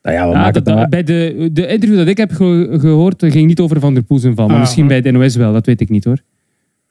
Nou 0.05 0.17
ja, 0.17 0.27
we 0.27 0.33
Ja, 0.33 0.39
maken 0.41 0.63
dat, 0.63 0.77
het 0.79 0.89
bij 0.89 1.03
de, 1.03 1.49
de 1.53 1.67
interview 1.67 1.97
dat 1.97 2.07
ik 2.07 2.17
heb 2.17 2.31
ge- 2.31 2.77
gehoord, 2.79 3.23
ging 3.27 3.47
niet 3.47 3.59
over 3.59 3.79
Van 3.79 3.93
der 3.93 4.03
Poel 4.03 4.19
zijn 4.19 4.35
val. 4.35 4.45
Maar 4.45 4.55
Ah. 4.55 4.61
misschien 4.61 4.87
bij 4.87 4.97
het 4.97 5.11
NOS 5.11 5.35
wel, 5.35 5.53
dat 5.53 5.65
weet 5.65 5.81
ik 5.81 5.89
niet 5.89 6.03
hoor. 6.03 6.17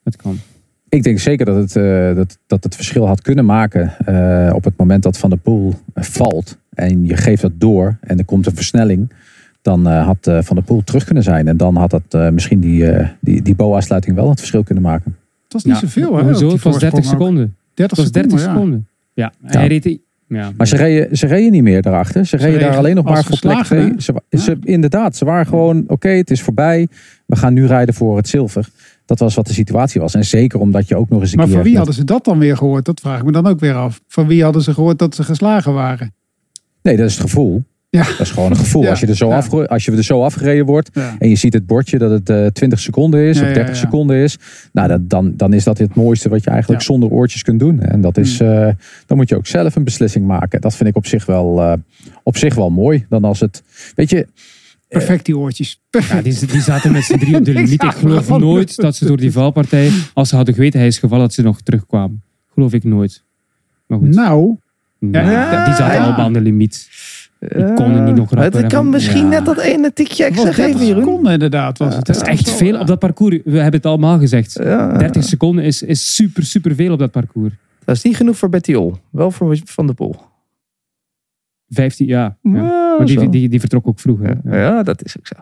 Dat 0.03 0.17
kan. 0.17 0.37
Ik 0.89 1.03
denk 1.03 1.19
zeker 1.19 1.47
dat 1.47 1.57
het, 1.57 1.77
eh, 1.77 2.15
dat, 2.15 2.39
dat 2.47 2.65
het 2.65 2.75
verschil 2.75 3.07
had 3.07 3.23
kunnen 3.23 3.45
maken 3.45 3.93
eh, 4.07 4.55
op 4.55 4.65
het 4.65 4.75
moment 4.77 5.03
dat 5.03 5.19
Van 5.19 5.31
der 5.31 5.39
Poel 5.39 5.75
eh, 5.95 6.05
valt. 6.05 6.59
En 6.75 7.07
je 7.07 7.17
geeft 7.17 7.43
dat 7.43 7.53
door 7.55 7.97
en 8.01 8.19
er 8.19 8.25
komt 8.25 8.47
een 8.47 8.55
versnelling. 8.55 9.13
Dan 9.63 9.89
eh, 9.89 10.05
had 10.07 10.19
Van 10.45 10.57
der 10.57 10.65
Poel 10.65 10.83
terug 10.85 11.05
kunnen 11.05 11.23
zijn. 11.23 11.49
En 11.49 11.57
dan 11.57 11.77
had 11.77 11.91
dat 11.91 12.03
eh, 12.09 12.29
misschien 12.31 12.61
die, 12.61 12.87
eh, 12.91 13.09
die, 13.21 13.43
die 13.43 13.55
boa-sluiting 13.55 14.17
wel 14.17 14.29
het 14.29 14.39
verschil 14.39 14.63
kunnen 14.63 14.83
maken. 14.85 15.17
Het 15.45 15.53
was 15.53 15.65
niet 15.65 15.75
Ja, 15.75 15.81
zoveel, 15.81 16.17
hè? 16.17 16.23
Hoezo? 16.23 16.39
die 16.45 16.53
Het 16.55 16.63
was 16.63 16.79
30 16.79 16.91
voorsprong 16.91 17.05
ook. 17.07 17.21
seconden. 17.21 17.57
30 17.75 17.97
Het 17.97 18.07
was 18.07 18.13
30 18.23 18.39
seconden, 18.41 18.55
ja. 18.55 18.55
seconden. 18.55 18.87
Ja, 19.15 19.33
Ja. 19.53 19.59
hij 19.59 19.69
reed... 19.69 19.99
Ja, 20.35 20.53
Maar 20.57 20.67
ze 20.67 20.77
reden, 20.77 21.17
ze 21.17 21.27
reden 21.27 21.53
niet 21.53 21.63
meer 21.63 21.83
daarachter. 21.83 22.27
Ze 22.27 22.37
reden 22.37 22.61
daar 22.61 22.77
alleen 22.77 22.95
nog 22.95 23.05
maar 23.05 23.25
voor 23.25 23.39
plek 23.39 23.57
geslagen, 23.59 23.97
2. 23.99 24.15
hè? 24.29 24.39
Ze, 24.39 24.43
ze, 24.45 24.57
inderdaad, 24.63 25.17
ze 25.17 25.25
waren 25.25 25.47
gewoon, 25.47 25.85
oké, 25.87 26.09
het 26.09 26.31
is 26.31 26.43
voorbij. 26.43 26.89
We 27.27 27.37
gaan 27.37 27.53
nu 27.55 27.67
rijden 27.67 27.95
voor 27.95 28.17
het 28.17 28.29
zilver. 28.29 28.69
Dat 29.07 29.19
was 29.19 29.35
wat 29.35 29.47
de 29.47 29.53
situatie 29.53 30.01
was. 30.01 30.15
En 30.15 30.25
zeker 30.25 30.61
omdat 30.61 30.89
je 30.89 30.97
ook 30.97 31.09
nog 31.09 31.21
eens 31.21 31.31
een 31.31 31.37
Maar 31.37 31.47
keer... 31.47 31.55
van 31.55 31.65
wie 31.65 31.77
hadden 31.77 31.95
ze 31.95 32.05
dat 32.05 32.25
dan 32.25 32.39
weer 32.39 32.57
gehoord? 32.57 32.85
Dat 32.85 33.01
vraag 33.01 33.19
ik 33.19 33.25
me 33.25 33.33
dan 33.33 33.47
ook 33.47 33.61
weer 33.61 33.75
af. 33.75 34.01
Van 34.09 34.27
wie 34.27 34.43
hadden 34.43 34.63
ze 34.63 34.75
gehoord 34.75 34.99
dat 34.99 35.15
ze 35.15 35.23
geslagen 35.23 35.73
waren? 35.73 36.15
Nee, 36.83 36.97
dat 36.97 37.07
is 37.07 37.13
het 37.13 37.23
gevoel. 37.23 37.65
Ja. 37.95 38.03
Dat 38.05 38.21
is 38.21 38.31
gewoon 38.31 38.51
een 38.51 38.57
gevoel. 38.57 38.83
Ja, 38.83 38.91
Als, 38.91 39.01
je 39.01 39.07
er 39.07 39.17
zo 39.17 39.29
ja. 39.29 39.37
afge- 39.37 39.69
als 39.69 39.85
je 39.85 39.93
er 39.93 40.05
zo 40.05 40.23
afgereden 40.23 40.67
wordt 40.67 40.91
Ja. 40.93 41.17
en 41.19 41.29
je 41.29 41.37
ziet 41.37 41.53
het 41.53 41.67
bordje 41.67 41.99
dat 41.99 42.11
het 42.11 42.31
eh 42.31 42.47
20 42.47 42.81
seconden 42.81 43.21
is 43.21 43.37
Ja, 43.37 43.43
of 43.43 43.49
ja, 43.49 43.55
30 43.55 43.75
ja. 43.75 43.81
seconden 43.81 44.17
is. 44.17 44.39
Nou, 44.73 44.89
dat, 44.89 45.11
dan, 45.11 45.37
dan 45.37 45.53
is 45.53 45.65
dat 45.65 45.79
het 45.79 45.95
mooiste 45.95 46.29
wat 46.29 46.45
je 46.45 46.51
eigenlijk 46.51 46.81
Ja. 46.81 46.87
Zonder 46.87 47.09
oortjes 47.11 47.43
kunt 47.43 47.61
doen. 47.61 47.81
En 47.81 48.01
dat 48.01 48.17
is, 48.19 48.41
eh, 48.41 48.69
dan 49.07 49.17
moet 49.17 49.29
je 49.29 49.37
ook 49.37 49.47
zelf 49.47 49.77
een 49.77 49.85
beslissing 49.85 50.27
maken. 50.27 50.61
Dat 50.61 50.77
vind 50.77 50.89
ik 50.89 50.97
op 50.97 51.07
zich 51.07 51.27
wel, 51.27 51.63
eh, 51.63 51.73
op 52.23 52.37
zich 52.37 52.55
wel 52.55 52.71
mooi. 52.71 53.07
Dan 53.09 53.25
als 53.25 53.41
het, 53.41 53.63
weet 53.95 54.11
je, 54.11 54.27
Perfect 54.89 55.25
die 55.25 55.37
oortjes. 55.39 55.81
Ja, 55.91 56.23
die, 56.23 56.47
die 56.47 56.61
zaten 56.61 56.93
met 56.93 57.05
z'n 57.05 57.19
drie 57.19 57.37
op 57.37 57.45
de 57.45 57.53
limiet. 57.61 57.83
Ik 57.83 57.91
geloof 57.91 58.29
nooit 58.29 58.77
dat 58.77 58.97
ze 58.97 59.05
door 59.07 59.17
die 59.17 59.33
valpartij, 59.33 59.91
als 60.15 60.29
ze 60.29 60.37
hadden 60.37 60.55
geweten 60.55 60.79
hij 60.79 60.89
is 60.89 60.99
gevallen, 60.99 61.25
dat 61.25 61.35
ze 61.35 61.43
nog 61.43 61.61
terugkwamen. 61.61 62.23
Geloof 62.55 62.73
ik 62.73 62.85
nooit. 62.85 63.23
Maar 63.87 63.99
goed, 63.99 64.15
Nou, 64.15 64.57
nou, 64.99 65.31
ja. 65.31 65.65
die 65.65 65.75
zaten 65.75 65.97
Ja. 65.97 66.05
allemaal 66.05 66.25
aan 66.25 66.33
de 66.33 66.41
limiet. 66.41 66.89
Die 67.49 67.75
konden 67.75 68.05
niet 68.05 68.15
nog 68.17 68.31
Maar 68.31 68.43
rapper. 68.43 68.63
Het 68.63 68.73
kan 68.73 68.85
en- 68.85 68.91
misschien 68.91 69.23
Ja. 69.23 69.29
net 69.29 69.45
dat 69.45 69.59
ene 69.59 69.93
tikje 69.93 70.25
extra 70.25 70.45
30 70.45 70.65
geven, 70.65 70.87
Jeroen. 70.87 71.03
seconden 71.05 71.33
inderdaad. 71.33 71.79
Was 71.79 71.95
het. 71.97 72.07
Dat 72.07 72.17
is 72.17 72.23
echt 72.23 72.51
veel 72.51 72.81
op 72.81 72.87
dat 72.87 72.99
parcours. 72.99 73.39
We 73.45 73.55
hebben 73.57 73.73
het 73.81 73.87
allemaal 73.87 74.19
gezegd. 74.19 74.53
Ja. 74.63 74.93
30 74.99 75.25
seconden 75.25 75.65
is, 75.65 75.83
is 75.83 76.15
super, 76.15 76.43
super 76.43 76.75
veel 76.75 76.93
op 76.93 76.99
dat 76.99 77.11
parcours. 77.11 77.53
Dat 77.85 77.97
is 77.97 78.03
niet 78.03 78.17
genoeg 78.17 78.37
voor 78.37 78.49
Betty 78.49 78.75
Ol. 78.75 78.97
Wel 79.11 79.31
voor 79.31 79.57
Van 79.65 79.87
der 79.87 79.95
Poel. 79.95 80.17
15, 81.69 82.07
ja. 82.07 82.37
ja. 82.43 82.51
Ja, 82.53 82.95
Maar 82.99 83.07
die, 83.07 83.29
die, 83.29 83.49
die 83.49 83.61
vertrok 83.61 83.87
ook 83.87 83.99
vroeger. 84.01 84.37
Ja, 84.45 84.57
ja, 84.57 84.83
dat 84.83 85.05
is 85.05 85.17
ook 85.19 85.27
zo. 85.27 85.35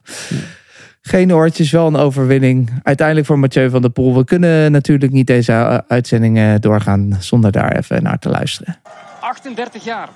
Geen 1.01 1.35
oortjes, 1.35 1.71
wel 1.71 1.87
een 1.87 1.97
overwinning. 1.97 2.71
Uiteindelijk 2.83 3.27
voor 3.27 3.39
Mathieu 3.39 3.71
van 3.71 3.81
der 3.83 3.91
Poel. 3.91 4.17
We 4.17 4.25
kunnen 4.25 4.73
natuurlijk 4.73 5.13
niet 5.13 5.27
deze 5.27 5.85
uitzending 5.89 6.59
doorgaan 6.59 7.17
zonder 7.19 7.53
daar 7.53 7.77
even 7.77 8.03
naar 8.03 8.19
te 8.19 8.29
luisteren. 8.29 8.77
38 9.21 9.85
jaar 9.85 10.09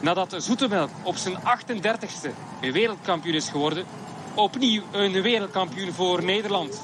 nadat 0.00 0.34
Zoetemelk 0.38 0.90
op 1.02 1.16
zijn 1.16 1.36
38ste 1.38 2.30
wereldkampioen 2.60 3.34
is 3.34 3.48
geworden, 3.48 3.84
opnieuw 4.34 4.82
een 4.92 5.22
wereldkampioen 5.22 5.92
voor 5.92 6.24
Nederland. 6.24 6.80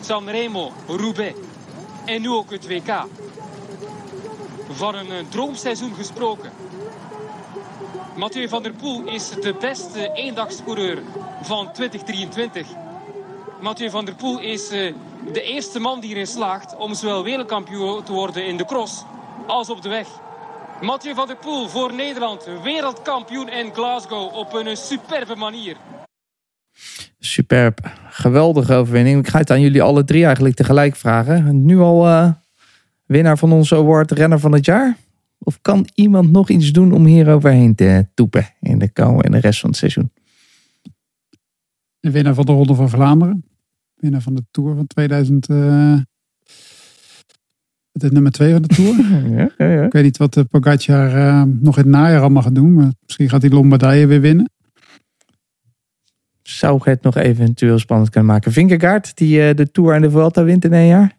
Sanremo, 0.00 0.72
Roubaix 0.86 1.38
en 2.04 2.20
nu 2.20 2.30
ook 2.30 2.50
het 2.50 2.66
WK. 2.66 3.06
Van 4.70 4.94
een 4.94 5.10
eh, 5.10 5.24
droomseizoen 5.28 5.94
gesproken. 5.94 6.52
Mathieu 8.16 8.48
van 8.48 8.62
der 8.62 8.72
Poel 8.72 9.04
is 9.04 9.28
de 9.28 9.54
beste 9.60 10.12
eendagscoureur 10.14 11.02
van 11.42 11.72
2023. 11.72 12.66
Mathieu 13.60 13.90
van 13.90 14.04
der 14.04 14.14
Poel 14.14 14.40
is 14.40 14.72
uh, 14.72 14.94
de 15.32 15.42
eerste 15.42 15.78
man 15.78 16.00
die 16.00 16.10
erin 16.10 16.26
slaagt 16.26 16.76
om 16.76 16.94
zowel 16.94 17.22
wereldkampioen 17.22 18.02
te 18.02 18.12
worden 18.12 18.46
in 18.46 18.56
de 18.56 18.64
cross 18.64 19.02
als 19.46 19.70
op 19.70 19.82
de 19.82 19.88
weg. 19.88 20.08
Mathieu 20.80 21.14
van 21.14 21.26
der 21.26 21.36
Poel 21.36 21.68
voor 21.68 21.94
Nederland, 21.94 22.48
wereldkampioen 22.62 23.48
in 23.48 23.72
Glasgow 23.72 24.34
op 24.34 24.52
een 24.52 24.76
superbe 24.76 25.34
manier. 25.34 25.76
Superb, 27.18 27.92
geweldige 28.08 28.74
overwinning. 28.74 29.18
Ik 29.18 29.28
ga 29.28 29.38
het 29.38 29.50
aan 29.50 29.60
jullie 29.60 29.82
alle 29.82 30.04
drie 30.04 30.24
eigenlijk 30.24 30.54
tegelijk 30.54 30.96
vragen. 30.96 31.64
Nu 31.64 31.78
al 31.78 32.06
uh, 32.06 32.32
winnaar 33.06 33.38
van 33.38 33.52
onze 33.52 33.74
award 33.74 34.10
renner 34.10 34.38
van 34.38 34.52
het 34.52 34.64
jaar? 34.64 34.96
Of 35.38 35.58
kan 35.60 35.88
iemand 35.94 36.30
nog 36.30 36.48
iets 36.48 36.72
doen 36.72 36.92
om 36.92 37.04
hier 37.04 37.32
overheen 37.32 37.74
te 37.74 38.06
toepen 38.14 38.46
in 38.60 38.78
de, 38.78 38.90
in 39.20 39.30
de 39.30 39.40
rest 39.40 39.60
van 39.60 39.70
het 39.70 39.78
seizoen? 39.78 40.10
De 42.00 42.10
winnaar 42.10 42.34
van 42.34 42.44
de 42.44 42.52
Ronde 42.52 42.74
van 42.74 42.88
Vlaanderen. 42.88 43.44
Winnaar 43.94 44.22
van 44.22 44.34
de 44.34 44.44
Tour 44.50 44.74
van 44.74 44.86
2000. 44.86 45.48
Uh, 45.48 45.98
het 47.94 48.02
is 48.02 48.10
nummer 48.10 48.32
2 48.32 48.52
van 48.52 48.62
de 48.62 48.68
Tour. 48.68 48.96
ja, 49.38 49.50
ja, 49.58 49.72
ja. 49.72 49.84
Ik 49.84 49.92
weet 49.92 50.02
niet 50.02 50.16
wat 50.16 50.36
uh, 50.36 50.44
Pogacar 50.50 51.16
uh, 51.16 51.42
nog 51.42 51.76
in 51.76 51.82
het 51.82 51.92
najaar 51.92 52.20
allemaal 52.20 52.42
gaat 52.42 52.54
doen. 52.54 52.74
Maar 52.74 52.92
misschien 53.00 53.28
gaat 53.28 53.42
hij 53.42 53.50
Lombardije 53.50 54.06
weer 54.06 54.20
winnen. 54.20 54.50
Zou 56.42 56.80
het 56.82 57.02
nog 57.02 57.16
eventueel 57.16 57.78
spannend 57.78 58.10
kunnen 58.10 58.30
maken. 58.30 58.52
Vingegaard, 58.52 59.16
die 59.16 59.38
uh, 59.38 59.54
de 59.54 59.70
Tour 59.70 59.94
en 59.94 60.02
de 60.02 60.10
Vuelta 60.10 60.44
wint 60.44 60.64
in 60.64 60.72
één 60.72 60.86
jaar? 60.86 61.18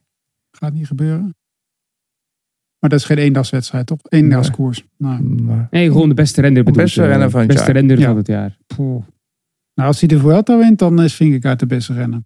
Gaat 0.52 0.74
niet 0.74 0.88
gebeuren. 0.88 1.36
Maar 2.80 2.90
dat 2.90 3.00
is 3.00 3.06
geen 3.06 3.18
eendagswedstrijd, 3.18 3.86
toch? 3.86 4.00
Eendagskoers. 4.10 4.86
Nee. 4.98 5.20
Maar... 5.20 5.68
nee, 5.72 5.92
gewoon 5.92 6.10
de 6.10 6.16
beste 6.16 6.42
renner. 6.42 6.66
De 6.66 6.72
beste 6.72 7.06
renner 7.06 7.30
van 7.30 7.40
het 7.40 7.50
beste 7.50 7.66
jaar. 7.66 7.76
renner 7.76 8.02
van 8.02 8.18
het 8.18 8.28
jaar. 8.28 8.58
Poeh. 8.76 9.04
Nou, 9.74 9.88
als 9.88 10.00
hij 10.00 10.08
de 10.08 10.20
Vuelta 10.20 10.58
wint, 10.58 10.80
dan 10.80 11.02
is 11.02 11.16
Vingegaard 11.16 11.60
de 11.60 11.66
beste 11.66 11.94
renner. 11.94 12.24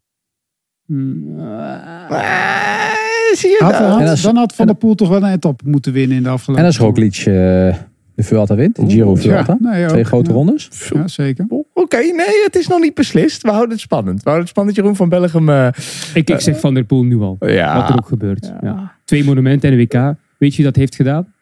Hmm. 0.86 1.40
Uh, 1.40 2.99
zie 3.36 3.50
je 3.50 3.58
had, 3.60 3.72
dat? 3.72 3.82
had, 3.82 4.08
als, 4.08 4.22
dan 4.22 4.36
had 4.36 4.56
Van 4.56 4.66
der 4.66 4.76
Poel 4.76 4.96
toch 4.96 5.10
wel 5.10 5.24
een 5.24 5.32
etappe 5.32 5.64
moeten 5.68 5.94
winnen 5.94 6.18
in 6.18 6.24
de 6.24 6.30
afgelopen 6.30 6.64
En 6.64 6.70
als 6.70 6.80
Roglic 6.80 7.18
uh, 7.18 7.26
de 7.26 8.24
Vuelta 8.24 8.56
wint, 8.56 8.76
de 8.76 8.90
Giro 8.90 9.16
Vuelta. 9.16 9.58
Ja, 9.62 9.72
nee, 9.72 9.88
Twee 9.88 10.00
ook, 10.00 10.08
grote 10.08 10.30
ja. 10.30 10.36
rondes. 10.36 10.70
Ja, 10.94 11.08
zeker. 11.08 11.46
Oké, 11.50 11.64
okay, 11.74 12.10
nee, 12.10 12.44
het 12.44 12.56
is 12.56 12.68
nog 12.68 12.80
niet 12.80 12.94
beslist. 12.94 13.42
We 13.42 13.50
houden 13.50 13.72
het 13.72 13.80
spannend. 13.80 14.16
We 14.16 14.22
houden 14.24 14.42
het 14.42 14.50
spannend, 14.50 14.76
Jeroen 14.76 14.96
van 14.96 15.10
Bellegem. 15.10 15.50
Uh, 15.50 15.68
ik, 16.14 16.30
ik 16.30 16.40
zeg 16.40 16.60
Van 16.60 16.74
der 16.74 16.84
Poel 16.84 17.04
nu 17.04 17.20
al. 17.20 17.38
Ja. 17.40 17.76
Wat 17.76 17.90
er 17.90 17.96
ook 17.96 18.08
gebeurt. 18.08 18.46
Ja. 18.46 18.60
Ja. 18.62 18.96
Twee 19.06 19.24
monumenten 19.24 19.72
en 19.72 19.80
een 19.80 19.86
WK. 19.86 20.18
Weet 20.38 20.52
je 20.52 20.56
wie 20.56 20.66
dat 20.66 20.76
heeft 20.76 20.96
gedaan? 20.96 21.34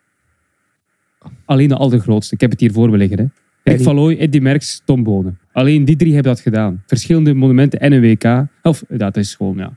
Alleen 1.45 1.67
de 1.67 1.75
allergrootste. 1.75 2.33
Ik 2.33 2.41
heb 2.41 2.51
het 2.51 2.59
hier 2.59 2.71
voor 2.71 2.89
me 2.89 2.97
liggen. 2.97 3.17
Hè. 3.17 3.25
Rick 3.73 4.19
Eddie 4.19 4.41
Merckx, 4.41 4.81
Tom 4.85 5.03
Bonen. 5.03 5.39
Alleen 5.51 5.85
die 5.85 5.95
drie 5.95 6.13
hebben 6.13 6.31
dat 6.33 6.41
gedaan. 6.41 6.83
Verschillende 6.85 7.33
monumenten 7.33 7.79
en 7.79 7.91
een 7.91 8.01
WK. 8.01 8.45
Of, 8.61 8.83
dat 8.87 9.17
is 9.17 9.35
gewoon, 9.35 9.57
ja. 9.57 9.71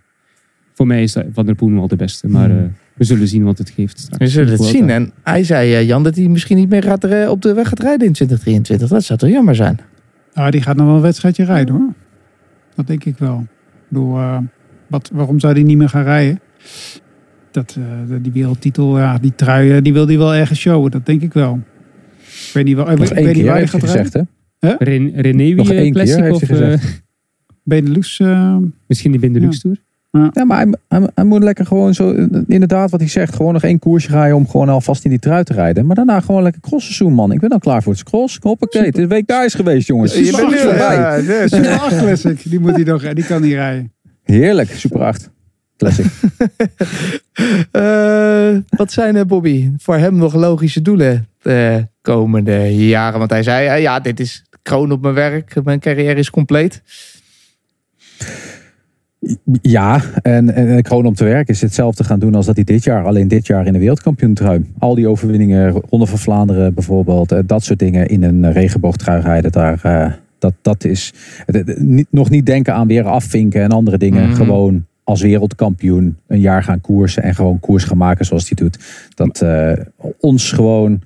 Voor 0.81 0.89
mij 0.89 1.03
is 1.03 1.17
Van 1.33 1.47
der 1.47 1.55
Poel 1.55 1.69
nu 1.69 1.79
al 1.79 1.89
de 1.89 1.97
beste. 1.97 2.29
Maar 2.29 2.51
uh, 2.51 2.57
we 2.95 3.05
zullen 3.05 3.29
zien 3.29 3.45
wat 3.45 3.59
het 3.59 3.71
geeft 3.71 3.99
straks. 3.99 4.19
We 4.19 4.29
zullen 4.29 4.53
het 4.53 4.63
zien. 4.63 4.91
En 4.91 5.13
hij 5.23 5.45
zei, 5.45 5.71
uh, 5.73 5.87
Jan, 5.87 6.03
dat 6.03 6.17
hij 6.17 6.29
misschien 6.29 6.57
niet 6.57 6.69
meer 6.69 6.83
gaat, 6.83 7.05
uh, 7.05 7.29
op 7.31 7.43
de 7.43 7.55
weg 7.55 7.69
gaat 7.69 7.79
rijden 7.81 8.07
in 8.07 8.13
2023. 8.13 8.89
Dat 8.89 9.05
zou 9.05 9.19
toch 9.19 9.29
jammer 9.31 9.55
zijn? 9.55 9.79
Ah, 10.33 10.51
die 10.51 10.63
gaat 10.63 10.77
nog 10.77 10.87
wel 10.87 10.95
een 10.95 11.01
wedstrijdje 11.01 11.45
rijden 11.45 11.75
hoor. 11.75 11.93
Dat 12.75 12.87
denk 12.87 13.05
ik 13.05 13.19
wel. 13.19 13.39
Ik 13.41 13.47
bedoel, 13.89 14.17
eh, 14.17 14.39
wat, 14.87 15.11
waarom 15.13 15.41
zou 15.41 15.55
die 15.55 15.65
niet 15.65 15.77
meer 15.77 15.89
gaan 15.89 16.03
rijden? 16.05 16.41
Dat, 17.51 17.77
eh, 17.79 18.17
die 18.23 18.33
wereldtitel, 18.33 18.99
ja, 18.99 19.19
die 19.19 19.35
trui, 19.35 19.71
eh, 19.77 19.83
die 19.83 19.93
wil 19.93 20.07
die 20.07 20.19
wel 20.19 20.35
ergens 20.35 20.59
showen. 20.59 20.91
Dat 20.91 21.07
denk 21.07 21.23
ik 21.23 21.33
wel. 21.33 21.61
Ik 22.47 22.51
weet 22.53 22.65
niet, 22.65 22.77
wel, 22.77 22.91
ik 22.91 22.99
Nog 22.99 23.09
weet 23.09 23.19
één 23.19 23.27
niet 23.27 23.35
keer 23.35 23.45
waar 23.45 23.53
hij 23.53 23.61
heeft 23.61 23.73
hij 23.73 23.81
gaat 23.81 23.91
gezegd, 23.91 24.15
rijden. 24.15 24.31
hè? 24.59 24.85
Ren- 24.85 25.21
René 25.21 25.55
Nog 25.55 25.69
wie 25.69 25.77
één 25.79 25.95
eh, 25.95 26.05
keer, 26.05 26.33
of 26.33 26.41
hij 26.41 26.49
eh, 26.51 26.57
gezegd. 26.57 27.03
Benelux. 27.65 28.21
eh, 28.21 28.57
misschien 28.87 29.11
die 29.11 29.21
Benelux 29.21 29.61
Tour? 29.61 29.77
Ja, 30.11 30.45
maar 30.45 30.57
hij, 30.57 30.75
hij, 30.89 31.09
hij 31.15 31.25
moet 31.25 31.43
lekker 31.43 31.67
gewoon 31.67 31.95
zo, 31.95 32.11
inderdaad 32.47 32.91
wat 32.91 33.01
hij 33.01 33.09
zegt, 33.09 33.35
gewoon 33.35 33.53
nog 33.53 33.63
één 33.63 33.79
koersje 33.79 34.11
rijden 34.11 34.37
om 34.37 34.49
gewoon 34.49 34.69
alvast 34.69 35.05
in 35.05 35.11
die 35.11 35.19
trui 35.19 35.45
te 35.45 35.53
rijden. 35.53 35.87
Maar 35.87 35.97
daarna 35.97 36.21
gewoon 36.21 36.43
lekker 36.43 36.61
crossseizoen, 36.61 37.13
man. 37.13 37.33
Ik 37.33 37.41
ben 37.41 37.51
al 37.51 37.59
klaar 37.59 37.83
voor 37.83 37.93
het 37.93 38.03
cross. 38.03 38.39
Hoppakee, 38.41 38.83
het 38.83 38.99
is 38.99 39.07
WK 39.07 39.31
is 39.31 39.55
geweest, 39.55 39.87
jongens. 39.87 40.15
Je 40.15 40.37
bent 40.37 40.51
nu 40.51 40.59
voorbij. 40.59 41.23
ja, 41.23 41.47
Super 41.49 41.79
8 41.79 41.97
Classic. 41.97 42.51
Die 42.51 42.61
moet 42.61 42.75
hij 42.75 42.85
nog, 42.85 43.13
die 43.13 43.25
kan 43.25 43.43
niet 43.43 43.53
rijden. 43.53 43.93
Heerlijk, 44.23 44.71
Super 44.71 45.01
8. 45.01 45.31
Classic. 45.77 46.07
Eh, 47.71 48.57
wat 48.69 48.93
zijn 48.93 49.17
er, 49.17 49.27
Bobby, 49.27 49.71
voor 49.79 49.97
hem 49.97 50.17
nog 50.17 50.35
logische 50.35 50.83
doelen 50.83 51.29
de 51.43 51.87
komende 52.03 52.87
jaren? 52.87 53.19
Want 53.19 53.31
hij 53.31 53.43
zei, 53.43 53.67
eh, 53.67 53.81
ja, 53.81 54.01
dit 54.01 54.21
is 54.21 54.45
de 54.51 54.59
kroon 54.63 54.93
op 54.93 55.03
mijn 55.03 55.15
werk. 55.15 55.65
Mijn 55.65 55.81
carrière 55.81 56.19
is 56.19 56.31
compleet. 56.31 56.83
Ja, 59.63 60.01
en, 60.23 60.55
en, 60.55 60.87
gewoon 60.87 61.07
om 61.07 61.15
te 61.15 61.25
werken 61.25 61.55
is 61.55 61.61
hetzelfde 61.61 62.05
gaan 62.05 62.19
doen 62.19 62.35
als 62.35 62.47
dat 62.47 62.55
hij 62.55 62.65
dit 62.65 62.85
jaar. 62.85 63.05
Alleen 63.05 63.29
dit 63.29 63.47
jaar 63.47 63.67
in 63.67 63.73
de 63.73 63.79
wereldkampioentrui. 63.79 64.65
Al 64.79 64.95
die 64.95 65.09
overwinningen, 65.09 65.71
Ronde 65.71 66.07
van 66.07 66.19
Vlaanderen 66.19 66.75
bijvoorbeeld. 66.75 67.33
eh, 67.33 67.39
Dat 67.47 67.65
soort 67.65 67.79
dingen 67.79 68.09
in 68.09 68.23
een 68.23 68.45
eh, 68.45 68.53
regenboogtrui 68.53 69.21
rijden. 69.21 69.53
Daar, 69.53 69.81
eh, 69.83 70.13
dat, 70.39 70.55
dat 70.63 70.85
is 70.85 71.13
niet, 71.77 72.07
nog 72.11 72.31
niet 72.31 72.47
denken 72.47 72.75
aan 72.75 72.87
weer 72.87 73.05
afvinken 73.05 73.63
en 73.63 73.71
andere 73.71 73.99
dingen. 73.99 74.27
Mhm. 74.29 74.35
Gewoon 74.37 74.85
als 75.05 75.23
wereldkampioen 75.23 76.17
een 76.27 76.41
jaar 76.41 76.63
gaan 76.63 76.81
koersen. 76.81 77.23
En 77.23 77.35
gewoon 77.35 77.61
koers 77.61 77.85
gaan 77.85 77.99
maken 77.99 78.25
zoals 78.25 78.49
hij 78.49 78.57
doet. 78.65 78.79
Dat 79.15 79.45
ons 80.21 80.53
gewoon 80.53 81.01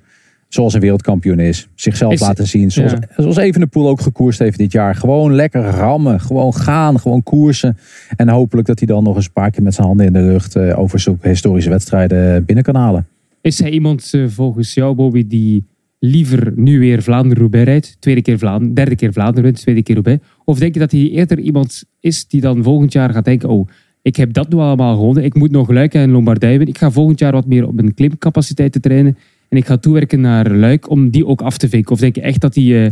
zoals 0.55 0.73
een 0.73 0.79
wereldkampioen 0.79 1.39
is. 1.39 1.67
Zichzelf 1.75 2.13
Is- 2.13 2.19
laten 2.19 2.47
zien. 2.47 2.71
Zoals, 2.71 2.91
ja. 2.91 2.99
zoals 3.17 3.37
Evenepoel 3.37 3.87
ook 3.87 4.01
gekoerst 4.01 4.39
heeft 4.39 4.57
dit 4.57 4.71
jaar. 4.71 4.95
Gewoon 4.95 5.33
lekker 5.33 5.63
rammen. 5.63 6.19
Gewoon 6.19 6.53
gaan. 6.53 6.99
Gewoon 6.99 7.23
koersen. 7.23 7.77
En 8.15 8.29
hopelijk 8.29 8.67
dat 8.67 8.79
hij 8.79 8.87
dan 8.87 9.03
nog 9.03 9.15
eens 9.15 9.25
een 9.25 9.31
paar 9.31 9.51
keer 9.51 9.63
met 9.63 9.73
zijn 9.73 9.87
handen 9.87 10.05
in 10.05 10.13
de 10.13 10.21
lucht 10.21 10.55
eh, 10.55 10.79
over 10.79 10.99
zulke 10.99 11.27
historische 11.27 11.69
wedstrijden 11.69 12.45
binnen 12.45 12.63
kan 12.63 12.75
halen. 12.75 13.07
Is 13.41 13.59
hij 13.59 13.69
iemand 13.69 14.09
eh, 14.13 14.25
volgens 14.27 14.73
jou, 14.73 14.95
Bobby, 14.95 15.27
die 15.27 15.63
liever 15.99 16.51
nu 16.55 16.79
weer 16.79 17.01
Vlaanderen-Roubaix 17.03 17.65
rijdt? 17.65 17.97
Tweede 17.99 18.21
keer 18.21 18.37
Vlaanderen, 18.37 18.73
derde 18.73 18.95
keer 18.95 19.13
Vlaanderen 19.13 19.43
wint, 19.43 19.59
tweede 19.59 19.83
keer 19.83 19.95
Roubaix? 19.95 20.23
Of 20.45 20.59
denk 20.59 20.73
je 20.73 20.79
dat 20.79 20.91
hij 20.91 21.09
eerder 21.09 21.39
iemand 21.39 21.83
is 21.99 22.27
die 22.27 22.41
dan 22.41 22.63
volgend 22.63 22.93
jaar 22.93 23.09
gaat 23.09 23.25
denken... 23.25 23.49
Oh, 23.49 23.67
ik 24.01 24.15
heb 24.15 24.33
dat 24.33 24.49
nu 24.49 24.57
allemaal 24.57 24.95
gewonnen. 24.95 25.23
Ik 25.23 25.35
moet 25.35 25.51
nog 25.51 25.69
Luik 25.69 25.93
en 25.93 26.11
Lombardij 26.11 26.49
winnen. 26.49 26.67
Ik 26.67 26.77
ga 26.77 26.91
volgend 26.91 27.19
jaar 27.19 27.31
wat 27.31 27.45
meer 27.45 27.67
op 27.67 27.73
mijn 27.73 27.93
klimcapaciteit 27.93 28.71
te 28.71 28.79
trainen. 28.79 29.17
En 29.49 29.57
ik 29.57 29.65
ga 29.65 29.77
toewerken 29.77 30.21
naar 30.21 30.51
Luik 30.51 30.89
om 30.89 31.09
die 31.09 31.25
ook 31.25 31.41
af 31.41 31.57
te 31.57 31.69
vinken. 31.69 31.91
Of 31.91 31.99
denk 31.99 32.15
je 32.15 32.21
echt 32.21 32.41
dat 32.41 32.55
hij 32.55 32.85
eh, 32.85 32.91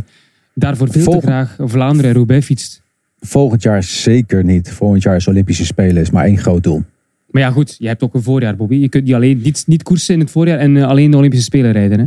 daarvoor 0.54 0.88
veel 0.90 1.12
te 1.12 1.26
graag 1.26 1.56
Vlaanderen 1.58 2.10
en 2.10 2.16
Roubaix 2.16 2.46
fietst? 2.46 2.82
Volgend 3.18 3.62
jaar 3.62 3.82
zeker 3.82 4.44
niet. 4.44 4.70
Volgend 4.72 5.02
jaar 5.02 5.16
is 5.16 5.28
Olympische 5.28 5.64
Spelen 5.64 6.02
is 6.02 6.10
maar 6.10 6.24
één 6.24 6.38
groot 6.38 6.62
doel. 6.62 6.82
Maar 7.30 7.42
ja, 7.42 7.50
goed. 7.50 7.76
Je 7.78 7.86
hebt 7.86 8.02
ook 8.02 8.14
een 8.14 8.22
voorjaar, 8.22 8.56
Bobby. 8.56 8.74
Je 8.74 8.88
kunt 8.88 9.04
niet, 9.04 9.14
alleen, 9.14 9.40
niet, 9.42 9.64
niet 9.66 9.82
koersen 9.82 10.14
in 10.14 10.20
het 10.20 10.30
voorjaar 10.30 10.58
en 10.58 10.76
eh, 10.76 10.86
alleen 10.86 11.10
de 11.10 11.16
Olympische 11.16 11.44
Spelen 11.44 11.72
rijden. 11.72 11.98
Hè? 11.98 12.06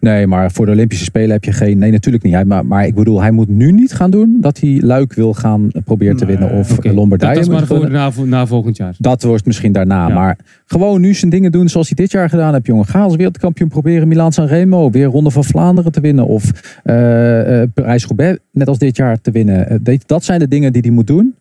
Nee, 0.00 0.26
maar 0.26 0.52
voor 0.52 0.66
de 0.66 0.72
Olympische 0.72 1.04
Spelen 1.04 1.30
heb 1.30 1.44
je 1.44 1.52
geen... 1.52 1.78
Nee, 1.78 1.90
natuurlijk 1.90 2.24
niet. 2.24 2.32
Hij- 2.32 2.44
Maar, 2.44 2.66
maar 2.66 2.86
ik 2.86 2.94
bedoel, 2.94 3.20
hij 3.20 3.30
moet 3.30 3.48
nu 3.48 3.72
niet 3.72 3.92
gaan 3.92 4.10
doen 4.10 4.36
dat 4.40 4.60
hij 4.60 4.80
Luik 4.82 5.12
wil 5.12 5.34
gaan 5.34 5.70
proberen 5.84 6.16
te 6.16 6.26
winnen. 6.26 6.50
Of 6.50 6.72
Oké. 6.76 6.92
Lombardije 6.92 7.34
Dat 7.34 7.42
is 7.42 7.48
maar 7.48 7.66
winnen. 7.66 7.90
na, 7.92 8.10
na 8.24 8.46
volgend 8.46 8.76
jaar. 8.76 8.94
Dat 8.98 9.22
wordt 9.22 9.46
misschien 9.46 9.72
daarna. 9.72 10.08
Ja. 10.08 10.14
Maar 10.14 10.38
gewoon 10.66 11.00
nu 11.00 11.14
zijn 11.14 11.30
dingen 11.30 11.52
doen 11.52 11.68
zoals 11.68 11.86
hij 11.86 11.96
dit 11.96 12.10
jaar 12.12 12.28
gedaan 12.28 12.52
heeft, 12.52 12.66
jongen. 12.66 12.86
Ga 12.86 13.00
als 13.02 13.16
wereldkampioen 13.16 13.68
proberen 13.68 14.08
Milaan 14.08 14.32
San 14.32 14.46
Remo. 14.46 14.90
Weer 14.90 15.06
Ronde 15.06 15.30
van 15.30 15.44
Vlaanderen 15.44 15.92
te 15.92 16.00
winnen. 16.00 16.26
Of 16.26 16.50
eh 16.82 17.62
eh, 17.62 17.68
Parijs-Roubaix 17.74 18.38
net 18.50 18.68
als 18.68 18.78
dit 18.78 18.96
jaar 18.96 19.20
te 19.20 19.30
winnen. 19.30 19.84
Eh, 19.84 19.98
dat 20.06 20.24
zijn 20.24 20.38
de 20.38 20.48
dingen 20.48 20.72
die 20.72 20.82
hij 20.82 20.90
moet 20.90 21.06
doen. 21.06 21.34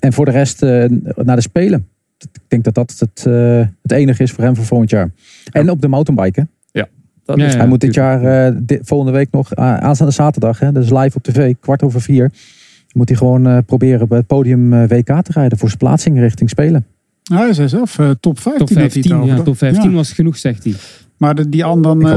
En 0.00 0.12
voor 0.12 0.24
de 0.24 0.30
rest 0.30 0.60
naar 0.60 1.36
de 1.36 1.40
Spelen. 1.40 1.86
Ik 2.18 2.40
denk 2.48 2.64
dat 2.64 2.74
dat 2.74 2.96
het, 2.98 3.24
het 3.82 3.92
enige 3.92 4.22
is 4.22 4.32
voor 4.32 4.44
hem 4.44 4.56
voor 4.56 4.64
volgend 4.64 4.90
jaar. 4.90 5.10
En 5.52 5.70
op 5.70 5.80
de 5.80 5.88
mountainbiken. 5.88 6.50
Dat 7.26 7.36
Ja, 7.38 7.44
is, 7.46 7.52
ja. 7.52 7.58
hij 7.58 7.66
moet 7.68 7.80
dit 7.80 7.92
tuurlijk. 7.92 8.22
jaar, 8.22 8.46
eh, 8.46 8.56
dit- 8.62 8.80
volgende 8.82 9.12
week 9.12 9.28
nog, 9.30 9.52
eh, 9.52 9.76
aanstaande 9.76 10.12
zaterdag, 10.12 10.58
hè, 10.58 10.72
dus 10.72 10.90
live 10.90 11.16
op 11.16 11.22
tv, 11.22 11.54
kwart 11.60 11.82
over 11.82 12.00
vier. 12.00 12.30
Moet 12.94 13.08
hij 13.08 13.18
gewoon 13.18 13.46
eh, 13.46 13.58
proberen 13.66 14.08
bij 14.08 14.18
het 14.18 14.26
podium 14.26 14.70
WK 14.86 15.06
te 15.22 15.32
rijden 15.32 15.58
voor 15.58 15.68
zijn 15.68 15.78
plaatsing 15.80 16.18
richting 16.18 16.50
Spelen. 16.50 16.86
Nou, 17.24 17.42
hij 17.44 17.52
zei 17.54 17.68
zelf 17.68 17.98
top 18.20 18.38
15. 18.40 18.42
Top 18.42 18.58
dat 18.58 18.68
hij 18.68 18.82
het 18.82 18.92
15, 18.92 19.24
ja, 19.24 19.42
top 19.42 19.56
15 19.56 19.90
Ja. 19.90 19.96
was 19.96 20.12
genoeg, 20.12 20.36
zegt 20.36 20.64
hij. 20.64 20.74
Maar 21.16 21.34
de, 21.34 21.48
die 21.48 21.64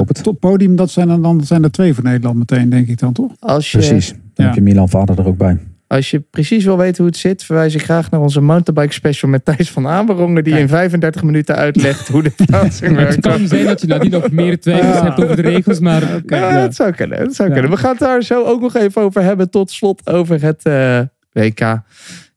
het. 0.08 0.24
top 0.24 0.40
podium, 0.40 0.76
dat 0.76 0.90
zijn 0.90 1.10
er, 1.10 1.22
dan 1.22 1.44
zijn 1.44 1.64
er 1.64 1.72
twee 1.72 1.94
voor 1.94 2.04
Nederland 2.04 2.38
meteen, 2.38 2.70
denk 2.70 2.88
ik 2.88 2.98
dan 3.00 3.14
toch? 3.14 3.32
als, 3.40 3.72
je, 3.72 3.78
Precies. 3.78 4.08
Dan 4.10 4.20
Ja. 4.34 4.44
heb 4.46 4.54
je 4.56 4.62
Milan 4.62 4.90
Vader 4.90 5.20
er 5.20 5.28
ook 5.28 5.38
bij. 5.38 5.58
Als 5.90 6.12
je 6.12 6.20
precies 6.20 6.66
wil 6.66 6.78
weten 6.78 6.98
hoe 6.98 7.06
het 7.06 7.18
zit, 7.18 7.44
verwijs 7.44 7.74
ik 7.76 7.84
graag 7.84 8.12
naar 8.12 8.22
onze 8.22 8.42
mountainbike 8.42 8.94
special 8.94 9.30
met 9.32 9.46
Thijs 9.46 9.72
van 9.72 9.88
Amerongen, 9.88 10.44
die 10.44 10.60
in 10.60 10.68
35 10.68 11.24
minuten 11.24 11.56
uitlegt 11.56 12.08
hoe 12.08 12.24
de 12.24 12.32
plaatsing 12.46 12.90
Het 12.98 13.06
werkt. 13.08 13.20
kan 13.22 13.48
zijn 13.48 13.66
dat 13.66 13.82
je 13.82 13.88
nadien 13.88 14.12
nog 14.12 14.32
meer 14.32 14.60
twijfels 14.60 14.96
Ja. 14.96 15.04
hebt 15.04 15.24
over 15.24 15.36
de 15.36 15.42
regels, 15.42 15.80
maar 15.80 16.04
Ja, 16.26 16.62
dat 16.62 16.76
zou 16.76 16.92
kunnen. 16.92 17.20
Dat 17.20 17.36
zou 17.36 17.48
Ja. 17.48 17.54
kunnen. 17.54 17.72
We 17.74 17.78
gaan 17.78 17.90
het 17.92 18.00
daar 18.00 18.24
zo 18.24 18.44
ook 18.46 18.62
nog 18.62 18.76
even 18.76 19.02
over 19.02 19.22
hebben. 19.24 19.50
Tot 19.50 19.72
slot 19.72 20.10
over 20.10 20.42
het 20.42 20.64
eh, 20.64 21.00
WK. 21.32 21.60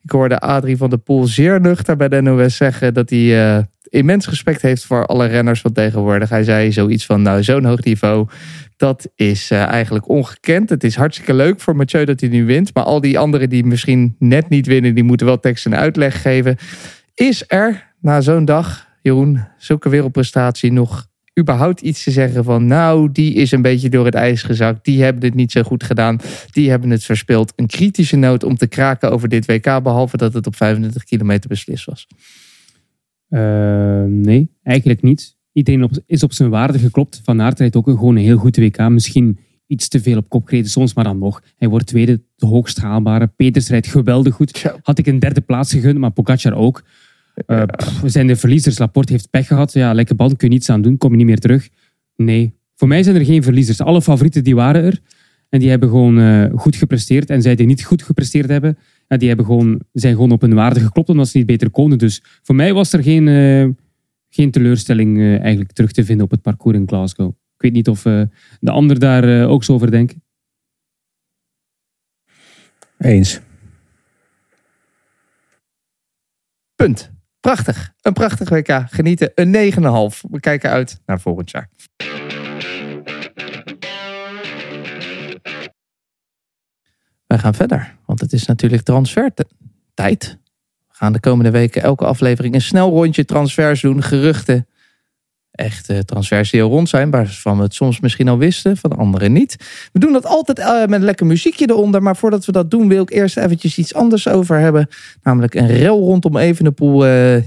Ik 0.02 0.10
hoorde 0.10 0.38
Adrie 0.38 0.76
van 0.76 0.90
der 0.90 0.98
Poel 0.98 1.24
zeer 1.26 1.60
nuchter 1.60 1.96
bij 1.96 2.08
de 2.08 2.20
NOS 2.22 2.56
zeggen 2.56 2.94
dat 2.94 3.10
hij 3.10 3.54
eh, 3.56 3.62
immens 3.82 4.28
respect 4.28 4.62
heeft 4.62 4.84
voor 4.84 5.06
alle 5.06 5.26
renners 5.26 5.60
van 5.60 5.72
tegenwoordig. 5.72 6.28
Hij 6.28 6.44
zei 6.44 6.72
zoiets 6.72 7.06
van, 7.06 7.22
nou 7.22 7.42
zo'n 7.42 7.64
hoog 7.64 7.84
niveau, 7.84 8.26
dat 8.82 9.08
is 9.14 9.50
eh, 9.50 9.62
eigenlijk 9.62 10.08
ongekend. 10.08 10.70
Het 10.70 10.84
is 10.84 10.96
hartstikke 10.96 11.34
leuk 11.34 11.60
voor 11.60 11.76
Mathieu 11.76 12.04
dat 12.04 12.20
hij 12.20 12.28
nu 12.28 12.44
wint. 12.44 12.74
Maar 12.74 12.84
al 12.84 13.00
die 13.00 13.18
anderen 13.18 13.48
die 13.48 13.64
misschien 13.64 14.16
net 14.18 14.48
niet 14.48 14.66
winnen, 14.66 14.94
die 14.94 15.04
moeten 15.04 15.26
wel 15.26 15.40
tekst 15.40 15.66
en 15.66 15.76
uitleg 15.76 16.22
geven. 16.22 16.56
Is 17.14 17.44
er 17.46 17.94
na 18.00 18.20
zo'n 18.20 18.44
dag, 18.44 18.88
Jeroen, 19.02 19.44
zulke 19.58 19.88
wereldprestatie 19.88 20.72
nog 20.72 21.06
überhaupt 21.40 21.80
iets 21.80 22.02
te 22.02 22.10
zeggen 22.10 22.44
van... 22.44 22.66
nou, 22.66 23.12
die 23.12 23.34
is 23.34 23.52
een 23.52 23.62
beetje 23.62 23.88
door 23.88 24.04
het 24.04 24.14
ijs 24.14 24.42
gezakt. 24.42 24.84
Die 24.84 25.02
hebben 25.02 25.24
het 25.24 25.34
niet 25.34 25.52
zo 25.52 25.62
goed 25.62 25.84
gedaan. 25.84 26.20
Die 26.50 26.70
hebben 26.70 26.90
het 26.90 27.04
verspeeld. 27.04 27.52
Een 27.56 27.66
kritische 27.66 28.16
noot 28.16 28.44
om 28.44 28.56
te 28.56 28.66
kraken 28.66 29.10
over 29.10 29.28
dit 29.28 29.46
WK... 29.46 29.82
behalve 29.82 30.16
dat 30.16 30.32
het 30.32 30.46
op 30.46 30.56
35 30.56 31.04
kilometer 31.04 31.48
beslist 31.48 31.84
was. 31.84 32.06
eh, 33.28 34.02
nee, 34.04 34.50
eigenlijk 34.62 35.02
niet. 35.02 35.40
Iedereen 35.52 35.82
op- 35.82 36.02
is 36.06 36.22
op 36.22 36.32
zijn 36.32 36.50
waarde 36.50 36.78
geklopt. 36.78 37.20
Van 37.24 37.40
Aert 37.40 37.58
rijdt 37.58 37.76
ook 37.76 37.86
een, 37.86 37.96
gewoon 37.98 38.16
een 38.16 38.22
heel 38.22 38.36
goed 38.36 38.56
WK. 38.56 38.88
Misschien 38.88 39.38
iets 39.66 39.88
te 39.88 40.00
veel 40.00 40.16
op 40.16 40.28
kop 40.28 40.46
gereden 40.46 40.70
soms, 40.70 40.94
maar 40.94 41.04
dan 41.04 41.18
nog. 41.18 41.42
Hij 41.56 41.68
wordt 41.68 41.86
tweede, 41.86 42.20
de 42.36 42.46
hoogst 42.46 42.78
haalbare. 42.78 43.26
Peters 43.26 43.68
rijdt 43.68 43.86
geweldig 43.86 44.34
goed. 44.34 44.72
Had 44.82 44.98
ik 44.98 45.06
een 45.06 45.18
derde 45.18 45.40
plaats 45.40 45.72
gegund, 45.72 45.98
maar 45.98 46.10
Pogacar 46.10 46.54
ook. 46.54 46.82
Eh, 47.46 47.62
pff, 47.76 48.00
we 48.00 48.08
zijn 48.08 48.26
de 48.26 48.36
verliezers. 48.36 48.78
Laporte 48.78 49.12
heeft 49.12 49.30
pech 49.30 49.46
gehad. 49.46 49.72
Ja, 49.72 49.92
lekker 49.92 50.16
band, 50.16 50.36
kun 50.36 50.48
je 50.48 50.54
niets 50.54 50.70
aan 50.70 50.82
doen. 50.82 50.96
Kom 50.96 51.10
je 51.10 51.16
niet 51.16 51.26
meer 51.26 51.38
terug. 51.38 51.68
Nee, 52.16 52.54
voor 52.74 52.88
mij 52.88 53.02
zijn 53.02 53.16
er 53.16 53.24
geen 53.24 53.42
verliezers. 53.42 53.80
Alle 53.80 54.02
favorieten 54.02 54.44
die 54.44 54.54
waren 54.54 54.82
er. 54.84 55.00
En 55.48 55.58
die 55.58 55.68
hebben 55.70 55.88
gewoon 55.88 56.18
eh, 56.18 56.44
goed 56.54 56.76
gepresteerd. 56.76 57.30
En 57.30 57.42
zij 57.42 57.54
die 57.54 57.66
niet 57.66 57.84
goed 57.84 58.02
gepresteerd 58.02 58.48
hebben, 58.48 58.78
ja, 59.08 59.16
die 59.16 59.28
hebben 59.28 59.46
gewoon, 59.46 59.80
zijn 59.92 60.14
gewoon 60.14 60.30
op 60.30 60.40
hun 60.40 60.54
waarde 60.54 60.80
geklopt 60.80 61.08
omdat 61.08 61.28
ze 61.28 61.36
niet 61.36 61.46
beter 61.46 61.70
konden. 61.70 61.98
Dus 61.98 62.22
voor 62.42 62.54
mij 62.54 62.72
was 62.72 62.92
er 62.92 63.02
geen, 63.02 63.28
eh, 63.28 63.68
geen 64.34 64.50
teleurstelling 64.50 65.18
eh, 65.18 65.40
eigenlijk 65.40 65.72
terug 65.72 65.92
te 65.92 66.04
vinden 66.04 66.24
op 66.24 66.30
het 66.30 66.42
parcours 66.42 66.76
in 66.76 66.88
Glasgow. 66.88 67.28
Ik 67.28 67.62
weet 67.62 67.72
niet 67.72 67.88
of 67.88 68.04
eh, 68.04 68.22
de 68.60 68.70
anderen 68.70 69.00
daar 69.00 69.24
eh, 69.24 69.50
ook 69.50 69.64
zo 69.64 69.72
over 69.72 69.90
denken. 69.90 70.22
Eens. 72.98 73.40
Punt. 76.74 77.10
Prachtig. 77.40 77.92
Een 78.00 78.12
prachtig 78.12 78.48
WK. 78.48 78.84
Genieten. 78.88 79.32
Een 79.34 79.72
9,5. 79.72 80.20
We 80.30 80.40
kijken 80.40 80.70
uit 80.70 81.00
naar 81.06 81.20
volgend 81.20 81.50
jaar. 81.50 81.70
We 87.26 87.38
gaan 87.38 87.54
verder. 87.54 87.96
Want 88.06 88.20
het 88.20 88.32
is 88.32 88.46
natuurlijk 88.46 88.82
transfertijd. 88.82 90.38
We 91.02 91.08
gaan 91.08 91.16
de 91.16 91.28
komende 91.28 91.50
weken 91.50 91.82
elke 91.82 92.04
aflevering 92.04 92.54
een 92.54 92.60
snel 92.60 92.90
rondje 92.90 93.24
transfers 93.24 93.80
doen. 93.80 94.02
Geruchten. 94.02 94.66
Echte 95.50 96.04
transfers 96.04 96.50
die 96.50 96.62
al 96.62 96.68
rond 96.68 96.88
zijn. 96.88 97.10
Waarvan 97.10 97.56
we 97.56 97.62
het 97.62 97.74
soms 97.74 98.00
misschien 98.00 98.28
al 98.28 98.38
wisten. 98.38 98.76
Van 98.76 98.98
anderen 98.98 99.32
niet. 99.32 99.56
We 99.92 99.98
doen 99.98 100.12
dat 100.12 100.26
altijd 100.26 100.58
eh, 100.58 100.86
met 100.86 101.02
lekker 101.02 101.26
muziekje 101.26 101.70
eronder. 101.70 102.02
Maar 102.02 102.16
voordat 102.16 102.44
we 102.44 102.52
dat 102.52 102.70
doen 102.70 102.88
wil 102.88 103.02
ik 103.02 103.10
eerst 103.10 103.36
eventjes 103.36 103.78
iets 103.78 103.94
anders 103.94 104.28
over 104.28 104.58
hebben. 104.58 104.88
Namelijk 105.22 105.54
een 105.54 105.66
rel 105.66 105.98
rondom 105.98 106.36
Evenepoel. 106.36 107.06
eh 107.06 107.42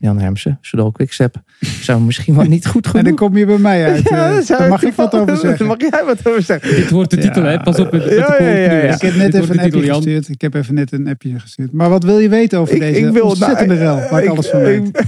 Jan 0.00 0.18
Hermsen, 0.18 0.58
Soudal 0.60 0.92
Quickstep, 0.92 1.42
zou 1.60 2.00
misschien 2.02 2.34
wel 2.34 2.44
niet 2.44 2.66
goed 2.66 2.84
En 2.86 2.90
genoeg... 2.90 3.04
dan 3.06 3.14
kom 3.16 3.36
je 3.36 3.46
bij 3.46 3.58
mij 3.58 3.84
uit. 3.90 4.08
Ja, 4.08 4.38
eh, 4.38 4.46
dan 4.46 4.68
mag 4.68 4.82
ik 4.82 4.92
wat 4.94 5.14
over 5.14 5.36
zeggen. 5.46 5.66
Mag 5.66 5.80
jij 5.80 6.02
wat 6.06 6.26
over 6.26 6.42
zeggen. 6.42 6.74
Dit 6.74 6.90
wordt 6.90 7.10
de 7.10 7.16
titel, 7.16 7.42
Ja. 7.42 7.48
hè? 7.48 7.60
Pas 7.60 7.78
op 7.78 7.92
met, 7.92 8.00
met 8.04 8.10
de 8.10 8.14
Ja, 8.14 8.94
Ik 8.94 9.00
heb 9.00 9.14
net 9.14 9.34
even 9.34 9.58
een 9.58 9.64
appje 9.64 9.84
Jan. 9.84 9.94
gestuurd. 9.96 10.28
Ik 10.28 10.40
heb 10.40 10.54
even 10.54 10.74
net 10.74 10.92
een 10.92 11.08
appje 11.08 11.38
gestuurd. 11.40 11.72
Maar 11.72 11.90
wat 11.90 12.04
wil 12.04 12.18
je 12.18 12.28
weten 12.28 12.58
over 12.58 12.74
Ik- 12.74 12.80
deze 12.80 13.00
ik 13.06 13.12
wil- 13.12 13.26
ontzettende 13.26 13.74
nou, 13.74 13.98
rel? 14.00 14.10
Waar 14.10 14.18
ik 14.18 14.24
ik- 14.24 14.30
alles 14.30 14.46
van 14.48 14.60
weet. 14.60 14.88
ik- 14.88 15.04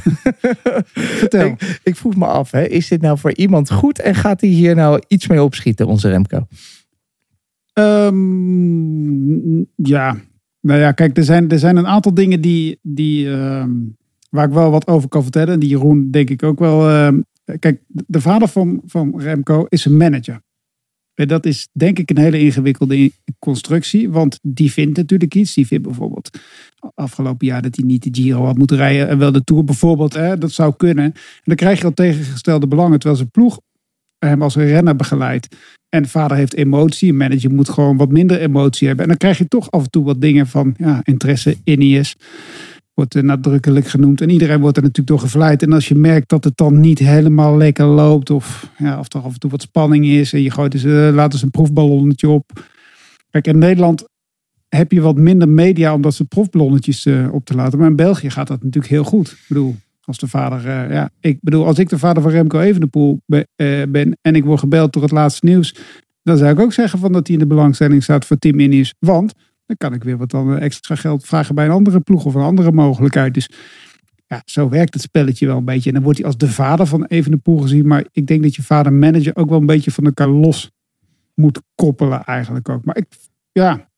Vertel. 0.94 1.46
Ik, 1.46 1.80
ik 1.82 1.96
vroeg 1.96 2.16
me 2.16 2.26
af, 2.26 2.50
hè, 2.50 2.62
is 2.66 2.88
dit 2.88 3.00
nou 3.00 3.18
voor 3.18 3.32
iemand 3.34 3.70
goed 3.70 4.00
en 4.00 4.14
gaat 4.14 4.40
hij 4.40 4.50
hier 4.50 4.74
nou 4.74 5.02
iets 5.08 5.26
mee 5.26 5.42
opschieten, 5.42 5.86
onze 5.86 6.08
Remco? 6.08 6.46
Ehm, 7.72 9.58
ja, 9.76 10.16
nou 10.60 10.80
ja, 10.80 10.92
kijk, 10.92 11.16
er 11.16 11.24
zijn, 11.24 11.50
er 11.50 11.58
zijn 11.58 11.76
een 11.76 11.86
aantal 11.86 12.14
dingen 12.14 12.40
die, 12.40 12.78
die, 12.82 13.30
ehm, 13.30 13.70
waar 14.30 14.46
ik 14.46 14.52
wel 14.54 14.70
wat 14.70 14.86
over 14.86 15.08
kan 15.08 15.22
vertellen. 15.22 15.54
En 15.54 15.60
die 15.60 15.68
Jeroen 15.68 16.10
denk 16.10 16.30
ik 16.30 16.42
ook 16.42 16.58
wel. 16.58 16.88
ehm, 16.88 17.20
kijk, 17.58 17.82
de 17.86 18.20
vader 18.20 18.48
van, 18.48 18.80
van 18.84 19.20
Remco 19.20 19.66
is 19.68 19.84
een 19.84 19.96
manager. 19.96 20.40
En 21.14 21.28
dat 21.28 21.46
is 21.46 21.68
denk 21.72 21.98
ik 21.98 22.10
een 22.10 22.18
hele 22.18 22.38
ingewikkelde 22.38 22.96
in- 22.98 23.12
constructie. 23.38 24.10
Want 24.10 24.38
die 24.42 24.72
vindt 24.72 24.96
natuurlijk 24.96 25.34
iets. 25.34 25.54
Die 25.54 25.66
vindt 25.66 25.84
bijvoorbeeld 25.86 26.38
afgelopen 26.94 27.46
jaar 27.46 27.62
dat 27.62 27.76
hij 27.76 27.84
niet 27.84 28.02
de 28.02 28.22
Giro 28.22 28.44
had 28.44 28.58
moeten 28.58 28.76
rijden. 28.76 29.08
En 29.08 29.18
wel 29.18 29.32
de 29.32 29.44
Tour 29.44 29.64
bijvoorbeeld. 29.64 30.14
Hè, 30.14 30.38
dat 30.38 30.52
zou 30.52 30.74
kunnen. 30.76 31.04
En 31.04 31.14
dan 31.44 31.56
krijg 31.56 31.78
je 31.78 31.84
al 31.84 31.92
tegengestelde 31.92 32.66
belangen. 32.66 32.98
Terwijl 32.98 33.16
zijn 33.16 33.30
ploeg 33.30 33.60
hem 34.18 34.42
als 34.42 34.54
een 34.54 34.66
renner 34.66 34.96
begeleidt. 34.96 35.56
En 35.88 36.02
de 36.02 36.08
vader 36.08 36.36
heeft 36.36 36.54
emotie. 36.54 37.08
Een 37.08 37.16
manager 37.16 37.54
moet 37.54 37.68
gewoon 37.68 37.96
wat 37.96 38.10
minder 38.10 38.40
emotie 38.40 38.86
hebben. 38.86 39.04
En 39.04 39.10
dan 39.10 39.18
krijg 39.20 39.38
je 39.38 39.48
toch 39.48 39.70
af 39.70 39.82
en 39.84 39.90
toe 39.90 40.04
wat 40.04 40.20
dingen 40.20 40.46
van 40.46 40.74
ja, 40.78 41.00
interesse, 41.02 41.56
Ineos. 41.64 42.16
Wordt 43.00 43.14
eh, 43.14 43.22
nadrukkelijk 43.22 43.86
genoemd. 43.86 44.20
En 44.20 44.30
iedereen 44.30 44.60
wordt 44.60 44.76
er 44.76 44.82
natuurlijk 44.82 45.08
door 45.08 45.18
gevleid. 45.18 45.62
En 45.62 45.72
als 45.72 45.88
je 45.88 45.94
merkt 45.94 46.28
dat 46.28 46.44
het 46.44 46.56
dan 46.56 46.80
niet 46.80 46.98
helemaal 46.98 47.56
lekker 47.56 47.84
loopt. 47.84 48.30
Of, 48.30 48.70
ja, 48.78 48.98
of 48.98 49.12
er 49.12 49.20
af 49.20 49.32
en 49.32 49.38
toe 49.38 49.50
wat 49.50 49.62
spanning 49.62 50.06
is. 50.06 50.32
En 50.32 50.42
je 50.42 50.50
gooit 50.50 50.74
eens, 50.74 50.84
eh, 50.84 51.10
laat 51.12 51.32
eens 51.32 51.42
een 51.42 51.50
proefballonnetje 51.50 52.28
op. 52.28 52.64
Kijk, 53.30 53.46
in 53.46 53.58
Nederland 53.58 54.08
heb 54.68 54.92
je 54.92 55.00
wat 55.00 55.16
minder 55.16 55.48
media 55.48 55.94
om 55.94 56.02
dat 56.02 56.14
soort 56.14 56.28
proefballonnetjes 56.28 57.06
eh, 57.06 57.32
op 57.32 57.44
te 57.44 57.54
laten. 57.54 57.78
Maar 57.78 57.88
in 57.88 57.96
België 57.96 58.30
gaat 58.30 58.46
dat 58.46 58.62
natuurlijk 58.62 58.92
heel 58.92 59.04
goed. 59.04 59.30
Ik 59.30 59.44
bedoel, 59.48 59.76
als 60.04 60.18
de 60.18 60.28
vader, 60.28 60.92
ja, 60.92 61.10
ik 61.20 61.38
bedoel, 61.40 61.66
als 61.66 61.78
ik 61.78 61.88
de 61.88 61.98
vader 61.98 62.22
van 62.22 62.30
Remco 62.32 62.58
Evenepoel 62.58 63.20
be- 63.26 63.46
ben 63.88 64.18
en 64.22 64.34
ik 64.34 64.44
word 64.44 64.60
gebeld 64.60 64.92
door 64.92 65.02
het 65.02 65.12
laatste 65.12 65.46
nieuws, 65.46 65.74
dan 66.22 66.36
zou 66.36 66.50
ik 66.50 66.60
ook 66.60 66.72
zeggen 66.72 66.98
van 66.98 67.12
dat 67.12 67.26
hij 67.26 67.36
in 67.36 67.42
de 67.42 67.54
belangstelling 67.54 68.02
staat 68.02 68.24
voor 68.24 68.36
Team 68.38 68.60
Ineos. 68.60 68.94
Want 68.98 69.32
dan 69.70 69.88
kan 69.88 69.98
ik 69.98 70.04
weer 70.04 70.16
wat 70.16 70.30
dan 70.30 70.56
eh, 70.56 70.62
extra 70.62 70.94
geld 70.94 71.24
vragen 71.24 71.54
bij 71.54 71.64
een 71.64 71.70
andere 71.70 72.00
ploeg 72.00 72.24
of 72.24 72.34
een 72.34 72.42
andere 72.42 72.72
mogelijkheid. 72.72 73.34
Dus 73.34 73.50
ja, 74.26 74.42
zo 74.44 74.68
werkt 74.68 74.94
het 74.94 75.02
spelletje 75.02 75.46
wel 75.46 75.56
een 75.56 75.64
beetje. 75.64 75.88
En 75.88 75.94
dan 75.94 76.02
wordt 76.02 76.18
hij 76.18 76.26
als 76.26 76.36
de 76.36 76.48
vader 76.48 76.86
van 76.86 77.04
Evenepoel 77.04 77.58
gezien. 77.58 77.86
Maar 77.86 78.04
ik 78.12 78.26
denk 78.26 78.42
dat 78.42 78.54
je 78.54 78.62
vader 78.62 78.92
manager 78.92 79.36
ook 79.36 79.48
wel 79.48 79.58
een 79.58 79.66
beetje 79.66 79.90
van 79.90 80.04
elkaar 80.04 80.28
los 80.28 80.70
moet 81.34 81.60
koppelen 81.74 82.24
eigenlijk 82.24 82.68
ook. 82.68 82.84
Maar 82.84 82.96
ik, 82.96 83.06
ja, 83.52 83.88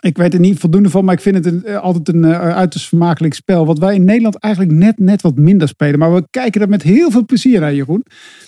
ik 0.00 0.16
weet 0.16 0.34
er 0.34 0.40
niet 0.40 0.58
voldoende 0.58 0.90
van, 0.90 1.04
maar 1.04 1.14
ik 1.14 1.20
vind 1.20 1.34
het 1.34 1.46
een, 1.46 1.64
eh, 1.64 1.76
altijd 1.76 2.08
een 2.08 2.24
eh, 2.24 2.38
uiterst 2.38 2.88
vermakelijk 2.88 3.34
spel. 3.34 3.66
Wat 3.66 3.78
wij 3.78 3.94
in 3.94 4.04
Nederland 4.04 4.36
eigenlijk 4.38 4.74
net, 4.74 4.98
net 4.98 5.22
wat 5.22 5.36
minder 5.36 5.68
spelen. 5.68 5.98
Maar 5.98 6.14
we 6.14 6.26
kijken 6.30 6.60
er 6.60 6.68
met 6.68 6.82
heel 6.82 7.10
veel 7.10 7.24
plezier 7.24 7.60
naar, 7.60 7.74
Jeroen. 7.74 8.04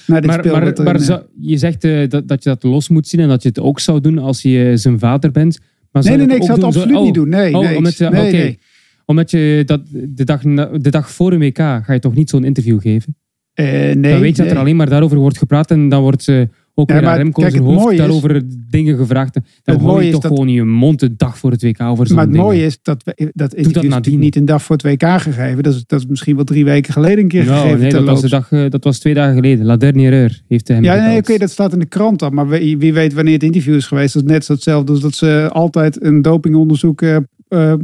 Naar 0.06 0.20
dit 0.20 0.30
Maar, 0.30 0.38
spel. 0.38 0.84
maar, 0.84 1.00
in, 1.00 1.26
je 1.40 1.56
zegt 1.56 2.10
dat, 2.10 2.28
dat 2.28 2.42
je 2.42 2.48
dat 2.48 2.62
los 2.62 2.88
moet 2.88 3.08
zien 3.08 3.20
en 3.20 3.28
dat 3.28 3.42
je 3.42 3.48
het 3.48 3.60
ook 3.60 3.80
zou 3.80 4.00
doen 4.00 4.18
als 4.18 4.42
je 4.42 4.72
zijn 4.76 4.98
vader 4.98 5.30
bent. 5.30 5.58
Maar 5.92 6.04
nee, 6.04 6.16
nee, 6.16 6.36
ik 6.36 6.42
zou 6.42 6.52
het 6.52 6.60
zo- 6.60 6.66
absoluut 6.66 6.96
oh, 6.96 7.04
niet 7.04 7.14
doen. 7.14 7.28
Nee, 7.28 7.56
oh, 7.56 7.64
nee, 7.64 7.76
omdat 7.76 7.96
je, 7.96 8.08
nee. 8.08 8.58
Omdat 9.04 9.30
je 9.30 9.62
dat, 9.66 9.80
de, 9.90 10.24
dag, 10.24 10.40
de 10.80 10.90
dag 10.90 11.10
voor 11.10 11.32
een 11.32 11.38
WK 11.38 11.58
ga 11.58 11.92
je 11.92 11.98
toch 11.98 12.14
niet 12.14 12.30
zo'n 12.30 12.44
interview 12.44 12.80
geven? 12.80 13.16
Eh, 13.54 13.66
nee, 13.66 14.12
dan 14.12 14.20
weet 14.20 14.36
je 14.36 14.42
dat 14.42 14.52
er 14.52 14.58
alleen 14.58 14.76
maar 14.76 14.88
daarover 14.88 15.18
wordt 15.18 15.38
gepraat 15.38 15.70
en 15.70 15.88
dan 15.88 16.02
wordt 16.02 16.28
eh, 16.28 16.42
ook 16.74 16.90
Ja, 16.90 17.00
maar 17.00 17.16
Remco 17.16 17.40
kijk, 17.40 17.52
zijn 17.52 17.66
het 17.66 17.74
hoofd 17.80 17.96
daarover 17.96 18.42
dingen 18.70 18.96
gevraagd. 18.96 19.34
Dan 19.34 19.42
Het 19.62 19.80
mooie 19.80 20.04
je 20.06 20.12
toch 20.12 20.20
dat- 20.20 20.30
gewoon 20.32 20.48
je 20.48 20.64
mond 20.64 21.00
de 21.00 21.16
dag 21.16 21.38
voor 21.38 21.50
het 21.50 21.62
WK 21.62 21.80
over 21.80 22.06
zo'n 22.06 22.14
Maar 22.16 22.24
het 22.24 22.32
dingen. 22.32 22.46
mooie 22.46 22.64
is 22.64 22.78
dat 22.82 23.02
we, 23.04 23.30
dat 23.34 23.54
is 23.54 23.66
nadien. 23.66 23.90
natuurlijk 23.90 24.24
niet 24.24 24.36
een 24.36 24.44
dag 24.44 24.62
voor 24.62 24.76
het 24.76 24.84
WK 24.84 25.08
gegeven. 25.20 25.62
Dat 25.62 25.74
is, 25.74 25.84
dat 25.86 26.00
is 26.00 26.06
misschien 26.06 26.36
wel 26.36 26.44
drie 26.44 26.64
weken 26.64 26.92
geleden 26.92 27.18
een 27.18 27.28
keer 27.28 27.44
Nou, 27.44 27.56
gegeven. 27.56 27.80
nee, 27.80 27.90
dat 27.90 28.04
was, 28.04 28.20
de 28.20 28.28
dag, 28.28 28.52
eh, 28.52 28.70
dat 28.70 28.84
was 28.84 28.98
twee 28.98 29.14
dagen 29.14 29.34
geleden. 29.34 29.64
La 29.64 29.76
dernière 29.76 30.30
heeft 30.48 30.68
hem 30.68 30.82
Ja, 30.84 31.06
nee, 31.06 31.18
oké, 31.18 31.38
dat 31.38 31.50
staat 31.50 31.72
in 31.72 31.78
de 31.78 31.86
krant 31.86 32.18
dan. 32.18 32.34
Maar 32.34 32.48
wie, 32.48 32.78
wie 32.78 32.92
weet 32.92 33.12
wanneer 33.12 33.34
het 33.34 33.42
interview 33.42 33.74
is 33.74 33.86
geweest. 33.86 34.14
Dat 34.14 34.22
is 34.22 34.30
net 34.30 34.44
zo 34.44 34.52
hetzelfde 34.52 34.92
als 34.92 35.00
dat 35.00 35.14
ze 35.14 35.48
altijd 35.52 36.04
een 36.04 36.22
dopingonderzoek 36.22 37.02
eh, 37.02 37.16
eh, 37.48 37.74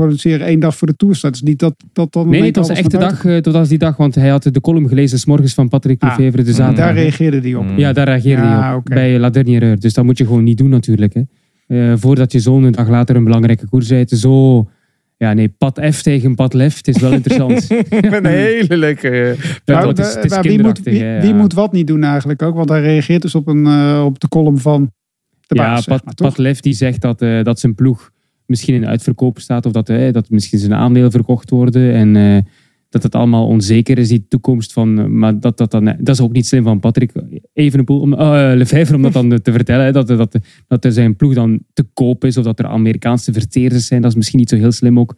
produceren 0.00 0.46
één 0.46 0.60
dag 0.60 0.76
voor 0.76 0.86
de 0.88 0.96
Tour. 0.96 1.18
Dat 1.20 1.34
is 1.34 1.42
niet 1.42 1.58
dat, 1.58 1.74
dat 1.92 2.12
dan... 2.12 2.28
Nee, 2.28 2.42
het 2.42 2.56
was 2.56 2.68
echte 2.68 2.96
naar 2.96 3.08
dag. 3.10 3.24
eh, 3.24 3.34
Het 3.34 3.46
was 3.46 3.68
die 3.68 3.78
dag, 3.78 3.96
want 3.96 4.14
hij 4.14 4.28
had 4.28 4.42
de 4.42 4.60
column 4.60 4.88
gelezen 4.88 5.18
's 5.18 5.24
morgens 5.24 5.54
van 5.54 5.68
Patrick 5.68 6.02
Ah, 6.02 6.08
Lefevre 6.18 6.36
de 6.36 6.42
komt. 6.44 6.56
zaterdag. 6.56 6.84
Daar 6.84 6.94
reageerde 6.94 7.40
hij 7.40 7.54
op. 7.54 7.66
Ja, 7.76 7.92
daar 7.92 8.06
reageerde 8.06 8.42
Ja, 8.42 8.62
hij 8.62 8.74
op. 8.74 8.84
Bij 8.84 9.18
La 9.18 9.30
Dernière 9.30 9.64
Heure. 9.64 9.80
Dus 9.80 9.94
dat 9.94 10.04
moet 10.04 10.18
je 10.18 10.26
gewoon 10.26 10.44
niet 10.44 10.58
doen 10.58 10.68
natuurlijk. 10.70 11.14
Hè. 11.14 11.22
Eh, 11.66 11.92
voordat 11.96 12.32
je 12.32 12.40
zo'n 12.40 12.70
dag 12.70 12.88
later 12.88 13.16
een 13.16 13.24
belangrijke 13.24 13.68
koers 13.68 13.88
rijdt. 13.88 14.10
Zo... 14.10 14.68
Ja, 15.18 15.32
nee, 15.32 15.48
pad 15.48 15.80
F 15.92 16.02
tegen 16.02 16.34
pad 16.34 16.54
lef. 16.54 16.76
Het 16.76 16.88
is 16.88 17.00
wel 17.00 17.12
interessant. 17.12 17.66
een 17.90 18.26
hele 18.26 18.76
leuke... 18.76 19.36
Ja, 19.64 19.74
Nou, 19.74 19.88
het 19.88 19.98
is, 19.98 20.14
het 20.14 20.24
is 20.24 20.30
maar 20.30 20.42
wie, 20.42 20.62
moet, 20.62 20.80
wie, 21.20 21.34
moet 21.34 21.52
wat 21.52 21.72
niet 21.72 21.86
doen 21.86 22.02
eigenlijk 22.02 22.42
ook? 22.42 22.54
Want 22.54 22.68
hij 22.68 22.80
reageert 22.80 23.22
dus 23.22 23.34
op, 23.34 23.48
een, 23.48 23.66
eh, 23.66 24.02
op 24.04 24.20
de 24.20 24.28
column 24.28 24.58
van 24.58 24.90
de 25.46 25.54
ja, 25.54 25.62
baas, 25.62 25.84
zeg 25.84 25.94
Pat, 25.94 26.04
maar? 26.04 26.14
Pat 26.14 26.38
Lef 26.38 26.60
die 26.60 26.72
zegt 26.72 27.00
dat, 27.00 27.22
eh, 27.22 27.42
dat 27.42 27.60
zijn 27.60 27.74
ploeg 27.74 28.10
misschien 28.46 28.74
in 28.74 28.86
uitverkoop 28.86 29.38
staat. 29.38 29.66
Of 29.66 29.72
dat, 29.72 29.86
dat 29.86 30.30
misschien 30.30 30.58
zijn 30.58 30.74
aandelen 30.74 31.10
verkocht 31.10 31.50
worden. 31.50 31.92
En 31.94 32.16
eh, 32.16 32.38
dat 32.88 33.02
het 33.02 33.14
allemaal 33.14 33.46
onzeker 33.46 33.98
is, 33.98 34.08
die 34.08 34.26
toekomst. 34.28 34.72
Van, 34.72 34.98
eh, 34.98 35.04
maar 35.04 35.40
dat, 35.40 35.56
dat, 35.56 35.70
dan, 35.70 35.84
dat 35.84 36.08
is 36.08 36.20
ook 36.20 36.32
niet 36.32 36.46
slim 36.46 36.62
van 36.62 36.80
Patrick 36.80 37.12
Evenepoel, 37.52 38.00
om, 38.00 38.12
uh, 38.12 38.92
om 38.92 39.02
dat 39.02 39.12
dan 39.12 39.40
te 39.42 39.52
vertellen. 39.52 39.84
Hè, 39.84 39.92
dat, 39.92 40.06
dat, 40.06 40.38
dat 40.66 40.84
er 40.84 40.92
zijn 40.92 41.16
ploeg 41.16 41.34
dan 41.34 41.60
te 41.72 41.84
koop 41.92 42.24
is. 42.24 42.36
Of 42.36 42.44
dat 42.44 42.58
er 42.58 42.66
Amerikaanse 42.66 43.32
verteerders 43.32 43.86
zijn. 43.86 44.02
Dat 44.02 44.10
is 44.10 44.16
misschien 44.16 44.38
niet 44.38 44.48
zo 44.48 44.56
heel 44.56 44.72
slim 44.72 44.98
ook 44.98 45.14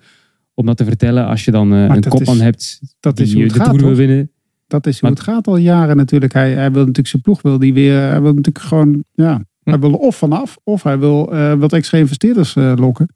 om 0.55 0.67
dat 0.67 0.77
te 0.77 0.85
vertellen. 0.85 1.27
Als 1.27 1.45
je 1.45 1.51
dan 1.51 1.71
een 1.71 2.03
kopman 2.09 2.35
is- 2.37 2.41
hebt 2.43 2.81
dat 3.01 3.21
is 3.21 3.27
die 3.27 3.35
hoe 3.35 3.45
eh, 3.45 3.49
het 3.51 3.59
de 3.59 3.65
gaat, 3.65 3.79
Tour 3.79 3.87
wil 3.87 4.07
winnen. 4.07 4.31
Dat 4.67 4.87
is 4.87 5.01
hoe 5.01 5.09
Maar- 5.09 5.19
het 5.19 5.29
gaat 5.29 5.47
al 5.47 5.57
jaren 5.57 5.97
natuurlijk. 5.97 6.33
Hij, 6.33 6.53
hij 6.53 6.71
wil 6.73 6.81
natuurlijk 6.81 7.09
zijn 7.09 7.23
ploeg 7.23 7.43
wil 7.43 7.59
die 7.59 7.75
weer. 7.75 8.01
Hij 8.01 8.21
wil 8.21 8.33
natuurlijk 8.35 8.65
gewoon. 8.65 9.05
Ja, 9.15 9.45
hij 9.63 9.79
wil 9.79 9.93
er 9.93 9.99
of 9.99 10.17
vanaf. 10.17 10.59
Of 10.65 10.83
hij 10.83 10.99
wil 10.99 11.33
eh, 11.33 11.55
wat 11.55 11.73
extra 11.73 11.99
investeerders 11.99 12.55
lokken. 12.55 13.09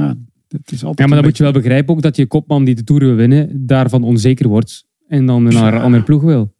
Ja, 0.00 0.16
het 0.48 0.72
is 0.72 0.84
altijd 0.84 0.98
Ja, 0.98 1.06
maar 1.06 1.16
dan 1.16 1.24
moet 1.24 1.36
je 1.36 1.42
wel 1.42 1.52
begrijpen 1.52 1.94
ook 1.94 2.02
dat 2.02 2.16
je 2.16 2.26
kopman 2.26 2.64
die 2.64 2.74
de 2.74 2.84
Tour 2.84 3.04
wil 3.04 3.14
winnen, 3.14 3.66
daarvan 3.66 4.02
onzeker 4.02 4.48
wordt 4.48 4.86
en 5.08 5.26
dan 5.26 5.42
naar 5.42 5.74
een 5.74 5.80
andere 5.80 6.02
ploeg 6.02 6.22
wil. 6.22 6.54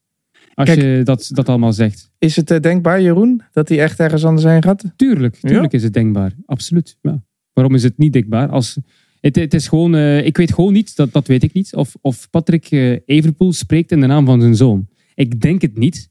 Als 0.55 0.69
Kijk- 0.69 0.81
je 0.81 1.01
dat, 1.05 1.29
dat 1.33 1.49
allemaal 1.49 1.73
zegt. 1.73 2.11
Is 2.19 2.37
het 2.37 2.51
eh, 2.51 2.61
denkbaar, 2.61 3.03
Jeroen, 3.03 3.43
dat 3.53 3.69
hij 3.69 3.81
echt 3.81 4.01
ergens 4.01 4.25
anders 4.25 4.47
heen 4.47 4.63
gaat? 4.63 4.85
Tuurlijk, 4.97 5.37
tuurlijk 5.37 5.73
is 5.73 5.83
het 5.83 5.93
denkbaar. 5.93 6.33
Absoluut. 6.47 6.99
Ja. 7.03 7.23
Waarom 7.53 7.75
is 7.75 7.83
het 7.83 7.99
niet 7.99 8.13
denkbaar? 8.13 8.49
Als, 8.49 8.79
het, 9.21 9.37
het 9.37 9.55
is 9.55 9.69
gewoon, 9.69 9.95
eh, 9.95 10.27
ik 10.27 10.37
weet 10.37 10.55
gewoon 10.55 10.73
niet, 10.73 10.97
dat, 10.97 11.13
dat 11.13 11.27
weet 11.27 11.43
ik 11.43 11.53
niet, 11.53 11.75
of, 11.75 11.97
of 12.01 12.31
Patrick 12.31 12.71
eh 12.71 12.99
Everpoel 13.07 13.53
spreekt 13.53 13.93
in 13.93 14.01
de 14.01 14.07
naam 14.07 14.27
van 14.27 14.41
zijn 14.41 14.57
zoon. 14.57 14.89
Ik 15.15 15.41
denk 15.41 15.63
het 15.63 15.79
niet. 15.79 16.11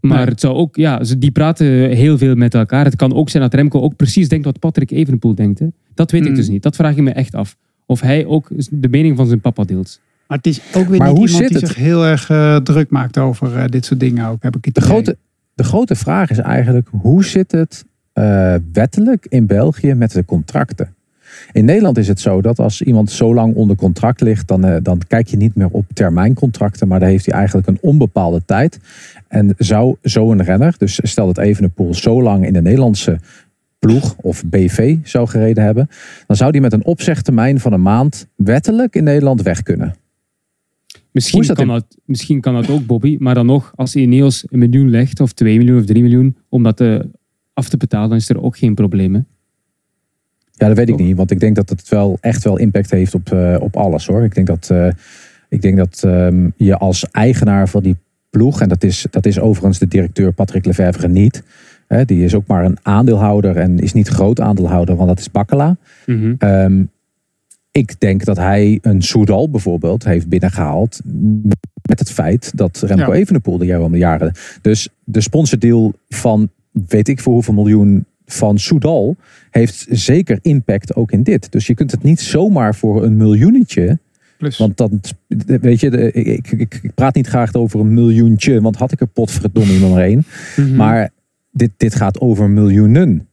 Maar 0.00 0.16
Nee. 0.16 0.26
het 0.26 0.40
zou 0.40 0.54
ook, 0.54 0.76
ja, 0.76 1.04
ze- 1.04 1.18
die 1.18 1.30
praten 1.30 1.66
heel 1.90 2.18
veel 2.18 2.34
met 2.34 2.54
elkaar. 2.54 2.84
Het 2.84 2.96
kan 2.96 3.14
ook 3.14 3.30
zijn 3.30 3.42
dat 3.42 3.54
Remco 3.54 3.80
ook 3.80 3.96
precies 3.96 4.28
denkt 4.28 4.44
wat 4.44 4.58
Patrick 4.58 4.90
Evenepoel 4.90 5.34
denkt. 5.34 5.58
Hè. 5.58 5.66
Dat 5.94 6.10
weet 6.10 6.22
ik 6.24 6.28
Mm. 6.28 6.34
dus 6.34 6.48
niet. 6.48 6.62
Dat 6.62 6.76
vraag 6.76 6.96
ik 6.96 7.02
me 7.02 7.10
echt 7.10 7.34
af. 7.34 7.56
Of 7.86 8.00
hij 8.00 8.26
ook 8.26 8.48
de 8.70 8.88
mening 8.88 9.16
van 9.16 9.26
zijn 9.26 9.40
papa 9.40 9.64
deelt. 9.64 10.00
Maar 10.28 10.36
het 10.36 10.46
is 10.46 10.60
ook 10.74 10.88
weer 10.88 10.98
Maar 10.98 11.08
niet 11.08 11.16
hoe 11.16 11.26
iemand 11.26 11.42
zit 11.44 11.52
die 11.52 11.58
het? 11.58 11.68
zich 11.68 11.76
heel 11.76 12.04
erg 12.06 12.30
eh, 12.30 12.56
druk 12.56 12.90
maakt 12.90 13.18
over 13.18 13.56
eh, 13.56 13.64
dit 13.66 13.84
soort 13.84 14.00
dingen 14.00 14.26
ook. 14.28 14.42
Heb 14.42 14.56
ik 14.56 14.64
het 14.64 14.74
De 14.74 14.80
idee. 14.80 14.92
grote, 14.92 15.16
de 15.54 15.64
grote 15.64 15.94
vraag 15.94 16.30
is 16.30 16.38
eigenlijk, 16.38 16.88
hoe 16.90 17.24
zit 17.24 17.52
het 17.52 17.84
eh, 18.12 18.54
wettelijk 18.72 19.26
in 19.28 19.46
België 19.46 19.94
met 19.94 20.12
de 20.12 20.24
contracten? 20.24 20.94
In 21.52 21.64
Nederland 21.64 21.98
is 21.98 22.08
het 22.08 22.20
zo 22.20 22.40
dat 22.40 22.58
als 22.58 22.82
iemand 22.82 23.10
zo 23.10 23.34
lang 23.34 23.54
onder 23.54 23.76
contract 23.76 24.20
ligt, 24.20 24.48
dan, 24.48 24.64
eh, 24.64 24.76
dan 24.82 25.00
kijk 25.06 25.26
je 25.26 25.36
niet 25.36 25.54
meer 25.54 25.68
op 25.70 25.84
termijncontracten, 25.94 26.88
maar 26.88 27.00
dan 27.00 27.08
heeft 27.08 27.26
hij 27.26 27.34
eigenlijk 27.34 27.66
een 27.66 27.78
onbepaalde 27.80 28.42
tijd. 28.44 28.78
En 29.28 29.54
zou 29.58 29.96
zo'n 30.02 30.42
renner, 30.42 30.74
dus 30.78 31.00
stel 31.02 31.26
dat 31.26 31.38
Evenepoel 31.38 31.94
zo 31.94 32.22
lang 32.22 32.46
in 32.46 32.52
de 32.52 32.62
Nederlandse 32.62 33.18
ploeg 33.78 34.16
of 34.16 34.44
BV 34.46 34.96
zou 35.02 35.28
gereden 35.28 35.64
hebben, 35.64 35.88
dan 36.26 36.36
zou 36.36 36.52
die 36.52 36.60
met 36.60 36.72
een 36.72 36.84
opzegtermijn 36.84 37.60
van 37.60 37.72
een 37.72 37.82
maand 37.82 38.26
wettelijk 38.36 38.94
in 38.94 39.04
Nederland 39.04 39.42
weg 39.42 39.62
kunnen. 39.62 39.94
Misschien 41.10 41.42
dat 41.46 41.56
kan, 41.56 41.66
in- 41.66 41.72
dat, 41.72 41.96
misschien 42.04 42.40
kan 42.40 42.54
dat 42.54 42.70
ook, 42.70 42.86
Bobby. 42.86 43.16
Maar 43.20 43.34
dan 43.34 43.46
nog, 43.46 43.72
als 43.74 43.96
Ineos 43.96 44.44
een 44.48 44.58
miljoen 44.58 44.90
legt, 44.90 45.20
of 45.20 45.32
2 45.32 45.58
miljoen 45.58 45.78
of 45.78 45.84
3 45.84 46.02
miljoen, 46.02 46.36
om 46.48 46.62
dat 46.62 46.80
eh, 46.80 47.00
af 47.52 47.68
te 47.68 47.76
betalen, 47.76 48.08
dan 48.08 48.18
is 48.18 48.28
er 48.28 48.42
ook 48.42 48.56
geen 48.56 48.74
probleem. 48.74 49.14
Hè? 49.14 49.20
Ja, 50.56 50.66
dat 50.66 50.76
weet 50.76 50.88
ik 50.88 50.96
niet. 50.96 51.16
Want 51.16 51.30
ik 51.30 51.40
denk 51.40 51.56
dat 51.56 51.68
het 51.68 51.88
wel 51.88 52.18
echt 52.20 52.44
wel 52.44 52.58
impact 52.58 52.90
heeft 52.90 53.14
op, 53.14 53.32
eh, 53.32 53.56
op 53.60 53.76
alles 53.76 54.06
hoor. 54.06 54.24
Ik 54.24 54.34
denk 54.34 54.46
dat, 54.46 54.70
eh, 54.70 54.88
ik 55.48 55.62
denk 55.62 55.76
dat 55.76 56.02
ehm, 56.04 56.48
je 56.56 56.76
als 56.76 57.06
eigenaar 57.10 57.68
van 57.68 57.82
die 57.82 57.96
ploeg, 58.30 58.60
en 58.60 58.68
dat 58.68 58.84
is, 58.84 59.06
dat 59.10 59.26
is 59.26 59.38
overigens 59.40 59.78
de 59.78 59.88
directeur 59.88 60.32
Patrick 60.32 60.64
Lefevre 60.64 61.08
niet. 61.08 61.42
Hè, 61.86 62.04
die 62.04 62.24
is 62.24 62.34
ook 62.34 62.46
maar 62.46 62.64
een 62.64 62.78
aandeelhouder 62.82 63.56
en 63.56 63.78
is 63.78 63.92
niet 63.92 64.08
groot 64.08 64.40
aandeelhouder, 64.40 64.96
want 64.96 65.08
dat 65.08 65.18
is 65.18 65.30
Bakkela. 65.30 65.76
Mhm. 66.06 66.34
Ehm, 66.38 66.82
ik 67.70 68.00
denk 68.00 68.24
dat 68.24 68.36
hij 68.36 68.78
een 68.82 69.02
Soudal 69.02 69.50
bijvoorbeeld 69.50 70.04
heeft 70.04 70.28
binnengehaald. 70.28 71.00
Met 71.82 71.98
het 71.98 72.10
feit 72.10 72.52
dat 72.54 72.82
Remco 72.86 73.12
Ja. 73.12 73.18
Evenepoel 73.18 73.58
de 73.58 73.66
jaren 73.66 73.98
jaren. 73.98 74.32
Dus 74.60 74.88
de 75.04 75.20
sponsordeal 75.20 75.92
van 76.08 76.50
weet 76.70 77.08
ik 77.08 77.20
voor 77.20 77.32
hoeveel 77.32 77.54
miljoen 77.54 78.06
van 78.26 78.58
Soudal 78.58 79.16
heeft 79.50 79.86
zeker 79.90 80.38
impact 80.42 80.94
ook 80.94 81.12
in 81.12 81.22
dit. 81.22 81.52
Dus 81.52 81.66
je 81.66 81.74
kunt 81.74 81.90
het 81.90 82.02
niet 82.02 82.20
zomaar 82.20 82.74
voor 82.74 83.04
een 83.04 83.16
miljoenetje. 83.16 83.98
Plus. 84.38 84.58
Want 84.58 84.76
dan, 84.76 85.00
weet 85.60 85.80
je, 85.80 85.90
de- 85.90 86.12
ik, 86.12 86.50
ik, 86.50 86.78
ik, 86.82 86.94
praat 86.94 87.14
niet 87.14 87.26
graag 87.26 87.54
over 87.54 87.80
een 87.80 87.94
miljoentje. 87.94 88.60
Want 88.60 88.76
had 88.76 88.92
ik 88.92 89.00
er 89.00 89.06
potverdomme 89.06 89.88
maar 89.88 90.02
één. 90.02 90.24
Mhm. 90.56 90.76
Maar 90.76 91.10
dit, 91.50 91.70
dit 91.76 91.94
gaat 91.94 92.20
over 92.20 92.50
miljoenen. 92.50 93.28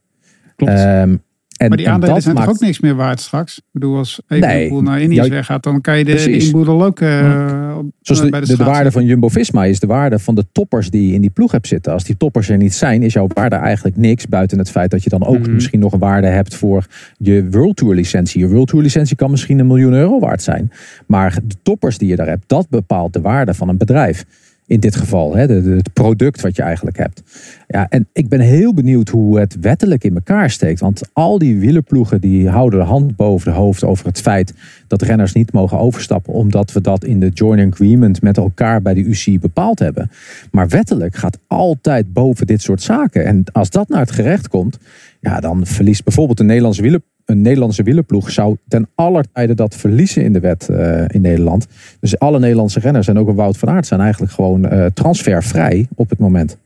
Klopt. 0.56 0.72
Ehm, 0.72 1.16
en, 1.56 1.68
maar 1.68 1.76
die 1.76 1.86
en 1.86 1.92
aandelen 1.92 2.22
zijn 2.22 2.34
maakt, 2.34 2.46
toch 2.46 2.56
ook 2.56 2.62
niks 2.62 2.80
meer 2.80 2.94
waard 2.94 3.20
straks? 3.20 3.56
Ik 3.58 3.64
bedoel, 3.72 3.96
als 3.96 4.20
Evenepoel 4.28 4.80
Nee. 4.80 4.90
naar 4.90 5.00
Indië 5.00 5.14
Ja, 5.14 5.28
weggaat, 5.28 5.62
dan 5.62 5.80
kan 5.80 5.98
je 5.98 6.04
de, 6.04 6.30
inboedel 6.30 6.84
ook 6.84 7.00
eh, 7.00 7.74
op- 7.78 7.90
Zoals 8.00 8.20
eh, 8.20 8.24
de, 8.26 8.30
bij 8.30 8.40
de, 8.40 8.46
de, 8.46 8.52
de 8.52 8.58
straat 8.62 8.74
waarde 8.74 8.90
van 8.92 9.04
Jumbo-Visma 9.04 9.64
is 9.64 9.80
de 9.80 9.86
waarde 9.86 10.18
van 10.18 10.34
de 10.34 10.44
toppers 10.52 10.90
die 10.90 11.14
in 11.14 11.20
die 11.20 11.30
ploeg 11.30 11.52
hebt 11.52 11.66
zitten. 11.66 11.92
Als 11.92 12.04
die 12.04 12.16
toppers 12.16 12.48
er 12.48 12.56
niet 12.56 12.74
zijn, 12.74 13.02
is 13.02 13.12
jouw 13.12 13.26
waarde 13.34 13.56
eigenlijk 13.56 13.96
niks. 13.96 14.26
Buiten 14.28 14.58
het 14.58 14.70
feit 14.70 14.90
dat 14.90 15.02
je 15.02 15.10
dan 15.10 15.24
ook 15.26 15.38
Mhm. 15.38 15.54
misschien 15.54 15.80
nog 15.80 15.92
een 15.92 15.98
waarde 15.98 16.26
hebt 16.26 16.54
voor 16.54 16.86
je 17.18 17.46
World 17.50 17.76
Tour 17.76 17.94
licentie. 17.94 18.40
Je 18.40 18.48
World 18.48 18.68
Tour 18.68 18.82
licentie 18.84 19.16
kan 19.16 19.30
misschien 19.30 19.58
een 19.58 19.66
miljoen 19.66 19.92
euro 19.92 20.18
waard 20.18 20.42
zijn. 20.42 20.70
Maar 21.06 21.38
de 21.44 21.54
toppers 21.62 21.98
die 21.98 22.08
je 22.08 22.16
daar 22.16 22.26
hebt, 22.28 22.44
dat 22.46 22.68
bepaalt 22.68 23.12
de 23.12 23.20
waarde 23.20 23.54
van 23.54 23.68
een 23.68 23.76
bedrijf. 23.78 24.24
In 24.66 24.80
dit 24.80 24.96
geval, 24.96 25.34
hè, 25.36 25.46
de, 25.46 25.62
de- 25.62 25.70
het 25.70 25.92
product 25.92 26.40
wat 26.40 26.56
je 26.56 26.62
eigenlijk 26.62 26.96
hebt. 26.96 27.22
Ja, 27.66 27.86
en 27.88 28.08
ik 28.12 28.28
ben 28.28 28.40
heel 28.40 28.74
benieuwd 28.74 29.08
hoe 29.08 29.38
het 29.38 29.56
wettelijk 29.60 30.04
in 30.04 30.14
elkaar 30.14 30.50
steekt. 30.50 30.80
Want 30.80 31.02
al 31.12 31.38
die 31.38 31.58
wielerploegen 31.58 32.20
die 32.20 32.48
houden 32.48 32.78
de 32.80 32.84
hand 32.86 33.16
boven 33.16 33.52
de 33.52 33.58
hoofd 33.58 33.84
over 33.84 34.06
het 34.06 34.20
feit 34.20 34.54
dat 34.86 35.02
renners 35.02 35.32
niet 35.32 35.52
mogen 35.52 35.78
overstappen. 35.78 36.32
Omdat 36.32 36.72
we 36.72 36.80
dat 36.80 37.04
in 37.04 37.20
de 37.20 37.28
joint 37.28 37.72
agreement 37.72 38.22
met 38.22 38.36
elkaar 38.36 38.82
bij 38.82 38.94
de 38.94 39.00
UCI 39.00 39.38
bepaald 39.38 39.78
hebben. 39.78 40.10
Maar 40.50 40.68
wettelijk 40.68 41.16
gaat 41.16 41.38
altijd 41.46 42.12
boven 42.12 42.46
dit 42.46 42.62
soort 42.62 42.82
zaken. 42.82 43.24
En 43.24 43.44
als 43.52 43.70
dat 43.70 43.88
naar 43.88 44.00
het 44.00 44.10
gerecht 44.10 44.48
komt, 44.48 44.78
ja, 45.20 45.40
dan 45.40 45.66
verliest 45.66 46.04
bijvoorbeeld 46.04 46.40
een 46.40 46.46
Nederlandse 46.46 46.82
wieler. 46.82 47.00
Een 47.24 47.40
Nederlandse 47.42 47.82
wielerploeg 47.82 48.30
zou 48.30 48.56
ten 48.68 48.88
aller 48.94 49.24
tijde 49.32 49.54
dat 49.54 49.74
verliezen 49.76 50.22
in 50.24 50.32
de 50.32 50.40
wet 50.40 50.68
eh, 50.68 51.04
in 51.08 51.20
Nederland. 51.20 51.66
Dus 52.00 52.18
alle 52.18 52.38
Nederlandse 52.38 52.80
renners 52.80 53.08
en 53.08 53.18
ook 53.18 53.28
een 53.28 53.34
Wout 53.34 53.56
van 53.58 53.68
Aert 53.68 53.86
zijn 53.86 54.00
eigenlijk 54.00 54.32
gewoon 54.32 54.64
eh, 54.68 54.86
transfervrij 54.86 55.88
op 55.94 56.10
het 56.10 56.18
moment. 56.18 56.58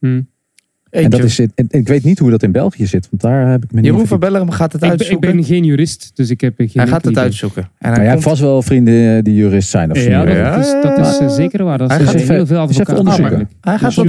Hm. 0.00 0.20
En 0.90 1.10
dat 1.10 1.22
is, 1.24 1.38
en 1.38 1.50
ik 1.68 1.88
weet 1.88 2.04
niet 2.04 2.18
hoe 2.18 2.30
dat 2.30 2.42
in 2.42 2.52
België 2.52 2.86
zit, 2.86 3.08
want 3.10 3.22
daar 3.22 3.50
heb 3.50 3.64
ik 3.64 3.72
me 3.72 3.80
niet 3.80 3.90
Jeroen 3.90 4.06
van 4.06 4.18
Bellegem 4.18 4.50
gaat 4.50 4.72
het 4.72 4.82
Ik, 4.82 4.88
ben, 4.88 4.92
ik 4.92 4.98
uitzoeken. 5.00 5.36
ben 5.36 5.44
geen 5.44 5.64
jurist, 5.64 6.10
dus 6.14 6.30
ik 6.30 6.40
heb 6.40 6.54
geen 6.56 6.70
hij 6.72 6.86
gaat 6.86 7.04
het 7.04 7.18
uitzoeken. 7.18 7.62
En 7.62 7.68
Maar 7.78 7.90
hij 7.92 8.00
jij 8.02 8.10
hebt 8.10 8.22
vast 8.22 8.40
wel 8.40 8.62
vrienden 8.62 9.24
die 9.24 9.34
jurist 9.34 9.68
zijn 9.68 9.90
of 9.90 9.98
zo. 9.98 10.10
Ja, 10.10 10.24
dat, 10.24 10.64
is, 10.64 10.72
dat 10.82 10.98
is 10.98 11.14
eh, 11.14 11.20
ja. 11.20 11.28
zeker 11.28 11.64
waar. 11.64 11.78
Dat 11.78 11.88
Hij 11.88 11.98
zijn 11.98 12.10
gaat 12.10 12.20
even- 12.20 12.34
heel 12.34 12.46
veel 12.46 12.58
advocaten. 12.58 12.98
onderzoeken. 12.98 13.48
hij 13.60 13.78
gaat 13.78 13.94
wat, 13.94 14.08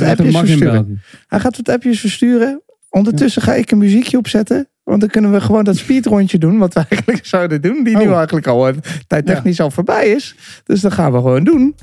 hij 0.00 0.08
gaat 0.08 0.18
appjes 0.18 0.36
versturen. 0.38 0.72
België. 0.72 0.98
Hij 1.28 1.40
gaat 1.40 1.56
wat 1.56 1.68
appjes 1.68 2.00
versturen. 2.00 2.62
Ondertussen 2.90 3.42
ga 3.42 3.54
ik 3.54 3.70
een 3.70 3.78
muziekje 3.78 4.18
opzetten. 4.18 4.68
Want 4.84 5.00
dan 5.00 5.10
kunnen 5.10 5.32
we 5.32 5.40
gewoon 5.40 5.64
dat 5.64 5.76
speedrondje 5.76 6.38
doen. 6.38 6.58
Wat 6.58 6.74
we 6.74 6.84
eigenlijk 6.88 7.26
zouden 7.26 7.62
doen. 7.62 7.84
Die 7.84 7.96
nu 7.96 8.08
Oh. 8.08 8.16
eigenlijk 8.16 8.46
al 8.46 8.68
eh, 8.68 8.74
tijdtechnisch 9.06 9.60
al 9.60 9.70
voorbij 9.70 10.08
is. 10.08 10.34
Dus 10.64 10.80
dat 10.80 10.92
gaan 10.92 11.12
we 11.12 11.18
gewoon 11.18 11.44
doen. 11.44 11.74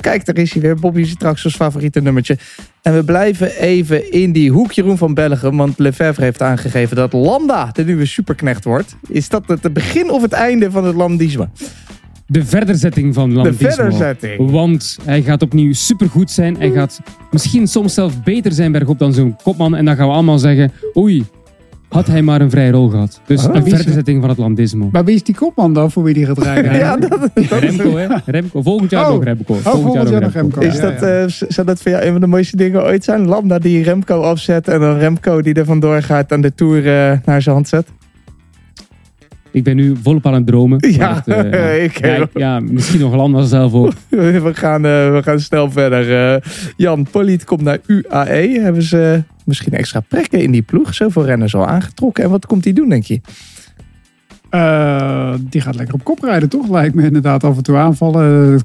Kijk, 0.00 0.24
daar 0.26 0.36
is 0.36 0.52
hij 0.52 0.62
weer. 0.62 0.74
Bobby 0.76 1.14
Traxels 1.14 1.54
favoriete 1.56 2.00
nummertje. 2.00 2.38
En 2.82 2.94
we 2.94 3.04
blijven 3.04 3.56
even 3.56 4.12
in 4.12 4.32
die 4.32 4.50
hoek 4.50 4.72
Jeroen 4.72 4.98
van 4.98 5.14
Bellegem. 5.14 5.56
Want 5.56 5.78
Lefebvre 5.78 6.24
heeft 6.24 6.42
aangegeven 6.42 6.96
dat 6.96 7.12
Landa 7.12 7.70
de 7.72 7.84
nieuwe 7.84 8.06
superknecht 8.06 8.64
wordt. 8.64 8.96
Is 9.08 9.28
dat 9.28 9.42
het 9.46 9.72
begin 9.72 10.10
of 10.10 10.22
het 10.22 10.32
einde 10.32 10.70
van 10.70 10.84
het 10.84 10.94
landisme? 10.94 11.48
De 12.26 12.44
verderzetting 12.44 13.14
van 13.14 13.28
De 13.28 13.34
Landismo. 13.34 13.68
verderzetting. 13.68 14.50
Want 14.50 14.98
hij 15.04 15.22
gaat 15.22 15.42
opnieuw 15.42 15.72
supergoed 15.72 16.30
zijn. 16.30 16.56
Hij 16.56 16.70
gaat 16.70 17.00
misschien 17.30 17.66
soms 17.66 17.94
zelf 17.94 18.22
beter 18.22 18.52
zijn 18.52 18.72
bergop 18.72 18.98
dan 18.98 19.12
zo'n 19.12 19.36
kopman. 19.42 19.74
En 19.76 19.84
dan 19.84 19.96
gaan 19.96 20.06
we 20.06 20.12
allemaal 20.12 20.38
zeggen, 20.38 20.72
oei, 20.96 21.24
had 21.88 22.06
hij 22.06 22.22
maar 22.22 22.40
een 22.40 22.50
vrije 22.50 22.70
rol 22.70 22.88
gehad. 22.88 23.20
Dus 23.26 23.46
Oh. 23.46 23.54
een 23.54 23.62
verderzetting 23.68 24.20
van 24.20 24.28
het 24.28 24.38
Landismo. 24.38 24.88
Maar 24.92 25.04
wie 25.04 25.14
is 25.14 25.22
die 25.22 25.34
kopman 25.34 25.74
dan 25.74 25.90
voor 25.90 26.02
wie 26.02 26.14
die 26.14 26.26
gaat 26.26 26.38
rijden? 26.42 26.74
Ja, 26.78 26.96
dat, 26.96 27.10
dat 27.48 27.58
Remco, 27.60 27.96
hè? 27.96 28.06
Remco. 28.26 28.62
Volgend 28.62 28.90
jaar 28.90 29.04
Oh. 29.06 29.12
nog 29.14 29.24
Remco. 29.24 29.54
Oh, 29.54 29.60
volgend 29.66 30.08
jaar 30.08 30.20
nog 30.20 30.32
Remco. 30.32 30.60
Is 30.60 30.74
Ja, 30.74 30.80
dat, 30.80 31.00
ja. 31.00 31.06
eh, 31.06 31.24
zou 31.28 31.66
dat 31.66 31.82
voor 31.82 31.90
jou 31.90 32.04
een 32.04 32.12
van 32.12 32.20
de 32.20 32.26
mooiste 32.26 32.56
dingen 32.56 32.82
ooit 32.84 33.04
zijn? 33.04 33.26
Lambda 33.26 33.58
die 33.58 33.82
Remco 33.82 34.20
afzet 34.20 34.68
en 34.68 34.80
dan 34.80 34.98
Remco 34.98 35.42
die 35.42 35.54
er 35.54 35.64
vandoor 35.64 36.02
gaat 36.02 36.30
en 36.32 36.40
de 36.40 36.54
Tour 36.54 36.78
eh, 36.86 37.18
naar 37.24 37.42
zijn 37.42 37.54
hand 37.54 37.68
zet? 37.68 37.86
Ik 39.56 39.64
ben 39.64 39.76
nu 39.76 39.96
volop 40.02 40.26
aan 40.26 40.34
het 40.34 40.46
dromen. 40.46 40.78
Ja, 40.90 41.22
eh, 41.26 41.84
ik 41.84 42.28
ja, 42.34 42.60
misschien 42.60 43.00
nog 43.00 43.14
Landa 43.14 43.42
zelf 43.42 43.72
ook. 43.72 43.92
we, 44.08 44.50
gaan, 44.54 44.84
eh, 44.84 45.12
we 45.12 45.20
gaan 45.22 45.40
snel 45.40 45.70
verder. 45.70 46.34
Eh, 46.34 46.50
Jan, 46.76 47.06
Poliet 47.10 47.44
komt 47.44 47.60
naar 47.60 47.78
UAE. 47.86 48.60
Hebben 48.60 48.82
ze 48.82 49.22
misschien 49.44 49.72
extra 49.72 50.00
prekken 50.00 50.42
in 50.42 50.50
die 50.50 50.62
ploeg? 50.62 50.94
Zoveel 50.94 51.24
renners 51.24 51.54
al 51.54 51.66
aangetrokken. 51.66 52.24
En 52.24 52.30
wat 52.30 52.46
komt 52.46 52.64
hij 52.64 52.72
doen, 52.72 52.88
denk 52.88 53.04
je? 53.04 53.20
Eh, 54.50 55.34
die 55.40 55.60
gaat 55.60 55.76
lekker 55.76 55.94
op 55.94 56.04
kop 56.04 56.22
rijden, 56.22 56.48
toch? 56.48 56.70
Lijkt 56.70 56.94
me 56.94 57.02
inderdaad 57.02 57.44
af 57.44 57.56
en 57.56 57.62
toe 57.62 57.76
aanvallen. 57.76 58.60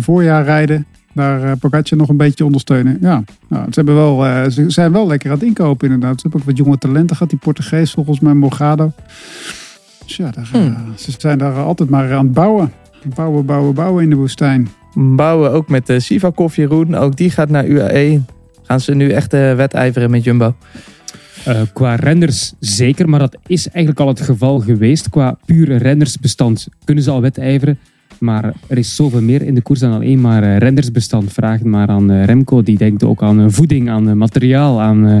voorjaar 0.00 0.44
rijden. 0.44 0.86
Daar 1.12 1.56
Pogacar 1.56 1.98
nog 1.98 2.08
een 2.08 2.16
beetje 2.16 2.44
ondersteunen. 2.44 2.98
Ja, 3.00 3.22
nou, 3.48 3.64
ze, 3.64 3.72
hebben 3.74 3.94
wel, 3.94 4.26
eh, 4.26 4.48
ze 4.48 4.70
zijn 4.70 4.92
wel 4.92 5.06
lekker 5.06 5.30
aan 5.30 5.36
het 5.36 5.46
inkopen 5.46 5.86
inderdaad. 5.90 6.20
Ze 6.20 6.22
hebben 6.22 6.40
ook 6.40 6.46
wat 6.46 6.64
jonge 6.64 6.78
talenten 6.78 7.16
gehad. 7.16 7.30
Die 7.30 7.38
Portugees 7.38 7.92
volgens 7.92 8.20
mij 8.20 8.34
Morgado. 8.34 8.92
Dus 10.16 10.26
ja, 10.26 10.30
daar, 10.30 10.48
eh, 10.52 10.60
Hmm. 10.60 10.92
ze 10.96 11.12
zijn 11.18 11.38
daar 11.38 11.54
altijd 11.54 11.88
maar 11.90 12.12
aan 12.14 12.24
het 12.24 12.34
bouwen. 12.34 12.72
Bouwen, 13.14 13.46
bouwen, 13.46 13.74
bouwen 13.74 14.02
in 14.02 14.10
de 14.10 14.16
woestijn. 14.16 14.68
Bouwen 14.94 15.50
ook 15.52 15.68
met 15.68 15.86
de 15.86 16.00
Sivakov 16.00 16.56
Jeroen. 16.56 16.94
Ook 16.94 17.16
die 17.16 17.30
gaat 17.30 17.48
naar 17.48 17.66
UAE. 17.66 18.20
Gaan 18.62 18.80
ze 18.80 18.94
nu 18.94 19.10
echt 19.10 19.32
eh, 19.32 19.54
wedijveren 19.54 20.10
met 20.10 20.24
Jumbo? 20.24 20.54
Eh, 21.44 21.60
qua 21.72 21.94
renders 21.94 22.52
zeker, 22.60 23.08
maar 23.08 23.18
dat 23.18 23.36
is 23.46 23.68
eigenlijk 23.68 24.00
al 24.00 24.08
het 24.08 24.20
geval 24.20 24.58
geweest. 24.60 25.08
Qua 25.08 25.38
pure 25.44 25.76
rendersbestand 25.76 26.68
kunnen 26.84 27.04
ze 27.04 27.10
al 27.10 27.20
wedijveren. 27.20 27.78
Maar 28.18 28.52
er 28.66 28.78
is 28.78 28.96
zoveel 28.96 29.22
meer 29.22 29.42
in 29.42 29.54
de 29.54 29.60
koers 29.62 29.80
dan 29.80 29.92
alleen 29.92 30.20
maar 30.20 30.42
eh, 30.42 30.56
rendersbestand. 30.56 31.32
Vraag 31.32 31.58
het 31.58 31.68
maar 31.68 31.88
aan 31.88 32.10
eh, 32.10 32.24
Remco. 32.24 32.62
Die 32.62 32.78
denkt 32.78 33.04
ook 33.04 33.22
aan 33.22 33.40
eh, 33.40 33.46
voeding, 33.48 33.90
aan 33.90 34.08
eh, 34.08 34.14
materiaal, 34.14 34.80
aan 34.80 35.06
eh, 35.06 35.18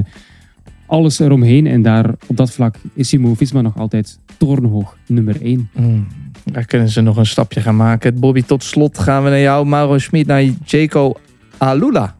alles 0.86 1.18
eromheen. 1.18 1.66
En 1.66 1.82
daar, 1.82 2.10
op 2.26 2.36
dat 2.36 2.50
vlak 2.50 2.76
is 2.94 3.08
Simo 3.08 3.34
Visma 3.34 3.60
nog 3.60 3.78
altijd 3.78 4.18
torenhoog 4.36 4.96
nummer 5.06 5.42
1. 5.42 5.68
Hmm, 5.72 6.06
Daar 6.44 6.64
kunnen 6.64 6.88
ze 6.88 7.00
nog 7.00 7.16
een 7.16 7.26
stapje 7.26 7.60
gaan 7.60 7.76
maken. 7.76 8.20
Bobby, 8.20 8.42
tot 8.42 8.64
slot 8.64 8.98
gaan 8.98 9.24
we 9.24 9.30
naar 9.30 9.40
jou. 9.40 9.66
Mauro 9.66 9.98
Schmid 9.98 10.26
naar 10.26 10.42
Jaco 10.64 11.14
Alula. 11.58 12.14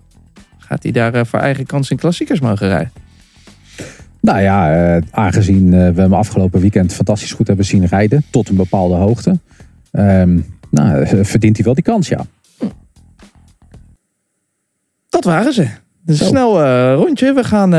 Gaat 0.59 0.83
hij 0.83 0.93
daar 0.93 1.14
eh, 1.14 1.25
voor 1.25 1.39
eigen 1.39 1.67
kans 1.67 1.91
in 1.91 1.97
klassiekers 1.97 2.41
mogen 2.41 2.69
rijden? 2.69 2.93
Nou 4.21 4.41
ja, 4.41 4.75
eh, 4.97 5.03
aangezien 5.11 5.75
eh, 5.75 5.91
we 5.91 6.01
hem 6.01 6.14
afgelopen 6.14 6.61
weekend 6.61 6.93
fantastisch 6.93 7.33
goed 7.33 7.47
hebben 7.47 7.64
zien 7.64 7.85
rijden. 7.87 8.25
Tot 8.31 8.49
een 8.49 8.57
bepaalde 8.57 8.95
hoogte. 8.95 9.39
ehm, 9.91 10.41
nou, 10.71 11.07
verdient 11.25 11.57
hij 11.57 11.64
wel 11.64 11.75
die 11.75 11.85
kans, 11.85 12.09
ja. 12.09 12.27
Dat 15.09 15.25
waren 15.25 15.53
ze. 15.53 15.69
Dus 16.07 16.27
snel 16.27 16.63
eh, 16.63 16.95
rondje. 16.95 17.33
We 17.33 17.45
gaan 17.45 17.71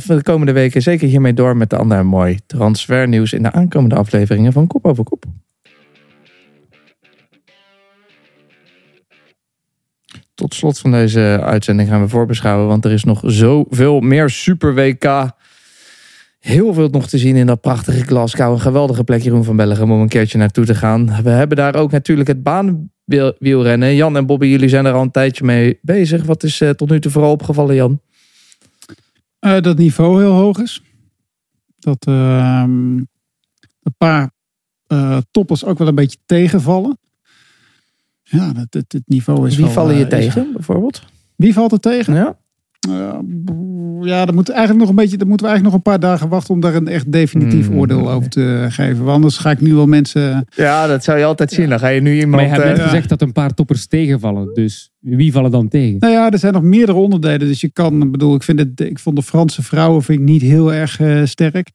voor 0.00 0.16
de 0.16 0.22
komende 0.22 0.52
weken 0.52 0.82
zeker 0.82 1.08
hiermee 1.08 1.34
door 1.34 1.56
met 1.56 1.70
de 1.70 1.76
andere 1.76 2.02
mooi 2.02 2.38
transfernieuws 2.46 3.32
in 3.32 3.42
de 3.42 3.52
aankomende 3.52 3.94
afleveringen 3.94 4.52
van 4.52 4.66
Kop 4.66 4.86
over 4.86 5.04
Kop. 5.04 5.24
Tot 10.34 10.54
slot 10.54 10.78
van 10.78 10.90
deze 10.90 11.40
uitzending 11.42 11.88
gaan 11.88 12.00
we 12.00 12.08
voorbeschouwen, 12.08 12.68
want 12.68 12.84
er 12.84 12.92
is 12.92 13.04
nog 13.04 13.20
zoveel 13.24 14.00
meer 14.00 14.30
Super 14.30 14.74
WK. 14.74 15.30
Heel 16.38 16.74
veel 16.74 16.88
nog 16.88 17.08
te 17.08 17.18
zien 17.18 17.36
in 17.36 17.46
dat 17.46 17.60
prachtige 17.60 18.04
Glasgow. 18.04 18.52
Een 18.52 18.60
geweldige 18.60 19.04
plek, 19.04 19.22
Jeroen 19.22 19.44
van 19.44 19.56
Bellegem, 19.56 19.92
om 19.92 20.00
een 20.00 20.08
keertje 20.08 20.38
naartoe 20.38 20.64
te 20.64 20.74
gaan. 20.74 21.22
We 21.22 21.30
hebben 21.30 21.56
daar 21.56 21.74
ook 21.74 21.90
natuurlijk 21.90 22.28
het 22.28 22.42
baanwielrennen. 23.04 23.94
Jan 23.94 24.16
en 24.16 24.26
Bobby, 24.26 24.46
jullie 24.46 24.68
zijn 24.68 24.84
er 24.84 24.92
al 24.92 25.02
een 25.02 25.10
tijdje 25.10 25.44
mee 25.44 25.78
bezig. 25.82 26.24
Wat 26.24 26.42
is 26.42 26.60
eh, 26.60 26.70
tot 26.70 26.90
nu 26.90 27.00
toe 27.00 27.10
vooral 27.10 27.30
opgevallen, 27.30 27.74
Jan? 27.74 28.00
Eh, 29.38 29.60
dat 29.60 29.78
niveau 29.78 30.20
heel 30.20 30.32
hoog 30.32 30.58
is. 30.58 30.82
Dat 31.78 32.06
ehm, 32.06 32.96
een 33.82 33.94
paar 33.98 34.30
eh, 34.86 35.18
toppers 35.30 35.64
ook 35.64 35.78
wel 35.78 35.88
een 35.88 35.94
beetje 35.94 36.18
tegenvallen. 36.26 36.98
Ja, 38.22 38.52
dat, 38.52 38.66
het, 38.70 38.92
het 38.92 39.02
niveau 39.06 39.46
is 39.46 39.56
Wie 39.56 39.64
wel, 39.64 39.74
vallen 39.74 39.96
je 39.96 40.06
tegen, 40.06 40.52
bijvoorbeeld? 40.52 41.02
Wie 41.36 41.52
valt 41.52 41.72
er 41.72 41.80
tegen? 41.80 42.14
Ja. 42.14 42.38
Eh, 42.88 43.18
ja, 44.00 44.24
dat 44.24 44.34
moet 44.34 44.48
eigenlijk 44.48 44.80
nog 44.80 44.88
een 44.88 44.94
beetje. 44.94 45.16
Dan 45.16 45.28
moeten 45.28 45.46
we 45.46 45.52
eigenlijk 45.52 45.64
nog 45.64 45.74
een 45.74 46.00
paar 46.00 46.10
dagen 46.10 46.28
wachten 46.28 46.54
om 46.54 46.60
daar 46.60 46.74
een 46.74 46.88
echt 46.88 47.12
definitief 47.12 47.66
Hmm. 47.66 47.78
oordeel 47.78 48.10
over 48.10 48.28
te 48.30 48.66
geven. 48.68 48.96
Want 48.98 49.10
anders 49.10 49.38
ga 49.38 49.50
ik 49.50 49.60
nu 49.60 49.74
wel 49.74 49.86
mensen. 49.86 50.46
ja, 50.54 50.86
dat 50.86 51.04
zou 51.04 51.18
je 51.18 51.24
altijd 51.24 51.52
zien. 51.52 51.68
Dan 51.68 51.78
ga 51.78 51.88
je 51.88 52.00
nu 52.00 52.10
Maar 52.10 52.18
iemand... 52.20 52.40
je 52.42 52.48
hebt 52.48 52.64
net 52.64 52.78
eh, 52.78 52.84
gezegd 52.84 53.08
dat 53.08 53.22
een 53.22 53.32
paar 53.32 53.54
toppers 53.54 53.86
tegenvallen. 53.86 54.54
Dus 54.54 54.90
wie 54.98 55.32
vallen 55.32 55.50
dan 55.50 55.68
tegen? 55.68 55.96
Nou 55.98 56.12
ja, 56.12 56.30
er 56.30 56.38
zijn 56.38 56.52
nog 56.52 56.62
meerdere 56.62 56.98
onderdelen. 56.98 57.38
Dus 57.46 57.60
je 57.60 57.70
kan, 57.70 58.02
ik 58.02 58.10
bedoel, 58.10 58.34
ik, 58.34 58.42
vind 58.42 58.58
het, 58.58 58.80
ik 58.80 58.98
vond 58.98 59.16
de 59.16 59.22
Franse 59.22 59.62
vrouwen 59.62 60.02
vind 60.02 60.18
ik 60.18 60.24
niet 60.24 60.42
heel 60.42 60.72
erg 60.72 61.00
eh, 61.00 61.24
sterk. 61.24 61.70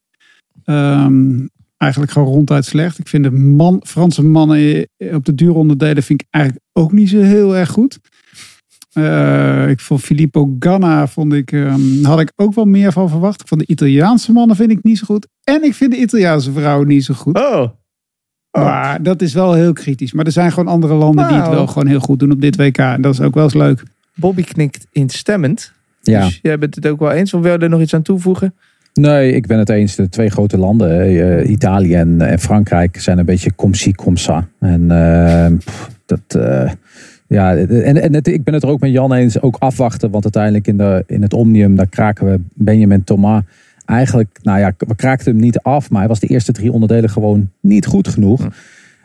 Ehm, 0.64 1.46
eigenlijk 1.78 2.12
gewoon 2.12 2.28
ronduit 2.34 2.66
slecht. 2.66 3.00
Ik 3.00 3.08
vind 3.08 3.24
de 3.24 3.32
man, 3.32 3.82
Franse 3.86 4.24
mannen 4.24 4.88
op 5.14 5.26
de 5.26 5.36
duuronderdelen 5.36 6.04
vind 6.04 6.22
ik 6.22 6.28
eigenlijk 6.30 6.66
ook 6.74 6.92
niet 6.92 7.10
zo 7.10 7.20
heel 7.20 7.56
erg 7.56 7.70
goed. 7.70 8.00
Eh, 8.98 9.70
ik 9.70 9.80
vond 9.80 10.02
Filippo 10.02 10.56
Ganna 10.60 11.08
vond 11.08 11.34
ik, 11.34 11.52
ehm, 11.52 12.04
had 12.04 12.20
ik 12.20 12.32
ook 12.36 12.54
wel 12.54 12.66
meer 12.66 12.92
van 12.92 13.10
verwacht. 13.10 13.42
Ik 13.42 13.48
vond 13.48 13.62
de 13.62 13.68
Italiaanse 13.68 14.32
mannen 14.32 14.56
vind 14.56 14.72
ik 14.72 14.84
niet 14.84 14.98
zo 14.98 15.06
goed. 15.06 15.28
En 15.44 15.64
ik 15.64 15.74
vind 15.74 15.92
de 15.92 15.98
Italiaanse 15.98 16.52
vrouwen 16.52 16.88
niet 16.88 17.06
zo 17.06 17.14
goed. 17.14 17.38
Oh. 17.38 17.68
Maar 18.52 19.04
dat 19.04 19.22
is 19.22 19.34
wel 19.34 19.54
heel 19.54 19.74
kritisch. 19.74 20.14
Maar 20.14 20.26
er 20.26 20.32
zijn 20.32 20.52
gewoon 20.52 20.74
andere 20.74 20.94
landen 20.94 21.28
die 21.28 21.38
het 21.38 21.50
wel 21.50 21.68
gewoon 21.68 21.88
heel 21.88 22.00
goed 22.00 22.20
doen 22.20 22.32
op 22.32 22.42
dit 22.42 22.56
WK. 22.56 22.78
En 22.78 23.02
dat 23.02 23.14
is 23.14 23.22
ook 23.22 23.34
wel 23.34 23.44
eens 23.44 23.54
leuk. 23.54 23.84
Bobby 24.16 24.44
knikt 24.44 24.88
instemmend. 24.92 25.72
Ja. 26.02 26.26
Dus 26.26 26.40
jij 26.42 26.58
bent 26.58 26.76
het 26.76 26.88
ook 26.88 27.00
wel 27.00 27.12
eens. 27.12 27.34
Of 27.34 27.42
wil 27.42 27.52
je 27.52 27.58
er 27.58 27.70
nog 27.70 27.82
iets 27.82 27.94
aan 27.94 28.02
toevoegen? 28.02 28.54
Nee, 28.94 29.32
ik 29.32 29.48
ben 29.48 29.58
het 29.60 29.70
eens. 29.70 29.96
De 29.96 30.10
twee 30.10 30.30
grote 30.30 30.58
landen, 30.58 31.02
eh, 31.02 31.50
Italië 31.50 31.94
en, 31.94 32.22
en 32.22 32.40
Frankrijk, 32.40 33.00
zijn 33.00 33.18
een 33.18 33.26
beetje 33.26 33.56
comme-ci, 33.56 33.92
comme-ça. 33.92 34.48
En 34.60 34.92
eh, 34.92 35.58
pff, 35.58 35.90
dat... 36.06 36.40
ja, 37.28 37.56
en, 37.56 38.02
en 38.02 38.14
het, 38.14 38.28
ik 38.28 38.44
ben 38.44 38.54
het 38.54 38.64
er 38.64 38.70
ook 38.70 38.80
met 38.80 38.92
Jan 38.92 39.14
eens. 39.14 39.42
Ook 39.42 39.56
afwachten, 39.60 40.12
want 40.12 40.24
uiteindelijk 40.24 40.68
in, 40.68 40.78
de, 40.78 41.04
in 41.08 41.22
het 41.22 41.34
Omnium, 41.34 41.76
daar 41.76 41.88
kraken 41.88 42.32
we 42.32 42.40
Benjamin 42.54 43.04
Thomas. 43.04 43.44
Eigenlijk, 43.86 44.40
nou 44.42 44.60
ja, 44.60 44.74
we 44.78 44.96
kraakten 44.96 45.32
hem 45.32 45.42
niet 45.42 45.60
af, 45.60 45.90
maar 45.90 46.00
hij 46.00 46.10
was 46.10 46.20
de 46.20 46.28
eerste 46.28 46.52
drie 46.52 46.72
onderdelen 46.72 47.10
gewoon 47.10 47.50
niet 47.60 47.86
goed 47.86 48.08
genoeg. 48.08 48.48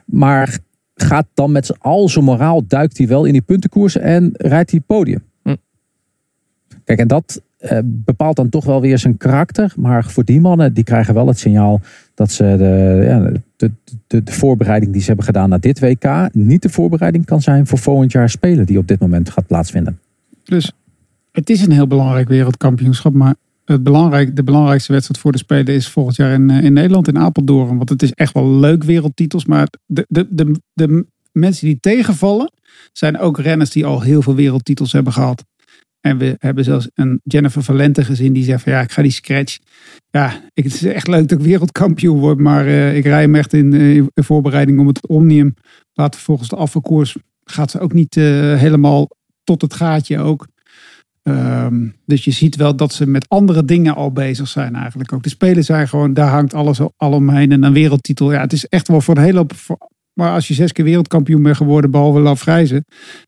Maar 0.04 0.58
gaat 0.94 1.26
dan 1.34 1.52
met 1.52 1.78
al 1.78 2.08
zijn 2.08 2.24
moraal, 2.24 2.66
duikt 2.66 2.98
hij 2.98 3.06
wel 3.06 3.24
in 3.24 3.32
die 3.32 3.42
puntenkoers 3.42 3.96
en 3.96 4.30
rijdt 4.32 4.70
hij 4.70 4.80
het 4.86 4.96
podium. 4.96 5.22
Hm. 5.42 5.54
Kijk, 6.84 6.98
en 6.98 7.08
dat 7.08 7.42
eh, 7.58 7.78
bepaalt 7.84 8.36
dan 8.36 8.48
toch 8.48 8.64
wel 8.64 8.80
weer 8.80 8.98
zijn 8.98 9.16
karakter. 9.16 9.72
Maar 9.76 10.04
voor 10.04 10.24
die 10.24 10.40
mannen, 10.40 10.74
die 10.74 10.84
krijgen 10.84 11.14
wel 11.14 11.26
het 11.26 11.38
signaal 11.38 11.80
dat 12.14 12.30
ze 12.30 12.54
de, 12.58 13.02
ja, 13.04 13.40
de, 13.56 13.70
de, 14.06 14.22
de 14.22 14.32
voorbereiding 14.32 14.92
die 14.92 15.00
ze 15.00 15.06
hebben 15.06 15.24
gedaan 15.24 15.48
naar 15.48 15.60
dit 15.60 15.80
WK 15.80 16.28
niet 16.32 16.62
de 16.62 16.68
voorbereiding 16.68 17.24
kan 17.24 17.40
zijn 17.40 17.66
voor 17.66 17.78
volgend 17.78 18.12
jaar 18.12 18.30
spelen 18.30 18.66
die 18.66 18.78
op 18.78 18.88
dit 18.88 19.00
moment 19.00 19.30
gaat 19.30 19.46
plaatsvinden. 19.46 19.98
Dus 20.44 20.72
het 21.32 21.50
is 21.50 21.62
een 21.62 21.72
heel 21.72 21.86
belangrijk 21.86 22.28
wereldkampioenschap. 22.28 23.12
Maar 23.12 23.34
het 23.64 23.82
belangrijk, 23.82 24.36
de 24.36 24.42
belangrijkste 24.42 24.92
wedstrijd 24.92 25.20
voor 25.20 25.32
de 25.32 25.38
Spelen 25.38 25.74
is 25.74 25.88
volgend 25.88 26.16
jaar 26.16 26.32
in, 26.32 26.50
eh, 26.50 26.64
in 26.64 26.72
Nederland, 26.72 27.08
in 27.08 27.18
Apeldoorn. 27.18 27.76
Want 27.76 27.88
het 27.88 28.02
is 28.02 28.12
echt 28.12 28.34
wel 28.34 28.50
leuk 28.50 28.84
wereldtitels. 28.84 29.44
Maar 29.44 29.68
de, 29.86 30.06
de, 30.08 30.26
de, 30.30 30.60
de 30.72 31.06
mensen 31.32 31.66
die 31.66 31.80
tegenvallen, 31.80 32.52
zijn 32.92 33.18
ook 33.18 33.38
renners 33.38 33.70
die 33.70 33.84
al 33.84 34.00
heel 34.00 34.22
veel 34.22 34.34
wereldtitels 34.34 34.92
hebben 34.92 35.12
gehad. 35.12 35.44
En 36.00 36.18
we 36.18 36.36
hebben 36.38 36.64
zelfs 36.64 36.88
een 36.94 37.20
Jennifer 37.24 37.62
Valente 37.62 38.04
gezien 38.04 38.32
die 38.32 38.44
zegt 38.44 38.62
van 38.62 38.72
ja, 38.72 38.80
ik 38.80 38.92
ga 38.92 39.02
die 39.02 39.10
scratch. 39.10 39.58
Ja, 40.12 40.40
het 40.54 40.64
is 40.64 40.84
echt 40.84 41.06
leuk 41.08 41.28
dat 41.28 41.38
ik 41.38 41.44
wereldkampioen 41.44 42.18
word. 42.18 42.38
Maar 42.38 42.66
eh, 42.66 42.96
ik 42.96 43.04
rij 43.04 43.20
hem 43.20 43.34
echt 43.34 43.52
in, 43.52 43.72
eh, 43.72 43.94
in 43.94 44.10
voorbereiding 44.14 44.80
om 44.80 44.86
het 44.86 45.06
Omnium. 45.06 45.54
Later 45.92 46.20
volgens 46.20 46.48
de 46.48 46.56
afvalkoers 46.56 47.16
gaat 47.44 47.70
ze 47.70 47.80
ook 47.80 47.92
niet 47.92 48.16
eh, 48.16 48.24
helemaal 48.54 49.08
tot 49.44 49.62
het 49.62 49.74
gaatje 49.74 50.18
ook. 50.18 50.46
Ehm, 51.22 51.88
dus 52.06 52.24
je 52.24 52.30
ziet 52.30 52.56
wel 52.56 52.76
dat 52.76 52.92
ze 52.92 53.06
met 53.06 53.28
andere 53.28 53.64
dingen 53.64 53.94
al 53.94 54.12
bezig 54.12 54.48
zijn 54.48 54.74
eigenlijk 54.74 55.12
ook. 55.12 55.22
De 55.22 55.28
spelen 55.28 55.64
zijn 55.64 55.88
gewoon, 55.88 56.14
daar 56.14 56.30
hangt 56.30 56.54
alles 56.54 56.80
al 56.96 57.12
omheen. 57.12 57.52
En 57.52 57.62
een 57.62 57.72
wereldtitel, 57.72 58.32
ja, 58.32 58.40
het 58.40 58.52
is 58.52 58.66
echt 58.66 58.88
wel 58.88 59.00
voor 59.00 59.16
een 59.16 59.22
hele 59.22 59.38
hoop... 59.38 59.54
voor- 59.54 59.90
maar 60.12 60.32
als 60.32 60.48
je 60.48 60.54
zes 60.54 60.72
keer 60.72 60.84
wereldkampioen 60.84 61.42
bent 61.42 61.56
geworden, 61.56 61.90
behalve 61.90 62.20
Lafrijzen, 62.20 62.84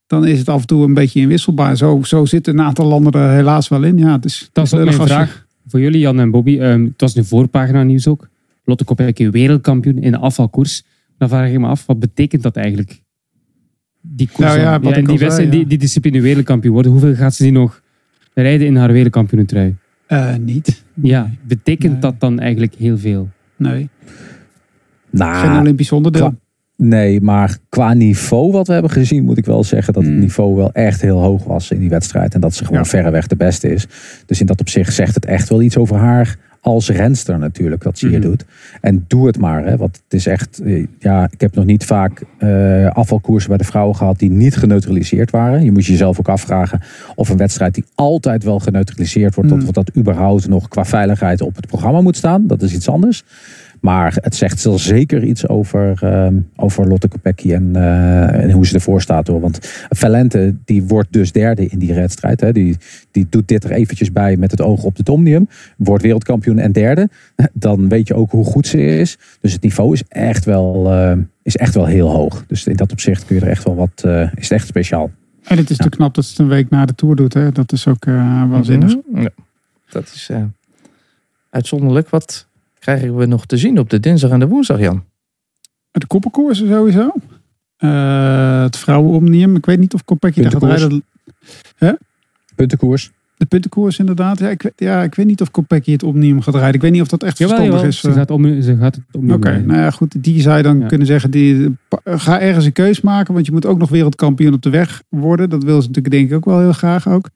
dan 0.07 0.26
is 0.26 0.39
het 0.39 0.49
af 0.49 0.61
en 0.61 0.66
toe 0.66 0.85
een 0.85 0.95
beetje 0.95 1.20
inwisselbaar. 1.20 1.76
Zo, 1.76 2.03
zo 2.03 2.24
zitten 2.24 2.59
een 2.59 2.64
aantal 2.64 2.87
landen 2.87 3.12
er 3.12 3.30
helaas 3.30 3.68
wel 3.68 3.82
in. 3.82 3.99
Ja, 3.99 4.12
het 4.12 4.24
is, 4.24 4.49
Dat 4.53 4.64
is 4.64 4.74
ook 4.74 4.85
mijn 4.85 4.95
vraag 4.95 5.43
voor 5.66 5.80
jullie, 5.80 6.00
Jan 6.00 6.20
en 6.20 6.30
Bobby. 6.30 6.58
Ehm, 6.58 6.84
het 6.84 7.00
was 7.00 7.14
nu 7.14 7.24
voorpagina 7.24 7.82
nieuws 7.82 8.08
ook. 8.08 8.28
Lotte 8.64 8.84
Kopecky 8.84 9.30
wereldkampioen 9.30 9.98
in 9.98 10.10
de 10.10 10.18
afvalkoers. 10.18 10.82
Dan 11.18 11.28
vraag 11.28 11.50
ik 11.50 11.58
me 11.58 11.66
af, 11.66 11.86
wat 11.86 11.98
betekent 11.98 12.42
dat 12.42 12.56
eigenlijk? 12.56 13.02
Die 14.00 14.28
koers 14.32 14.48
Nou 14.48 14.60
ja, 14.60 14.74
en 14.74 14.80
die, 14.80 15.04
zei, 15.04 15.18
wedstrijd, 15.18 15.52
ja. 15.52 15.58
die, 15.58 15.66
die 15.66 15.78
discipline 15.78 16.20
wereldkampioen 16.20 16.72
worden. 16.74 16.92
Hoeveel 16.92 17.14
gaat 17.14 17.34
ze 17.34 17.42
die 17.42 17.52
nog 17.52 17.82
rijden 18.34 18.66
in 18.66 18.76
haar 18.76 18.92
wereldkampioenentrui? 18.92 19.74
Eh, 20.06 20.36
niet. 20.36 20.84
Ja, 20.94 21.30
betekent 21.42 21.92
Nee. 21.92 22.00
dat 22.00 22.20
dan 22.20 22.38
eigenlijk 22.40 22.74
heel 22.74 22.98
veel? 22.98 23.30
Nee, 23.56 23.88
Nou, 25.10 25.46
geen 25.48 25.60
Olympisch 25.60 25.92
onderdeel. 25.92 26.34
Nee, 26.77 27.20
maar 27.20 27.57
qua 27.68 27.93
niveau 27.93 28.53
wat 28.53 28.66
we 28.66 28.72
hebben 28.72 28.91
gezien, 28.91 29.25
moet 29.25 29.39
ik 29.39 29.45
wel 29.45 29.64
zeggen 29.64 29.93
dat 29.93 30.03
het 30.03 30.12
Mm. 30.12 30.18
niveau 30.18 30.55
wel 30.57 30.72
echt 30.72 31.01
heel 31.01 31.20
hoog 31.20 31.45
was 31.45 31.70
in 31.70 31.79
die 31.79 31.89
wedstrijd. 31.89 32.35
En 32.35 32.41
dat 32.41 32.55
ze 32.55 32.64
gewoon 32.64 32.79
Ja. 32.83 32.85
verreweg 32.89 33.27
de 33.27 33.37
beste 33.37 33.68
is. 33.72 33.87
Dus 34.27 34.41
in 34.41 34.47
dat 34.47 34.61
opzicht 34.61 34.95
zegt 34.95 35.14
het 35.14 35.25
echt 35.25 35.49
wel 35.49 35.62
iets 35.62 35.77
over 35.77 35.97
haar 35.97 36.37
als 36.61 36.89
renster 36.91 37.39
natuurlijk, 37.39 37.83
wat 37.83 37.99
ze 37.99 38.09
hier 38.09 38.18
Mhm. 38.18 38.29
doet. 38.29 38.45
En 38.81 39.05
doe 39.09 39.27
het 39.27 39.39
maar, 39.39 39.64
hè, 39.66 39.77
want 39.77 39.97
het 40.05 40.14
is 40.14 40.27
echt, 40.27 40.61
eh, 40.62 40.87
ja, 40.99 41.29
ik 41.31 41.41
heb 41.41 41.55
nog 41.55 41.64
niet 41.64 41.85
vaak 41.85 42.22
eh, 42.39 42.87
afvalkoersen 42.91 43.49
bij 43.49 43.59
de 43.59 43.64
vrouwen 43.64 43.97
gehad 43.97 44.18
die 44.18 44.31
niet 44.31 44.57
geneutraliseerd 44.57 45.31
waren. 45.31 45.64
Je 45.64 45.72
moet 45.72 45.87
jezelf 45.87 46.18
ook 46.18 46.29
afvragen 46.29 46.81
of 47.14 47.29
een 47.29 47.37
wedstrijd 47.37 47.75
die 47.75 47.85
altijd 47.95 48.45
wel 48.45 48.59
geneutraliseerd 48.59 49.35
wordt, 49.35 49.51
Mm. 49.51 49.62
of 49.62 49.70
dat 49.70 49.91
überhaupt 49.97 50.49
nog 50.49 50.68
qua 50.68 50.85
veiligheid 50.85 51.41
op 51.41 51.57
het 51.57 51.66
programma 51.66 52.01
moet 52.01 52.16
staan. 52.16 52.47
Dat 52.47 52.62
is 52.62 52.75
iets 52.75 52.89
anders. 52.89 53.25
Maar 53.85 54.16
het 54.20 54.35
zegt 54.35 54.64
wel 54.64 54.78
zeker 54.78 55.24
iets 55.24 55.49
over, 55.49 55.99
ehm, 56.01 56.35
over 56.57 56.89
Lotte 56.89 57.09
Kopecky 57.09 57.53
en, 57.53 57.76
eh, 57.76 58.43
en 58.43 58.51
hoe 58.51 58.66
ze 58.66 58.74
ervoor 58.74 59.01
staat. 59.01 59.26
Hoor. 59.26 59.41
Want 59.41 59.59
Valente 59.89 60.55
die 60.64 60.82
wordt 60.82 61.12
dus 61.12 61.32
derde 61.32 61.66
in 61.66 61.78
die 61.78 61.95
wedstrijd. 61.95 62.41
Hè. 62.41 62.53
Die, 62.53 62.76
die 63.11 63.26
doet 63.28 63.49
dit 63.49 63.64
er 63.64 63.70
eventjes 63.70 64.12
bij 64.12 64.37
met 64.37 64.51
het 64.51 64.61
oog 64.61 64.82
op 64.85 64.97
het 64.97 65.09
Omnium. 65.09 65.49
Wordt 65.76 66.03
wereldkampioen 66.03 66.59
en 66.59 66.72
derde. 66.72 67.09
Dan 67.53 67.89
weet 67.89 68.09
je 68.09 68.14
ook 68.14 68.30
hoe 68.30 68.45
goed 68.45 68.66
ze 68.66 68.85
is. 68.85 69.18
Dus 69.41 69.53
het 69.53 69.62
niveau 69.62 69.93
is 69.93 70.03
echt 70.09 70.45
wel, 70.45 70.93
eh, 70.93 71.16
is 71.43 71.57
echt 71.57 71.74
wel 71.74 71.87
heel 71.87 72.09
hoog. 72.09 72.45
Dus 72.47 72.66
in 72.66 72.76
dat 72.76 72.93
opzicht 72.93 73.24
kun 73.24 73.37
je 73.37 73.43
er 73.43 73.49
echt 73.49 73.64
wel 73.64 73.74
wat... 73.74 74.03
eh, 74.05 74.20
is 74.20 74.43
het 74.43 74.53
echt 74.53 74.66
speciaal. 74.66 75.11
En 75.43 75.57
het 75.57 75.70
is 75.70 75.76
natuurlijk 75.76 75.97
knap 75.97 76.14
dat 76.14 76.24
ze 76.24 76.30
het 76.30 76.41
een 76.41 76.49
week 76.49 76.70
na 76.70 76.85
de 76.85 76.95
Tour 76.95 77.16
doet. 77.16 77.35
Hè? 77.35 77.53
Dat 77.53 77.72
is 77.72 77.87
ook 77.87 78.07
eh 78.07 78.51
waanzinnig. 78.51 78.97
Mhm. 79.11 79.22
Ja. 79.22 79.30
Dat 79.91 80.12
is 80.14 80.28
eh, 80.30 80.43
uitzonderlijk. 81.51 82.09
Wat 82.09 82.47
krijgen 82.85 83.16
we 83.16 83.26
nog 83.26 83.47
te 83.47 83.57
zien 83.57 83.78
op 83.78 83.91
de 83.91 84.01
dinsdag 84.01 84.30
en 84.30 84.39
de 84.39 84.49
woensdag, 84.49 84.78
Jan? 84.78 85.05
De 85.91 86.07
koppenkoersen 86.07 86.68
sowieso. 86.68 87.12
Eh, 87.76 88.62
het 88.62 88.76
vrouwenomnium. 88.76 89.57
Ik 89.57 89.66
weet 89.66 89.78
niet 89.78 89.95
of 89.95 90.05
Kopecky 90.05 90.43
daar 90.43 90.51
gaat 90.51 90.62
rijden. 90.62 91.05
Puntenkoers. 92.55 93.11
De 93.37 93.47
puntenkoers 93.47 93.99
inderdaad. 93.99 94.39
Ja 94.39 94.49
ik, 94.49 94.62
weet, 94.62 94.72
ja, 94.76 95.03
ik 95.03 95.14
weet 95.14 95.26
niet 95.26 95.41
of 95.41 95.51
Kopecky 95.51 95.93
het 95.93 96.03
omnium 96.03 96.41
gaat 96.41 96.55
rijden. 96.55 96.74
Ik 96.74 96.80
weet 96.80 96.93
niet 96.93 97.01
of 97.01 97.09
dat 97.09 97.22
echt 97.22 97.39
Jawel, 97.39 97.57
verstandig 97.57 97.80
jawel. 97.80 97.93
is. 97.93 98.01
Ze 98.01 98.09
eh. 98.09 98.14
gaat, 98.14 98.30
om, 98.30 98.62
ze 98.62 98.76
gaat 98.76 98.95
het 98.95 99.05
om. 99.12 99.32
Oké, 99.32 99.61
nou 99.61 99.78
ja, 99.80 99.91
goed. 99.91 100.22
Die 100.22 100.41
zou 100.41 100.57
je 100.57 100.62
dan 100.62 100.78
Ja. 100.80 100.87
kunnen 100.87 101.07
zeggen. 101.07 101.30
Die, 101.30 101.76
ga 102.05 102.41
ergens 102.41 102.64
een 102.64 102.72
keus 102.72 103.01
maken. 103.01 103.35
Want 103.35 103.47
je 103.47 103.53
moet 103.53 103.66
ook 103.66 103.78
nog 103.78 103.89
wereldkampioen 103.91 104.53
op 104.55 104.62
de 104.62 104.70
weg 104.70 105.03
worden. 105.09 105.51
Dat 105.51 105.64
wil 105.64 105.80
ze 105.82 105.87
natuurlijk 105.89 106.14
denk 106.14 106.28
ik 106.28 106.37
ook 106.37 106.45
wel 106.45 106.61
heel 106.61 106.72
graag 106.72 107.09
ook. 107.09 107.30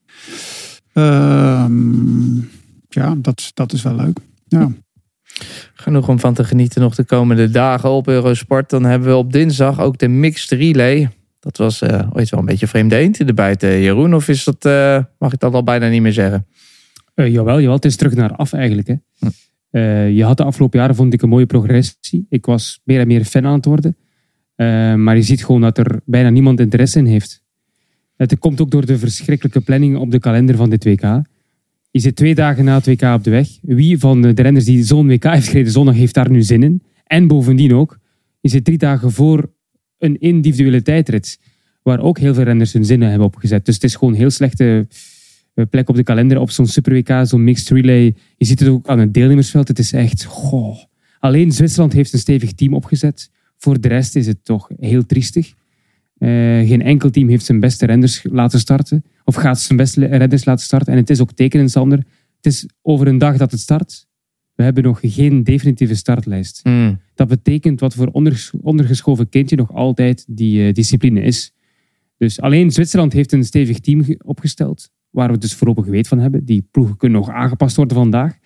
Ehm, 0.92 2.36
ja, 2.88 3.14
dat, 3.18 3.50
dat 3.54 3.72
is 3.72 3.82
wel 3.82 3.94
leuk. 3.94 4.18
Ja. 4.46 4.70
Genoeg 5.74 6.08
om 6.08 6.18
van 6.18 6.34
te 6.34 6.44
genieten 6.44 6.80
nog 6.80 6.94
de 6.94 7.04
komende 7.04 7.50
dagen 7.50 7.90
op 7.90 8.08
Eurosport. 8.08 8.70
Dan 8.70 8.84
hebben 8.84 9.08
we 9.08 9.16
op 9.16 9.32
dinsdag 9.32 9.80
ook 9.80 9.98
de 9.98 10.08
mixed 10.08 10.58
relay. 10.58 11.10
Dat 11.40 11.56
was 11.56 11.82
eh, 11.82 12.10
ooit 12.12 12.30
wel 12.30 12.40
een 12.40 12.46
beetje 12.46 12.66
vreemde 12.66 12.96
eend 12.96 13.20
in 13.20 13.26
de 13.26 13.34
buiten, 13.34 13.80
Jeroen. 13.80 14.14
Of 14.14 14.28
is 14.28 14.44
dat, 14.44 14.64
eh, 14.64 15.04
mag 15.18 15.32
ik 15.32 15.38
dat 15.38 15.54
al 15.54 15.62
bijna 15.62 15.88
niet 15.88 16.02
meer 16.02 16.12
zeggen? 16.12 16.46
Eh, 17.14 17.32
jawel, 17.32 17.60
jawel, 17.60 17.74
het 17.74 17.84
is 17.84 17.96
terug 17.96 18.14
naar 18.14 18.36
af 18.36 18.52
eigenlijk. 18.52 18.88
Hè. 18.88 18.94
Hm. 19.18 19.26
Eh, 19.70 20.10
je 20.10 20.24
had 20.24 20.36
de 20.36 20.44
afgelopen 20.44 20.78
jaren, 20.78 20.94
vond 20.94 21.12
ik, 21.12 21.22
een 21.22 21.28
mooie 21.28 21.46
progressie. 21.46 22.26
Ik 22.28 22.46
was 22.46 22.80
meer 22.84 23.00
en 23.00 23.06
meer 23.06 23.24
fan 23.24 23.46
aan 23.46 23.54
het 23.54 23.64
worden. 23.64 23.96
Eh, 24.54 24.94
maar 24.94 25.16
je 25.16 25.22
ziet 25.22 25.44
gewoon 25.44 25.60
dat 25.60 25.78
er 25.78 26.00
bijna 26.04 26.30
niemand 26.30 26.60
interesse 26.60 26.98
in 26.98 27.06
heeft. 27.06 27.42
Het 28.16 28.38
komt 28.38 28.60
ook 28.60 28.70
door 28.70 28.86
de 28.86 28.98
verschrikkelijke 28.98 29.60
planning 29.60 29.96
op 29.96 30.10
de 30.10 30.18
kalender 30.18 30.56
van 30.56 30.70
dit 30.70 30.84
WK. 30.84 31.22
Je 31.90 32.00
zit 32.00 32.16
twee 32.16 32.34
dagen 32.34 32.64
na 32.64 32.74
het 32.74 32.86
WK 32.86 33.02
op 33.02 33.24
de 33.24 33.30
weg. 33.30 33.48
Wie 33.62 33.98
van 33.98 34.22
de 34.22 34.42
renners 34.42 34.64
die 34.64 34.84
zo'n 34.84 35.06
WK 35.06 35.24
heeft 35.24 35.48
gereden 35.48 35.72
zondag 35.72 35.94
heeft 35.94 36.14
daar 36.14 36.30
nu 36.30 36.42
zin 36.42 36.62
in? 36.62 36.82
En 37.04 37.26
bovendien 37.26 37.74
ook, 37.74 37.98
je 38.40 38.48
zit 38.48 38.64
drie 38.64 38.78
dagen 38.78 39.12
voor 39.12 39.52
een 39.98 40.18
individuele 40.20 40.82
tijdrit. 40.82 41.38
Waar 41.82 42.00
ook 42.00 42.18
heel 42.18 42.34
veel 42.34 42.44
renners 42.44 42.72
hun 42.72 42.84
zinnen 42.84 43.08
hebben 43.08 43.26
opgezet. 43.26 43.64
Dus 43.64 43.74
het 43.74 43.84
is 43.84 43.94
gewoon 43.94 44.12
een 44.12 44.20
heel 44.20 44.30
slechte 44.30 44.86
eh, 45.54 45.64
plek 45.70 45.88
op 45.88 45.96
de 45.96 46.02
kalender. 46.02 46.40
Op 46.40 46.50
zo'n 46.50 46.66
Super 46.66 46.92
WK, 46.92 47.10
zo'n 47.22 47.44
mixed 47.44 47.68
relay. 47.68 48.14
Je 48.36 48.44
ziet 48.44 48.60
het 48.60 48.68
ook 48.68 48.88
aan 48.88 48.98
het 48.98 49.14
deelnemersveld. 49.14 49.68
Het 49.68 49.78
is 49.78 49.92
echt, 49.92 50.24
goh. 50.24 50.76
Alleen 51.18 51.52
Zwitserland 51.52 51.92
heeft 51.92 52.12
een 52.12 52.18
stevig 52.18 52.52
team 52.52 52.74
opgezet. 52.74 53.30
Voor 53.56 53.80
de 53.80 53.88
rest 53.88 54.16
is 54.16 54.26
het 54.26 54.44
toch 54.44 54.70
heel 54.80 55.06
triestig. 55.06 55.54
Eh, 56.18 56.28
geen 56.68 56.82
enkel 56.82 57.10
team 57.10 57.28
heeft 57.28 57.44
zijn 57.44 57.60
beste 57.60 57.86
renners 57.86 58.22
laten 58.30 58.58
starten. 58.58 59.04
Of 59.24 59.34
gaat 59.34 59.60
zijn 59.60 59.78
beste 59.78 60.06
renners 60.06 60.44
laten 60.44 60.64
starten. 60.64 60.92
En 60.92 60.98
het 60.98 61.10
is 61.10 61.20
ook 61.20 61.32
tekenend, 61.32 61.70
Sander. 61.70 61.98
Het 62.36 62.46
is 62.46 62.66
over 62.82 63.06
een 63.06 63.18
dag 63.18 63.36
dat 63.36 63.50
het 63.50 63.60
start. 63.60 64.06
We 64.54 64.62
hebben 64.62 64.82
nog 64.82 65.00
geen 65.02 65.44
definitieve 65.44 65.94
startlijst. 65.94 66.60
Hmm. 66.62 67.00
Dat 67.14 67.28
betekent 67.28 67.80
wat 67.80 67.94
voor 67.94 68.06
onderges- 68.06 68.52
ondergeschoven 68.62 69.28
kindje 69.28 69.56
nog 69.56 69.72
altijd 69.72 70.24
die 70.28 70.66
eh, 70.66 70.72
discipline 70.72 71.20
is. 71.20 71.52
Dus 72.16 72.40
alleen 72.40 72.70
Zwitserland 72.70 73.12
heeft 73.12 73.32
een 73.32 73.44
stevig 73.44 73.78
team 73.80 74.04
ge- 74.04 74.20
opgesteld. 74.24 74.90
Waar 75.10 75.30
we 75.32 75.38
dus 75.38 75.54
voorlopig 75.54 75.84
weet 75.86 76.08
van 76.08 76.18
hebben. 76.18 76.44
Die 76.44 76.68
ploegen 76.70 76.96
kunnen 76.96 77.18
nog 77.18 77.30
aangepast 77.30 77.76
worden 77.76 77.96
vandaag. 77.96 78.38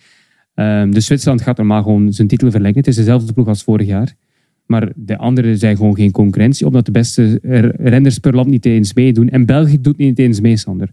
Ehm, 0.55 0.91
dus 0.91 1.07
Zwitserland 1.07 1.43
gaat 1.43 1.57
normaal 1.57 1.83
gewoon 1.83 2.13
zijn 2.13 2.29
titel 2.29 2.51
verlengen. 2.51 2.77
Het 2.77 2.87
is 2.87 2.97
dezelfde 2.97 3.33
ploeg 3.33 3.47
als 3.49 3.63
vorig 3.63 3.87
jaar. 3.87 4.15
Maar 4.73 4.93
de 4.97 5.17
anderen 5.17 5.59
zijn 5.59 5.77
gewoon 5.77 5.95
geen 5.95 6.11
concurrentie, 6.11 6.67
omdat 6.67 6.87
de 6.87 6.93
beste 6.93 7.39
renners 7.77 8.19
per 8.19 8.35
land 8.35 8.49
niet 8.49 8.65
eens 8.65 8.95
meedoen. 8.95 9.29
En 9.29 9.47
België 9.47 9.81
doet 9.81 9.97
niet 9.97 10.19
eens 10.19 10.41
mee, 10.41 10.57
Sander. 10.57 10.93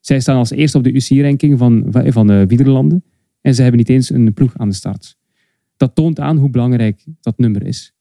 Zij 0.00 0.20
staan 0.20 0.36
als 0.36 0.50
eerste 0.50 0.78
op 0.78 0.84
de 0.84 0.92
UCI-ranking 0.92 1.58
van, 1.58 1.86
van, 1.90 2.26
de 2.26 2.46
wielerlanden. 2.46 3.04
En 3.40 3.54
ze 3.54 3.62
hebben 3.62 3.78
niet 3.78 3.88
eens 3.88 4.10
een 4.10 4.32
ploeg 4.32 4.58
aan 4.58 4.68
de 4.68 4.74
start. 4.74 5.16
Dat 5.76 5.94
toont 5.94 6.20
aan 6.20 6.36
hoe 6.36 6.50
belangrijk 6.50 7.04
dat 7.20 7.38
nummer 7.38 7.66
is. 7.66 7.92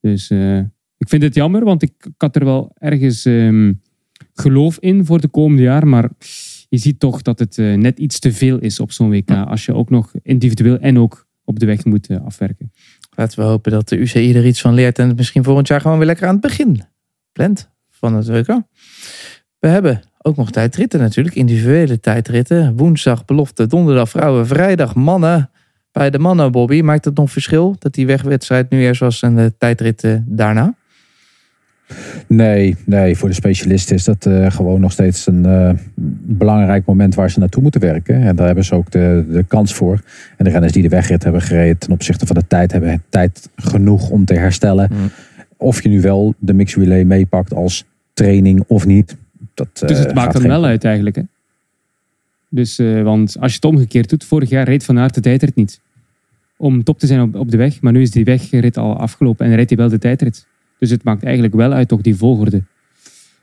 Dus 0.00 0.30
eh, 0.30 0.58
ik 0.98 1.08
vind 1.08 1.22
het 1.22 1.34
jammer, 1.34 1.64
want 1.64 1.82
ik, 1.82 1.92
ik 1.98 2.14
had 2.16 2.36
er 2.36 2.44
wel 2.44 2.70
ergens 2.74 3.24
ehm, 3.24 3.72
geloof 4.34 4.78
in 4.78 5.04
voor 5.04 5.20
de 5.20 5.28
komende 5.28 5.62
jaar. 5.62 5.86
Maar 5.86 6.10
je 6.68 6.78
ziet 6.78 7.00
toch 7.00 7.22
dat 7.22 7.38
het 7.38 7.58
eh, 7.58 7.74
net 7.74 7.98
iets 7.98 8.18
te 8.18 8.32
veel 8.32 8.58
is 8.58 8.80
op 8.80 8.92
zo'n 8.92 9.10
WK. 9.10 9.30
Als 9.30 9.64
je 9.64 9.74
ook 9.74 9.90
nog 9.90 10.12
individueel 10.22 10.78
en 10.78 10.98
ook 10.98 11.26
op 11.46 11.58
de 11.58 11.66
weg 11.66 11.84
moet 11.84 12.06
eh, 12.06 12.24
afwerken. 12.24 12.72
Laten 13.16 13.38
we 13.38 13.44
hopen 13.44 13.72
dat 13.72 13.88
de 13.88 13.96
UCI 13.96 14.34
er 14.34 14.46
iets 14.46 14.60
van 14.60 14.74
leert 14.74 14.98
en 14.98 15.08
het 15.08 15.16
misschien 15.16 15.44
volgend 15.44 15.68
jaar 15.68 15.80
gewoon 15.80 15.98
weer 15.98 16.06
lekker 16.06 16.26
aan 16.26 16.32
het 16.32 16.42
begin 16.42 16.82
plant 17.32 17.70
van 17.90 18.14
het 18.14 18.28
WK. 18.28 18.60
We 19.58 19.68
hebben 19.68 20.02
ook 20.18 20.36
nog 20.36 20.50
tijdritten 20.50 21.00
natuurlijk, 21.00 21.36
individuele 21.36 22.00
tijdritten. 22.00 22.76
Woensdag 22.76 23.24
belofte, 23.24 23.66
donderdag 23.66 24.08
vrouwen, 24.08 24.46
vrijdag 24.46 24.94
mannen. 24.94 25.50
Bij 25.92 26.10
de 26.10 26.18
mannen, 26.18 26.52
Bobby, 26.52 26.80
maakt 26.80 27.04
het 27.04 27.16
nog 27.16 27.30
verschil 27.30 27.76
dat 27.78 27.94
die 27.94 28.06
wegwedstrijd 28.06 28.70
nu 28.70 28.80
eerst 28.80 29.00
was 29.00 29.22
en 29.22 29.36
de 29.36 29.54
tijdritten 29.58 30.24
daarna? 30.28 30.74
Nee, 32.26 32.76
nee, 32.84 33.16
voor 33.16 33.28
de 33.28 33.34
specialisten 33.34 33.96
is 33.96 34.04
dat 34.04 34.26
eh, 34.26 34.50
gewoon 34.50 34.80
nog 34.80 34.92
steeds 34.92 35.26
een 35.26 35.46
eh, 35.46 35.70
belangrijk 36.24 36.84
moment 36.86 37.14
waar 37.14 37.30
ze 37.30 37.38
naartoe 37.38 37.62
moeten 37.62 37.80
werken. 37.80 38.22
En 38.22 38.36
daar 38.36 38.46
hebben 38.46 38.64
ze 38.64 38.74
ook 38.74 38.90
de, 38.90 39.24
de 39.30 39.44
kans 39.48 39.74
voor. 39.74 40.00
En 40.36 40.44
de 40.44 40.50
renners 40.50 40.72
die 40.72 40.82
de 40.82 40.88
wegrit 40.88 41.22
hebben 41.22 41.42
gereden 41.42 41.78
ten 41.78 41.92
opzichte 41.92 42.26
van 42.26 42.36
de 42.36 42.46
tijd, 42.46 42.72
hebben 42.72 43.02
tijd 43.08 43.50
genoeg 43.56 44.10
om 44.10 44.24
te 44.24 44.34
herstellen. 44.34 44.90
Mm. 44.92 45.10
Of 45.56 45.82
je 45.82 45.88
nu 45.88 46.00
wel 46.00 46.34
de 46.38 46.52
mix 46.54 46.74
relay 46.76 47.04
meepakt 47.04 47.54
als 47.54 47.84
training 48.14 48.64
of 48.66 48.86
niet. 48.86 49.16
Dat, 49.54 49.68
Dus 49.72 49.98
eh, 49.98 50.04
het 50.04 50.14
maakt 50.14 50.32
dan 50.32 50.40
geen- 50.42 50.50
wel 50.50 50.64
uit 50.64 50.84
eigenlijk. 50.84 51.16
Hè? 51.16 51.22
Dus, 52.48 52.76
want 53.02 53.36
als 53.40 53.50
je 53.50 53.56
het 53.56 53.64
omgekeerd 53.64 54.08
doet, 54.08 54.24
vorig 54.24 54.48
jaar 54.48 54.64
reed 54.64 54.84
Van 54.84 54.98
Aert 54.98 55.14
de 55.14 55.20
tijdrit 55.20 55.54
niet. 55.54 55.80
Om 56.56 56.82
top 56.84 56.98
te 56.98 57.06
zijn 57.06 57.20
op, 57.20 57.34
op 57.34 57.50
de 57.50 57.56
weg, 57.56 57.80
maar 57.80 57.92
nu 57.92 58.00
is 58.02 58.10
die 58.10 58.24
wegrit 58.24 58.76
al 58.76 58.96
afgelopen 58.98 59.46
en 59.46 59.54
rijdt 59.54 59.70
hij 59.70 59.78
wel 59.78 59.88
de 59.88 59.98
tijdrit. 59.98 60.46
Dus 60.78 60.90
het 60.90 61.04
maakt 61.04 61.24
eigenlijk 61.24 61.54
wel 61.54 61.72
uit 61.72 61.88
toch 61.88 62.00
die 62.00 62.16
volgorde. 62.16 62.62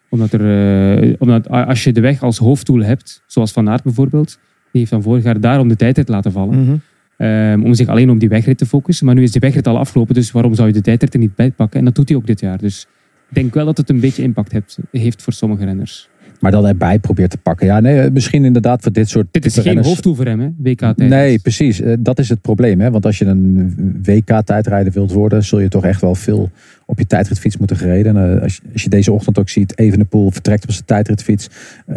Omdat, 0.10 0.34
er, 0.34 1.02
eh, 1.02 1.16
omdat 1.20 1.50
als 1.50 1.84
je 1.84 1.92
de 1.92 2.02
weg 2.02 2.24
als 2.24 2.38
hoofddoel 2.38 2.84
hebt, 2.84 3.24
zoals 3.28 3.52
Van 3.52 3.70
Aert 3.70 3.84
bijvoorbeeld, 3.84 4.40
die 4.72 4.82
heeft 4.82 4.92
dan 4.92 5.02
vorig 5.02 5.24
jaar 5.24 5.40
daarom 5.40 5.68
de 5.68 5.76
tijdrit 5.76 6.08
laten 6.08 6.32
vallen. 6.32 6.64
Mhm. 6.64 6.76
Ehm, 7.18 7.64
om 7.64 7.74
zich 7.74 7.88
alleen 7.88 8.10
op 8.10 8.20
die 8.20 8.30
wegrit 8.30 8.58
te 8.58 8.66
focussen. 8.66 9.06
Maar 9.06 9.16
nu 9.16 9.24
is 9.24 9.32
die 9.32 9.42
wegrit 9.42 9.68
al 9.68 9.78
afgelopen, 9.78 10.14
dus 10.14 10.32
waarom 10.32 10.56
zou 10.56 10.68
je 10.68 10.74
de 10.74 10.82
tijdrit 10.82 11.14
er 11.14 11.20
niet 11.20 11.36
bij 11.36 11.52
pakken? 11.52 11.80
En 11.80 11.86
dat 11.86 11.96
doet 11.96 12.10
hij 12.10 12.18
ook 12.18 12.26
dit 12.28 12.40
jaar. 12.40 12.58
Dus 12.58 12.88
ik 13.30 13.36
denk 13.36 13.54
wel 13.54 13.66
dat 13.66 13.78
het 13.78 13.90
een 13.90 14.00
beetje 14.00 14.24
impact 14.24 14.52
heeft, 14.52 14.78
heeft 14.92 15.22
voor 15.22 15.34
sommige 15.34 15.66
renners. 15.66 16.10
Maar 16.44 16.52
dan 16.52 16.66
erbij 16.68 17.00
probeert 17.00 17.30
te 17.30 17.38
pakken. 17.38 17.68
Ja, 17.68 17.80
nee, 17.80 18.12
misschien 18.12 18.46
inderdaad 18.46 18.82
voor 18.82 18.92
dit 18.92 19.10
soort 19.10 19.28
Dit 19.32 19.46
is 19.46 19.54
geen 19.54 19.64
renners- 19.64 19.88
hoofddoel 19.88 20.16
voor 20.16 20.26
hem, 20.26 20.40
hè? 20.40 20.50
WK-tijdrit. 20.58 21.10
Nee, 21.10 21.40
precies. 21.40 21.82
Eh, 21.82 21.94
Dat 22.00 22.20
is 22.20 22.30
het 22.30 22.42
probleem. 22.42 22.80
Hè? 22.82 22.92
Want 22.92 23.06
als 23.06 23.18
je 23.18 23.26
een 23.26 23.74
WK-tijdrijder 24.04 24.94
wilt 24.94 25.12
worden, 25.12 25.44
zul 25.44 25.60
je 25.60 25.68
toch 25.68 25.86
echt 25.86 26.02
wel 26.02 26.16
veel 26.16 26.50
op 26.86 27.00
je 27.00 27.06
tijdritfiets 27.08 27.58
moeten 27.58 27.78
gereden. 27.78 28.18
En, 28.18 28.36
eh, 28.36 28.42
als, 28.44 28.56
je, 28.56 28.62
als 28.74 28.84
je 28.84 28.90
deze 28.90 29.12
ochtend 29.12 29.40
ook 29.40 29.50
ziet, 29.50 29.78
Evenepoel 29.80 30.32
vertrekt 30.32 30.64
op 30.64 30.72
zijn 30.72 30.86
tijdritfiets. 30.86 31.50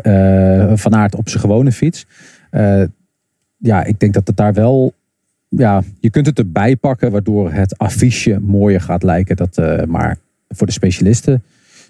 eh 0.03 0.73
van 0.75 0.95
Aert 0.95 1.15
op 1.15 1.29
zijn 1.29 1.41
gewone 1.41 1.73
fiets. 1.73 2.07
Eh, 2.51 2.83
ja, 3.57 3.85
ik 3.85 4.01
denk 4.01 4.15
dat 4.15 4.27
het 4.27 4.37
daar 4.37 4.53
wel... 4.55 4.93
Ja, 5.49 5.83
je 6.01 6.11
kunt 6.11 6.27
het 6.27 6.39
erbij 6.39 6.77
pakken, 6.77 7.11
waardoor 7.11 7.53
het 7.53 7.79
affiche 7.79 8.39
mooier 8.41 8.81
gaat 8.81 9.03
lijken. 9.03 9.37
Dat, 9.37 9.59
eh, 9.59 9.83
maar 9.85 10.17
voor 10.49 10.67
de 10.67 10.73
specialisten 10.73 11.43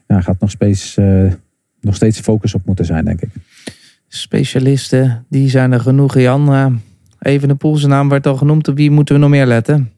ja, 0.06 0.20
gaat 0.20 0.40
nog 0.40 0.50
steeds, 0.50 0.96
eh, 0.96 1.32
nog 1.80 1.94
steeds 1.94 2.20
focus 2.20 2.54
op 2.54 2.64
moeten 2.64 2.84
zijn, 2.84 3.04
denk 3.04 3.20
ik. 3.20 3.28
Specialisten, 4.08 5.26
die 5.28 5.48
zijn 5.48 5.72
er 5.72 5.80
genoeg, 5.80 6.18
Jan. 6.18 6.52
Eh, 6.52 6.66
even 7.18 7.48
de 7.48 7.54
pool, 7.54 7.76
zijn 7.76 7.90
naam 7.90 8.08
werd 8.08 8.26
al 8.26 8.36
genoemd. 8.36 8.68
Op 8.68 8.76
wie 8.76 8.90
moeten 8.90 9.14
we 9.14 9.20
nog 9.20 9.30
meer 9.30 9.46
letten? 9.46 9.90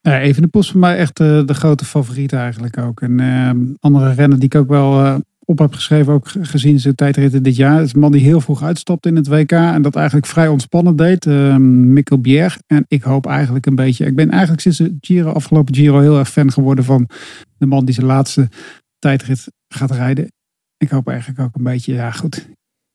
Ja, 0.00 0.20
even 0.20 0.42
de 0.42 0.48
post 0.48 0.70
voor 0.70 0.80
mij 0.80 0.96
echt 0.96 1.20
eh, 1.20 1.46
de 1.46 1.54
grote 1.54 1.84
favoriet 1.84 2.32
eigenlijk 2.32 2.78
ook. 2.78 3.00
En 3.00 3.20
eh, 3.20 3.50
andere 3.80 4.12
rennen 4.12 4.38
die 4.38 4.48
ik 4.48 4.54
ook 4.54 4.68
wel 4.68 5.04
eh, 5.04 5.16
op 5.44 5.58
heb 5.58 5.74
geschreven, 5.74 6.12
ook 6.12 6.28
ge- 6.28 6.44
gezien 6.44 6.80
zijn 6.80 6.94
tijdritten 6.94 7.42
dit 7.42 7.56
jaar. 7.56 7.76
Het 7.76 7.86
is 7.86 7.94
een 7.94 8.00
man 8.00 8.12
die 8.12 8.20
heel 8.20 8.40
vroeg 8.40 8.62
uitstapte 8.62 9.08
in 9.08 9.16
het 9.16 9.28
WK 9.28 9.52
en 9.52 9.82
dat 9.82 9.96
eigenlijk 9.96 10.26
vrij 10.26 10.48
ontspannen 10.48 10.96
deed. 10.96 11.26
eh 11.26 11.56
Mikkel 11.56 12.18
Bier. 12.20 12.56
En 12.66 12.84
ik 12.88 13.02
hoop 13.02 13.26
eigenlijk 13.26 13.66
een 13.66 13.74
beetje, 13.74 14.06
ik 14.06 14.16
ben 14.16 14.30
eigenlijk 14.30 14.60
sinds 14.60 14.78
de 14.78 14.96
Giro, 15.00 15.30
afgelopen 15.32 15.74
Giro 15.74 16.00
heel 16.00 16.18
erg 16.18 16.30
fan 16.30 16.52
geworden 16.52 16.84
van 16.84 17.08
de 17.58 17.66
man 17.66 17.84
die 17.84 17.94
zijn 17.94 18.06
laatste 18.06 18.48
tijdrit 18.98 19.46
gaat 19.68 19.90
rijden. 19.90 20.32
Ik 20.76 20.90
hoop 20.90 21.08
eigenlijk 21.08 21.40
ook 21.40 21.54
een 21.54 21.62
beetje, 21.62 21.94
ja 21.94 22.10
goed. 22.10 22.48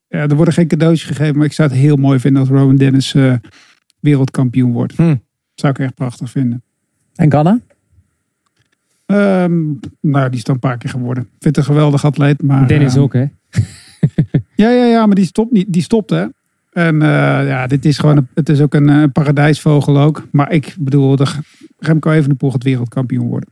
Ja, 0.08 0.20
er 0.20 0.36
worden 0.36 0.54
geen 0.54 0.68
cadeautjes 0.68 1.08
gegeven, 1.08 1.38
maar 1.38 1.46
ik 1.46 1.54
zou 1.54 1.70
het 1.70 1.78
heel 1.78 1.96
mooi 1.96 2.20
vinden 2.20 2.42
als 2.42 2.50
Rowan 2.50 2.76
Dennis 2.76 3.14
eh, 3.14 3.34
wereldkampioen 4.00 4.72
wordt. 4.72 4.96
Hm. 4.96 5.16
Zou 5.54 5.74
ik 5.74 5.80
echt 5.80 5.96
prachtig 5.96 6.30
vinden. 6.30 6.64
En 7.16 7.32
Ganna? 7.32 7.60
Ehm, 9.06 9.64
nou, 10.00 10.30
die 10.30 10.38
is 10.38 10.44
dan 10.44 10.56
een 10.56 10.62
paar 10.62 10.78
keer 10.78 10.90
geworden. 10.90 11.24
Ik 11.24 11.30
vind 11.30 11.56
het 11.56 11.58
een 11.58 11.74
geweldig 11.74 12.06
atleet. 12.06 12.42
Maar, 12.42 12.68
Dennis 12.68 12.94
ehm, 12.94 13.04
ook, 13.04 13.14
hè? 13.14 13.26
Ja, 14.56 14.70
ja, 14.70 14.86
ja, 14.86 15.06
maar 15.06 15.16
die 15.16 15.26
stopt 15.26 15.52
niet. 15.52 15.74
Die 15.74 15.82
stopt, 15.82 16.10
hè. 16.10 16.26
En 16.72 17.02
eh, 17.02 17.48
ja, 17.48 17.68
dit 17.68 17.86
is 17.86 17.98
gewoon, 17.98 18.18
een, 18.18 18.28
het 18.34 18.50
is 18.50 18.62
ook 18.62 18.74
een, 18.74 18.90
eh, 18.90 19.04
paradijsvogel 19.14 20.00
ook. 20.00 20.28
Maar 20.32 20.52
ik 20.52 20.76
bedoel, 20.80 21.16
de 21.16 21.26
Remco 21.80 22.12
Evenepoel 22.12 22.52
gaat 22.52 22.64
wereldkampioen 22.64 23.28
worden. 23.28 23.50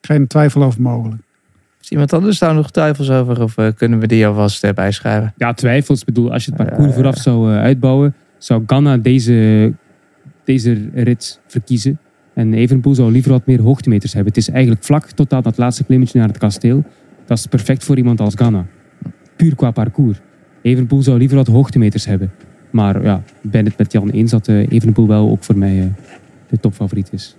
Geen 0.00 0.26
twijfel 0.26 0.62
over 0.62 0.82
mogelijk. 0.82 1.22
Is 1.88 1.94
iemand 1.94 2.12
anders 2.12 2.38
daar 2.38 2.54
nog 2.54 2.70
twijfels 2.70 3.10
over? 3.10 3.42
Of 3.42 3.56
eh, 3.56 3.66
kunnen 3.76 3.98
we 3.98 4.06
die 4.06 4.26
alvast 4.26 4.64
eh, 4.64 4.72
bijschrijven? 4.72 5.32
Ja, 5.36 5.52
twijfels. 5.52 6.00
Ik 6.00 6.06
bedoel, 6.06 6.32
als 6.32 6.44
je 6.44 6.52
het 6.54 6.66
parcours 6.66 6.94
vooraf 6.94 7.16
zou 7.16 7.52
eh, 7.52 7.60
uitbouwen, 7.60 8.14
zou 8.38 8.62
Ganna 8.66 8.96
deze, 8.96 9.72
deze 10.44 10.88
rit 10.94 11.40
verkiezen. 11.46 11.98
En 12.34 12.54
Evenepoel 12.54 12.94
zou 12.94 13.12
liever 13.12 13.30
wat 13.30 13.46
meer 13.46 13.60
hoogtemeters 13.60 14.12
hebben. 14.12 14.32
Het 14.32 14.42
is 14.42 14.50
eigenlijk 14.50 14.84
vlak 14.84 15.10
tot 15.10 15.32
aan 15.32 15.42
dat 15.42 15.58
laatste 15.58 15.84
klimmetje 15.84 16.18
naar 16.18 16.28
het 16.28 16.38
kasteel. 16.38 16.84
Dat 17.26 17.38
is 17.38 17.46
perfect 17.46 17.84
voor 17.84 17.96
iemand 17.96 18.20
als 18.20 18.34
Ganna. 18.34 18.66
Puur 19.36 19.54
qua 19.54 19.70
parcours. 19.70 20.20
Evenepoel 20.62 21.02
zou 21.02 21.18
liever 21.18 21.36
wat 21.36 21.46
hoogtemeters 21.46 22.04
hebben. 22.04 22.32
Maar 22.70 23.02
ja, 23.02 23.22
ik 23.42 23.50
ben 23.50 23.64
het 23.64 23.78
met 23.78 23.92
Jan 23.92 24.10
eens 24.10 24.30
dat 24.30 24.48
Evenepoel 24.48 25.06
wel 25.06 25.30
ook 25.30 25.44
voor 25.44 25.58
mij 25.58 25.92
de 26.48 26.60
topfavoriet 26.60 27.08
is. 27.12 27.36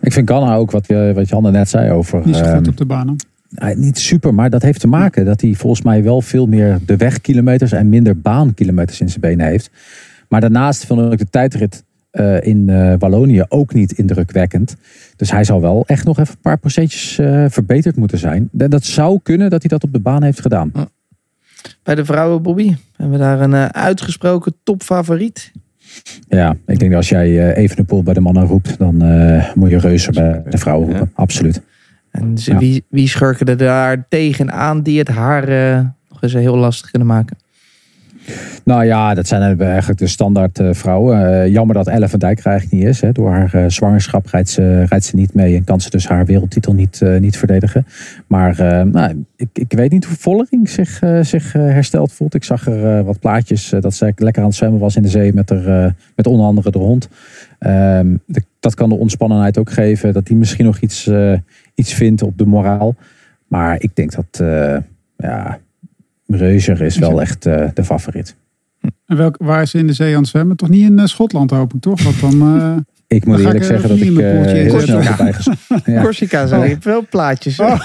Ik 0.00 0.12
vind 0.12 0.30
Ganna 0.30 0.54
ook, 0.54 0.70
wat, 0.70 0.86
je, 0.86 1.12
wat 1.14 1.28
Janne 1.28 1.50
net 1.50 1.68
zei 1.68 1.90
over... 1.90 2.22
Niet 2.24 2.36
zo 2.36 2.44
goed 2.44 2.52
ehm, 2.52 2.68
op 2.68 2.76
de 2.76 2.86
banen. 2.86 3.16
Eh, 3.56 3.76
niet 3.76 3.98
super, 3.98 4.34
maar 4.34 4.50
dat 4.50 4.62
heeft 4.62 4.80
te 4.80 4.86
maken 4.86 5.24
dat 5.24 5.40
hij 5.40 5.54
volgens 5.54 5.82
mij 5.82 6.02
wel 6.02 6.20
veel 6.20 6.46
meer 6.46 6.78
de 6.86 6.96
wegkilometers 6.96 7.72
en 7.72 7.88
minder 7.88 8.20
baankilometers 8.20 9.00
in 9.00 9.08
zijn 9.08 9.20
benen 9.20 9.46
heeft. 9.46 9.70
Maar 10.28 10.40
daarnaast 10.40 10.86
vond 10.86 11.12
ik 11.12 11.18
de 11.18 11.30
tijdrit 11.30 11.84
eh, 12.10 12.42
in 12.42 12.68
eh, 12.68 12.94
Wallonië 12.98 13.44
ook 13.48 13.74
niet 13.74 13.92
indrukwekkend. 13.92 14.76
Dus 15.16 15.30
hij 15.30 15.44
zal 15.44 15.60
wel 15.60 15.84
echt 15.86 16.04
nog 16.04 16.18
even 16.18 16.34
een 16.34 16.40
paar 16.40 16.58
procentjes 16.58 17.14
verbeterd 17.52 17.96
moeten 17.96 18.18
zijn. 18.18 18.48
En 18.58 18.70
dat 18.70 18.84
zou 18.84 19.20
kunnen 19.22 19.50
dat 19.50 19.60
hij 19.60 19.70
dat 19.70 19.84
op 19.84 19.92
de 19.92 20.00
baan 20.00 20.22
heeft 20.22 20.40
gedaan. 20.40 20.72
Bij 21.82 21.94
de 21.94 22.04
vrouwen, 22.04 22.42
Bobby, 22.42 22.74
hebben 22.96 23.18
we 23.18 23.24
daar 23.24 23.40
een 23.40 23.74
uitgesproken 23.74 24.54
topfavoriet? 24.62 25.52
Ja, 26.28 26.56
ik 26.66 26.78
denk 26.78 26.90
dat 26.90 27.00
als 27.00 27.08
jij 27.08 27.54
even 27.54 27.76
de 27.76 27.84
pool 27.84 28.02
bij 28.02 28.14
de 28.14 28.20
mannen 28.20 28.46
roept, 28.46 28.78
dan 28.78 28.96
moet 29.54 29.70
je 29.70 29.78
reuzen 29.78 30.12
bij 30.12 30.42
de 30.50 30.58
vrouwen 30.58 30.88
roepen. 30.88 31.10
Absoluut. 31.14 31.62
En 32.16 32.38
ze- 32.38 32.52
Ja. 32.52 32.58
wie, 32.58 32.84
wie 32.88 33.08
schurken 33.08 33.46
er 33.46 33.56
daar 33.56 34.06
tegenaan 34.08 34.82
die 34.82 34.98
het 34.98 35.08
haar 35.08 35.48
eh, 35.48 35.80
nog 36.08 36.22
eens 36.22 36.32
heel 36.32 36.56
lastig 36.56 36.90
kunnen 36.90 37.08
maken? 37.08 37.36
Nou 38.64 38.84
ja, 38.84 39.14
dat 39.14 39.26
zijn 39.26 39.60
eigenlijk 39.60 39.98
de 40.00 40.06
standaard 40.06 40.58
eh, 40.58 40.68
vrouwen. 40.72 41.42
Eh, 41.42 41.52
jammer 41.52 41.74
dat 41.74 41.86
Elle 41.88 42.08
van 42.08 42.18
Dijk 42.18 42.38
er 42.38 42.46
eigenlijk 42.46 42.80
niet 42.82 42.90
is. 42.90 43.00
Hè. 43.00 43.12
Door 43.12 43.30
haar 43.30 43.70
zwangerschap 43.70 44.26
rijdt 44.26 44.48
ze, 44.48 44.84
rijdt 44.84 45.04
ze 45.04 45.16
niet 45.16 45.34
mee 45.34 45.56
en 45.56 45.64
kan 45.64 45.80
ze 45.80 45.90
dus 45.90 46.08
haar 46.08 46.24
wereldtitel 46.26 46.72
niet, 46.72 47.00
niet 47.20 47.36
verdedigen. 47.36 47.86
Maar 48.26 48.56
nou, 48.86 49.24
ik, 49.36 49.48
ik 49.52 49.72
weet 49.72 49.90
niet 49.90 50.04
hoe 50.04 50.16
Vollering 50.16 50.68
zich, 50.68 51.00
zich 51.20 51.52
hersteld 51.52 52.12
voelt. 52.12 52.34
Ik 52.34 52.44
zag 52.44 52.66
er 52.66 53.04
wat 53.04 53.18
plaatjes 53.20 53.72
dat 53.80 53.94
ze 53.94 54.12
lekker 54.16 54.42
aan 54.42 54.48
het 54.48 54.56
zwemmen 54.56 54.80
was 54.80 54.96
in 54.96 55.02
de 55.02 55.08
zee 55.08 55.32
met, 55.32 55.50
er, 55.50 55.68
eh, 55.84 55.90
met 56.16 56.26
onder 56.26 56.46
andere 56.46 56.70
de 56.70 56.78
hond. 56.78 57.08
Ehm, 57.58 58.16
de- 58.26 58.42
dat 58.60 58.74
kan 58.74 58.88
de 58.88 58.94
ontspannenheid 58.94 59.58
ook 59.58 59.70
geven. 59.70 60.12
Dat 60.12 60.26
die 60.26 60.36
misschien 60.36 60.64
nog 60.64 60.80
iets, 60.80 61.10
iets 61.76 61.94
vindt 61.94 62.22
op 62.22 62.38
de 62.38 62.46
moraal. 62.46 62.94
Maar 63.48 63.76
ik 63.82 63.90
denk 63.94 64.12
dat 64.14 64.40
eh 64.40 64.76
ja, 65.16 65.58
Reuzer 66.26 66.80
is 66.82 66.98
wel 66.98 67.20
echt 67.20 67.46
eh, 67.46 67.68
de 67.74 67.84
favoriet. 67.84 68.36
En 69.06 69.16
welk, 69.16 69.36
waar 69.38 69.62
is 69.62 69.70
ze 69.70 69.78
in 69.78 69.86
de 69.86 69.92
zee 69.92 70.14
aan 70.14 70.20
het 70.20 70.30
zwemmen? 70.30 70.56
Toch 70.56 70.68
niet 70.68 70.82
in 70.82 70.98
eh, 70.98 71.04
Schotland, 71.06 71.50
hoop 71.50 71.74
ik, 71.74 71.80
toch? 71.80 72.02
Want 72.02 72.20
dan, 72.20 72.40
eh, 72.60 72.76
Ik 73.08 73.24
moet 73.24 73.38
eerlijk 73.38 73.56
ik, 73.56 73.62
zeggen 73.62 73.88
dat 73.88 73.98
ik 73.98 74.18
eh, 74.18 74.24
heel 74.24 74.80
inzetten. 74.80 75.34
snel 75.34 75.80
ja. 75.94 76.02
Corsica 76.02 76.46
zijn 76.46 76.62
er 76.62 76.78
wel 76.82 77.06
plaatjes. 77.10 77.60
Oh. 77.60 77.84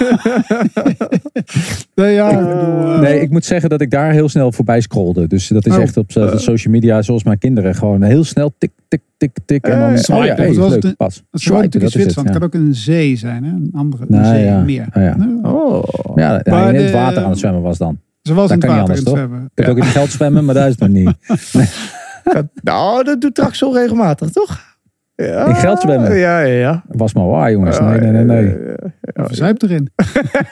Nee, 1.94 2.14
ja, 2.14 2.30
ik 2.30 3.00
Nee, 3.00 3.20
ik 3.20 3.30
moet 3.30 3.44
zeggen 3.44 3.70
dat 3.70 3.80
ik 3.80 3.90
daar 3.90 4.12
heel 4.12 4.28
snel 4.28 4.52
voorbij 4.52 4.80
scrolde. 4.80 5.26
Dus 5.26 5.48
dat 5.48 5.66
is 5.66 5.74
Oh. 5.74 5.82
echt 5.82 5.96
op 5.96 6.10
social 6.36 6.72
media, 6.72 7.02
zoals 7.02 7.24
mijn 7.24 7.38
kinderen, 7.38 7.74
gewoon 7.74 8.02
heel 8.02 8.24
snel 8.24 8.54
tik, 8.58 8.70
tik, 8.88 9.00
tik, 9.28 9.36
tik. 9.44 9.64
En 9.66 9.78
dan, 9.78 9.80
Eh, 9.80 9.86
oh 9.88 9.94
ja, 9.96 10.02
swipen. 10.02 10.44
hey, 10.44 10.52
Zoals 10.54 10.72
leuk, 10.72 10.82
het- 10.82 10.96
pas. 10.96 11.14
Swipen, 11.14 11.30
natuurlijk 11.32 11.74
in 11.74 11.80
dat 11.80 11.82
is 11.82 11.82
het, 11.82 11.92
Zwitserland. 11.92 12.28
ja. 12.28 12.34
Kan 12.38 12.42
ook 12.42 12.54
een 12.54 12.74
zee 12.74 13.16
zijn, 13.16 13.44
hè? 13.44 13.50
Een 13.50 13.70
andere 13.74 14.04
een 14.08 14.24
zee, 14.24 14.44
ja. 14.44 14.60
meer. 14.60 14.86
Oh, 14.94 15.02
ja. 15.02 15.16
Nou, 15.16 15.38
Oh. 15.54 15.82
Ja, 16.14 16.44
in 16.44 16.74
het 16.74 16.90
water 16.90 17.22
aan 17.24 17.30
het 17.30 17.38
zwemmen 17.38 17.62
was 17.62 17.78
dan. 17.78 17.98
Ze 18.22 18.34
was 18.34 18.50
in 18.50 18.54
het 18.54 18.64
water 18.64 18.76
in 18.76 18.80
anders, 18.82 18.98
het 19.00 19.08
zwemmen. 19.08 19.50
Ik 19.54 19.64
heb 19.64 19.68
ook 19.68 19.76
in 19.76 19.82
het 19.82 19.92
geld 19.92 20.10
zwemmen, 20.10 20.44
maar 20.44 20.54
daar 20.54 20.68
is 20.68 20.74
het 20.78 20.80
nog 20.80 20.88
niet. 20.88 21.12
Nou, 22.62 23.04
dat 23.04 23.20
doet 23.20 23.34
Traxel 23.34 23.74
regelmatig, 23.74 24.30
toch? 24.30 24.71
Ja. 25.14 25.46
In 25.46 25.54
geld 25.54 25.80
zwemmen? 25.80 26.16
Ja, 26.16 26.40
ja, 26.40 26.58
ja. 26.58 26.82
Was 26.88 27.14
maar 27.14 27.26
waar, 27.26 27.50
jongens. 27.50 27.80
Nee, 27.80 27.98
nee, 27.98 28.10
nee. 28.10 28.24
nee. 28.24 28.56
Of 29.14 29.28
zuip 29.30 29.62
erin. 29.62 29.90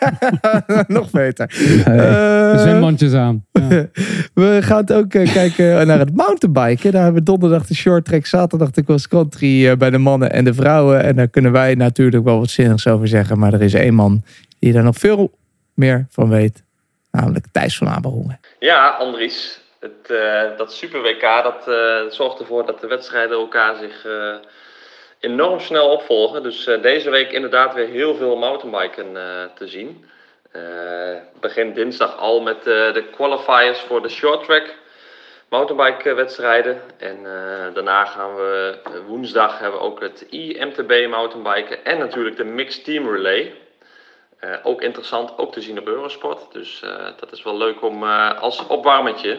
Nog 0.86 1.10
beter. 1.10 1.54
Nee. 1.86 1.98
Eh, 1.98 2.58
Zwembandjes 2.58 3.14
aan. 3.14 3.46
Ja. 3.52 3.68
we 4.34 4.58
gaan 4.60 4.80
het 4.80 4.92
ook 4.92 5.14
eh, 5.14 5.32
kijken 5.32 5.86
naar 5.86 5.98
het 5.98 6.16
mountainbiken. 6.16 6.92
Daar 6.92 7.02
hebben 7.02 7.20
we 7.20 7.26
donderdag 7.26 7.66
de 7.66 7.74
short 7.74 8.04
track, 8.04 8.26
zaterdag 8.26 8.70
de 8.70 8.84
cross 8.84 9.08
country 9.08 9.68
eh, 9.68 9.76
bij 9.76 9.90
de 9.90 9.98
mannen 9.98 10.32
en 10.32 10.44
de 10.44 10.54
vrouwen. 10.54 11.02
En 11.02 11.16
daar 11.16 11.28
kunnen 11.28 11.52
wij 11.52 11.74
natuurlijk 11.74 12.24
wel 12.24 12.38
wat 12.38 12.50
zinnigs 12.50 12.86
over 12.86 13.08
zeggen. 13.08 13.38
Maar 13.38 13.52
er 13.52 13.62
is 13.62 13.74
één 13.74 13.94
man 13.94 14.22
die 14.58 14.72
daar 14.72 14.84
nog 14.84 14.96
veel 14.96 15.38
meer 15.74 16.06
van 16.10 16.28
weet. 16.28 16.64
Namelijk 17.10 17.46
Thijs 17.52 17.76
van 17.76 17.88
Amerongen. 17.88 18.40
Ja, 18.58 18.88
Andries. 18.88 19.59
Het, 19.80 20.10
eh, 20.10 20.56
dat 20.56 20.72
Super 20.72 21.02
WK 21.02 21.20
dat, 21.20 21.68
eh, 21.68 22.04
zorgt 22.08 22.38
ervoor 22.38 22.66
dat 22.66 22.80
de 22.80 22.86
wedstrijden 22.86 23.38
elkaar 23.38 23.76
zich 23.76 24.04
eh, 24.04 24.34
enorm 25.20 25.60
snel 25.60 25.88
opvolgen. 25.88 26.42
Dus 26.42 26.64
deze 26.64 27.10
week 27.10 27.32
inderdaad 27.32 27.74
weer 27.74 27.88
heel 27.88 28.14
veel 28.14 28.36
mountainbiken 28.36 29.12
te 29.54 29.66
zien. 29.66 30.04
Begin 31.40 31.72
dinsdag 31.72 32.16
al 32.18 32.40
met 32.40 32.64
de 32.64 33.04
qualifiers 33.14 33.80
voor 33.80 34.02
de 34.02 34.08
short 34.08 34.44
track 34.44 34.74
mountainbike 35.48 36.14
wedstrijden. 36.14 36.80
En 36.98 37.22
daarna 37.74 38.04
gaan 38.04 38.34
we 38.34 38.78
woensdag 39.06 39.58
hebben 39.58 39.80
we 39.80 39.86
ook 39.86 40.00
het 40.00 40.26
IMTB 40.30 41.08
mountainbiken 41.08 41.84
en 41.84 41.98
natuurlijk 41.98 42.36
de 42.36 42.44
mixed 42.44 42.84
team 42.84 43.10
relay. 43.10 43.54
Ook 44.62 44.82
interessant, 44.82 45.38
ook 45.38 45.52
te 45.52 45.60
zien 45.60 45.78
op 45.78 45.86
Eurosport. 45.86 46.52
Dus 46.52 46.82
dat 47.20 47.32
is 47.32 47.42
wel 47.42 47.56
leuk 47.56 47.82
om 47.82 48.04
als 48.04 48.66
opwarmetje. 48.66 49.38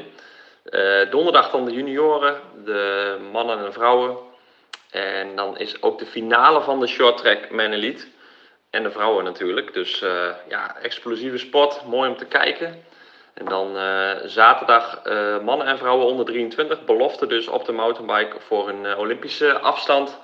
Eh, 0.63 1.09
donderdag 1.09 1.51
dan 1.51 1.65
de 1.65 1.71
junioren, 1.71 2.41
de 2.65 3.17
mannen 3.31 3.57
en 3.57 3.65
de 3.65 3.71
vrouwen. 3.71 4.17
En 4.91 5.35
dan 5.35 5.57
is 5.57 5.81
ook 5.81 5.99
de 5.99 6.05
finale 6.05 6.61
van 6.61 6.79
de 6.79 6.87
short 6.87 7.17
track 7.17 7.49
Elite. 7.49 8.07
En 8.69 8.83
de 8.83 8.91
vrouwen 8.91 9.23
natuurlijk. 9.23 9.73
Dus 9.73 10.01
eh, 10.01 10.29
ja, 10.47 10.77
explosieve 10.81 11.37
sport, 11.37 11.85
mooi 11.85 12.09
om 12.09 12.17
te 12.17 12.25
kijken. 12.25 12.83
En 13.33 13.45
dan 13.45 13.77
eh, 13.77 14.11
zaterdag 14.25 15.01
mannen 15.43 15.67
en 15.67 15.77
vrouwen 15.77 16.05
onder 16.05 16.25
23. 16.25 16.85
Belofte 16.85 17.27
dus 17.27 17.47
op 17.47 17.65
de 17.65 17.71
mountainbike 17.71 18.39
voor 18.39 18.69
een 18.69 18.97
Olympische 18.97 19.59
afstand. 19.59 20.19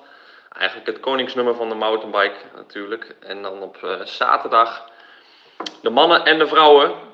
Eigenlijk 0.51 0.87
het 0.87 0.99
koningsnummer 0.99 1.55
van 1.55 1.69
de 1.69 1.75
mountainbike 1.75 2.39
natuurlijk. 2.55 3.15
En 3.19 3.41
dan 3.41 3.61
op 3.61 3.99
zaterdag 4.03 4.89
de 5.81 5.89
mannen 5.89 6.25
en 6.25 6.37
de 6.37 6.47
vrouwen. 6.47 7.06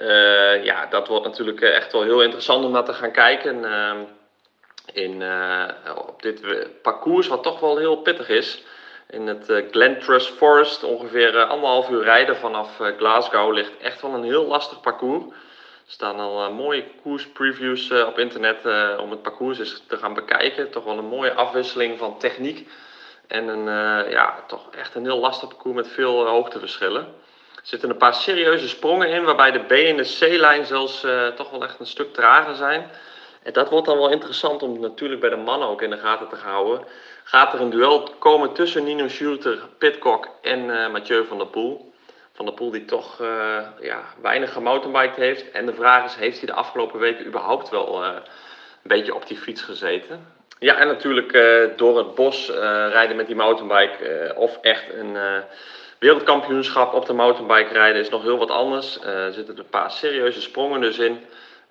Eh, 0.00 0.64
ja, 0.64 0.86
dat 0.86 1.08
wordt 1.08 1.24
natuurlijk 1.24 1.60
eh, 1.60 1.76
echt 1.76 1.92
wel 1.92 2.02
heel 2.02 2.22
interessant 2.22 2.64
om 2.64 2.70
naar 2.70 2.84
te 2.84 2.92
gaan 2.92 3.12
kijken. 3.12 3.64
Ehm, 3.64 3.98
in, 4.92 5.22
eh, 5.22 5.68
op 5.96 6.22
dit 6.22 6.42
parcours, 6.82 7.28
wat 7.28 7.42
toch 7.42 7.60
wel 7.60 7.76
heel 7.76 7.96
pittig 7.96 8.28
is. 8.28 8.62
In 9.08 9.26
het 9.26 9.50
eh, 9.50 9.70
Glen 9.70 9.98
Trust 9.98 10.28
Forest, 10.28 10.84
ongeveer 10.84 11.44
anderhalf 11.44 11.90
uur 11.90 12.02
rijden 12.02 12.36
vanaf 12.36 12.80
Glasgow, 12.96 13.52
ligt 13.52 13.76
echt 13.80 14.02
wel 14.02 14.14
een 14.14 14.24
heel 14.24 14.46
lastig 14.46 14.80
parcours. 14.80 15.24
Er 15.24 15.96
staan 15.96 16.20
al 16.20 16.52
mooie 16.52 16.84
koerspreviews 17.02 17.90
op 17.90 18.18
internet 18.18 18.64
om 18.98 19.10
het 19.10 19.22
parcours 19.22 19.58
eens 19.58 19.84
te 19.88 19.96
gaan 19.96 20.14
bekijken. 20.14 20.70
Toch 20.70 20.84
wel 20.84 20.98
een 20.98 21.04
mooie 21.04 21.34
afwisseling 21.34 21.98
van 21.98 22.18
techniek. 22.18 22.68
En 23.26 23.48
een, 23.48 23.64
ja, 24.10 24.44
toch 24.46 24.68
echt 24.70 24.94
een 24.94 25.04
heel 25.04 25.18
lastig 25.18 25.48
parcours 25.48 25.74
met 25.74 25.88
veel 25.88 26.26
hoogteverschillen. 26.26 27.14
Zitten 27.62 27.90
een 27.90 27.96
paar 27.96 28.14
serieuze 28.14 28.68
sprongen 28.68 29.08
in, 29.08 29.24
waarbij 29.24 29.50
de 29.50 29.58
B 29.58 29.70
en 29.70 29.96
de 29.96 30.16
C-lijn 30.18 30.66
zelfs 30.66 31.04
eh, 31.04 31.26
toch 31.26 31.50
wel 31.50 31.62
echt 31.62 31.80
een 31.80 31.86
stuk 31.86 32.12
trager 32.12 32.54
zijn. 32.54 32.90
En 33.42 33.52
dat 33.52 33.70
wordt 33.70 33.86
dan 33.86 33.98
wel 33.98 34.10
interessant 34.10 34.62
om 34.62 34.80
natuurlijk 34.80 35.20
bij 35.20 35.30
de 35.30 35.36
mannen 35.36 35.68
ook 35.68 35.82
in 35.82 35.90
de 35.90 35.98
gaten 35.98 36.28
te 36.28 36.36
houden. 36.36 36.84
Gaat 37.24 37.52
er 37.52 37.60
een 37.60 37.70
duel 37.70 38.08
komen 38.18 38.52
tussen 38.52 38.84
Nino 38.84 39.08
Schurter, 39.08 39.58
Pitcock 39.78 40.28
en 40.42 40.82
eh, 40.82 40.90
Mathieu 40.90 41.24
van 41.24 41.38
der 41.38 41.46
Poel? 41.46 41.92
Van 42.32 42.44
der 42.44 42.54
Poel 42.54 42.70
die 42.70 42.84
toch 42.84 43.20
eh, 43.20 43.58
ja, 43.80 44.02
weinig 44.22 44.52
gemountainbiked 44.52 45.16
heeft. 45.16 45.50
En 45.50 45.66
de 45.66 45.74
vraag 45.74 46.04
is, 46.04 46.14
heeft 46.14 46.38
hij 46.38 46.46
de 46.46 46.52
afgelopen 46.52 46.98
weken 46.98 47.26
überhaupt 47.26 47.68
wel 47.68 48.04
een 48.04 48.22
beetje 48.82 49.14
op 49.14 49.26
die 49.26 49.36
fiets 49.36 49.62
gezeten? 49.62 50.38
Ja, 50.58 50.76
en 50.76 50.86
natuurlijk 50.86 51.32
door 51.76 51.98
het 51.98 52.14
bos 52.14 52.50
rijden 52.90 53.16
met 53.16 53.26
die 53.26 53.36
mountainbike. 53.36 54.32
of 54.36 54.58
echt 54.62 54.92
een 54.92 55.16
wereldkampioenschap 56.00 56.94
op 56.94 57.06
de 57.06 57.12
mountainbike 57.12 57.72
rijden 57.72 58.00
is 58.00 58.08
nog 58.08 58.22
heel 58.22 58.38
wat 58.38 58.50
anders. 58.50 58.98
Eh, 58.98 59.24
er 59.24 59.32
zitten 59.32 59.58
een 59.58 59.68
paar 59.68 59.90
serieuze 59.90 60.40
sprongen 60.40 60.80
dus 60.80 60.98
in. 60.98 61.24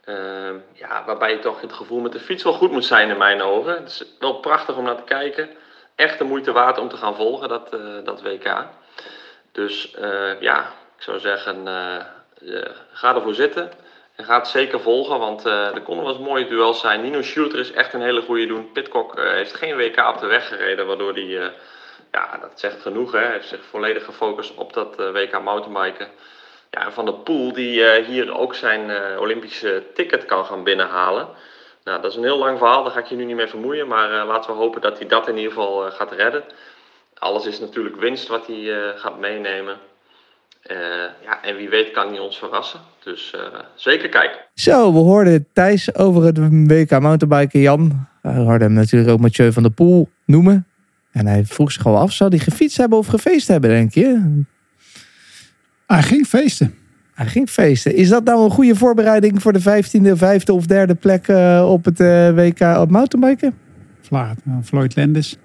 Ehm, 0.04 0.56
ja, 0.74 1.04
waarbij 1.06 1.32
je 1.32 1.40
toch 1.40 1.62
het 1.62 1.74
gevoel 1.74 2.00
met 2.00 2.12
de 2.12 2.20
fiets 2.20 2.44
wel 2.44 2.54
goed 2.54 2.72
moet 2.72 2.86
zijn 2.86 3.10
in 3.10 3.18
mijn 3.18 3.42
ogen. 3.42 3.74
Het 3.74 3.90
is 3.90 4.06
wel 4.20 4.34
prachtig 4.34 4.78
om 4.78 4.84
naar 4.84 4.96
te 4.96 5.04
kijken. 5.04 5.50
Echt 5.96 6.18
de 6.18 6.24
moeite 6.24 6.52
waard 6.52 6.78
om 6.78 6.90
te 6.90 6.98
gaan 6.98 7.16
volgen, 7.16 7.50
dat, 7.50 7.74
eh, 7.74 7.80
dat 8.04 8.22
WK. 8.22 8.66
Dus 9.52 9.94
eh, 9.94 10.42
ja, 10.42 10.60
ik 10.98 11.04
zou 11.04 11.20
zeggen, 11.20 11.68
ga 12.92 13.16
ervoor 13.16 13.34
zitten. 13.34 13.72
En 14.20 14.26
ga 14.26 14.38
het 14.38 14.48
zeker 14.48 14.80
volgen, 14.80 15.20
want 15.20 15.46
eh, 15.46 15.76
er 15.76 15.82
konden 15.82 16.06
wel 16.06 16.14
eens 16.14 16.24
mooie 16.24 16.48
duels 16.48 16.80
zijn. 16.80 17.02
Nino 17.02 17.22
Schurter 17.22 17.60
is 17.60 17.72
echt 17.72 17.94
een 17.94 18.02
hele 18.02 18.22
goede 18.22 18.46
doen. 18.46 18.72
Pitcock 18.72 19.20
heeft 19.20 19.56
geen 19.56 19.76
WK 19.76 20.08
op 20.08 20.20
de 20.20 20.28
weg 20.28 20.48
gereden, 20.48 20.88
waardoor 20.88 21.14
hij, 21.14 21.54
ja, 22.12 22.38
dat 22.42 22.52
zegt 22.60 22.82
genoeg. 22.82 23.12
Hè. 23.12 23.20
Hij 23.20 23.32
heeft 23.32 23.48
zich 23.48 23.66
volledig 23.70 24.06
gefocust 24.06 24.56
op 24.56 24.74
dat 24.74 25.00
eh, 25.00 25.12
WK 25.12 25.42
mountainbiken. 25.42 26.08
Ja, 26.70 26.86
en 26.86 26.94
Van 26.94 27.06
der 27.06 27.14
Poel, 27.14 27.54
die 27.54 27.84
eh, 27.84 28.06
hier 28.06 28.38
ook 28.38 28.56
zijn 28.56 28.90
eh, 28.90 29.20
Olympische 29.20 29.84
ticket 29.94 30.26
kan 30.26 30.46
gaan 30.46 30.64
binnenhalen. 30.64 31.28
Nou, 31.84 32.02
dat 32.02 32.12
is 32.12 32.18
een 32.18 32.24
heel 32.24 32.38
lang 32.38 32.58
verhaal, 32.58 32.84
daar 32.84 32.92
ga 32.92 33.00
ik 33.00 33.06
je 33.06 33.16
nu 33.16 33.26
niet 33.26 33.36
mee 33.36 33.48
vermoeien. 33.48 33.88
Maar 33.88 34.26
laten 34.26 34.52
we 34.52 34.58
hopen 34.58 34.82
dat 34.82 34.98
hij 34.98 35.08
dat 35.08 35.28
in 35.28 35.38
ieder 35.38 35.52
geval 35.52 35.92
gaat 35.92 36.12
redden. 36.12 36.44
Alles 37.18 37.46
is 37.46 37.60
natuurlijk 37.60 37.96
winst 37.96 38.28
wat 38.28 38.48
hij 38.48 38.94
gaat 38.96 39.20
meenemen. 39.20 39.78
Ja, 41.24 41.44
en 41.44 41.56
wie 41.56 41.70
weet 41.70 41.92
kan 41.92 42.08
hij 42.08 42.20
ons 42.20 42.38
verrassen. 42.38 42.80
Dus 43.04 43.34
zeker 43.76 44.10
kijken. 44.10 44.40
Zo, 44.54 44.94
we 44.94 45.00
hoorden 45.00 45.48
Thijs 45.54 45.96
over 45.96 46.24
het 46.24 46.38
WK 46.68 47.00
mountainbiken, 47.00 47.60
Jan. 47.60 48.08
We 48.22 48.30
hoorden 48.30 48.62
hem 48.62 48.74
natuurlijk 48.74 49.12
ook 49.12 49.20
Mathieu 49.20 49.52
van 49.52 49.64
der 49.64 49.72
Poel 49.72 50.10
noemen. 50.26 50.69
En 51.20 51.28
hij 51.28 51.46
vroeg 51.46 51.72
zich 51.72 51.86
al 51.86 51.98
af, 51.98 52.12
zou 52.14 52.30
hij 52.30 52.40
gefietst 52.40 52.78
hebben 52.78 52.98
of 52.98 53.08
gefeest 53.08 53.48
hebben, 53.48 53.70
denk 53.70 53.94
je? 53.94 54.42
Hij 55.88 56.04
ging 56.04 56.26
feesten. 56.28 56.74
Hij 57.14 57.28
ging 57.28 57.50
feesten. 57.50 57.96
Is 57.96 58.10
dat 58.10 58.24
nou 58.24 58.44
een 58.44 58.52
goede 58.52 58.76
voorbereiding 58.76 59.42
voor 59.42 59.54
de 59.54 59.60
vijftiende, 59.60 60.16
vijfde 60.18 60.54
of 60.54 60.66
derde 60.66 60.96
plek 60.96 61.28
eh, 61.28 61.66
op 61.70 61.86
het 61.86 62.00
eh, 62.00 62.30
WK 62.36 62.60
op 62.78 62.90
mountainbiken? 62.92 63.54
Vla- 64.02 64.36
eh, 64.46 64.54
Floyd 64.64 64.96
Landis. 64.96 65.38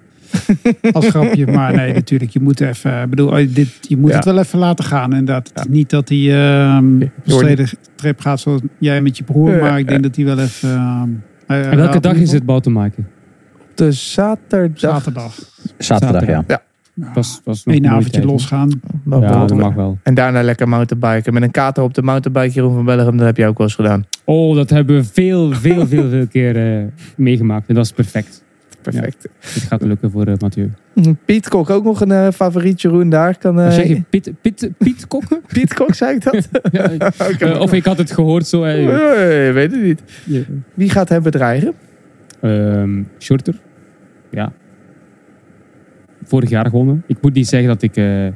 Als 0.92 1.08
grapje. 1.08 1.46
Maar 1.46 1.74
nee, 1.74 1.92
natuurlijk. 1.92 2.30
Je 2.30 2.40
moet 2.40 2.60
even. 2.60 3.10
bedoel, 3.10 3.28
oh, 3.28 3.54
dit, 3.54 3.68
je 3.80 3.96
moet 3.96 4.10
Ja. 4.10 4.16
het 4.16 4.24
wel 4.24 4.38
even 4.38 4.58
laten 4.58 4.84
gaan. 4.84 5.10
Inderdaad. 5.10 5.48
Het 5.48 5.58
is 5.58 5.72
niet 5.72 5.90
dat 5.90 6.08
hij 6.08 6.18
ehm 6.18 7.02
op 7.02 7.42
een 7.42 7.68
trip 7.94 8.20
gaat 8.20 8.40
zoals 8.40 8.60
jij 8.78 9.00
met 9.02 9.16
je 9.16 9.24
broer. 9.24 9.50
Ja, 9.50 9.60
Maar 9.60 9.78
ik 9.78 9.84
ja. 9.84 9.90
denk 9.90 10.02
dat 10.02 10.16
hij 10.16 10.24
wel 10.24 10.38
even. 10.38 10.68
ehm, 10.70 11.08
eh, 11.46 11.70
En 11.70 11.76
welke 11.76 12.00
dag 12.00 12.14
is 12.16 12.32
het 12.32 12.46
mountainbiken? 12.46 13.08
De 13.74 13.92
zaterdag. 13.92 14.78
Zaterdag. 14.78 15.38
Zaterdag, 15.78 16.26
ja. 16.26 16.44
Ja. 16.48 16.62
Was, 17.14 17.40
was 17.44 17.64
nog 17.64 17.74
Eén 17.74 17.88
avondje 17.88 18.24
losgaan. 18.24 18.80
Ja, 19.10 19.46
dat 19.46 19.54
mag 19.56 19.74
wel. 19.74 19.98
En 20.02 20.14
daarna 20.14 20.42
lekker 20.42 20.68
mountainbiken. 20.68 21.32
Met 21.32 21.42
een 21.42 21.50
kater 21.50 21.82
op 21.82 21.94
de 21.94 22.02
mountainbike, 22.02 22.54
Jeroen 22.54 22.74
van 22.74 22.84
Bellegem. 22.84 23.16
Dat 23.16 23.26
heb 23.26 23.36
je 23.36 23.46
ook 23.46 23.58
wel 23.58 23.66
eens 23.66 23.76
gedaan. 23.76 24.04
Oh, 24.24 24.56
dat 24.56 24.70
hebben 24.70 24.96
we 24.96 25.04
veel, 25.04 25.52
veel, 25.52 25.86
veel, 25.86 26.08
veel 26.08 26.26
keer 26.26 26.76
eh, 26.76 26.84
meegemaakt. 27.16 27.68
En 27.68 27.74
dat 27.74 27.84
is 27.84 27.92
perfect. 27.92 28.42
Perfect. 28.82 29.28
Het 29.40 29.62
gaat 29.62 29.82
lukken 29.82 30.10
voor 30.10 30.26
eh, 30.26 30.34
Mathieu. 30.38 30.70
Piet 31.24 31.48
Kok 31.48 31.70
ook 31.70 31.84
nog 31.84 32.00
een 32.00 32.12
eh, 32.12 32.28
favoriet, 32.34 32.82
Jeroen 32.82 33.10
daar. 33.10 33.38
Kan, 33.38 33.58
eh, 33.58 33.64
Wat 33.64 33.74
zeg 33.74 33.86
je? 33.86 34.02
Piet, 34.10 34.32
Piet, 34.40 34.70
Piet 34.78 35.06
Kokken? 35.06 35.42
Piet 35.52 35.74
Kok, 35.74 35.94
zei 35.94 36.14
ik 36.14 36.22
dat? 36.22 36.48
Ja, 36.72 36.90
eh, 37.38 37.60
of 37.60 37.72
ik 37.72 37.84
had 37.84 37.98
het 37.98 38.10
gehoord 38.12 38.46
zo. 38.46 38.64
Eh, 38.64 39.52
weet 39.52 39.70
het 39.70 39.82
niet. 39.82 40.02
Wie 40.74 40.90
gaat 40.90 41.08
hem 41.08 41.22
bedreigen? 41.22 41.74
Shorter. 43.18 43.60
Ja. 44.30 44.52
Vorig 46.22 46.48
jaar 46.50 46.66
gewonnen. 46.66 47.02
Ik 47.06 47.16
moet 47.20 47.34
niet 47.34 47.48
zeggen 47.48 47.68
dat 47.68 47.82
ik 47.82 47.96
eh, 47.96 48.26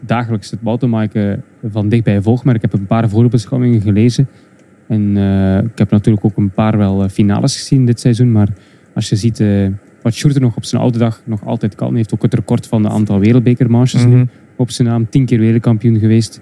dagelijks 0.00 0.50
het 0.50 0.62
mountainbiken 0.62 1.44
van 1.70 1.88
dichtbij 1.88 2.22
volg, 2.22 2.44
maar 2.44 2.54
ik 2.54 2.62
heb 2.62 2.72
een 2.72 2.86
paar 2.86 3.08
voorbeschouwingen 3.08 3.80
gelezen. 3.80 4.28
En 4.88 5.16
eh, 5.16 5.58
ik 5.58 5.78
heb 5.78 5.90
natuurlijk 5.90 6.24
ook 6.24 6.36
een 6.36 6.50
paar 6.50 6.78
wel 6.78 7.02
eh, 7.02 7.08
finales 7.08 7.56
gezien 7.56 7.86
dit 7.86 8.00
seizoen. 8.00 8.32
Maar 8.32 8.48
als 8.94 9.08
je 9.08 9.16
ziet 9.16 9.44
wat 10.02 10.14
Schurter 10.14 10.40
nog 10.40 10.56
op 10.56 10.64
zijn 10.64 10.82
oude 10.82 10.98
dag 10.98 11.22
nog 11.24 11.44
altijd 11.44 11.74
kan. 11.74 11.88
Hij 11.88 11.96
heeft 11.96 12.14
ook 12.14 12.22
het 12.22 12.34
record 12.34 12.66
van 12.66 12.84
het 12.84 12.92
aantal 12.92 13.18
wereldbekermanches 13.18 14.04
nu 14.06 14.14
Mhm. 14.14 14.24
op 14.56 14.70
zijn 14.70 14.88
naam. 14.88 15.08
Tien 15.08 15.24
keer 15.26 15.38
wereldkampioen 15.38 15.98
geweest. 15.98 16.40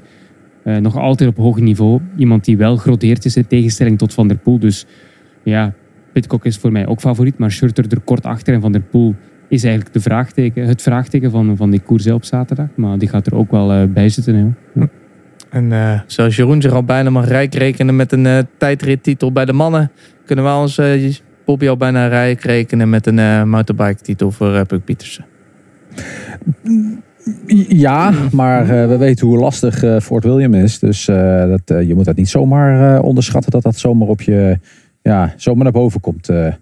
Nog 0.64 0.96
altijd 0.96 1.30
op 1.30 1.36
hoog 1.36 1.60
niveau. 1.60 2.00
Iemand 2.16 2.44
die 2.44 2.56
wel 2.56 2.76
groteerd 2.76 3.24
is 3.24 3.36
in 3.36 3.46
tegenstelling 3.46 3.98
tot 3.98 4.14
Van 4.14 4.28
der 4.28 4.36
Poel. 4.36 4.58
Dus 4.58 4.86
ja, 5.42 5.74
Pitcock 6.12 6.44
is 6.44 6.56
voor 6.56 6.72
mij 6.72 6.86
ook 6.86 7.00
favoriet. 7.00 7.38
Maar 7.38 7.50
Schurter 7.50 7.84
er 7.88 8.00
kort 8.00 8.24
achter 8.24 8.54
en 8.54 8.60
Van 8.60 8.72
der 8.72 8.80
Poel 8.80 9.14
is 9.48 9.64
eigenlijk 9.64 9.94
de 9.94 10.00
vraagteken, 10.00 10.66
het 10.66 10.82
vraagteken 10.82 11.30
van, 11.30 11.56
van 11.56 11.70
die 11.70 11.80
koers 11.80 12.06
op 12.06 12.24
zaterdag. 12.24 12.68
Maar 12.74 12.98
die 12.98 13.08
gaat 13.08 13.26
er 13.26 13.34
ook 13.34 13.50
wel 13.50 13.72
eh, 13.72 13.84
bij 13.88 14.08
zitten. 14.08 14.34
Hè. 14.34 14.80
Ja. 14.80 14.88
En 15.50 15.72
eh, 15.72 16.00
zoals 16.06 16.36
Jeroen 16.36 16.62
zich 16.62 16.72
al 16.72 16.84
bijna 16.84 17.10
mag 17.10 17.28
rijk 17.28 17.54
rekenen 17.54 17.96
met 17.96 18.12
een 18.12 18.26
eh, 18.26 18.38
tijdrittitel 18.58 19.32
bij 19.32 19.44
de 19.44 19.52
mannen, 19.52 19.90
kunnen 20.24 20.44
we 20.44 20.50
ons 20.50 20.78
Bobby 21.44 21.68
al 21.68 21.76
bijna 21.76 22.06
rijk 22.06 22.40
rekenen 22.40 22.90
met 22.90 23.06
een 23.06 23.18
eh, 23.18 23.42
motorbike 23.42 24.02
titel 24.02 24.30
voor 24.30 24.66
Puk 24.66 24.84
Pietersen. 24.84 25.24
Ja, 27.68 28.12
maar 28.32 28.62
eh, 28.62 28.88
we 28.88 28.96
weten 28.96 29.26
hoe 29.26 29.38
lastig 29.38 29.82
eh, 29.82 30.00
Fort 30.00 30.24
William 30.24 30.54
is. 30.54 30.78
Dus 30.78 31.08
eh, 31.08 31.48
dat, 31.48 31.86
je 31.86 31.94
moet 31.94 32.04
dat 32.04 32.16
niet 32.16 32.28
zomaar 32.28 32.96
eh, 32.96 33.02
onderschatten 33.02 33.50
dat 33.50 33.62
dat 33.62 33.76
zomaar 33.76 34.08
op 34.08 34.22
je, 34.22 34.58
ja, 35.02 35.34
zomaar 35.36 35.62
naar 35.62 35.72
boven 35.72 36.00
komt 36.00 36.28
eh, 36.28 36.54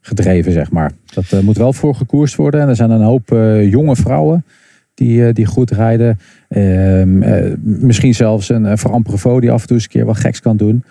gedreven, 0.00 0.52
zeg 0.52 0.70
maar. 0.70 0.92
Dat 1.14 1.32
eh, 1.32 1.40
moet 1.40 1.56
wel 1.56 1.72
voor 1.72 1.94
gekoerst 1.94 2.34
worden. 2.34 2.60
En 2.60 2.68
er 2.68 2.76
zijn 2.76 2.90
een 2.90 3.02
hoop 3.02 3.32
eh, 3.32 3.70
jonge 3.70 3.96
vrouwen 3.96 4.44
die, 4.94 5.32
die 5.32 5.46
goed 5.46 5.70
rijden. 5.70 6.18
Ehm, 6.48 7.22
eh, 7.22 7.52
misschien 7.62 8.14
zelfs 8.14 8.48
een 8.48 8.64
uh, 8.64 8.84
Amprevo 8.84 9.40
die 9.40 9.50
af 9.50 9.60
en 9.60 9.66
toe 9.66 9.76
eens 9.76 9.84
een 9.84 9.90
keer 9.90 10.04
wat 10.04 10.16
geks 10.16 10.40
kan 10.40 10.56
doen. 10.56 10.84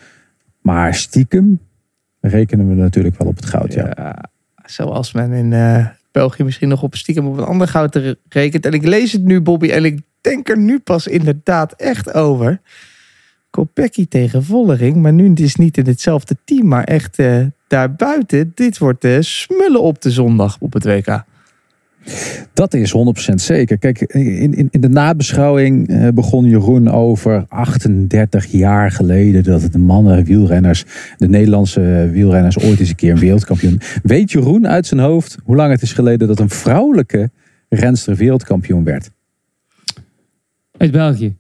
Maar 0.62 0.96
stiekem 0.96 1.60
rekenen 2.22 2.70
we 2.70 2.76
natuurlijk 2.76 3.18
wel 3.18 3.28
op 3.28 3.36
het 3.36 3.46
goud, 3.46 3.74
ja. 3.74 4.16
Zoals 4.66 5.14
men 5.14 5.32
in 5.32 5.54
België 6.12 6.44
misschien 6.44 6.70
nog 6.70 6.84
op 6.84 6.96
stiekem 6.96 7.28
op 7.28 7.38
een 7.38 7.44
ander 7.44 7.68
goud 7.68 7.96
re- 7.96 8.16
rekent. 8.30 8.66
En 8.66 8.74
ik 8.74 8.86
lees 8.86 9.12
het 9.12 9.24
nu, 9.24 9.42
Bobby, 9.42 9.70
en 9.70 9.86
ik 9.86 10.02
denk 10.22 10.50
er 10.50 10.58
nu 10.58 10.80
pas 10.80 11.08
inderdaad 11.08 11.74
echt 11.74 12.14
over. 12.14 12.62
Kopecky 13.50 14.08
tegen 14.08 14.44
Vollering, 14.44 14.96
maar 14.96 15.14
nu 15.14 15.34
is 15.34 15.56
niet 15.56 15.78
in 15.78 15.86
hetzelfde 15.86 16.36
team, 16.46 16.68
maar 16.68 16.84
echt 16.84 17.20
eh, 17.20 17.46
daarbuiten. 17.68 18.52
Dit 18.56 18.78
wordt 18.78 19.04
eh, 19.04 19.18
smullen 19.20 19.82
op 19.82 20.02
de 20.02 20.12
zondag 20.12 20.58
op 20.60 20.74
het 20.74 20.84
WK. 20.84 21.24
Dat 22.54 22.74
is 22.74 22.94
100% 23.32 23.34
zeker. 23.36 23.78
Kijk, 23.78 24.02
in, 24.02 24.54
in, 24.54 24.68
in 24.72 24.82
de 24.82 24.90
nabeschouwing 24.90 25.88
eh, 25.88 26.08
begon 26.08 26.46
Jeroen 26.46 26.90
over 26.90 27.46
38 27.48 28.46
jaar 28.46 28.92
geleden 28.92 29.44
dat 29.44 29.62
het 29.62 29.72
de 29.72 29.80
mannen 29.80 30.24
wielrenners, 30.24 30.86
de 31.18 31.28
Nederlandse 31.28 32.10
wielrenners 32.12 32.60
ooit 32.60 32.80
eens 32.80 32.90
een 32.90 32.96
keer 32.96 33.12
een 33.12 33.20
wereldkampioen. 33.20 33.82
Weet 34.04 34.32
Jeroen 34.32 34.68
uit 34.68 34.86
zijn 34.86 35.00
hoofd 35.00 35.38
hoe 35.44 35.56
lang 35.56 35.72
het 35.72 35.82
is 35.82 35.94
geleden 35.94 36.28
dat 36.28 36.40
een 36.40 36.50
vrouwelijke 36.50 37.30
renster 37.70 38.16
wereldkampioen 38.16 38.84
werd? 38.84 39.12
Uit 40.78 40.92
België. 40.92 41.36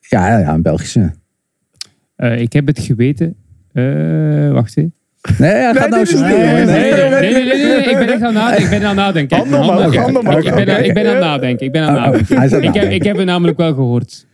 Ja, 0.00 0.28
ja, 0.28 0.38
ja, 0.38 0.54
een 0.54 0.62
Belgische. 0.62 1.12
Eh, 2.22 2.40
ik 2.40 2.52
heb 2.52 2.66
het 2.66 2.78
geweten. 2.78 3.34
Eh, 3.72 4.50
wacht 4.52 4.76
even. 4.76 4.94
Nee, 5.38 5.50
hij 5.50 5.74
gaat 5.74 5.88
nou 5.88 6.04
Nee, 6.20 6.64
nee, 6.66 7.44
nee, 7.44 7.76
ik 7.84 7.96
ben 7.98 8.08
echt 8.12 8.22
aan 8.22 8.22
het 8.22 8.32
nadenken. 8.34 8.64
Ik 8.64 8.70
ben 8.70 8.80
aan 8.82 8.86
het 8.86 8.96
nadenken. 8.96 9.36
Handen 9.36 9.58
omhoog, 9.60 9.94
Handen- 9.96 10.20
ik- 10.22 10.28
omhoog. 10.28 10.44
Ik 10.44 10.54
ben 10.54 10.76
aan- 10.76 10.82
ik 10.84 10.94
ben 10.94 11.06
aan 11.06 11.14
het 11.14 11.24
nadenken. 11.24 11.66
Ik 11.66 11.72
ben 11.72 11.82
aan 11.82 11.94
nadenken. 11.94 12.90
ik 12.92 13.02
heb 13.02 13.16
het 13.16 13.26
namelijk 13.26 13.58
wel 13.58 13.74
gehoord. 13.74 14.26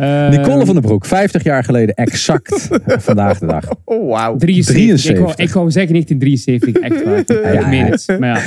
Eh, 0.00 0.28
Nicole 0.28 0.64
van 0.66 0.74
den 0.74 0.82
Broek, 0.82 1.04
50 1.06 1.42
jaar 1.42 1.64
geleden 1.64 1.94
exact 1.94 2.68
vandaag 3.08 3.38
de 3.38 3.46
dag. 3.46 3.64
Oh, 3.84 4.10
wauw. 4.10 4.36
73. 4.36 5.10
Ik 5.10 5.16
wou, 5.16 5.32
73. 5.34 5.46
ik 5.46 5.52
wou 5.52 5.70
zeggen 5.70 5.92
1973, 5.92 6.82
echt 6.82 7.04
waar. 7.04 7.52
Ja, 7.54 7.60
ik 7.60 7.66
meen 7.66 7.86
het. 7.86 8.16
Maar 8.18 8.28
ja, 8.28 8.40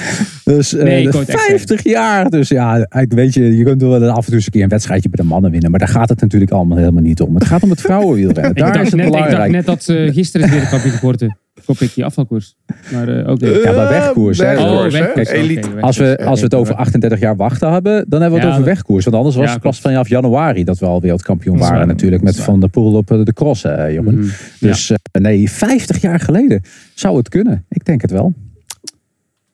Dus 0.44 0.74
eh, 0.76 0.84
Nee, 0.84 1.00
ik 1.00 1.06
de 1.06 1.12
wou 1.12 1.24
het 1.26 1.34
echt 1.34 1.46
50 1.46 1.84
jaar. 1.84 2.30
Dus 2.30 2.48
ja, 2.50 2.88
ik 3.00 3.14
weet 3.14 3.34
je, 3.34 3.58
je 3.58 3.64
kunt 3.64 3.82
wel 3.82 4.10
af 4.10 4.18
en 4.18 4.24
toe 4.26 4.34
eens 4.34 4.46
een 4.46 4.52
keer 4.52 4.64
een 4.64 4.70
wedstrijdje 4.70 5.10
bij 5.10 5.24
de 5.24 5.30
mannen 5.30 5.52
winnen. 5.52 5.70
Maar 5.72 5.80
daar 5.80 5.90
gaat 5.90 6.10
het 6.10 6.22
natuurlijk 6.22 6.52
allemaal 6.52 6.78
helemaal 6.78 7.02
niet 7.04 7.22
om. 7.22 7.36
Het 7.36 7.46
gaat 7.46 7.64
om 7.64 7.70
het 7.70 7.82
vrouwenwielrennen. 7.82 8.52
ik, 8.52 8.58
Daar 8.58 8.68
is 8.68 8.74
dacht 8.74 8.86
het 8.86 8.96
net, 8.96 9.06
ik 9.06 9.12
dacht 9.12 9.24
belangrijk. 9.26 9.52
net 9.52 9.66
dat 9.66 9.84
ze 9.84 10.10
gisteren 10.14 10.46
is 10.48 10.54
wereldkampioen 10.54 10.94
geworden. 10.94 11.38
Kop 11.66 11.78
ik 11.80 11.94
die 11.94 12.06
afvalkoers. 12.06 12.56
Maar 12.92 13.08
eh, 13.08 13.30
oké. 13.32 13.48
Ja, 13.48 13.72
maar 13.72 13.90
wegkoers, 13.90 14.38
hè? 14.38 14.46
Wegkoers, 14.46 14.72
Oh, 14.94 15.00
hè? 15.00 15.06
wegkoers, 15.06 15.30
Elite. 15.30 15.70
Als 15.82 15.98
we, 15.98 16.26
als 16.26 16.40
we 16.40 16.46
het 16.46 16.54
over 16.54 16.76
38 16.76 17.20
jaar 17.20 17.36
wachten 17.36 17.72
hebben, 17.72 18.06
dan 18.08 18.22
hebben 18.22 18.40
we 18.40 18.46
het 18.46 18.54
Ja, 18.54 18.60
over 18.60 18.74
wegkoers. 18.74 19.04
Want 19.06 19.16
anders 19.18 19.36
was 19.36 19.46
Ja, 19.46 19.54
het 19.54 19.62
pas 19.62 19.80
vanaf 19.80 20.08
januari 20.10 20.64
dat 20.64 20.80
we 20.80 20.86
al 20.86 21.02
wereldkampioen 21.02 21.58
waren 21.58 21.78
waar. 21.78 21.88
natuurlijk. 21.88 22.22
Met 22.22 22.40
Van 22.40 22.60
der 22.60 22.70
Poel 22.70 22.94
op 22.96 23.12
eh, 23.12 23.24
de 23.24 23.34
cross, 23.34 23.64
eh, 23.64 23.94
jongen. 23.94 24.20
Mhm. 24.20 24.28
Dus 24.60 24.90
eh, 24.90 24.98
nee, 25.22 25.52
50 25.52 26.02
jaar 26.02 26.20
geleden 26.20 26.62
zou 26.94 27.18
het 27.18 27.30
kunnen. 27.30 27.66
Ik 27.70 27.86
denk 27.86 28.02
het 28.02 28.12
wel. 28.12 28.34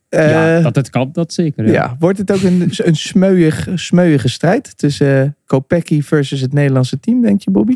Ja, 0.09 0.57
Eh, 0.57 0.63
dat 0.63 0.75
het 0.75 0.89
kan, 0.89 1.09
dat 1.13 1.33
zeker. 1.33 1.65
ja. 1.65 1.71
Ja. 1.71 1.95
wordt 1.99 2.17
het 2.17 2.31
ook 2.31 2.41
een, 2.41 2.71
een 2.77 2.95
smeuig, 2.95 3.67
smeuïge 3.75 4.27
strijd 4.29 4.77
tussen 4.77 5.23
uh, 5.23 5.29
Kopecky 5.45 6.01
versus 6.01 6.41
het 6.41 6.53
Nederlandse 6.53 6.99
team, 6.99 7.21
denk 7.21 7.41
je, 7.41 7.51
Bobby? 7.51 7.75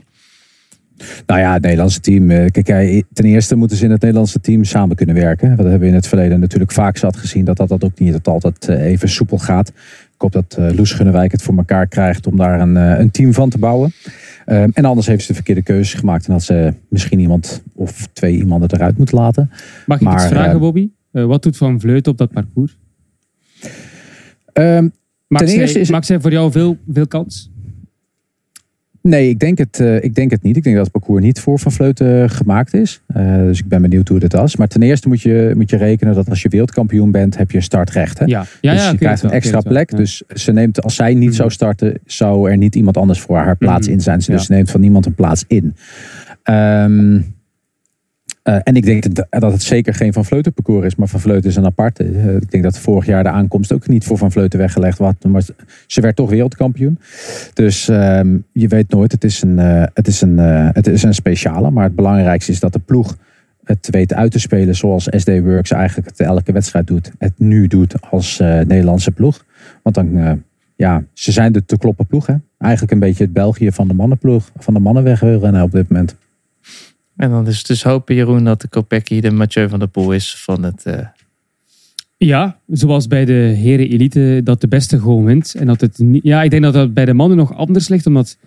Nou 1.26 1.40
ja, 1.40 1.54
het 1.54 1.62
Nederlandse 1.62 2.00
team. 2.00 2.30
eh, 2.32 2.46
Kijk, 2.52 3.04
ten 3.14 3.26
eerste 3.26 3.56
moeten 3.56 3.78
ze 3.78 3.84
in 3.86 3.92
het 3.92 4.02
Nederlandse 4.02 4.40
team 4.42 4.64
samen 4.64 4.96
kunnen 4.96 5.16
werken. 5.16 5.50
Dat 5.50 5.58
hebben 5.58 5.80
we 5.80 5.88
in 5.88 5.94
het 5.94 6.08
verleden 6.08 6.40
natuurlijk 6.40 6.72
vaak 6.72 6.98
zat 6.98 7.18
gezien. 7.18 7.46
Dat 7.46 7.58
dat, 7.58 7.70
dat 7.70 7.84
ook 7.84 8.00
niet 8.00 8.24
altijd 8.28 8.68
eh, 8.68 8.82
even 8.86 9.10
soepel 9.10 9.38
gaat. 9.38 9.68
Ik 10.14 10.22
hoop 10.22 10.32
dat 10.32 10.56
eh, 10.60 10.76
Loes 10.76 10.92
Gunnewijk 10.92 11.32
het 11.32 11.42
voor 11.42 11.58
elkaar 11.58 11.88
krijgt 11.88 12.28
om 12.28 12.38
daar 12.38 12.60
een, 12.62 12.76
een 12.76 13.12
team 13.12 13.34
van 13.34 13.50
te 13.50 13.58
bouwen. 13.58 13.92
Ehm, 14.46 14.70
en 14.74 14.86
anders 14.86 15.08
heeft 15.08 15.22
ze 15.22 15.28
de 15.28 15.34
verkeerde 15.34 15.62
keuzes 15.64 15.94
gemaakt. 16.00 16.28
En 16.28 16.34
dat 16.34 16.44
ze 16.44 16.74
misschien 16.90 17.20
iemand 17.20 17.64
of 17.74 18.08
twee 18.14 18.36
iemanden 18.38 18.70
eruit 18.74 18.98
moeten 18.98 19.18
laten. 19.18 19.50
Mag 19.86 19.98
ik 19.98 20.04
Maar, 20.04 20.14
iets 20.14 20.26
vragen, 20.26 20.60
Bobby? 20.60 20.90
Wat 21.12 21.44
doet 21.44 21.58
Van 21.58 21.80
Vleut 21.80 22.08
op 22.08 22.18
dat 22.18 22.32
parcours? 22.32 22.78
Ehm, 24.54 24.88
Maakt, 25.28 25.46
Ten 25.46 25.54
zij, 25.54 25.64
eerste 25.64 25.80
is- 25.80 25.90
maakt 25.90 26.06
zij 26.06 26.20
voor 26.20 26.32
jou 26.32 26.52
veel, 26.52 26.78
veel 26.92 27.08
kans? 27.08 27.52
Nee, 29.08 29.30
ik 29.30 29.40
denk, 29.40 29.58
het, 29.58 29.80
eh, 29.80 30.04
ik 30.04 30.16
denk 30.16 30.32
het 30.32 30.44
niet. 30.44 30.58
Ik 30.58 30.64
denk 30.64 30.76
dat 30.76 30.84
het 30.86 30.94
parcours 30.94 31.24
niet 31.24 31.40
voor 31.40 31.60
Van 31.60 31.72
Vleuten 31.72 32.30
gemaakt 32.30 32.74
is. 32.74 33.02
Eh, 33.08 33.36
dus 33.36 33.60
ik 33.60 33.68
ben 33.68 33.82
benieuwd 33.82 34.08
hoe 34.08 34.20
dit 34.20 34.34
was. 34.34 34.56
Maar 34.56 34.68
ten 34.68 34.82
eerste 34.82 35.08
moet 35.08 35.22
je, 35.22 35.52
moet 35.56 35.70
je 35.70 35.78
rekenen 35.78 36.14
dat 36.16 36.30
als 36.30 36.42
je 36.42 36.50
wereldkampioen 36.50 37.12
bent, 37.12 37.38
heb 37.38 37.52
je 37.52 37.62
startrecht. 37.62 38.20
Hè? 38.20 38.26
Ja, 38.26 38.46
ja, 38.62 38.74
dus 38.74 38.84
ja, 38.84 38.92
je 38.92 38.98
krijgt 38.98 39.24
een 39.24 39.30
extra 39.32 39.60
plek. 39.62 39.90
wel, 39.92 40.00
ja. 40.00 40.06
Dus 40.06 40.24
ze 40.28 40.52
neemt, 40.52 40.84
als 40.84 40.96
zij 40.96 41.14
niet 41.14 41.28
Mhm. 41.28 41.38
zou 41.38 41.50
starten, 41.52 42.00
zou 42.06 42.50
er 42.52 42.58
niet 42.58 42.76
iemand 42.76 42.98
anders 42.98 43.20
voor 43.22 43.38
haar 43.38 43.58
plaats 43.58 43.88
Mhm. 43.88 43.96
in 43.96 44.02
zijn. 44.02 44.18
Dus 44.18 44.28
Ja. 44.28 44.38
ze 44.38 44.52
neemt 44.52 44.72
van 44.72 44.82
niemand 44.82 45.06
een 45.06 45.16
plaats 45.16 45.44
in. 45.48 45.76
Ehm, 46.44 47.22
eh, 48.44 48.58
en 48.64 48.76
ik 48.76 48.86
denk 48.86 49.16
dat, 49.16 49.28
dat 49.30 49.52
het 49.52 49.62
zeker 49.62 49.94
geen 49.94 50.14
Van 50.14 50.26
Vleuten 50.26 50.54
parcours 50.54 50.86
is, 50.86 50.96
maar 50.96 51.08
Van 51.08 51.20
Vleuten 51.20 51.50
is 51.50 51.56
een 51.56 51.66
aparte. 51.66 52.04
Eh, 52.04 52.36
ik 52.36 52.52
denk 52.52 52.64
dat 52.64 52.80
vorig 52.80 53.06
jaar 53.06 53.24
de 53.24 53.30
aankomst 53.30 53.74
ook 53.74 53.88
niet 53.88 54.06
voor 54.06 54.18
Van 54.18 54.32
Vleuten 54.32 54.60
weggelegd 54.60 54.98
was, 54.98 55.14
maar 55.28 55.42
ze 55.88 56.02
werd 56.02 56.16
toch 56.16 56.30
wereldkampioen. 56.30 57.00
Dus 57.54 57.90
ehm, 57.90 58.38
je 58.52 58.68
weet 58.68 58.90
nooit, 58.90 59.12
het 59.12 59.24
is, 59.24 59.42
een, 59.42 59.60
eh, 59.60 59.84
het, 59.94 60.08
is 60.08 60.22
een, 60.22 60.38
het 60.38 60.88
is 60.88 61.04
een 61.04 61.14
speciale. 61.14 61.72
Maar 61.72 61.84
het 61.84 61.96
belangrijkste 61.96 62.52
is 62.52 62.60
dat 62.60 62.74
de 62.74 62.80
ploeg 62.80 63.18
het 63.64 63.88
weet 63.92 64.14
uit 64.14 64.32
te 64.32 64.40
spelen 64.40 64.76
zoals 64.76 65.08
SD 65.10 65.40
Works 65.40 65.72
eigenlijk 65.72 66.10
elke 66.20 66.52
wedstrijd 66.52 66.88
doet. 66.88 67.12
Het 67.18 67.34
nu 67.38 67.68
doet 67.68 67.96
als 68.10 68.38
Nederlandse 68.40 69.12
ploeg. 69.12 69.46
Want 69.84 69.96
dan, 69.96 70.42
ja, 70.76 71.04
ze 71.14 71.32
zijn 71.32 71.52
de 71.52 71.66
te 71.66 71.78
kloppen 71.78 72.06
ploeg. 72.06 72.28
Eigenlijk 72.58 72.94
een 72.94 73.00
beetje 73.00 73.24
het 73.24 73.34
België 73.34 73.72
van 73.72 73.88
de 73.88 73.94
mannenploeg, 73.94 74.52
van 74.58 74.74
de 74.74 74.80
mannenwegrennen 74.80 75.64
op 75.64 75.72
dit 75.72 75.90
moment. 75.90 76.16
En 77.16 77.30
dan 77.30 77.48
is 77.48 77.58
het 77.58 77.68
dus 77.68 77.84
hopen, 77.84 78.16
Jeroen, 78.16 78.44
dat 78.44 78.62
de 78.62 78.68
Kopecky 78.68 79.20
de 79.22 79.32
Mathieu 79.32 79.70
van 79.70 79.80
der 79.80 79.88
Poel 79.88 80.12
is 80.12 80.36
van 80.38 80.64
het... 80.64 80.86
eh, 80.86 81.06
Ja, 82.18 82.60
zoals 82.68 83.08
bij 83.08 83.26
de 83.26 83.34
heren 83.34 83.90
elite, 83.90 84.42
dat 84.44 84.62
de 84.62 84.68
beste 84.68 85.00
gewoon 85.00 85.24
wint. 85.24 85.56
En 85.56 85.66
dat 85.66 85.82
het 85.82 85.98
niet, 85.98 86.24
ja, 86.24 86.44
ik 86.44 86.50
denk 86.50 86.64
dat 86.64 86.74
dat 86.74 86.94
bij 86.94 87.06
de 87.06 87.14
mannen 87.14 87.38
nog 87.38 87.56
anders 87.56 87.88
ligt, 87.88 88.06
omdat 88.06 88.38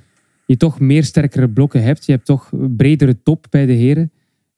je 0.46 0.56
toch 0.56 0.80
meer 0.80 1.04
sterkere 1.04 1.48
blokken 1.48 1.82
hebt. 1.82 2.06
Je 2.06 2.12
hebt 2.12 2.26
toch 2.26 2.50
bredere 2.76 3.16
top 3.22 3.46
bij 3.50 3.66
de 3.66 3.72
heren. 3.72 4.10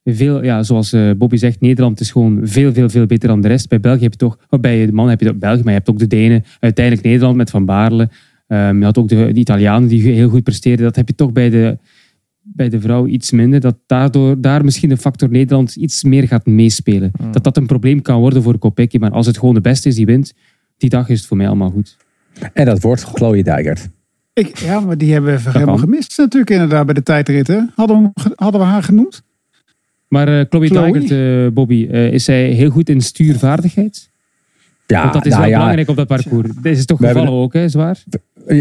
Veel, 0.03 0.43
ja, 0.43 0.63
zoals 0.63 0.93
eh, 0.93 1.11
Bobby 1.17 1.35
zegt, 1.37 1.61
Nederland 1.61 1.99
is 1.99 2.11
gewoon 2.11 2.39
veel, 2.43 2.73
veel, 2.73 2.89
veel 2.89 3.05
beter 3.05 3.27
dan 3.27 3.41
de 3.41 3.47
rest. 3.47 3.69
Bij 3.69 3.79
België 3.79 4.03
heb 4.03 4.11
je 4.11 4.17
toch, 4.17 4.37
bij 4.61 4.85
de 4.85 4.91
mannen 4.91 5.17
heb 5.17 5.27
je 5.27 5.33
België, 5.33 5.57
maar 5.63 5.71
je 5.73 5.77
hebt 5.77 5.89
ook 5.89 5.99
de 5.99 6.07
Denen. 6.07 6.43
Uiteindelijk 6.59 7.05
Nederland 7.05 7.35
met 7.35 7.49
Van 7.49 7.65
Baarle. 7.65 8.09
Ehm, 8.47 8.77
je 8.79 8.83
had 8.83 8.97
ook 8.97 9.07
de, 9.07 9.15
de 9.33 9.39
Italianen 9.39 9.89
die 9.89 10.01
heel 10.13 10.29
goed 10.29 10.43
presteerden. 10.43 10.85
Dat 10.85 10.95
heb 10.95 11.07
je 11.07 11.15
toch 11.15 11.31
bij 11.31 11.49
de, 11.49 11.77
bij 12.41 12.69
de 12.69 12.81
vrouw 12.81 13.07
iets 13.07 13.31
minder. 13.31 13.59
Dat 13.59 13.77
daardoor 13.85 14.41
daar 14.41 14.63
misschien 14.63 14.89
de 14.89 14.97
factor 14.97 15.29
Nederland 15.29 15.75
iets 15.75 16.03
meer 16.03 16.27
gaat 16.27 16.45
meespelen. 16.45 17.11
Dat 17.31 17.43
dat 17.43 17.57
een 17.57 17.65
probleem 17.65 18.01
kan 18.01 18.19
worden 18.19 18.43
voor 18.43 18.57
Kopecky. 18.57 18.97
Maar 18.97 19.11
als 19.11 19.25
het 19.25 19.37
gewoon 19.37 19.53
de 19.53 19.61
beste 19.61 19.87
is 19.89 19.95
die 19.95 20.05
wint, 20.05 20.33
die 20.77 20.89
dag 20.89 21.09
is 21.09 21.17
het 21.19 21.27
voor 21.27 21.37
mij 21.37 21.47
allemaal 21.47 21.69
goed. 21.69 21.97
En 22.53 22.65
dat 22.65 22.81
wordt 22.81 23.03
Chloe 23.03 23.43
Dijkert. 23.43 23.89
Ik, 24.33 24.57
ja, 24.57 24.79
maar 24.79 24.97
die 24.97 25.11
hebben 25.11 25.35
we 25.37 25.43
Dat 25.43 25.53
helemaal 25.53 25.75
kan. 25.75 25.83
gemist 25.83 26.17
natuurlijk 26.17 26.51
inderdaad 26.51 26.85
bij 26.85 26.93
de 26.93 27.03
tijdritten. 27.03 27.71
Hadden 27.75 28.01
we, 28.13 28.31
hadden 28.35 28.61
we 28.61 28.67
haar 28.67 28.83
genoemd? 28.83 29.23
Maar 30.07 30.27
eh 30.39 30.45
Chloe 30.49 30.67
Chloe? 30.67 30.91
Dijkert, 30.91 31.11
eh, 31.11 31.53
Bobby, 31.53 31.87
eh, 31.91 32.13
is 32.13 32.23
zij 32.23 32.49
heel 32.49 32.69
goed 32.69 32.89
in 32.89 33.01
stuurvaardigheid? 33.01 34.09
Ja, 34.87 35.01
Want 35.01 35.13
dat 35.13 35.25
is 35.25 35.31
nou 35.31 35.41
wel 35.41 35.51
ja, 35.51 35.57
belangrijk 35.57 35.89
op 35.89 35.95
dat 35.95 36.07
parcours. 36.07 36.49
Dit 36.61 36.77
is 36.77 36.85
toch 36.85 36.97
We 36.99 37.05
gevallen 37.07 37.27
hebben- 37.27 37.43
ook, 37.43 37.53
hè, 37.53 37.69
zwaar? 37.69 38.03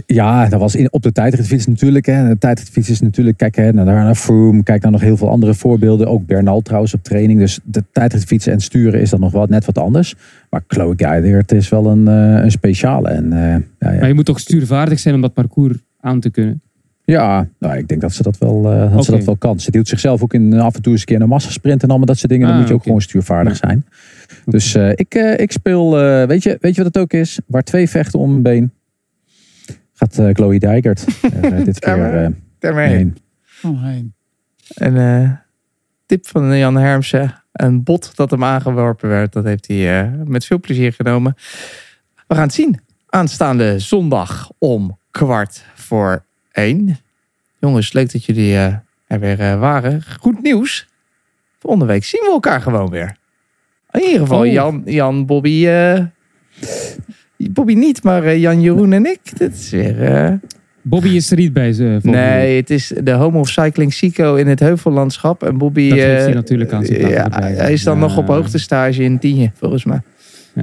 Ja, 0.06 0.48
dat 0.48 0.60
was 0.60 0.74
in, 0.74 0.92
op 0.92 1.02
de 1.02 1.12
tijdritfiets 1.12 1.66
natuurlijk. 1.66 2.06
Hè. 2.06 2.28
De 2.28 2.38
tijdritfiets 2.38 2.90
is 2.90 3.00
natuurlijk, 3.00 3.36
kijk 3.36 3.56
hè, 3.56 3.72
naar, 3.72 3.84
naar 3.84 4.14
Froome, 4.14 4.62
kijk 4.62 4.82
naar 4.82 4.92
nog 4.92 5.00
heel 5.00 5.16
veel 5.16 5.28
andere 5.28 5.54
voorbeelden. 5.54 6.06
Ook 6.08 6.26
Bernal 6.26 6.60
trouwens 6.60 6.94
op 6.94 7.02
training. 7.02 7.38
Dus 7.38 7.58
de 7.64 7.84
tijdritfietsen 7.92 8.52
en 8.52 8.60
sturen 8.60 9.00
is 9.00 9.10
dan 9.10 9.20
nog 9.20 9.32
wat, 9.32 9.48
net 9.48 9.64
wat 9.64 9.78
anders. 9.78 10.14
Maar 10.50 10.62
Chloe 10.66 10.94
Geidert 10.96 11.52
is 11.52 11.68
wel 11.68 11.86
een, 11.86 12.08
eh, 12.08 12.44
een 12.44 12.50
speciale. 12.50 13.08
En, 13.08 13.32
eh, 13.32 13.40
ja, 13.78 13.92
ja. 13.92 13.98
Maar 13.98 14.08
je 14.08 14.14
moet 14.14 14.24
toch 14.24 14.40
stuurvaardig 14.40 14.98
zijn 14.98 15.14
om 15.14 15.20
dat 15.20 15.32
parcours 15.32 15.76
aan 16.00 16.20
te 16.20 16.30
kunnen? 16.30 16.62
Ja, 17.04 17.48
nou, 17.58 17.76
ik 17.76 17.88
denk 17.88 18.00
dat 18.00 18.12
ze 18.12 18.22
dat 18.22 18.38
wel, 18.38 18.72
eh, 18.72 18.94
dat 18.94 19.04
ze 19.04 19.10
dat 19.10 19.24
wel 19.24 19.36
kan. 19.36 19.60
Ze 19.60 19.68
hield 19.72 19.88
zichzelf 19.88 20.22
ook 20.22 20.34
in, 20.34 20.54
af 20.54 20.74
en 20.74 20.82
toe 20.82 20.92
eens 20.92 21.00
een 21.00 21.06
keer 21.06 21.20
een 21.20 21.28
massasprint 21.28 21.82
en 21.82 21.88
allemaal 21.88 22.06
dat 22.06 22.18
soort 22.18 22.30
dingen. 22.30 22.46
Dan 22.46 22.54
Ah, 22.54 22.60
moet 22.60 22.68
je 22.68 22.74
ook 22.74 22.82
gewoon 22.82 23.00
stuurvaardig 23.00 23.56
zijn. 23.56 23.86
Dus 24.44 24.74
ik, 24.74 25.14
ik 25.36 25.52
speel, 25.52 25.90
weet, 26.26 26.42
je, 26.42 26.56
weet 26.60 26.74
je 26.74 26.82
wat 26.82 26.94
het 26.94 27.02
ook 27.02 27.12
is? 27.12 27.40
Waar 27.46 27.62
twee 27.62 27.88
vechten 27.88 28.18
om 28.18 28.34
een 28.34 28.42
been, 28.42 28.72
gaat 29.98 30.18
eh 30.18 30.28
Chloe 30.32 30.58
Dijkert 30.58 31.04
er, 31.42 31.52
eh, 31.52 31.64
dit 31.64 31.78
keer 31.78 32.24
eh, 32.24 32.30
Daarmee. 32.58 32.88
heen. 32.88 33.16
Oh, 33.62 33.82
heen. 33.84 34.14
Een 34.74 34.96
eh, 34.96 35.30
tip 36.06 36.26
van 36.26 36.58
Jan 36.58 36.76
Hermsen. 36.76 37.42
Een 37.52 37.82
bot 37.82 38.16
dat 38.16 38.30
hem 38.30 38.44
aangeworpen 38.44 39.08
werd. 39.08 39.32
Dat 39.32 39.44
heeft 39.44 39.68
hij 39.68 40.00
eh, 40.02 40.12
met 40.24 40.44
veel 40.44 40.60
plezier 40.60 40.92
genomen. 40.92 41.34
We 42.26 42.34
gaan 42.34 42.42
het 42.44 42.54
zien. 42.54 42.80
Aanstaande 43.06 43.78
zondag 43.78 44.50
om 44.58 44.98
kwart 45.10 45.64
voor 45.74 46.24
één. 46.52 46.98
Jongens, 47.60 47.92
leuk 47.92 48.12
dat 48.12 48.24
jullie 48.24 48.54
eh, 48.56 48.74
er 49.06 49.20
weer 49.20 49.40
eh, 49.40 49.58
waren. 49.60 50.02
Goed 50.20 50.42
nieuws. 50.42 50.88
Volgende 51.58 51.86
week 51.86 52.04
zien 52.04 52.20
we 52.24 52.30
elkaar 52.30 52.60
gewoon 52.60 52.90
weer. 52.90 53.16
In 53.90 54.00
ieder 54.00 54.18
geval 54.20 54.40
Oh. 54.40 54.52
Jan, 54.52 54.82
Jan, 54.84 55.26
Bobby... 55.26 55.66
eh, 55.66 56.04
Bobby 57.38 57.74
niet, 57.74 58.02
maar 58.02 58.22
eh, 58.24 58.40
Jan, 58.40 58.60
Jeroen 58.60 58.92
en 58.92 59.06
ik. 59.06 59.20
Dit 59.38 59.54
is 59.54 59.70
weer... 59.70 60.02
eh, 60.02 60.32
Bobby 60.82 61.08
is 61.08 61.30
er 61.30 61.36
niet 61.36 61.52
bij 61.52 61.72
ze. 61.72 61.98
Nee, 62.02 62.56
het 62.56 62.70
is 62.70 62.92
de 63.02 63.10
Home 63.12 63.38
of 63.38 63.48
Cycling 63.48 63.92
Sico 63.92 64.34
in 64.34 64.46
het 64.46 64.60
heuvellandschap. 64.60 65.42
En 65.42 65.58
Bobby... 65.58 65.88
Dat 65.88 65.98
heeft 65.98 66.18
hij 66.20 66.28
eh, 66.28 66.34
natuurlijk 66.34 66.72
aan 66.72 66.80
laten 66.88 67.08
ja. 67.08 67.28
Hij 67.40 67.72
is 67.72 67.82
dan 67.82 67.94
Ja. 67.94 68.00
nog 68.00 68.16
op 68.16 68.26
hoogtestage 68.26 69.02
in 69.02 69.18
Tienje, 69.18 69.50
volgens 69.54 69.84
mij. 69.84 70.00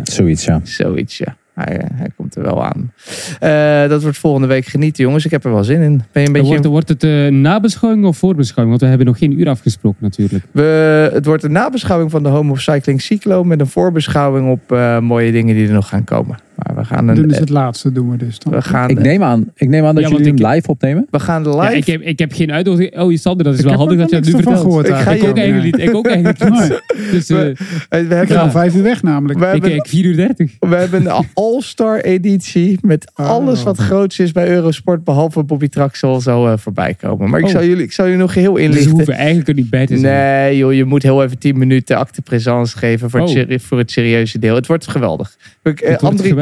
Zoiets, 0.04 0.46
ja. 0.46 0.60
Zoiets, 0.64 1.18
ja. 1.18 1.36
Hij, 1.54 1.82
hij 1.94 2.10
komt 2.16 2.36
er 2.36 2.42
wel 2.44 2.64
aan. 2.66 2.92
Eh, 3.40 3.90
dat 3.90 4.02
wordt 4.04 4.18
volgende 4.18 4.48
week 4.48 4.66
genieten, 4.66 5.04
jongens. 5.04 5.26
Ik 5.26 5.32
heb 5.32 5.44
er 5.46 5.52
wel 5.54 5.64
zin 5.64 5.82
in. 5.82 6.02
Ben 6.12 6.22
je 6.22 6.28
een 6.28 6.34
beetje... 6.34 6.48
Wordt, 6.48 6.66
wordt 6.66 6.90
het 6.90 7.04
eh, 7.04 7.28
nabeschouwing 7.28 8.06
of 8.06 8.18
voorbeschouwing? 8.18 8.70
Want 8.70 8.82
we 8.82 8.88
hebben 8.88 9.08
nog 9.08 9.18
geen 9.18 9.40
uur 9.40 9.50
afgesproken 9.50 9.98
natuurlijk. 10.02 10.44
We, 10.52 11.10
het 11.14 11.26
wordt 11.26 11.44
een 11.44 11.52
nabeschouwing 11.52 12.12
van 12.12 12.24
de 12.24 12.30
Home 12.30 12.52
of 12.52 12.62
Cycling 12.62 13.02
Cyclo... 13.02 13.44
met 13.44 13.60
een 13.60 13.68
voorbeschouwing 13.68 14.50
op 14.52 14.72
eh, 14.72 15.00
mooie 15.00 15.32
dingen 15.32 15.56
die 15.56 15.68
er 15.68 15.74
nog 15.74 15.88
gaan 15.90 16.04
komen. 16.04 16.38
Maar 16.56 16.76
we 16.76 16.84
gaan 16.86 17.08
een... 17.08 17.16
doen 17.16 17.28
dus 17.28 17.38
het 17.38 17.50
laatste, 17.50 17.92
doen 17.92 18.10
we 18.12 18.18
dus. 18.18 18.40
Dan. 18.40 18.54
we 18.54 18.62
gaan, 18.62 18.90
Ik 18.90 19.00
neem 19.00 19.24
aan, 19.24 19.52
ik 19.56 19.70
neem 19.70 19.86
aan 19.86 19.96
dat 19.96 20.04
Ja, 20.04 20.10
jullie 20.10 20.26
hem 20.26 20.36
ik- 20.36 20.48
live 20.54 20.68
opnemen. 20.70 21.08
we 21.12 21.20
gaan 21.20 21.42
live... 21.44 21.56
Ja, 21.58 21.70
ik, 21.70 21.86
heb, 21.86 22.02
ik 22.02 22.20
heb 22.20 22.34
geen 22.34 22.52
uitnodiging. 22.52 23.00
Oh, 23.00 23.16
Sander, 23.16 23.44
dat 23.44 23.54
is 23.54 23.60
Ik 23.60 23.66
wel 23.66 23.74
handig 23.76 23.98
dat 23.98 24.10
je 24.10 24.16
dat 24.16 24.26
nu 24.26 24.32
vertelt. 24.32 24.58
gehoord 24.60 24.88
Ik 24.88 24.96
ga 24.96 25.12
Ik 25.12 25.22
je- 25.22 25.28
ook 25.30 25.38
eigenlijk 25.38 25.78
niet. 25.78 25.88
Ik 25.90 25.96
ook 25.96 26.08
eigenlijk 26.08 26.50
niet. 26.50 26.82
Dus 27.12 27.30
eh, 27.30 27.38
we, 27.38 27.54
we 27.90 27.98
Ik 27.98 28.08
hebben, 28.10 28.28
ga 28.28 28.44
om 28.44 28.52
vijf 28.52 28.76
uur 28.76 28.84
weg 28.84 29.04
namelijk. 29.04 29.40
we 29.40 29.46
ik 29.46 29.52
hebben 29.52 29.70
kijk 29.72 29.88
4 29.88 30.06
uur 30.06 30.16
30. 30.16 30.52
We 30.60 30.76
hebben 30.76 31.06
een 31.06 31.26
All-Star 31.34 32.00
editie 32.00 32.78
met 32.82 33.12
Oh. 33.16 33.30
alles 33.30 33.64
wat 33.64 33.78
groots 33.78 34.20
is 34.20 34.32
bij 34.32 34.50
Eurosport, 34.50 35.04
behalve 35.04 35.44
Bobby 35.44 35.68
Traxel, 35.68 36.22
zal 36.22 36.48
eh, 36.48 36.58
voorbij 36.58 36.94
komen. 36.94 37.30
Maar 37.30 37.40
ik, 37.40 37.46
Oh. 37.46 37.52
zal 37.52 37.64
jullie, 37.66 37.84
ik 37.84 37.92
zal 37.92 38.06
jullie 38.06 38.20
nog 38.20 38.34
geheel 38.34 38.54
Dus 38.54 38.62
we 38.62 38.68
inlichten. 38.68 38.92
hoeven 38.92 39.14
eigenlijk 39.14 39.48
er 39.48 39.54
niet 39.54 39.70
bij 39.70 39.86
te 39.86 39.98
zijn. 39.98 40.14
nee, 40.44 40.58
joh, 40.58 40.74
je 40.74 40.86
moet 40.86 41.04
heel 41.04 41.24
even 41.24 41.38
10 41.38 41.58
minuten 41.58 41.98
acte 41.98 42.22
présence 42.22 42.78
geven 42.78 43.10
voor, 43.10 43.20
het, 43.20 43.50
Oh. 43.50 43.58
voor 43.60 43.78
het 43.78 43.92
serieuze 43.92 44.40
deel. 44.40 44.56
Het 44.56 44.68
wordt 44.68 44.88
geweldig. 44.88 45.38
Ik, 45.64 45.82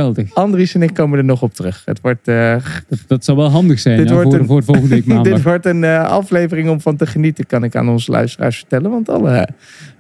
Het 0.08 0.16
geweldig. 0.16 0.36
Andries 0.36 0.76
en 0.76 0.82
ik 0.82 0.94
komen 0.94 1.18
er 1.18 1.24
nog 1.24 1.42
op 1.42 1.54
terug. 1.54 1.82
Het 1.86 2.02
wordt, 2.02 2.28
eh, 2.28 2.56
Dat, 2.88 3.00
dat 3.08 3.26
zou 3.26 3.38
wel 3.38 3.50
handig 3.50 3.80
zijn 3.80 3.98
Dit 3.98 4.08
ja, 4.08 4.14
wordt 4.14 4.30
voor, 4.30 4.40
een- 4.40 4.46
voor 4.46 4.64
volgende 4.64 4.90
week 4.90 5.06
maandag. 5.14 5.34
dit 5.34 5.44
wordt 5.44 5.66
een 5.66 5.84
eh, 5.84 6.04
aflevering 6.10 6.70
om 6.70 6.82
van 6.82 6.96
te 6.96 7.06
genieten, 7.06 7.46
kan 7.46 7.64
ik 7.64 7.76
aan 7.76 7.90
onze 7.90 8.12
luisteraars 8.12 8.58
vertellen. 8.58 8.92
Want 8.92 9.10
alle 9.10 9.30
eh, 9.30 9.44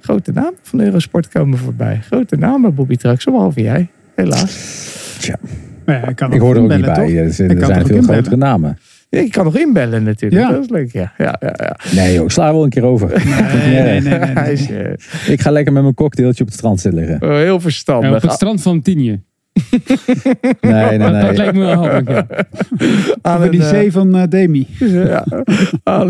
grote 0.02 0.32
namen 0.32 0.54
van 0.62 0.82
Eurosport 0.82 1.28
komen 1.28 1.58
voorbij. 1.58 2.00
Grote 2.06 2.36
namen, 2.36 2.76
Bobby 2.76 2.96
Traxel, 2.96 3.32
behalve 3.32 3.62
jij. 3.62 3.88
Helaas. 4.16 4.82
Maar 5.86 5.96
ja, 6.02 6.08
ik 6.08 6.16
kan 6.16 6.34
Ik 6.34 6.40
hoor 6.40 6.56
er 6.56 6.62
ook 6.62 6.70
niet 6.70 6.82
bij. 6.82 6.94
toch? 6.94 7.12
Er 7.12 7.34
zijn, 7.34 7.50
er 7.50 7.66
veel 7.66 7.76
inbellen. 7.80 8.04
grotere 8.04 8.36
namen. 8.36 8.78
Ja, 9.10 9.20
je 9.20 9.30
kan 9.30 9.44
nog 9.44 9.58
inbellen 9.58 10.04
natuurlijk. 10.04 10.42
Ja. 10.42 10.50
Dat 10.52 10.64
is 10.64 10.70
leuk, 10.70 10.92
ja. 10.92 11.14
ja, 11.18 11.36
ja, 11.40 11.54
ja. 11.58 11.76
Nee 11.96 12.14
joh, 12.14 12.24
ik 12.24 12.32
sla 12.32 12.48
er 12.48 12.54
wel 12.54 12.64
een 12.64 12.70
keer 12.70 12.84
over. 12.84 13.22
Nee, 13.26 14.02
nee, 14.02 14.24
nee. 14.36 14.96
Ik 15.28 15.42
ga 15.42 15.52
lekker 15.52 15.74
met 15.74 15.82
mijn 15.84 15.94
cocktailtje 15.96 16.42
op 16.44 16.48
het 16.50 16.58
strand 16.58 16.80
zitten 16.80 17.00
liggen. 17.06 17.30
heel 17.36 17.54
Ja, 17.54 17.60
verstandig. 17.60 18.16
op 18.16 18.22
het 18.22 18.32
strand 18.32 18.62
van 18.62 18.82
Tienje. 18.82 19.20
Nee, 20.62 20.98
nee, 20.98 20.98
Dat, 20.98 21.12
dat 21.12 21.22
nee. 21.22 21.34
lijkt 21.34 21.54
me 21.54 21.60
wel 21.60 21.74
handig. 21.74 22.08
Ja. 22.08 22.26
aan 23.22 23.50
die 23.50 23.62
eh, 23.62 23.70
zee 23.70 23.92
van 23.92 24.16
eh, 24.16 24.24
Demi. 24.30 24.68
ja, 24.80 25.26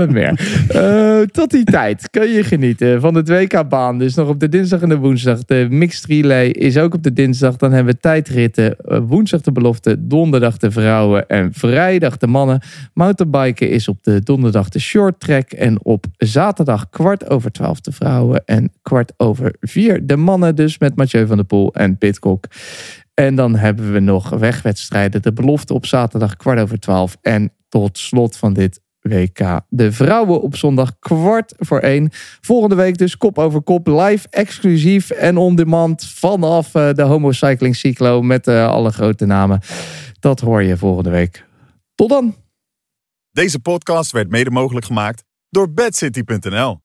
meer. 0.09 0.63
Eh, 0.67 1.19
tot 1.21 1.51
die 1.51 1.63
tijd 1.63 2.09
kan 2.09 2.27
je 2.27 2.43
genieten 2.43 3.01
van 3.01 3.13
de 3.13 3.47
2K-baan. 3.47 3.97
Dus 3.97 4.15
nog 4.15 4.29
op 4.29 4.39
de 4.39 4.49
dinsdag 4.49 4.81
en 4.81 4.89
de 4.89 4.97
woensdag. 4.97 5.45
De 5.45 5.67
mixed 5.69 6.05
relay 6.05 6.47
is 6.47 6.77
ook 6.77 6.93
op 6.93 7.03
de 7.03 7.13
dinsdag. 7.13 7.55
Dan 7.55 7.71
hebben 7.71 7.93
we 7.93 7.99
tijdritten. 7.99 8.75
Eh, 8.77 8.99
woensdag 9.07 9.41
de 9.41 9.51
belofte, 9.51 10.07
donderdag 10.07 10.57
de 10.57 10.71
vrouwen 10.71 11.27
en 11.27 11.53
vrijdag 11.53 12.17
de 12.17 12.27
mannen. 12.27 12.61
Mountainbiken 12.93 13.69
is 13.69 13.87
op 13.87 14.03
de 14.03 14.23
donderdag 14.23 14.69
de 14.69 14.79
short 14.79 15.19
track. 15.19 15.51
En 15.51 15.85
op 15.85 16.05
zaterdag 16.17 16.89
kwart 16.89 17.29
over 17.29 17.51
twaalf 17.51 17.81
de 17.81 17.91
vrouwen 17.91 18.43
en 18.45 18.71
kwart 18.81 19.13
over 19.17 19.55
vier 19.59 20.05
de 20.07 20.15
mannen. 20.15 20.55
Dus 20.55 20.77
met 20.77 20.95
Mathieu 20.95 21.27
van 21.27 21.35
der 21.35 21.45
Poel 21.45 21.73
en 21.73 21.97
Pitcock. 21.97 22.45
En 23.13 23.35
dan 23.35 23.55
hebben 23.55 23.93
we 23.93 23.99
nog 23.99 24.29
wegwedstrijden. 24.29 25.21
De 25.21 25.33
belofte 25.33 25.73
op 25.73 25.85
zaterdag 25.85 26.35
kwart 26.35 26.59
over 26.59 26.79
twaalf. 26.79 27.17
En 27.21 27.53
tot 27.69 27.97
slot 27.97 28.37
van 28.37 28.53
dit 28.53 28.81
WK 29.03 29.61
de 29.69 29.91
vrouwen 29.91 30.41
op 30.41 30.55
zondag 30.55 30.99
kwart 30.99 31.53
voor 31.57 31.79
één. 31.79 32.09
Volgende 32.41 32.75
week 32.75 32.97
dus 32.97 33.17
kop 33.17 33.37
over 33.37 33.61
kop. 33.61 33.87
Live, 33.87 34.27
exclusief 34.29 35.09
en 35.09 35.37
on 35.37 35.55
demand 35.55 36.05
vanaf 36.05 36.75
eh, 36.75 36.93
de 36.93 37.01
Homo 37.01 37.31
Cycling 37.31 37.75
Cyclo. 37.75 38.21
Met 38.21 38.47
eh, 38.47 38.67
alle 38.67 38.91
grote 38.91 39.25
namen. 39.25 39.59
Dat 40.19 40.39
hoor 40.39 40.63
je 40.63 40.77
volgende 40.77 41.09
week. 41.09 41.45
Tot 41.95 42.09
dan. 42.09 42.35
Deze 43.31 43.59
podcast 43.59 44.11
werd 44.11 44.29
mede 44.29 44.51
mogelijk 44.51 44.85
gemaakt 44.85 45.23
door 45.49 45.73
bedcity.nl. 45.73 46.81